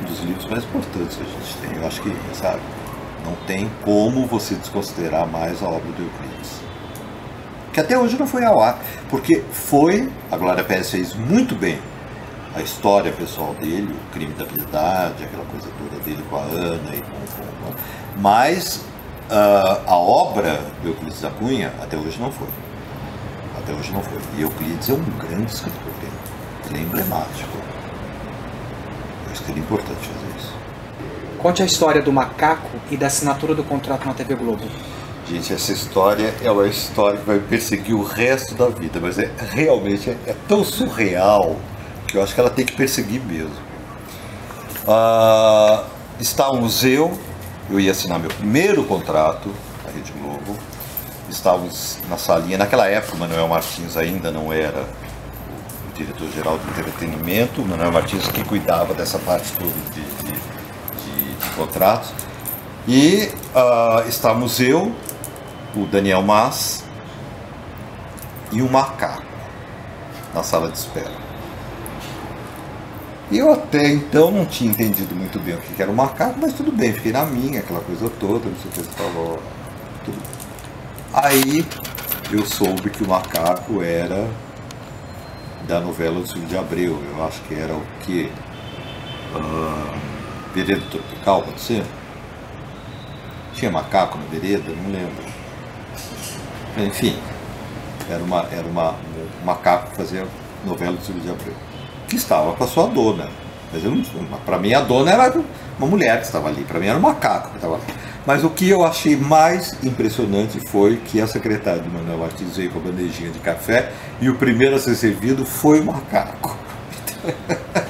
um 0.01 0.05
dos 0.05 0.19
livros 0.21 0.47
mais 0.47 0.63
importantes 0.63 1.17
que 1.17 1.21
a 1.21 1.25
gente 1.25 1.57
tem. 1.61 1.79
Eu 1.79 1.85
acho 1.85 2.01
que, 2.01 2.11
sabe, 2.33 2.61
não 3.23 3.35
tem 3.45 3.69
como 3.83 4.25
você 4.25 4.55
desconsiderar 4.55 5.27
mais 5.27 5.61
a 5.61 5.67
obra 5.67 5.91
do 5.91 6.01
Euclides. 6.01 6.61
Que 7.71 7.79
até 7.79 7.95
hoje 7.95 8.17
não 8.17 8.25
foi 8.25 8.43
ao 8.43 8.59
ar, 8.59 8.79
porque 9.07 9.43
foi, 9.51 10.11
a 10.31 10.35
Glória 10.35 10.63
Pérez 10.63 10.89
fez 10.89 11.13
muito 11.13 11.53
bem 11.53 11.79
a 12.55 12.61
história 12.61 13.11
pessoal 13.11 13.53
dele, 13.53 13.93
o 13.93 14.11
crime 14.11 14.33
da 14.33 14.45
piedade, 14.45 15.25
aquela 15.25 15.45
coisa 15.45 15.67
toda 15.77 16.03
dele 16.03 16.23
com 16.27 16.37
a 16.37 16.41
Ana 16.41 16.95
e 16.95 17.01
com. 17.01 17.11
com, 17.11 17.73
mas 18.17 18.83
ah, 19.29 19.79
a 19.85 19.95
obra 19.95 20.59
Euclides 20.83 21.21
da 21.21 21.29
Cunha 21.29 21.71
até 21.79 21.95
hoje 21.95 22.19
não 22.19 22.31
foi. 22.31 22.47
Até 23.59 23.73
hoje 23.73 23.91
não 23.91 24.01
foi. 24.01 24.17
E 24.37 24.41
Euclides 24.41 24.89
é 24.89 24.93
um 24.93 25.03
grande 25.19 25.51
escritor, 25.51 25.92
ele 26.69 26.79
é 26.79 26.81
emblemático. 26.81 27.57
Eu 29.25 29.31
acho 29.31 29.43
que 29.43 29.51
era 29.51 29.59
importante 29.59 30.07
fazer 30.07 30.37
isso. 30.37 30.53
Conte 31.37 31.61
a 31.61 31.65
história 31.65 32.01
do 32.01 32.11
macaco 32.11 32.69
e 32.89 32.97
da 32.97 33.07
assinatura 33.07 33.53
do 33.53 33.63
contrato 33.63 34.05
na 34.05 34.13
TV 34.13 34.35
Globo. 34.35 34.63
Gente, 35.29 35.53
essa 35.53 35.71
história 35.71 36.33
é 36.41 36.51
uma 36.51 36.67
história 36.67 37.17
que 37.17 37.25
vai 37.25 37.37
me 37.37 37.47
perseguir 37.47 37.95
o 37.95 38.03
resto 38.03 38.55
da 38.55 38.67
vida, 38.67 38.99
mas 39.01 39.17
é 39.17 39.31
realmente 39.51 40.09
é, 40.09 40.17
é 40.27 40.35
tão 40.47 40.63
surreal 40.63 41.57
que 42.07 42.17
eu 42.17 42.23
acho 42.23 42.33
que 42.33 42.39
ela 42.39 42.49
tem 42.49 42.65
que 42.65 42.73
perseguir 42.73 43.21
mesmo. 43.21 43.55
Ah, 44.87 45.85
estávamos 46.19 46.83
eu, 46.83 47.17
eu 47.69 47.79
ia 47.79 47.91
assinar 47.91 48.19
meu 48.19 48.29
primeiro 48.29 48.83
contrato 48.83 49.49
na 49.85 49.91
Rede 49.91 50.11
Globo, 50.11 50.57
estávamos 51.29 51.99
na 52.09 52.17
salinha, 52.17 52.57
naquela 52.57 52.87
época 52.87 53.15
o 53.15 53.19
Manuel 53.19 53.47
Martins 53.47 53.95
ainda 53.95 54.29
não 54.29 54.51
era 54.51 54.85
diretor-geral 55.95 56.57
do 56.57 56.69
entretenimento, 56.71 57.61
o 57.61 57.67
Manuel 57.67 57.91
Martins 57.91 58.27
que 58.27 58.43
cuidava 58.43 58.93
dessa 58.93 59.19
parte 59.19 59.51
toda 59.53 59.71
de, 59.93 60.01
de- 60.01 60.31
de- 60.31 61.33
de 61.35 61.49
contratos, 61.55 62.11
e 62.87 63.31
ah, 63.55 64.03
estávamos 64.07 64.59
eu, 64.59 64.91
o 65.75 65.85
Daniel 65.85 66.21
Mas 66.21 66.83
e 68.51 68.61
um 68.61 68.69
macaco 68.69 69.23
na 70.33 70.43
sala 70.43 70.69
de 70.69 70.77
espera. 70.77 71.11
Eu 73.31 73.51
até 73.51 73.87
então 73.91 74.29
não 74.29 74.45
tinha 74.45 74.69
entendido 74.69 75.15
muito 75.15 75.39
bem 75.39 75.55
o 75.55 75.57
que 75.57 75.81
era 75.81 75.89
o 75.89 75.95
macaco, 75.95 76.37
mas 76.39 76.53
tudo 76.53 76.71
bem, 76.71 76.93
fiquei 76.93 77.11
na 77.11 77.25
minha, 77.25 77.61
aquela 77.61 77.79
coisa 77.81 78.09
toda, 78.19 78.47
não 78.49 78.55
sei 78.57 78.69
o 78.69 78.73
que 78.73 78.79
você 78.83 78.91
falou. 78.91 79.39
Tudo. 80.05 80.17
Aí 81.13 81.65
eu 82.31 82.45
soube 82.45 82.89
que 82.89 83.03
o 83.03 83.07
macaco 83.07 83.81
era 83.81 84.27
da 85.67 85.79
novela 85.79 86.19
do 86.19 86.27
Silvio 86.27 86.47
de 86.47 86.57
Abreu, 86.57 87.01
eu 87.15 87.25
acho 87.25 87.41
que 87.43 87.55
era 87.55 87.73
o 87.73 87.83
quê? 88.05 88.29
Ah, 89.35 89.93
Vereda 90.53 90.81
Tropical, 90.91 91.41
pode 91.41 91.61
ser? 91.61 91.83
Tinha 93.53 93.71
macaco 93.71 94.17
na 94.17 94.25
vereda? 94.25 94.71
Não 94.83 94.91
lembro. 94.91 95.23
Enfim, 96.77 97.17
era, 98.09 98.23
uma, 98.23 98.45
era 98.51 98.67
uma, 98.67 98.91
um 98.91 99.45
macaco 99.45 99.91
que 99.91 99.97
fazia 99.97 100.27
novela 100.65 100.93
do 100.93 101.03
Silvio 101.03 101.23
de 101.23 101.29
Abreu. 101.29 101.53
Que 102.07 102.15
estava 102.15 102.53
com 102.53 102.63
a 102.63 102.67
sua 102.67 102.87
dona. 102.87 103.29
Mas 103.71 104.39
para 104.45 104.59
mim 104.59 104.73
a 104.73 104.81
dona 104.81 105.11
era 105.11 105.33
uma 105.77 105.87
mulher 105.87 106.19
que 106.19 106.25
estava 106.25 106.47
ali, 106.47 106.63
para 106.63 106.79
mim 106.79 106.87
era 106.87 106.97
um 106.97 107.01
macaco 107.01 107.49
que 107.49 107.55
estava 107.55 107.75
ali. 107.75 107.83
Mas 108.25 108.43
o 108.43 108.49
que 108.49 108.69
eu 108.69 108.85
achei 108.85 109.17
mais 109.17 109.75
impressionante 109.83 110.59
foi 110.67 110.97
que 110.97 111.19
a 111.19 111.27
secretária 111.27 111.81
do 111.81 111.89
Manuel 111.89 112.19
Martins 112.19 112.55
veio 112.55 112.71
com 112.71 112.79
a 112.79 112.81
bandejinha 112.81 113.31
de 113.31 113.39
café 113.39 113.91
e 114.21 114.29
o 114.29 114.35
primeiro 114.35 114.75
a 114.75 114.79
ser 114.79 114.95
servido 114.95 115.45
foi 115.45 115.81
o 115.81 115.85
macaco. 115.85 116.57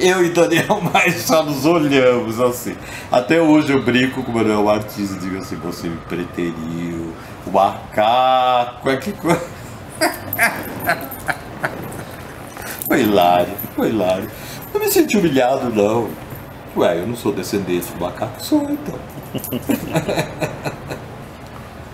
eu 0.00 0.24
e 0.24 0.30
Daniel 0.30 0.80
mais 0.92 1.22
só 1.22 1.42
nos 1.42 1.66
olhamos 1.66 2.40
assim. 2.40 2.76
Até 3.10 3.40
hoje 3.40 3.72
eu 3.72 3.82
brinco 3.82 4.22
com 4.22 4.32
o 4.32 4.34
Manuel 4.34 4.64
Martins 4.64 5.10
e 5.12 5.18
digo 5.18 5.38
assim, 5.38 5.56
você 5.56 5.88
me 5.88 5.98
preteriu, 6.08 7.12
o 7.46 7.50
macaco, 7.50 8.88
é 8.88 8.96
que 8.96 9.12
coisa. 9.12 9.42
Foi 12.92 13.00
hilário, 13.00 13.54
foi 13.74 13.88
hilário. 13.88 14.30
Não 14.72 14.80
me 14.80 14.88
senti 14.88 15.16
humilhado, 15.16 15.70
não. 15.70 16.08
Ué, 16.76 16.98
eu 16.98 17.06
não 17.06 17.14
sou 17.14 17.32
descendente 17.32 17.92
do 17.92 18.00
macaco, 18.00 18.42
sou 18.42 18.62
então. 18.70 18.98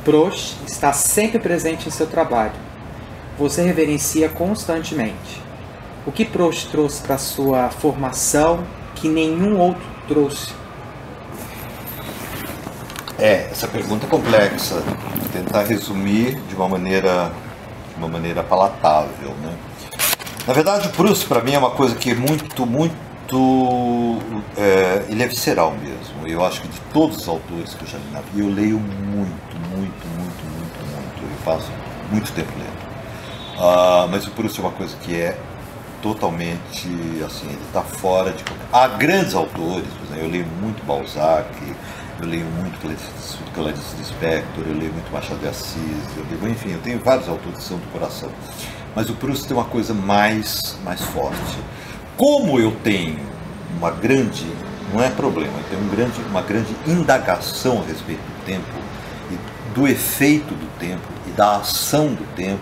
Proust 0.05 0.57
está 0.67 0.93
sempre 0.93 1.39
presente 1.39 1.89
em 1.89 1.91
seu 1.91 2.07
trabalho. 2.07 2.53
Você 3.39 3.63
reverencia 3.63 4.29
constantemente. 4.29 5.43
O 6.07 6.13
que 6.13 6.25
Proust 6.25 6.71
trouxe 6.71 7.03
para 7.03 7.19
sua 7.19 7.69
formação 7.71 8.65
que 8.95 9.09
nenhum 9.09 9.59
outro 9.59 9.83
trouxe? 10.07 10.55
É, 13.19 13.49
essa 13.51 13.67
pergunta 13.67 14.07
é 14.07 14.09
complexa. 14.09 14.77
Vou 14.77 15.29
tentar 15.33 15.65
resumir 15.65 16.41
de 16.49 16.55
uma 16.55 16.69
maneira, 16.69 17.33
de 17.91 17.99
uma 17.99 18.09
maneira 18.09 18.45
palatável, 18.45 19.35
né? 19.43 19.55
Na 20.49 20.55
verdade, 20.55 20.89
o 20.89 20.91
Proust 20.93 21.27
para 21.27 21.43
mim 21.43 21.53
é 21.53 21.59
uma 21.59 21.73
coisa 21.73 21.95
que 21.95 22.11
é 22.11 22.15
muito, 22.15 22.65
muito, 22.65 24.19
é, 24.57 25.05
ele 25.11 25.23
é 25.23 25.27
visceral 25.27 25.73
mesmo. 25.73 26.27
Eu 26.27 26.43
acho 26.43 26.63
que 26.63 26.69
de 26.69 26.81
todos 26.91 27.19
os 27.19 27.29
autores 27.29 27.75
que 27.75 27.85
eu 27.85 27.87
já 27.87 27.99
li 27.99 28.11
na 28.15 28.21
vida, 28.23 28.41
eu 28.41 28.49
leio 28.49 28.79
muito, 28.81 29.59
muito, 29.69 30.09
muito, 30.17 30.45
muito, 30.47 30.87
muito. 30.91 31.23
Eu 31.23 31.45
passo 31.45 31.71
muito 32.11 32.33
tempo 32.33 32.51
lendo. 32.57 33.59
Ah, 33.59 34.09
mas 34.11 34.27
o 34.27 34.31
Proust 34.31 34.59
é 34.59 34.63
uma 34.63 34.73
coisa 34.73 34.97
que 35.03 35.15
é 35.15 35.39
totalmente 36.01 36.89
assim, 37.27 37.47
ele 37.47 37.61
está 37.67 37.83
fora 37.83 38.33
de. 38.33 38.43
Há 38.73 38.89
grandes 38.89 39.35
autores, 39.35 39.85
exemplo, 40.07 40.25
eu 40.25 40.31
leio 40.31 40.47
muito 40.63 40.83
Balzac, 40.87 41.47
eu 42.23 42.27
leio 42.27 42.47
muito 42.47 42.81
Clarice 43.53 43.97
Lispector, 43.99 44.65
eu 44.67 44.75
leio 44.79 44.95
muito 44.95 45.13
Machado 45.13 45.41
de 45.41 45.49
Assis, 45.49 45.77
eu 46.17 46.25
leio, 46.31 46.51
enfim, 46.51 46.73
eu 46.73 46.81
tenho 46.81 46.99
vários 47.01 47.29
autores 47.29 47.59
que 47.59 47.65
são 47.65 47.77
do 47.77 47.93
coração. 47.93 48.31
Mas 48.99 49.09
o 49.09 49.15
Proust 49.15 49.47
tem 49.47 49.57
uma 49.57 49.65
coisa 49.65 49.95
mais, 49.95 50.77
mais 50.85 51.01
forte. 51.01 51.57
Como 52.17 52.59
eu 52.59 52.73
tenho 52.83 53.17
uma 53.77 53.93
grande, 53.93 54.45
não 54.93 55.01
é 55.01 55.09
problema, 55.09 55.53
eu 55.57 55.65
tenho 55.71 55.83
um 55.85 55.89
grande, 55.89 56.21
uma 56.29 56.43
grande 56.43 56.75
indagação 56.85 57.81
a 57.81 57.87
respeito 57.87 58.19
do 58.19 58.45
tempo, 58.45 58.75
e 59.31 59.39
do 59.73 59.87
efeito 59.87 60.53
do 60.53 60.79
tempo 60.81 61.07
e 61.29 61.31
da 61.31 61.59
ação 61.59 62.09
do 62.09 62.27
tempo, 62.35 62.59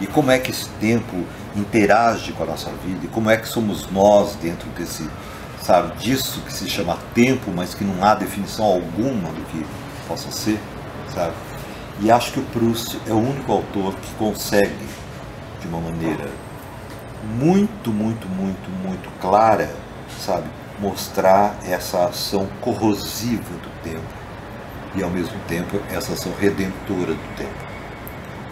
e 0.00 0.08
como 0.08 0.32
é 0.32 0.40
que 0.40 0.50
esse 0.50 0.68
tempo 0.80 1.24
interage 1.54 2.32
com 2.32 2.42
a 2.42 2.46
nossa 2.46 2.70
vida 2.84 3.04
e 3.04 3.06
como 3.06 3.30
é 3.30 3.36
que 3.36 3.46
somos 3.46 3.88
nós 3.92 4.34
dentro 4.34 4.68
desse, 4.70 5.08
sabe, 5.62 5.96
disso 5.98 6.40
que 6.40 6.52
se 6.52 6.68
chama 6.68 6.98
tempo, 7.14 7.52
mas 7.54 7.72
que 7.72 7.84
não 7.84 8.02
há 8.02 8.16
definição 8.16 8.64
alguma 8.64 9.28
do 9.28 9.44
que 9.52 9.64
possa 10.08 10.32
ser, 10.32 10.58
sabe? 11.14 11.34
E 12.00 12.10
acho 12.10 12.32
que 12.32 12.40
o 12.40 12.44
Proust 12.46 12.98
é 13.06 13.12
o 13.12 13.18
único 13.18 13.52
autor 13.52 13.94
que 13.94 14.12
consegue, 14.14 14.74
de 15.60 15.68
uma 15.68 15.80
maneira 15.80 16.28
muito, 17.38 17.90
muito, 17.90 18.28
muito, 18.28 18.70
muito 18.86 19.10
clara, 19.20 19.70
sabe, 20.20 20.48
mostrar 20.80 21.56
essa 21.64 22.06
ação 22.06 22.48
corrosiva 22.60 23.52
do 23.62 23.82
tempo 23.82 24.18
e 24.94 25.02
ao 25.02 25.10
mesmo 25.10 25.38
tempo 25.48 25.80
essa 25.90 26.12
ação 26.12 26.32
redentora 26.38 27.12
do 27.12 27.36
tempo. 27.36 27.68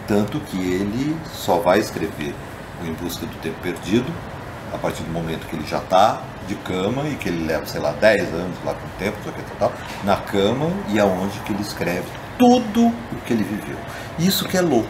Tanto 0.07 0.39
que 0.39 0.57
ele 0.57 1.17
só 1.33 1.59
vai 1.59 1.79
escrever 1.79 2.33
o 2.81 2.85
Em 2.85 2.93
Busca 2.93 3.25
do 3.25 3.35
Tempo 3.41 3.59
Perdido, 3.61 4.11
a 4.73 4.77
partir 4.77 5.03
do 5.03 5.11
momento 5.11 5.47
que 5.47 5.55
ele 5.55 5.65
já 5.65 5.79
está 5.79 6.21
de 6.47 6.55
cama 6.55 7.03
e 7.07 7.15
que 7.15 7.29
ele 7.29 7.45
leva, 7.45 7.65
sei 7.65 7.81
lá, 7.81 7.91
10 7.91 8.33
anos 8.33 8.57
lá 8.65 8.73
com 8.73 8.85
o 8.85 8.89
tempo, 8.99 9.17
tal, 9.59 9.73
na 10.03 10.17
cama 10.17 10.69
e 10.89 10.99
aonde 10.99 11.39
que 11.39 11.51
ele 11.51 11.61
escreve 11.61 12.07
tudo 12.37 12.87
o 12.87 13.15
que 13.25 13.33
ele 13.33 13.43
viveu. 13.43 13.77
Isso 14.19 14.47
que 14.47 14.57
é 14.57 14.61
louco, 14.61 14.87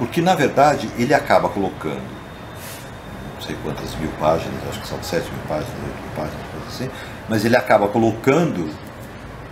porque 0.00 0.20
na 0.20 0.34
verdade 0.34 0.90
ele 0.98 1.14
acaba 1.14 1.48
colocando, 1.48 2.02
não 3.34 3.40
sei 3.40 3.54
quantas 3.62 3.94
mil 3.94 4.10
páginas, 4.18 4.54
acho 4.68 4.80
que 4.80 4.88
são 4.88 5.00
7 5.00 5.30
mil 5.30 5.42
páginas, 5.46 5.74
8 5.74 5.84
mil 5.84 6.10
páginas, 6.16 6.46
coisa 6.50 6.66
assim, 6.66 6.90
mas 7.28 7.44
ele 7.44 7.56
acaba 7.56 7.86
colocando 7.86 8.68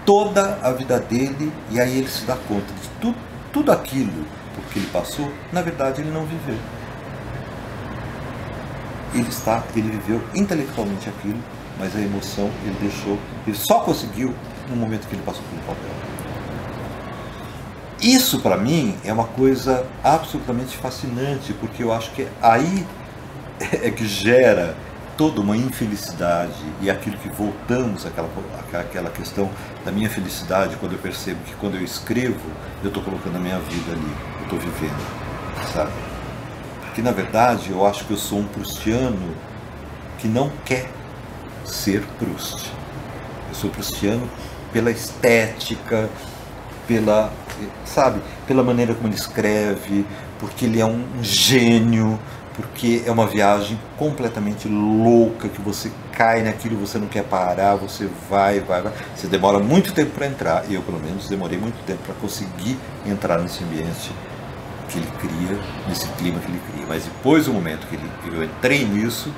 toda 0.04 0.58
a 0.60 0.72
vida 0.72 0.98
dele 0.98 1.52
e 1.70 1.78
aí 1.78 1.98
ele 1.98 2.08
se 2.08 2.24
dá 2.24 2.34
conta 2.34 2.72
de 2.82 2.88
tudo, 3.00 3.16
tudo 3.52 3.70
aquilo 3.70 4.24
por 4.56 4.64
que 4.72 4.80
ele 4.80 4.88
passou, 4.88 5.32
na 5.52 5.62
verdade 5.62 6.00
ele 6.00 6.10
não 6.10 6.24
viveu 6.24 6.58
ele 9.14 9.28
está, 9.28 9.62
ele 9.74 9.90
viveu 9.90 10.22
intelectualmente 10.34 11.08
aquilo, 11.08 11.38
mas 11.78 11.94
a 11.96 12.00
emoção 12.00 12.50
ele 12.64 12.76
deixou, 12.80 13.18
ele 13.46 13.56
só 13.56 13.80
conseguiu 13.80 14.34
no 14.68 14.76
momento 14.76 15.06
que 15.08 15.14
ele 15.14 15.22
passou 15.22 15.42
pelo 15.50 15.62
papel. 15.62 16.17
Isso 18.00 18.40
para 18.40 18.56
mim 18.56 18.96
é 19.04 19.12
uma 19.12 19.24
coisa 19.24 19.86
absolutamente 20.04 20.76
fascinante, 20.76 21.52
porque 21.54 21.82
eu 21.82 21.92
acho 21.92 22.10
que 22.12 22.28
aí 22.40 22.86
é 23.82 23.90
que 23.90 24.06
gera 24.06 24.76
toda 25.16 25.40
uma 25.40 25.56
infelicidade 25.56 26.54
e 26.80 26.88
aquilo 26.88 27.16
que 27.16 27.28
voltamos 27.28 28.06
àquela, 28.06 28.28
àquela 28.72 29.10
questão 29.10 29.50
da 29.84 29.90
minha 29.90 30.08
felicidade 30.08 30.76
quando 30.76 30.92
eu 30.92 30.98
percebo 30.98 31.40
que 31.44 31.54
quando 31.54 31.74
eu 31.74 31.82
escrevo 31.82 32.38
eu 32.84 32.88
estou 32.88 33.02
colocando 33.02 33.34
a 33.34 33.40
minha 33.40 33.58
vida 33.58 33.90
ali, 33.90 34.12
eu 34.38 34.44
estou 34.44 34.58
vivendo, 34.60 35.04
sabe? 35.74 35.90
que 36.98 37.02
na 37.02 37.12
verdade 37.12 37.70
eu 37.70 37.86
acho 37.86 38.04
que 38.04 38.10
eu 38.10 38.16
sou 38.16 38.40
um 38.40 38.44
prustiano 38.44 39.32
que 40.18 40.26
não 40.26 40.50
quer 40.64 40.90
ser 41.64 42.02
Proust. 42.18 42.72
Eu 43.48 43.54
sou 43.54 43.70
prustiano 43.70 44.28
pela 44.72 44.90
estética, 44.90 46.10
pela, 46.88 47.30
sabe, 47.84 48.20
pela 48.46 48.64
maneira 48.64 48.94
como 48.94 49.06
ele 49.06 49.14
escreve, 49.14 50.06
porque 50.40 50.64
ele 50.64 50.80
é 50.80 50.86
um 50.86 51.04
gênio, 51.22 52.18
porque 52.56 53.04
é 53.06 53.12
uma 53.12 53.26
viagem 53.26 53.78
completamente 53.96 54.66
louca 54.66 55.48
que 55.48 55.60
você 55.60 55.92
cai 56.12 56.42
naquilo, 56.42 56.76
você 56.76 56.98
não 56.98 57.06
quer 57.06 57.22
parar, 57.22 57.76
você 57.76 58.08
vai, 58.28 58.58
vai, 58.58 58.82
vai. 58.82 58.92
Você 59.14 59.28
demora 59.28 59.60
muito 59.60 59.92
tempo 59.92 60.12
para 60.12 60.26
entrar. 60.26 60.64
Eu, 60.68 60.82
pelo 60.82 60.98
menos, 60.98 61.28
demorei 61.28 61.58
muito 61.58 61.76
tempo 61.86 62.00
para 62.04 62.14
conseguir 62.14 62.76
entrar 63.06 63.38
nesse 63.38 63.62
ambiente 63.62 64.10
que 64.88 64.98
ele 64.98 65.08
cria, 65.20 65.58
nesse 65.86 66.08
clima 66.12 66.40
que 66.40 66.50
ele 66.50 66.60
cria. 66.72 66.86
Mas 66.88 67.04
depois 67.04 67.44
do 67.44 67.52
momento 67.52 67.86
que, 67.86 67.94
ele, 67.94 68.10
que 68.24 68.28
eu 68.28 68.42
entrei 68.42 68.84
nisso, 68.84 69.32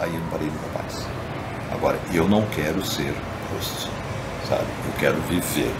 aí 0.00 0.12
eu 0.12 0.20
não 0.20 0.26
parei 0.26 0.48
nunca 0.48 0.82
mais. 0.82 1.06
Agora, 1.72 1.98
eu 2.12 2.28
não 2.28 2.44
quero 2.54 2.84
ser 2.84 3.14
host, 3.54 3.88
sabe? 4.48 4.66
Eu 4.86 4.92
quero 4.98 5.16
viver. 5.22 5.72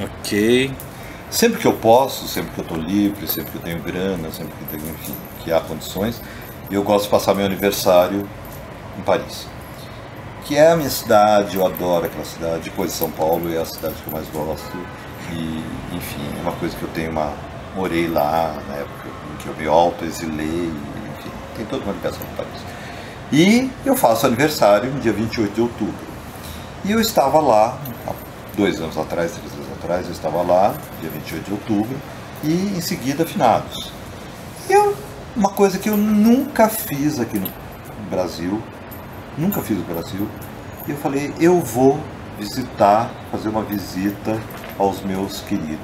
Ok. 0.00 0.72
Sempre 1.30 1.58
que 1.58 1.66
eu 1.66 1.72
posso, 1.72 2.28
sempre 2.28 2.52
que 2.52 2.60
eu 2.60 2.62
estou 2.62 2.78
livre, 2.78 3.26
sempre 3.26 3.50
que 3.50 3.58
eu 3.58 3.62
tenho 3.62 3.82
grana, 3.82 4.30
sempre 4.30 4.54
que, 4.56 4.64
tenho, 4.66 4.88
enfim, 4.90 5.14
que 5.42 5.52
há 5.52 5.60
condições, 5.60 6.20
eu 6.70 6.82
gosto 6.82 7.04
de 7.04 7.10
passar 7.10 7.34
meu 7.34 7.46
aniversário 7.46 8.28
em 8.98 9.02
Paris. 9.02 9.46
Que 10.44 10.56
é 10.56 10.70
a 10.70 10.76
minha 10.76 10.90
cidade, 10.90 11.56
eu 11.56 11.66
adoro 11.66 12.06
aquela 12.06 12.24
cidade, 12.24 12.64
depois 12.64 12.92
de 12.92 12.96
São 12.96 13.10
Paulo 13.10 13.52
é 13.52 13.58
a 13.58 13.64
cidade 13.64 13.94
que 13.94 14.06
eu 14.06 14.12
mais 14.12 14.28
gosto 14.28 14.76
e, 15.32 15.96
enfim, 15.96 16.22
é 16.38 16.42
uma 16.42 16.52
coisa 16.52 16.76
que 16.76 16.82
eu 16.82 16.88
tenho 16.90 17.10
uma. 17.10 17.32
Morei 17.74 18.08
lá 18.08 18.56
na 18.68 18.76
época 18.76 19.08
em 19.34 19.36
que 19.42 19.48
eu 19.48 19.54
me 19.56 19.66
auto-exilei, 19.66 20.72
enfim, 21.18 21.30
tem 21.56 21.66
toda 21.66 21.84
uma 21.84 21.92
ligação 21.92 22.20
com 22.20 22.36
Paris. 22.36 22.62
E 23.32 23.70
eu 23.84 23.96
faço 23.96 24.26
aniversário 24.26 24.90
no 24.90 25.00
dia 25.00 25.12
28 25.12 25.52
de 25.52 25.60
outubro. 25.60 26.06
E 26.84 26.92
eu 26.92 27.00
estava 27.00 27.40
lá, 27.40 27.76
dois 28.56 28.80
anos 28.80 28.96
atrás, 28.96 29.32
três 29.32 29.55
atrás, 29.78 30.06
eu 30.06 30.12
estava 30.12 30.42
lá, 30.42 30.74
dia 31.00 31.10
28 31.10 31.44
de 31.44 31.52
outubro, 31.52 31.96
e 32.42 32.52
em 32.76 32.80
seguida 32.80 33.24
finados. 33.24 33.92
Eu, 34.68 34.96
uma 35.34 35.50
coisa 35.50 35.78
que 35.78 35.88
eu 35.88 35.96
nunca 35.96 36.68
fiz 36.68 37.20
aqui 37.20 37.38
no 37.38 37.48
Brasil, 38.10 38.62
nunca 39.38 39.60
fiz 39.62 39.76
no 39.76 39.84
Brasil, 39.84 40.28
e 40.86 40.90
eu 40.90 40.96
falei, 40.96 41.32
eu 41.40 41.60
vou 41.60 41.98
visitar, 42.38 43.10
fazer 43.30 43.48
uma 43.48 43.62
visita 43.62 44.38
aos 44.78 45.00
meus 45.02 45.40
queridos. 45.42 45.78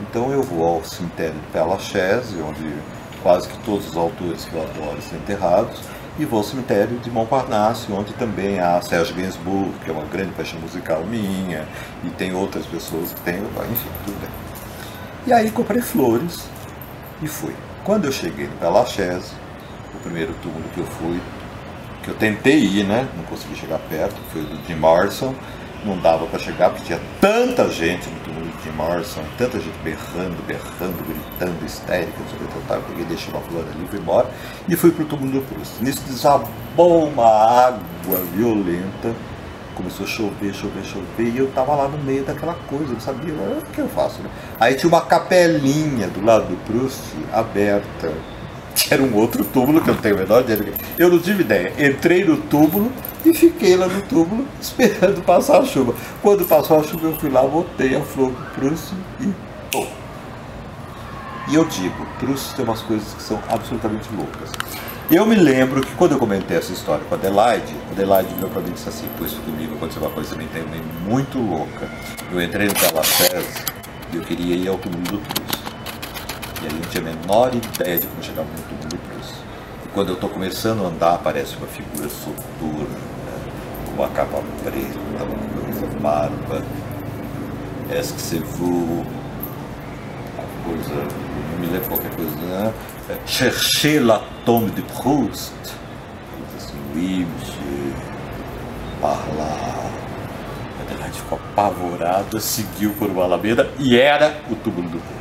Então 0.00 0.30
eu 0.30 0.42
vou 0.42 0.64
ao 0.64 0.84
cemitério 0.84 1.34
de 1.34 1.46
Père 1.52 1.68
Lachaise, 1.68 2.40
onde 2.40 2.74
quase 3.22 3.48
que 3.48 3.58
todos 3.64 3.88
os 3.88 3.96
autores 3.96 4.44
que 4.44 4.54
eu 4.54 4.62
adoro 4.62 4.98
estão 4.98 5.18
enterrados, 5.18 5.80
e 6.18 6.24
vou 6.24 6.38
ao 6.38 6.44
cemitério 6.44 6.98
de 6.98 7.10
Montparnasse, 7.10 7.92
onde 7.92 8.12
também 8.14 8.58
há 8.58 8.80
Serge 8.80 9.12
Gainsbourg, 9.12 9.72
que 9.84 9.90
é 9.90 9.92
uma 9.92 10.04
grande 10.04 10.32
paixão 10.32 10.58
musical 10.60 11.04
minha, 11.04 11.64
e 12.04 12.10
tem 12.10 12.34
outras 12.34 12.66
pessoas 12.66 13.12
que 13.12 13.20
têm, 13.20 13.36
enfim, 13.36 13.88
tudo 14.04 14.20
bem. 14.20 14.30
E 15.26 15.32
aí 15.32 15.50
comprei 15.50 15.80
flores 15.80 16.48
e 17.22 17.28
fui. 17.28 17.54
Quando 17.84 18.06
eu 18.06 18.12
cheguei 18.12 18.46
no 18.46 18.56
Belachese, 18.56 19.32
o 19.94 19.98
primeiro 20.00 20.34
túmulo 20.42 20.64
que 20.74 20.80
eu 20.80 20.86
fui, 20.86 21.20
que 22.02 22.10
eu 22.10 22.14
tentei 22.14 22.58
ir, 22.58 22.84
né? 22.84 23.06
Não 23.16 23.24
consegui 23.24 23.54
chegar 23.54 23.78
perto, 23.78 24.16
foi 24.32 24.42
o 24.42 24.58
Jim 24.66 24.74
Morrison. 24.74 25.34
Não 25.84 25.96
dava 25.96 26.26
para 26.26 26.38
chegar 26.40 26.70
porque 26.70 26.86
tinha 26.86 27.00
tanta 27.20 27.70
gente 27.70 28.08
de 28.08 28.17
Morrison, 28.70 29.22
tanta 29.36 29.58
gente 29.58 29.78
berrando, 29.82 30.36
berrando, 30.46 31.04
gritando, 31.06 31.64
histérica, 31.64 32.12
não 32.18 32.28
sei 32.28 32.38
o 32.38 32.48
que, 32.48 32.72
eu 32.72 32.82
peguei, 32.88 33.04
deixei 33.04 33.32
uma 33.32 33.40
flor 33.42 33.64
ali, 33.64 33.86
fui 33.88 33.98
embora 33.98 34.30
e 34.68 34.76
fui 34.76 34.90
pro 34.90 35.04
túmulo 35.04 35.30
do 35.32 35.40
Proust. 35.42 35.82
Nisso 35.82 36.02
desabou 36.06 37.08
uma 37.08 37.26
água 37.26 38.18
violenta 38.34 39.14
começou 39.78 40.04
a 40.04 40.08
chover, 40.08 40.52
chover, 40.52 40.82
chover, 40.82 41.32
e 41.32 41.38
eu 41.38 41.52
tava 41.52 41.72
lá 41.76 41.86
no 41.86 41.98
meio 41.98 42.24
daquela 42.24 42.54
coisa, 42.68 42.92
não 42.92 43.00
sabia 43.00 43.32
o 43.32 43.62
que 43.72 43.80
eu 43.80 43.88
faço, 43.88 44.20
né? 44.20 44.28
Aí 44.58 44.74
tinha 44.74 44.88
uma 44.88 45.00
capelinha 45.00 46.08
do 46.08 46.24
lado 46.24 46.48
do 46.48 46.56
Proust 46.64 47.14
aberta, 47.32 48.12
que 48.84 48.94
era 48.94 49.02
um 49.02 49.14
outro 49.16 49.44
túmulo 49.44 49.80
que 49.80 49.90
eu 49.90 49.94
não 49.94 50.00
tenho 50.00 50.14
a 50.14 50.18
menor 50.18 50.40
ideia. 50.42 50.72
Eu 50.96 51.10
não 51.10 51.18
tive 51.18 51.42
ideia. 51.42 51.72
Entrei 51.78 52.24
no 52.24 52.36
túmulo 52.36 52.92
e 53.24 53.34
fiquei 53.34 53.76
lá 53.76 53.88
no 53.88 54.00
túmulo 54.02 54.46
esperando 54.60 55.22
passar 55.22 55.60
a 55.60 55.64
chuva. 55.64 55.94
Quando 56.22 56.44
passou 56.44 56.78
a 56.78 56.82
chuva, 56.84 57.08
eu 57.08 57.16
fui 57.16 57.30
lá, 57.30 57.42
botei 57.42 57.96
a 57.96 58.00
flor 58.00 58.32
pro 58.54 58.68
Proust 58.68 58.94
e. 59.20 59.32
Oh. 59.74 59.86
E 61.50 61.54
eu 61.54 61.64
digo, 61.64 62.06
Proust 62.20 62.54
tem 62.54 62.64
umas 62.64 62.82
coisas 62.82 63.14
que 63.14 63.22
são 63.22 63.40
absolutamente 63.48 64.08
loucas. 64.14 64.50
Eu 65.10 65.24
me 65.24 65.34
lembro 65.34 65.80
que 65.80 65.94
quando 65.94 66.12
eu 66.12 66.18
comentei 66.18 66.58
essa 66.58 66.70
história 66.70 67.02
com 67.06 67.14
a 67.14 67.18
Adelaide, 67.18 67.74
a 67.88 67.92
Adelaide 67.92 68.34
virou 68.34 68.50
para 68.50 68.60
mim 68.60 68.68
e 68.68 68.72
disse 68.72 68.90
assim, 68.90 69.08
pô, 69.18 69.24
isso 69.24 69.40
comigo 69.40 69.74
aconteceu 69.74 70.02
uma 70.02 70.10
coisa 70.10 70.30
também 70.30 70.48
muito 71.06 71.38
louca. 71.38 71.88
Eu 72.30 72.42
entrei 72.42 72.68
no 72.68 72.74
Calafés 72.74 73.64
e 74.12 74.16
eu 74.16 74.22
queria 74.22 74.54
ir 74.54 74.68
ao 74.68 74.76
túmulo 74.76 75.02
do 75.04 75.18
Proust. 75.18 75.57
E 76.62 76.66
eu 76.66 76.72
não 76.72 76.80
tinha 76.82 77.02
a 77.02 77.06
menor 77.06 77.54
ideia 77.54 77.98
de 77.98 78.06
como 78.06 78.22
chegar 78.22 78.42
túmulo 78.62 78.88
do 78.88 78.96
Proust. 78.96 79.34
E 79.84 79.88
quando 79.88 80.08
eu 80.08 80.14
estou 80.14 80.30
começando 80.30 80.84
a 80.84 80.88
andar, 80.88 81.14
aparece 81.14 81.56
uma 81.56 81.66
figura 81.66 82.08
soturna, 82.08 82.98
com 83.86 83.92
uma 83.92 84.08
capa 84.08 84.42
preta, 84.62 84.98
uma 85.24 85.72
coisa 85.72 85.86
barba. 86.00 86.62
Est-ce 87.90 88.14
coisa, 90.64 90.94
não 91.52 91.58
me 91.58 91.66
lembro 91.66 91.88
qualquer 91.88 92.10
coisa, 92.14 92.36
né? 92.36 92.72
chercher 93.26 94.00
la 94.00 94.22
tombe 94.44 94.70
de 94.72 94.82
Proust. 94.82 95.52
Assim, 96.56 96.74
oui, 96.94 97.26
monsieur, 97.26 97.94
par 99.00 99.24
lá. 99.36 99.74
A 100.78 100.82
Adelaide 100.82 101.16
ficou 101.16 101.38
apavorada, 101.38 102.40
seguiu 102.40 102.92
por 102.94 103.08
uma 103.08 103.24
alameda 103.24 103.70
e 103.78 103.98
era 103.98 104.40
o 104.50 104.56
túmulo 104.56 104.88
do 104.88 104.98
Proust. 104.98 105.17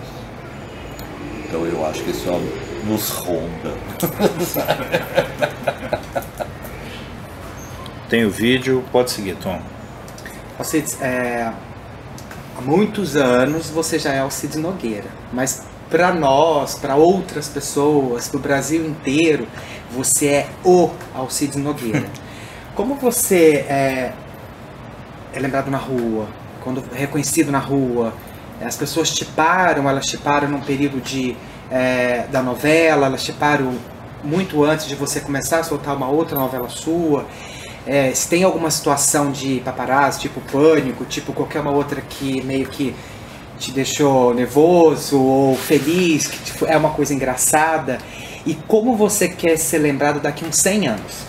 Então 1.47 1.65
eu 1.65 1.85
acho 1.85 2.03
que 2.03 2.11
esse 2.11 2.27
homem 2.27 2.51
nos 2.83 3.09
ronda. 3.09 3.73
Tem 8.09 8.25
o 8.25 8.29
vídeo, 8.29 8.83
pode 8.91 9.11
seguir, 9.11 9.35
Tom. 9.35 9.59
Você, 10.57 10.83
é, 11.01 11.51
há 12.57 12.61
muitos 12.61 13.15
anos 13.15 13.69
você 13.69 13.99
já 13.99 14.13
é 14.13 14.23
o 14.23 14.31
Cid 14.31 14.57
Nogueira, 14.57 15.09
mas 15.31 15.63
para 15.89 16.13
nós, 16.13 16.75
para 16.75 16.95
outras 16.95 17.47
pessoas, 17.47 18.27
para 18.27 18.37
o 18.37 18.41
Brasil 18.41 18.85
inteiro, 18.85 19.47
você 19.91 20.27
é 20.27 20.49
o 20.63 20.89
Alcides 21.13 21.57
Nogueira. 21.57 22.09
Como 22.75 22.95
você 22.95 23.65
é, 23.67 24.13
é, 25.33 25.39
lembrado 25.39 25.69
na 25.69 25.77
rua, 25.77 26.27
quando 26.63 26.83
é 26.93 26.99
reconhecido 26.99 27.51
na 27.51 27.59
rua, 27.59 28.13
as 28.61 28.75
pessoas 28.75 29.11
te 29.11 29.25
param, 29.25 29.89
elas 29.89 30.05
te 30.05 30.17
param 30.17 30.49
num 30.49 30.61
período 30.61 30.99
de, 31.01 31.35
é, 31.69 32.25
da 32.31 32.41
novela, 32.41 33.07
elas 33.07 33.23
te 33.23 33.31
param 33.31 33.73
muito 34.23 34.63
antes 34.63 34.87
de 34.87 34.95
você 34.95 35.19
começar 35.19 35.59
a 35.59 35.63
soltar 35.63 35.95
uma 35.95 36.07
outra 36.07 36.37
novela 36.37 36.69
sua. 36.69 37.25
É, 37.85 38.13
se 38.13 38.27
tem 38.27 38.43
alguma 38.43 38.69
situação 38.69 39.31
de 39.31 39.61
paparazzi, 39.63 40.21
tipo 40.21 40.41
pânico, 40.51 41.05
tipo 41.05 41.31
qualquer 41.31 41.61
uma 41.61 41.71
outra 41.71 42.01
que 42.01 42.41
meio 42.41 42.67
que 42.67 42.93
te 43.57 43.71
deixou 43.71 44.33
nervoso 44.33 45.21
ou 45.21 45.55
feliz, 45.55 46.27
que 46.27 46.37
tipo, 46.43 46.65
é 46.65 46.75
uma 46.77 46.89
coisa 46.89 47.13
engraçada? 47.13 47.97
E 48.45 48.55
como 48.67 48.95
você 48.95 49.27
quer 49.27 49.57
ser 49.57 49.79
lembrado 49.79 50.19
daqui 50.19 50.45
uns 50.45 50.57
100 50.57 50.87
anos? 50.87 51.27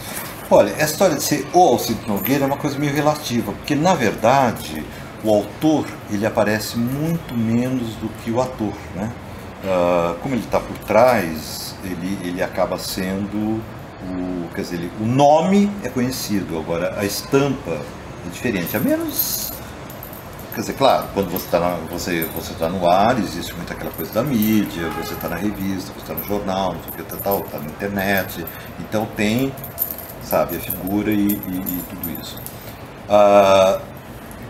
Olha, 0.51 0.75
a 0.79 0.85
história 0.85 1.17
de 1.17 1.23
ser 1.23 1.47
o 1.53 1.59
Alcides 1.59 2.07
Nogueira 2.07 2.45
é 2.45 2.47
uma 2.47 2.57
coisa 2.57 2.79
meio 2.79 2.93
relativa, 2.93 3.53
porque 3.53 3.75
na 3.75 3.95
verdade 3.95 4.85
o 5.25 5.35
autor 5.35 5.87
ele 6.11 6.27
aparece 6.27 6.79
muito 6.79 7.35
menos 7.35 7.95
do 7.97 8.09
que 8.23 8.31
o 8.31 8.41
ator, 8.41 8.75
né? 8.95 9.13
Uh, 9.65 10.15
como 10.21 10.35
ele 10.35 10.45
está 10.45 10.61
por 10.61 10.79
trás, 10.79 11.75
ele, 11.83 12.19
ele 12.23 12.43
acaba 12.43 12.79
sendo 12.79 13.61
o, 14.01 14.49
quer 14.55 14.63
dizer, 14.63 14.77
ele, 14.77 14.93
o 15.01 15.05
nome 15.05 15.71
é 15.83 15.89
conhecido, 15.89 16.57
agora 16.59 16.95
a 16.97 17.05
estampa 17.05 17.73
é 17.73 18.31
diferente, 18.33 18.77
a 18.77 18.81
menos 18.81 19.53
Quer 20.59 20.63
dizer, 20.63 20.73
claro, 20.73 21.07
quando 21.15 21.31
você 21.31 21.45
está 21.45 21.79
você, 21.89 22.25
você 22.35 22.53
tá 22.55 22.69
no 22.69 22.89
ar, 22.89 23.17
existe 23.17 23.55
muito 23.55 23.73
aquela 23.73 23.93
coisa 23.93 24.13
da 24.13 24.25
mídia, 24.25 24.91
você 24.91 25.15
está 25.15 25.29
na 25.29 25.37
revista, 25.37 25.93
você 25.93 26.01
está 26.01 26.15
no 26.15 26.25
jornal, 26.25 26.73
não 26.73 26.83
sei 26.83 26.91
o 26.91 27.07
que, 27.07 27.23
tal, 27.23 27.41
está 27.43 27.59
na 27.61 27.67
internet, 27.67 28.45
então 28.81 29.07
tem, 29.15 29.55
sabe, 30.21 30.57
a 30.57 30.59
figura 30.59 31.13
e, 31.13 31.29
e, 31.29 31.31
e 31.31 31.85
tudo 31.89 32.21
isso. 32.21 32.43
Ah, 33.09 33.81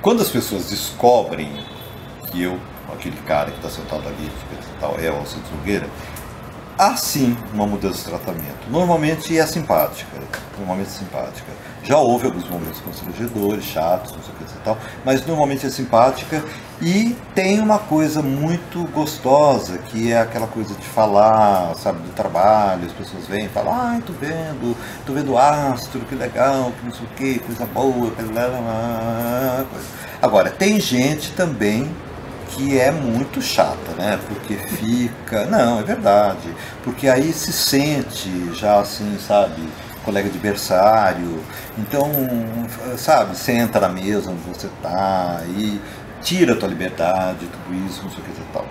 quando 0.00 0.22
as 0.22 0.28
pessoas 0.28 0.70
descobrem 0.70 1.50
que 2.30 2.42
eu, 2.42 2.58
aquele 2.92 3.16
cara 3.22 3.50
que 3.50 3.56
está 3.56 3.68
sentado 3.68 4.06
ali, 4.08 4.30
tal, 4.80 4.98
é 4.98 5.10
o 5.10 5.16
Alcides 5.16 5.50
Nogueira, 5.50 5.88
há 6.78 6.96
sim 6.96 7.36
uma 7.52 7.66
mudança 7.66 7.98
de 7.98 8.04
tratamento. 8.04 8.70
Normalmente 8.70 9.36
é 9.36 9.44
simpática, 9.44 10.16
normalmente 10.56 10.88
é 10.88 10.92
simpática. 10.92 11.52
Já 11.82 11.98
houve 11.98 12.26
alguns 12.26 12.48
momentos 12.48 12.80
constrangedores, 12.80 13.64
chatos, 13.64 14.12
não 14.12 14.22
sei 14.22 14.32
o 14.34 14.36
que 14.36 14.44
e 14.44 14.60
tal, 14.64 14.78
mas 15.04 15.26
normalmente 15.26 15.66
é 15.66 15.70
simpática 15.70 16.44
e 16.80 17.16
tem 17.34 17.60
uma 17.60 17.78
coisa 17.78 18.22
muito 18.22 18.84
gostosa, 18.92 19.78
que 19.78 20.12
é 20.12 20.20
aquela 20.20 20.46
coisa 20.46 20.74
de 20.74 20.84
falar, 20.84 21.74
sabe, 21.76 22.00
do 22.00 22.12
trabalho, 22.14 22.86
as 22.86 22.92
pessoas 22.92 23.26
vêm 23.26 23.46
e 23.46 23.48
falam, 23.48 23.72
ai, 23.74 24.02
tô 24.06 24.12
vendo, 24.12 24.76
tô 25.04 25.12
vendo 25.12 25.36
astro, 25.36 26.00
que 26.00 26.14
legal, 26.14 26.72
que 26.78 26.84
não 26.84 26.92
sei 26.92 27.04
o 27.04 27.08
que, 27.16 27.38
coisa 27.40 27.66
boa, 27.66 28.10
coisa. 28.10 29.86
Agora, 30.20 30.50
tem 30.50 30.78
gente 30.78 31.32
também 31.32 31.90
que 32.48 32.78
é 32.78 32.90
muito 32.90 33.40
chata, 33.40 33.92
né? 33.96 34.18
Porque 34.28 34.54
fica. 34.54 35.46
Não, 35.46 35.80
é 35.80 35.82
verdade. 35.82 36.54
Porque 36.82 37.08
aí 37.08 37.32
se 37.32 37.52
sente 37.52 38.54
já 38.54 38.80
assim, 38.80 39.18
sabe? 39.18 39.62
colega 40.08 40.30
de. 40.30 40.38
Então, 41.76 42.10
sabe, 42.96 43.36
senta 43.36 43.78
na 43.78 43.88
mesa 43.90 44.30
onde 44.30 44.40
você 44.42 44.66
está 44.66 45.42
e 45.48 45.78
tira 46.22 46.54
a 46.54 46.56
tua 46.56 46.68
liberdade, 46.68 47.46
tudo 47.46 47.86
isso, 47.86 48.02
não 48.02 48.10
sei 48.10 48.20
o 48.20 48.22
que 48.22 48.30
e 48.30 48.44
tal. 48.52 48.64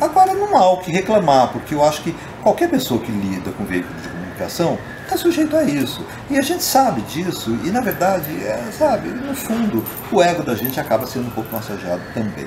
Agora 0.00 0.34
não 0.34 0.56
há 0.56 0.72
o 0.72 0.78
que 0.78 0.90
reclamar, 0.90 1.52
porque 1.52 1.74
eu 1.74 1.84
acho 1.84 2.02
que 2.02 2.14
qualquer 2.42 2.68
pessoa 2.68 3.00
que 3.00 3.10
lida 3.10 3.50
com 3.52 3.64
veículos 3.64 4.02
de 4.02 4.08
comunicação 4.08 4.78
está 5.04 5.16
sujeito 5.16 5.56
a 5.56 5.62
isso. 5.62 6.04
E 6.28 6.36
a 6.36 6.42
gente 6.42 6.62
sabe 6.62 7.00
disso, 7.02 7.56
e 7.64 7.70
na 7.70 7.80
verdade, 7.80 8.30
é, 8.44 8.70
sabe, 8.72 9.08
no 9.08 9.34
fundo, 9.34 9.82
o 10.12 10.20
ego 10.20 10.42
da 10.42 10.54
gente 10.54 10.78
acaba 10.78 11.06
sendo 11.06 11.28
um 11.28 11.30
pouco 11.30 11.54
massageado 11.54 12.02
também. 12.12 12.46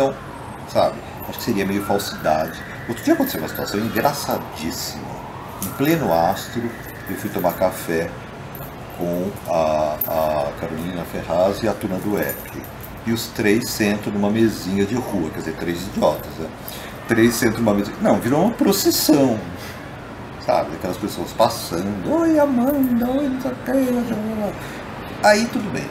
Então, 0.00 0.14
sabe, 0.72 0.96
acho 1.28 1.38
que 1.38 1.44
seria 1.44 1.66
meio 1.66 1.84
falsidade. 1.84 2.58
Outro 2.88 3.04
dia 3.04 3.12
aconteceu 3.12 3.38
uma 3.38 3.48
situação 3.50 3.78
engraçadíssima. 3.80 5.04
Em 5.62 5.68
pleno 5.72 6.10
astro, 6.10 6.62
eu 7.10 7.16
fui 7.16 7.28
tomar 7.28 7.52
café 7.52 8.10
com 8.96 9.30
a, 9.46 9.98
a 10.06 10.52
Carolina 10.58 11.04
Ferraz 11.04 11.62
e 11.62 11.68
a 11.68 11.74
Tuna 11.74 11.98
Dueck. 11.98 12.62
E 13.06 13.12
os 13.12 13.26
três 13.26 13.68
sentam 13.68 14.10
numa 14.10 14.30
mesinha 14.30 14.86
de 14.86 14.94
rua, 14.94 15.28
quer 15.28 15.40
dizer, 15.40 15.56
três 15.56 15.82
idiotas, 15.82 16.32
né? 16.38 16.48
Três 17.06 17.34
sentam 17.34 17.58
numa 17.58 17.74
mesinha. 17.74 17.96
Não, 18.00 18.18
virou 18.18 18.44
uma 18.44 18.52
procissão. 18.52 19.38
Sabe? 20.46 20.76
Aquelas 20.76 20.96
pessoas 20.96 21.30
passando. 21.32 22.10
Oi, 22.10 22.38
Amanda, 22.38 23.06
oi, 23.06 23.28
não 23.28 23.40
sei 23.42 23.50
o 23.50 23.54
que. 23.54 25.26
Aí 25.26 25.44
tudo 25.44 25.70
bem. 25.70 25.86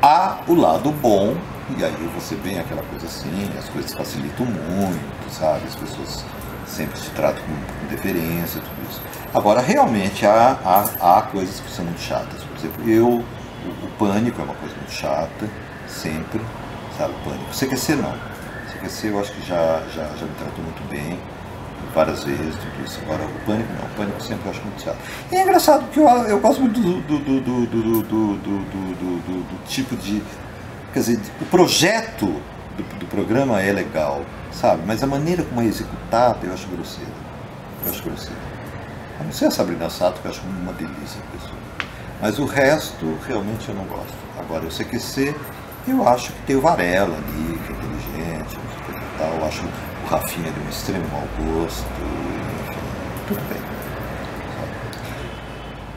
Há 0.00 0.38
o 0.48 0.54
lado 0.54 0.90
bom, 0.90 1.36
e 1.78 1.84
aí 1.84 2.10
você 2.14 2.34
vê 2.36 2.58
aquela 2.58 2.82
coisa 2.82 3.06
assim, 3.06 3.50
as 3.58 3.68
coisas 3.68 3.92
facilitam 3.92 4.46
muito, 4.46 5.30
sabe? 5.30 5.64
As 5.66 5.74
pessoas 5.76 6.24
sempre 6.66 7.00
te 7.00 7.10
tratam 7.10 7.42
com, 7.42 7.86
deferência, 7.88 8.60
tudo 8.60 8.90
isso. 8.90 9.02
Agora, 9.34 9.60
realmente, 9.60 10.24
há, 10.24 10.56
há, 10.64 11.18
há 11.18 11.22
coisas 11.22 11.60
que 11.60 11.70
são 11.70 11.84
muito 11.84 12.00
chatas. 12.00 12.42
Por 12.44 12.56
exemplo, 12.56 12.88
eu, 12.88 13.08
o, 13.08 13.24
o 13.86 13.90
pânico 13.98 14.40
é 14.40 14.44
uma 14.44 14.54
coisa 14.54 14.74
muito 14.76 14.92
chata, 14.92 15.48
sempre, 15.88 16.40
sabe, 16.96 17.12
o 17.14 17.30
pânico. 17.30 17.50
CQC 17.52 17.96
não. 17.96 18.14
CQC 18.72 19.08
eu 19.08 19.20
acho 19.20 19.32
que 19.32 19.46
já, 19.46 19.82
já, 19.94 20.04
já 20.04 20.26
me 20.26 20.34
tratou 20.38 20.64
muito 20.64 20.88
bem, 20.88 21.18
várias 21.94 22.24
vezes, 22.24 22.54
tudo 22.56 22.84
isso. 22.84 23.00
Agora, 23.02 23.24
o 23.24 23.46
pânico 23.46 23.68
não, 23.72 23.86
o 23.86 23.94
pânico 23.96 24.22
sempre 24.22 24.46
eu 24.46 24.50
acho 24.50 24.62
muito 24.62 24.82
chato. 24.82 24.98
E 25.30 25.36
é 25.36 25.42
engraçado 25.42 25.84
porque 25.84 26.00
eu, 26.00 26.06
eu 26.06 26.40
gosto 26.40 26.60
muito 26.60 26.80
do, 26.80 27.00
do, 27.00 27.18
do, 27.18 27.40
do, 27.40 27.66
do, 27.66 28.02
do, 28.02 28.36
do, 28.36 29.20
do, 29.22 29.42
do 29.42 29.64
tipo 29.66 29.96
de. 29.96 30.22
Quer 30.92 30.98
dizer, 31.00 31.20
o 31.40 31.44
projeto 31.46 32.26
do, 32.76 32.98
do 32.98 33.06
programa 33.06 33.60
é 33.62 33.72
legal 33.72 34.24
sabe? 34.52 34.82
Mas 34.86 35.02
a 35.02 35.06
maneira 35.06 35.42
como 35.42 35.60
é 35.60 35.64
executada 35.64 36.38
eu 36.42 36.52
acho 36.52 36.66
grosseira. 36.68 37.12
Eu 37.84 37.90
acho 37.90 38.02
grosseira. 38.02 38.40
A 39.18 39.24
não 39.24 39.32
ser 39.32 39.46
a 39.46 39.50
Sabrina 39.50 39.90
Sato, 39.90 40.20
que 40.20 40.26
eu 40.26 40.30
acho 40.30 40.40
uma 40.42 40.72
delícia 40.72 41.20
a 41.20 41.36
pessoa. 41.36 41.60
Mas 42.20 42.38
o 42.38 42.44
resto, 42.44 43.18
realmente, 43.26 43.68
eu 43.68 43.74
não 43.74 43.84
gosto. 43.84 44.14
Agora, 44.38 44.64
o 44.64 44.68
CQC, 44.68 45.34
eu 45.88 46.06
acho 46.08 46.32
que 46.32 46.42
tem 46.42 46.56
o 46.56 46.60
Varela 46.60 47.16
ali, 47.16 47.58
que 47.58 47.72
é 47.72 47.76
inteligente, 47.76 48.58
tal. 49.18 49.28
Eu 49.28 49.46
acho 49.46 49.62
o 49.62 50.06
Rafinha 50.08 50.50
de 50.50 50.60
um 50.60 50.68
extremo 50.68 51.04
mau 51.08 51.26
gosto, 51.44 51.86
enfim, 52.68 52.80
tudo 53.28 53.40
bem. 53.48 53.62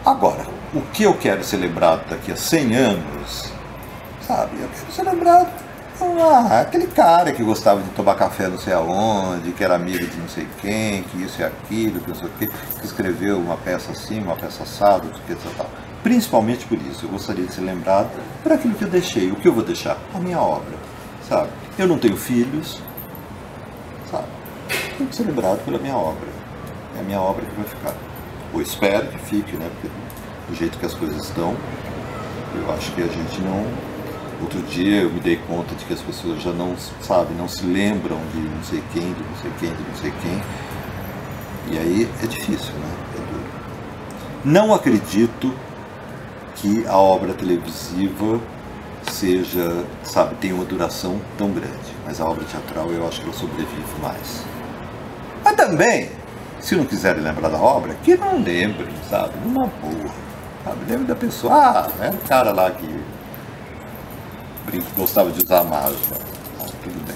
Agora, 0.05 0.45
o 0.73 0.81
que 0.81 1.03
eu 1.03 1.13
quero 1.13 1.43
ser 1.43 1.57
lembrado 1.57 2.07
daqui 2.09 2.31
a 2.31 2.35
100 2.35 2.75
anos, 2.75 3.52
sabe? 4.27 4.61
Eu 4.61 4.69
quero 4.69 4.91
ser 4.91 5.03
lembrado 5.03 5.51
ah, 6.01 6.61
aquele 6.61 6.87
cara 6.87 7.31
que 7.31 7.43
gostava 7.43 7.81
de 7.81 7.89
tomar 7.91 8.15
café 8.15 8.47
não 8.47 8.57
sei 8.57 8.73
aonde, 8.73 9.51
que 9.51 9.63
era 9.63 9.75
amigo 9.75 10.05
de 10.05 10.17
não 10.17 10.27
sei 10.27 10.47
quem, 10.59 11.03
que 11.03 11.21
isso 11.21 11.39
e 11.39 11.43
aquilo, 11.43 11.99
que 11.99 12.07
não 12.09 12.15
sei 12.15 12.27
o 12.27 12.31
quê, 12.39 12.49
que 12.79 12.85
escreveu 12.85 13.37
uma 13.37 13.57
peça 13.57 13.91
assim, 13.91 14.19
uma 14.19 14.35
peça 14.35 14.63
assada, 14.63 15.07
que. 15.27 15.35
Tal. 15.35 15.69
Principalmente 16.01 16.65
por 16.65 16.77
isso, 16.77 17.05
eu 17.05 17.09
gostaria 17.09 17.45
de 17.45 17.53
ser 17.53 17.61
lembrado 17.61 18.09
por 18.41 18.51
aquilo 18.51 18.73
que 18.73 18.83
eu 18.83 18.89
deixei. 18.89 19.31
O 19.31 19.35
que 19.35 19.47
eu 19.47 19.53
vou 19.53 19.63
deixar? 19.63 19.97
A 20.13 20.19
minha 20.19 20.39
obra, 20.39 20.75
sabe? 21.29 21.49
Eu 21.77 21.87
não 21.87 21.97
tenho 21.97 22.17
filhos, 22.17 22.81
sabe? 24.09 24.27
Tenho 24.97 25.09
que 25.09 25.15
ser 25.15 25.23
lembrado 25.23 25.63
pela 25.63 25.77
minha 25.77 25.95
obra. 25.95 26.27
É 26.97 26.99
a 26.99 27.03
minha 27.03 27.21
obra 27.21 27.45
que 27.45 27.55
vai 27.55 27.65
ficar. 27.65 27.93
Ou 28.53 28.61
espero 28.61 29.07
que 29.07 29.19
fique, 29.19 29.55
né? 29.55 29.69
Porque 29.75 29.95
do 30.49 30.55
jeito 30.55 30.77
que 30.77 30.85
as 30.85 30.93
coisas 30.93 31.23
estão, 31.23 31.55
eu 32.55 32.73
acho 32.73 32.91
que 32.91 33.01
a 33.01 33.07
gente 33.07 33.41
não 33.41 33.92
Outro 34.43 34.61
dia 34.63 35.03
eu 35.03 35.09
me 35.09 35.21
dei 35.21 35.37
conta 35.37 35.73
de 35.73 35.85
que 35.85 35.93
as 35.93 36.01
pessoas 36.01 36.41
já 36.41 36.51
não, 36.51 36.75
sabe, 37.01 37.33
não 37.33 37.47
se 37.47 37.65
lembram 37.65 38.17
de 38.33 38.41
não 38.41 38.61
sei 38.61 38.83
quem, 38.91 39.13
de 39.13 39.23
não 39.23 39.35
sei 39.41 39.51
quem, 39.57 39.69
de 39.69 39.83
não 39.83 39.95
sei 39.95 40.13
quem. 40.21 40.43
E 41.71 41.79
aí 41.79 42.09
é 42.21 42.27
difícil, 42.27 42.73
né? 42.73 42.91
É 43.15 43.31
duro. 43.31 43.45
Não 44.43 44.73
acredito 44.73 45.53
que 46.57 46.85
a 46.85 46.97
obra 46.97 47.33
televisiva 47.33 48.41
seja, 49.09 49.85
sabe, 50.03 50.35
tenha 50.35 50.53
uma 50.53 50.65
duração 50.65 51.21
tão 51.37 51.49
grande. 51.49 51.95
Mas 52.05 52.19
a 52.19 52.25
obra 52.25 52.43
teatral 52.43 52.91
eu 52.91 53.07
acho 53.07 53.21
que 53.21 53.27
ela 53.27 53.37
sobrevive 53.37 54.01
mais. 54.01 54.43
Mas 55.41 55.55
também, 55.55 56.11
se 56.59 56.75
não 56.75 56.83
quiserem 56.83 57.23
lembrar 57.23 57.47
da 57.47 57.59
obra, 57.59 57.95
que 58.03 58.17
não 58.17 58.43
lembrem, 58.43 58.89
sabe? 59.09 59.35
Numa 59.45 59.67
boa. 59.67 60.13
Sabe? 60.65 60.79
Lembre 60.89 61.05
da 61.05 61.15
pessoa. 61.15 61.53
Ah, 61.53 61.87
é 62.01 62.09
o 62.09 62.17
cara 62.27 62.51
lá 62.51 62.69
que 62.71 63.12
gostava 64.95 65.31
de 65.31 65.43
usar 65.43 65.63
mágica. 65.63 66.15
Ah, 66.59 66.65
tudo 66.83 67.05
bem. 67.05 67.15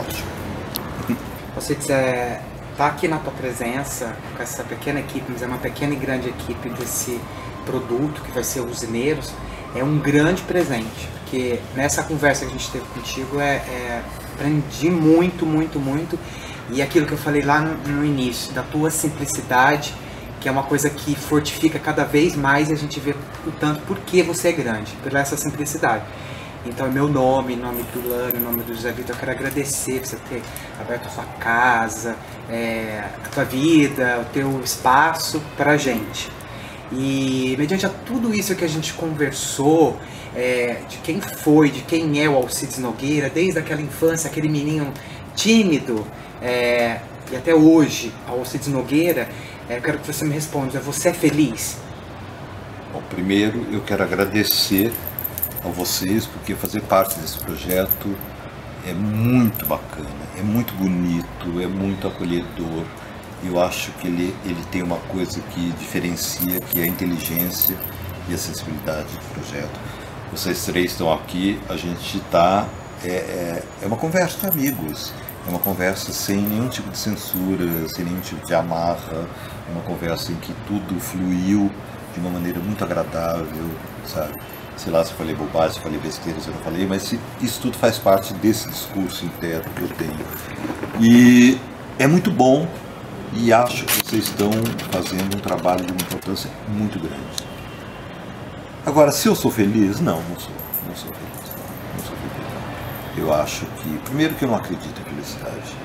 Ótimo. 0.00 1.18
Você 1.54 1.74
quiser 1.74 2.42
estar 2.72 2.84
tá 2.84 2.86
aqui 2.86 3.08
na 3.08 3.18
tua 3.18 3.32
presença, 3.32 4.16
com 4.36 4.42
essa 4.42 4.64
pequena 4.64 5.00
equipe, 5.00 5.26
mas 5.28 5.42
é 5.42 5.46
uma 5.46 5.58
pequena 5.58 5.92
e 5.92 5.96
grande 5.96 6.28
equipe 6.28 6.68
desse 6.70 7.20
produto 7.64 8.22
que 8.22 8.30
vai 8.32 8.42
ser 8.42 8.60
Usineiros, 8.60 9.32
é 9.74 9.84
um 9.84 9.98
grande 9.98 10.42
presente. 10.42 11.08
Porque 11.20 11.60
nessa 11.76 12.02
conversa 12.02 12.44
que 12.44 12.50
a 12.50 12.56
gente 12.56 12.70
teve 12.70 12.84
contigo, 12.86 13.40
é, 13.40 13.56
é 13.56 14.02
aprendi 14.34 14.90
muito, 14.90 15.44
muito, 15.44 15.78
muito. 15.78 16.18
E 16.70 16.80
aquilo 16.80 17.06
que 17.06 17.12
eu 17.12 17.18
falei 17.18 17.42
lá 17.42 17.60
no, 17.60 17.76
no 17.88 18.04
início, 18.04 18.52
da 18.52 18.62
tua 18.62 18.90
simplicidade, 18.90 19.94
que 20.40 20.48
é 20.48 20.52
uma 20.52 20.62
coisa 20.62 20.88
que 20.88 21.14
fortifica 21.14 21.78
cada 21.78 22.04
vez 22.04 22.34
mais 22.34 22.70
e 22.70 22.72
a 22.72 22.76
gente 22.76 22.98
vê 22.98 23.14
o 23.46 23.50
tanto 23.52 23.82
por 23.82 23.98
que 23.98 24.22
você 24.22 24.48
é 24.48 24.52
grande, 24.52 24.92
pela 25.04 25.20
essa 25.20 25.36
simplicidade. 25.36 26.04
Então, 26.66 26.86
é 26.86 26.90
meu 26.90 27.08
nome, 27.08 27.54
em 27.54 27.56
nome 27.56 27.82
do 27.84 28.06
Lano, 28.06 28.36
em 28.36 28.40
nome 28.40 28.62
do 28.62 28.74
José 28.74 28.92
Vitor, 28.92 29.16
eu 29.16 29.18
quero 29.18 29.32
agradecer 29.32 30.00
por 30.00 30.06
você 30.06 30.16
ter 30.28 30.42
aberto 30.78 31.06
a 31.06 31.08
sua 31.08 31.24
casa, 31.38 32.16
é, 32.50 33.02
a 33.24 33.28
tua 33.28 33.44
vida, 33.44 34.20
o 34.20 34.30
teu 34.30 34.60
espaço 34.60 35.40
para 35.56 35.72
a 35.72 35.76
gente. 35.78 36.30
E 36.92 37.54
mediante 37.58 37.86
a 37.86 37.88
tudo 37.88 38.34
isso 38.34 38.54
que 38.54 38.64
a 38.64 38.68
gente 38.68 38.92
conversou, 38.92 39.98
é, 40.36 40.82
de 40.86 40.98
quem 40.98 41.18
foi, 41.18 41.70
de 41.70 41.80
quem 41.80 42.22
é 42.22 42.28
o 42.28 42.36
Alcides 42.36 42.76
Nogueira, 42.76 43.30
desde 43.30 43.58
aquela 43.58 43.80
infância, 43.80 44.28
aquele 44.28 44.48
menino 44.48 44.92
tímido, 45.34 46.06
é, 46.42 47.00
e 47.32 47.36
até 47.36 47.54
hoje, 47.54 48.12
Alcides 48.28 48.68
Nogueira, 48.68 49.30
é, 49.66 49.78
eu 49.78 49.82
quero 49.82 49.98
que 49.98 50.06
você 50.06 50.26
me 50.26 50.34
responda, 50.34 50.78
você 50.78 51.08
é 51.08 51.14
feliz? 51.14 51.78
Bom, 52.92 53.00
primeiro 53.08 53.66
eu 53.72 53.80
quero 53.80 54.02
agradecer 54.02 54.92
a 55.64 55.68
vocês, 55.68 56.26
porque 56.26 56.54
fazer 56.54 56.80
parte 56.82 57.18
desse 57.18 57.38
projeto 57.38 58.16
é 58.86 58.92
muito 58.92 59.66
bacana, 59.66 60.08
é 60.38 60.42
muito 60.42 60.72
bonito, 60.74 61.60
é 61.60 61.66
muito 61.66 62.06
acolhedor. 62.06 62.84
Eu 63.42 63.60
acho 63.60 63.90
que 63.92 64.06
ele, 64.06 64.34
ele 64.44 64.62
tem 64.70 64.82
uma 64.82 64.96
coisa 64.96 65.40
que 65.40 65.70
diferencia, 65.72 66.60
que 66.60 66.80
é 66.80 66.84
a 66.84 66.86
inteligência 66.86 67.76
e 68.28 68.34
a 68.34 68.38
sensibilidade 68.38 69.08
do 69.08 69.34
projeto. 69.34 69.80
Vocês 70.30 70.64
três 70.64 70.92
estão 70.92 71.12
aqui, 71.12 71.58
a 71.68 71.76
gente 71.76 72.18
está. 72.18 72.66
É, 73.02 73.08
é, 73.08 73.62
é 73.82 73.86
uma 73.86 73.96
conversa 73.96 74.38
de 74.38 74.58
amigos, 74.58 75.12
é 75.46 75.50
uma 75.50 75.58
conversa 75.58 76.12
sem 76.12 76.36
nenhum 76.36 76.68
tipo 76.68 76.90
de 76.90 76.98
censura, 76.98 77.88
sem 77.88 78.04
nenhum 78.04 78.20
tipo 78.20 78.46
de 78.46 78.54
amarra, 78.54 79.26
é 79.68 79.72
uma 79.72 79.82
conversa 79.82 80.32
em 80.32 80.36
que 80.36 80.54
tudo 80.66 81.00
fluiu 81.00 81.70
de 82.12 82.20
uma 82.20 82.30
maneira 82.30 82.60
muito 82.60 82.84
agradável, 82.84 83.70
sabe? 84.06 84.34
Sei 84.80 84.90
lá 84.90 85.04
se 85.04 85.12
falei 85.12 85.34
bobagem, 85.34 85.74
se 85.74 85.80
falei 85.80 85.98
besteira, 85.98 86.40
se 86.40 86.48
eu 86.48 86.54
não 86.54 86.62
falei, 86.62 86.86
mas 86.86 87.14
isso 87.42 87.60
tudo 87.60 87.76
faz 87.76 87.98
parte 87.98 88.32
desse 88.34 88.66
discurso 88.68 89.26
interno 89.26 89.70
que 89.74 89.82
eu 89.82 89.88
tenho. 89.88 90.26
E 90.98 91.60
é 91.98 92.06
muito 92.06 92.30
bom 92.30 92.66
e 93.34 93.52
acho 93.52 93.84
que 93.84 93.92
vocês 93.92 94.24
estão 94.24 94.50
fazendo 94.90 95.36
um 95.36 95.40
trabalho 95.40 95.84
de 95.84 95.92
uma 95.92 96.00
importância 96.00 96.50
muito 96.68 96.98
grande. 96.98 97.50
Agora, 98.86 99.12
se 99.12 99.28
eu 99.28 99.36
sou 99.36 99.50
feliz, 99.50 100.00
não, 100.00 100.22
não 100.22 100.40
sou. 100.40 100.52
Não 100.88 100.96
sou 100.96 101.12
feliz. 101.12 101.50
Não 101.96 102.04
sou 102.04 102.16
feliz. 102.16 103.18
Eu 103.18 103.34
acho 103.34 103.66
que, 103.66 103.98
primeiro 104.06 104.34
que 104.34 104.44
eu 104.46 104.48
não 104.48 104.56
acredito 104.56 104.98
em 104.98 105.10
felicidade. 105.10 105.76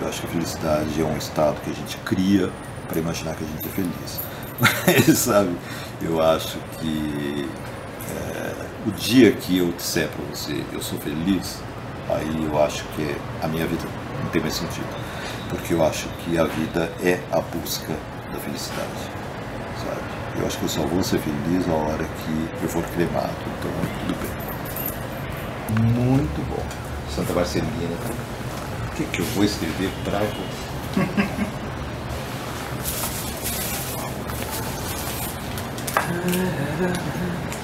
Eu 0.00 0.08
acho 0.08 0.22
que 0.22 0.26
a 0.26 0.30
felicidade 0.30 1.00
é 1.00 1.04
um 1.04 1.18
estado 1.18 1.60
que 1.60 1.70
a 1.70 1.74
gente 1.74 1.98
cria 1.98 2.50
para 2.88 2.98
imaginar 2.98 3.34
que 3.34 3.44
a 3.44 3.46
gente 3.46 3.66
é 3.66 3.70
feliz. 3.70 4.20
Mas, 4.58 5.18
sabe, 5.18 5.54
eu 6.00 6.22
acho 6.22 6.56
que 6.80 7.46
é, 8.08 8.37
o 8.88 8.92
dia 8.92 9.32
que 9.32 9.58
eu 9.58 9.70
disser 9.72 10.08
para 10.08 10.24
você 10.24 10.64
eu 10.72 10.80
sou 10.82 10.98
feliz, 10.98 11.58
aí 12.08 12.44
eu 12.44 12.62
acho 12.62 12.82
que 12.96 13.16
a 13.42 13.48
minha 13.48 13.66
vida 13.66 13.84
não 14.22 14.30
tem 14.30 14.40
mais 14.40 14.54
sentido. 14.54 14.86
Porque 15.50 15.74
eu 15.74 15.84
acho 15.84 16.08
que 16.24 16.38
a 16.38 16.44
vida 16.44 16.90
é 17.02 17.20
a 17.30 17.40
busca 17.40 17.92
da 18.32 18.38
felicidade. 18.38 18.88
Sabe? 19.76 20.00
Eu 20.40 20.46
acho 20.46 20.58
que 20.58 20.64
eu 20.64 20.68
só 20.68 20.82
vou 20.82 21.02
ser 21.02 21.18
feliz 21.18 21.66
na 21.66 21.74
hora 21.74 22.04
que 22.04 22.48
eu 22.62 22.68
for 22.68 22.82
cremado. 22.82 23.30
Então, 23.58 23.70
tudo 24.00 24.16
bem. 24.20 24.30
Muito 25.92 26.48
bom. 26.48 26.64
Santa 27.14 27.32
Marcelina. 27.32 27.96
O 28.90 28.94
que, 28.94 29.04
que 29.04 29.20
eu 29.20 29.26
vou 29.26 29.44
escrever 29.44 29.90
para 30.04 30.18
você? 30.20 30.38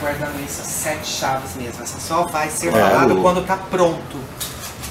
guardando 0.00 0.42
isso 0.44 0.62
sete 0.64 1.06
chaves 1.18 1.56
mesmo. 1.56 1.82
Essa 1.82 2.00
só 2.00 2.26
vai 2.26 2.48
ser 2.50 2.70
falado 2.70 3.18
é, 3.18 3.22
quando 3.22 3.46
tá 3.46 3.56
pronto. 3.56 4.18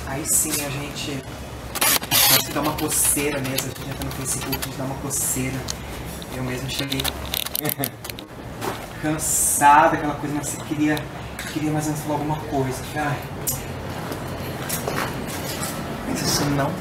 Aí 0.08 0.26
sim 0.28 0.52
a 0.52 0.70
gente. 0.70 1.24
Acho 2.12 2.46
que 2.46 2.54
dá 2.54 2.62
uma 2.62 2.74
coceira 2.74 3.40
mesmo. 3.40 3.56
A 3.56 3.80
gente 3.80 3.90
entra 3.90 4.06
no 4.06 4.12
Facebook, 4.12 4.58
a 4.58 4.66
gente 4.66 4.78
dá 4.78 4.84
uma 4.84 4.96
coceira. 4.96 5.58
Eu 6.36 6.44
mesmo 6.44 6.70
cheguei 6.70 7.02
cansado, 9.02 9.96
aquela 9.96 10.16
coisa, 10.16 10.36
mas 10.36 10.48
você 10.48 10.58
queria, 10.66 10.96
queria 11.54 11.72
mais 11.72 11.88
antes 11.88 12.02
falar 12.02 12.16
alguma 12.16 12.38
coisa. 12.38 12.84
Ai. 12.96 13.20
Mas 16.08 16.22
isso 16.22 16.46
não 16.46 16.72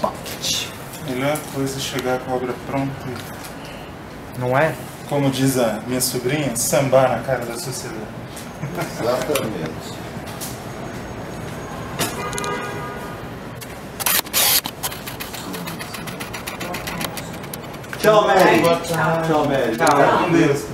pode. 0.00 0.68
Melhor 1.08 1.38
coisa 1.54 1.76
é 1.76 1.80
chegar 1.80 2.18
com 2.20 2.32
a 2.32 2.34
obra 2.34 2.54
pronta. 2.66 3.06
Não 4.38 4.56
é? 4.56 4.74
como 5.08 5.30
diz 5.30 5.58
a 5.58 5.80
minha 5.86 6.00
sobrinha, 6.00 6.54
sambar 6.54 7.10
na 7.10 7.18
cara 7.20 7.44
da 7.44 7.58
sociedade. 7.58 8.00
Exatamente. 8.80 9.98
Tchau, 17.98 18.26
Mary. 18.26 18.62
Tchau, 19.26 19.46
Mary. 19.48 19.76
Tchau. 19.76 20.18
Com 20.24 20.32
Deus. 20.32 20.64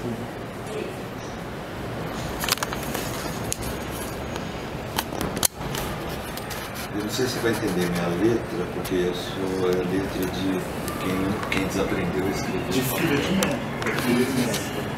Eu 6.94 7.02
não 7.02 7.10
sei 7.10 7.26
se 7.26 7.32
você 7.32 7.40
vai 7.40 7.50
entender 7.52 7.90
minha 7.90 8.08
letra, 8.22 8.66
porque 8.74 8.94
eu 8.94 9.14
sou 9.14 9.64
a 9.64 9.72
letra 9.72 10.26
de 10.32 10.60
quem, 11.00 11.18
quem 11.50 11.66
desaprendeu 11.66 12.26
a 12.26 12.30
escrever. 12.30 12.70
De 12.70 12.80
filha 12.82 13.16
de 13.16 13.32
médico. 13.32 14.93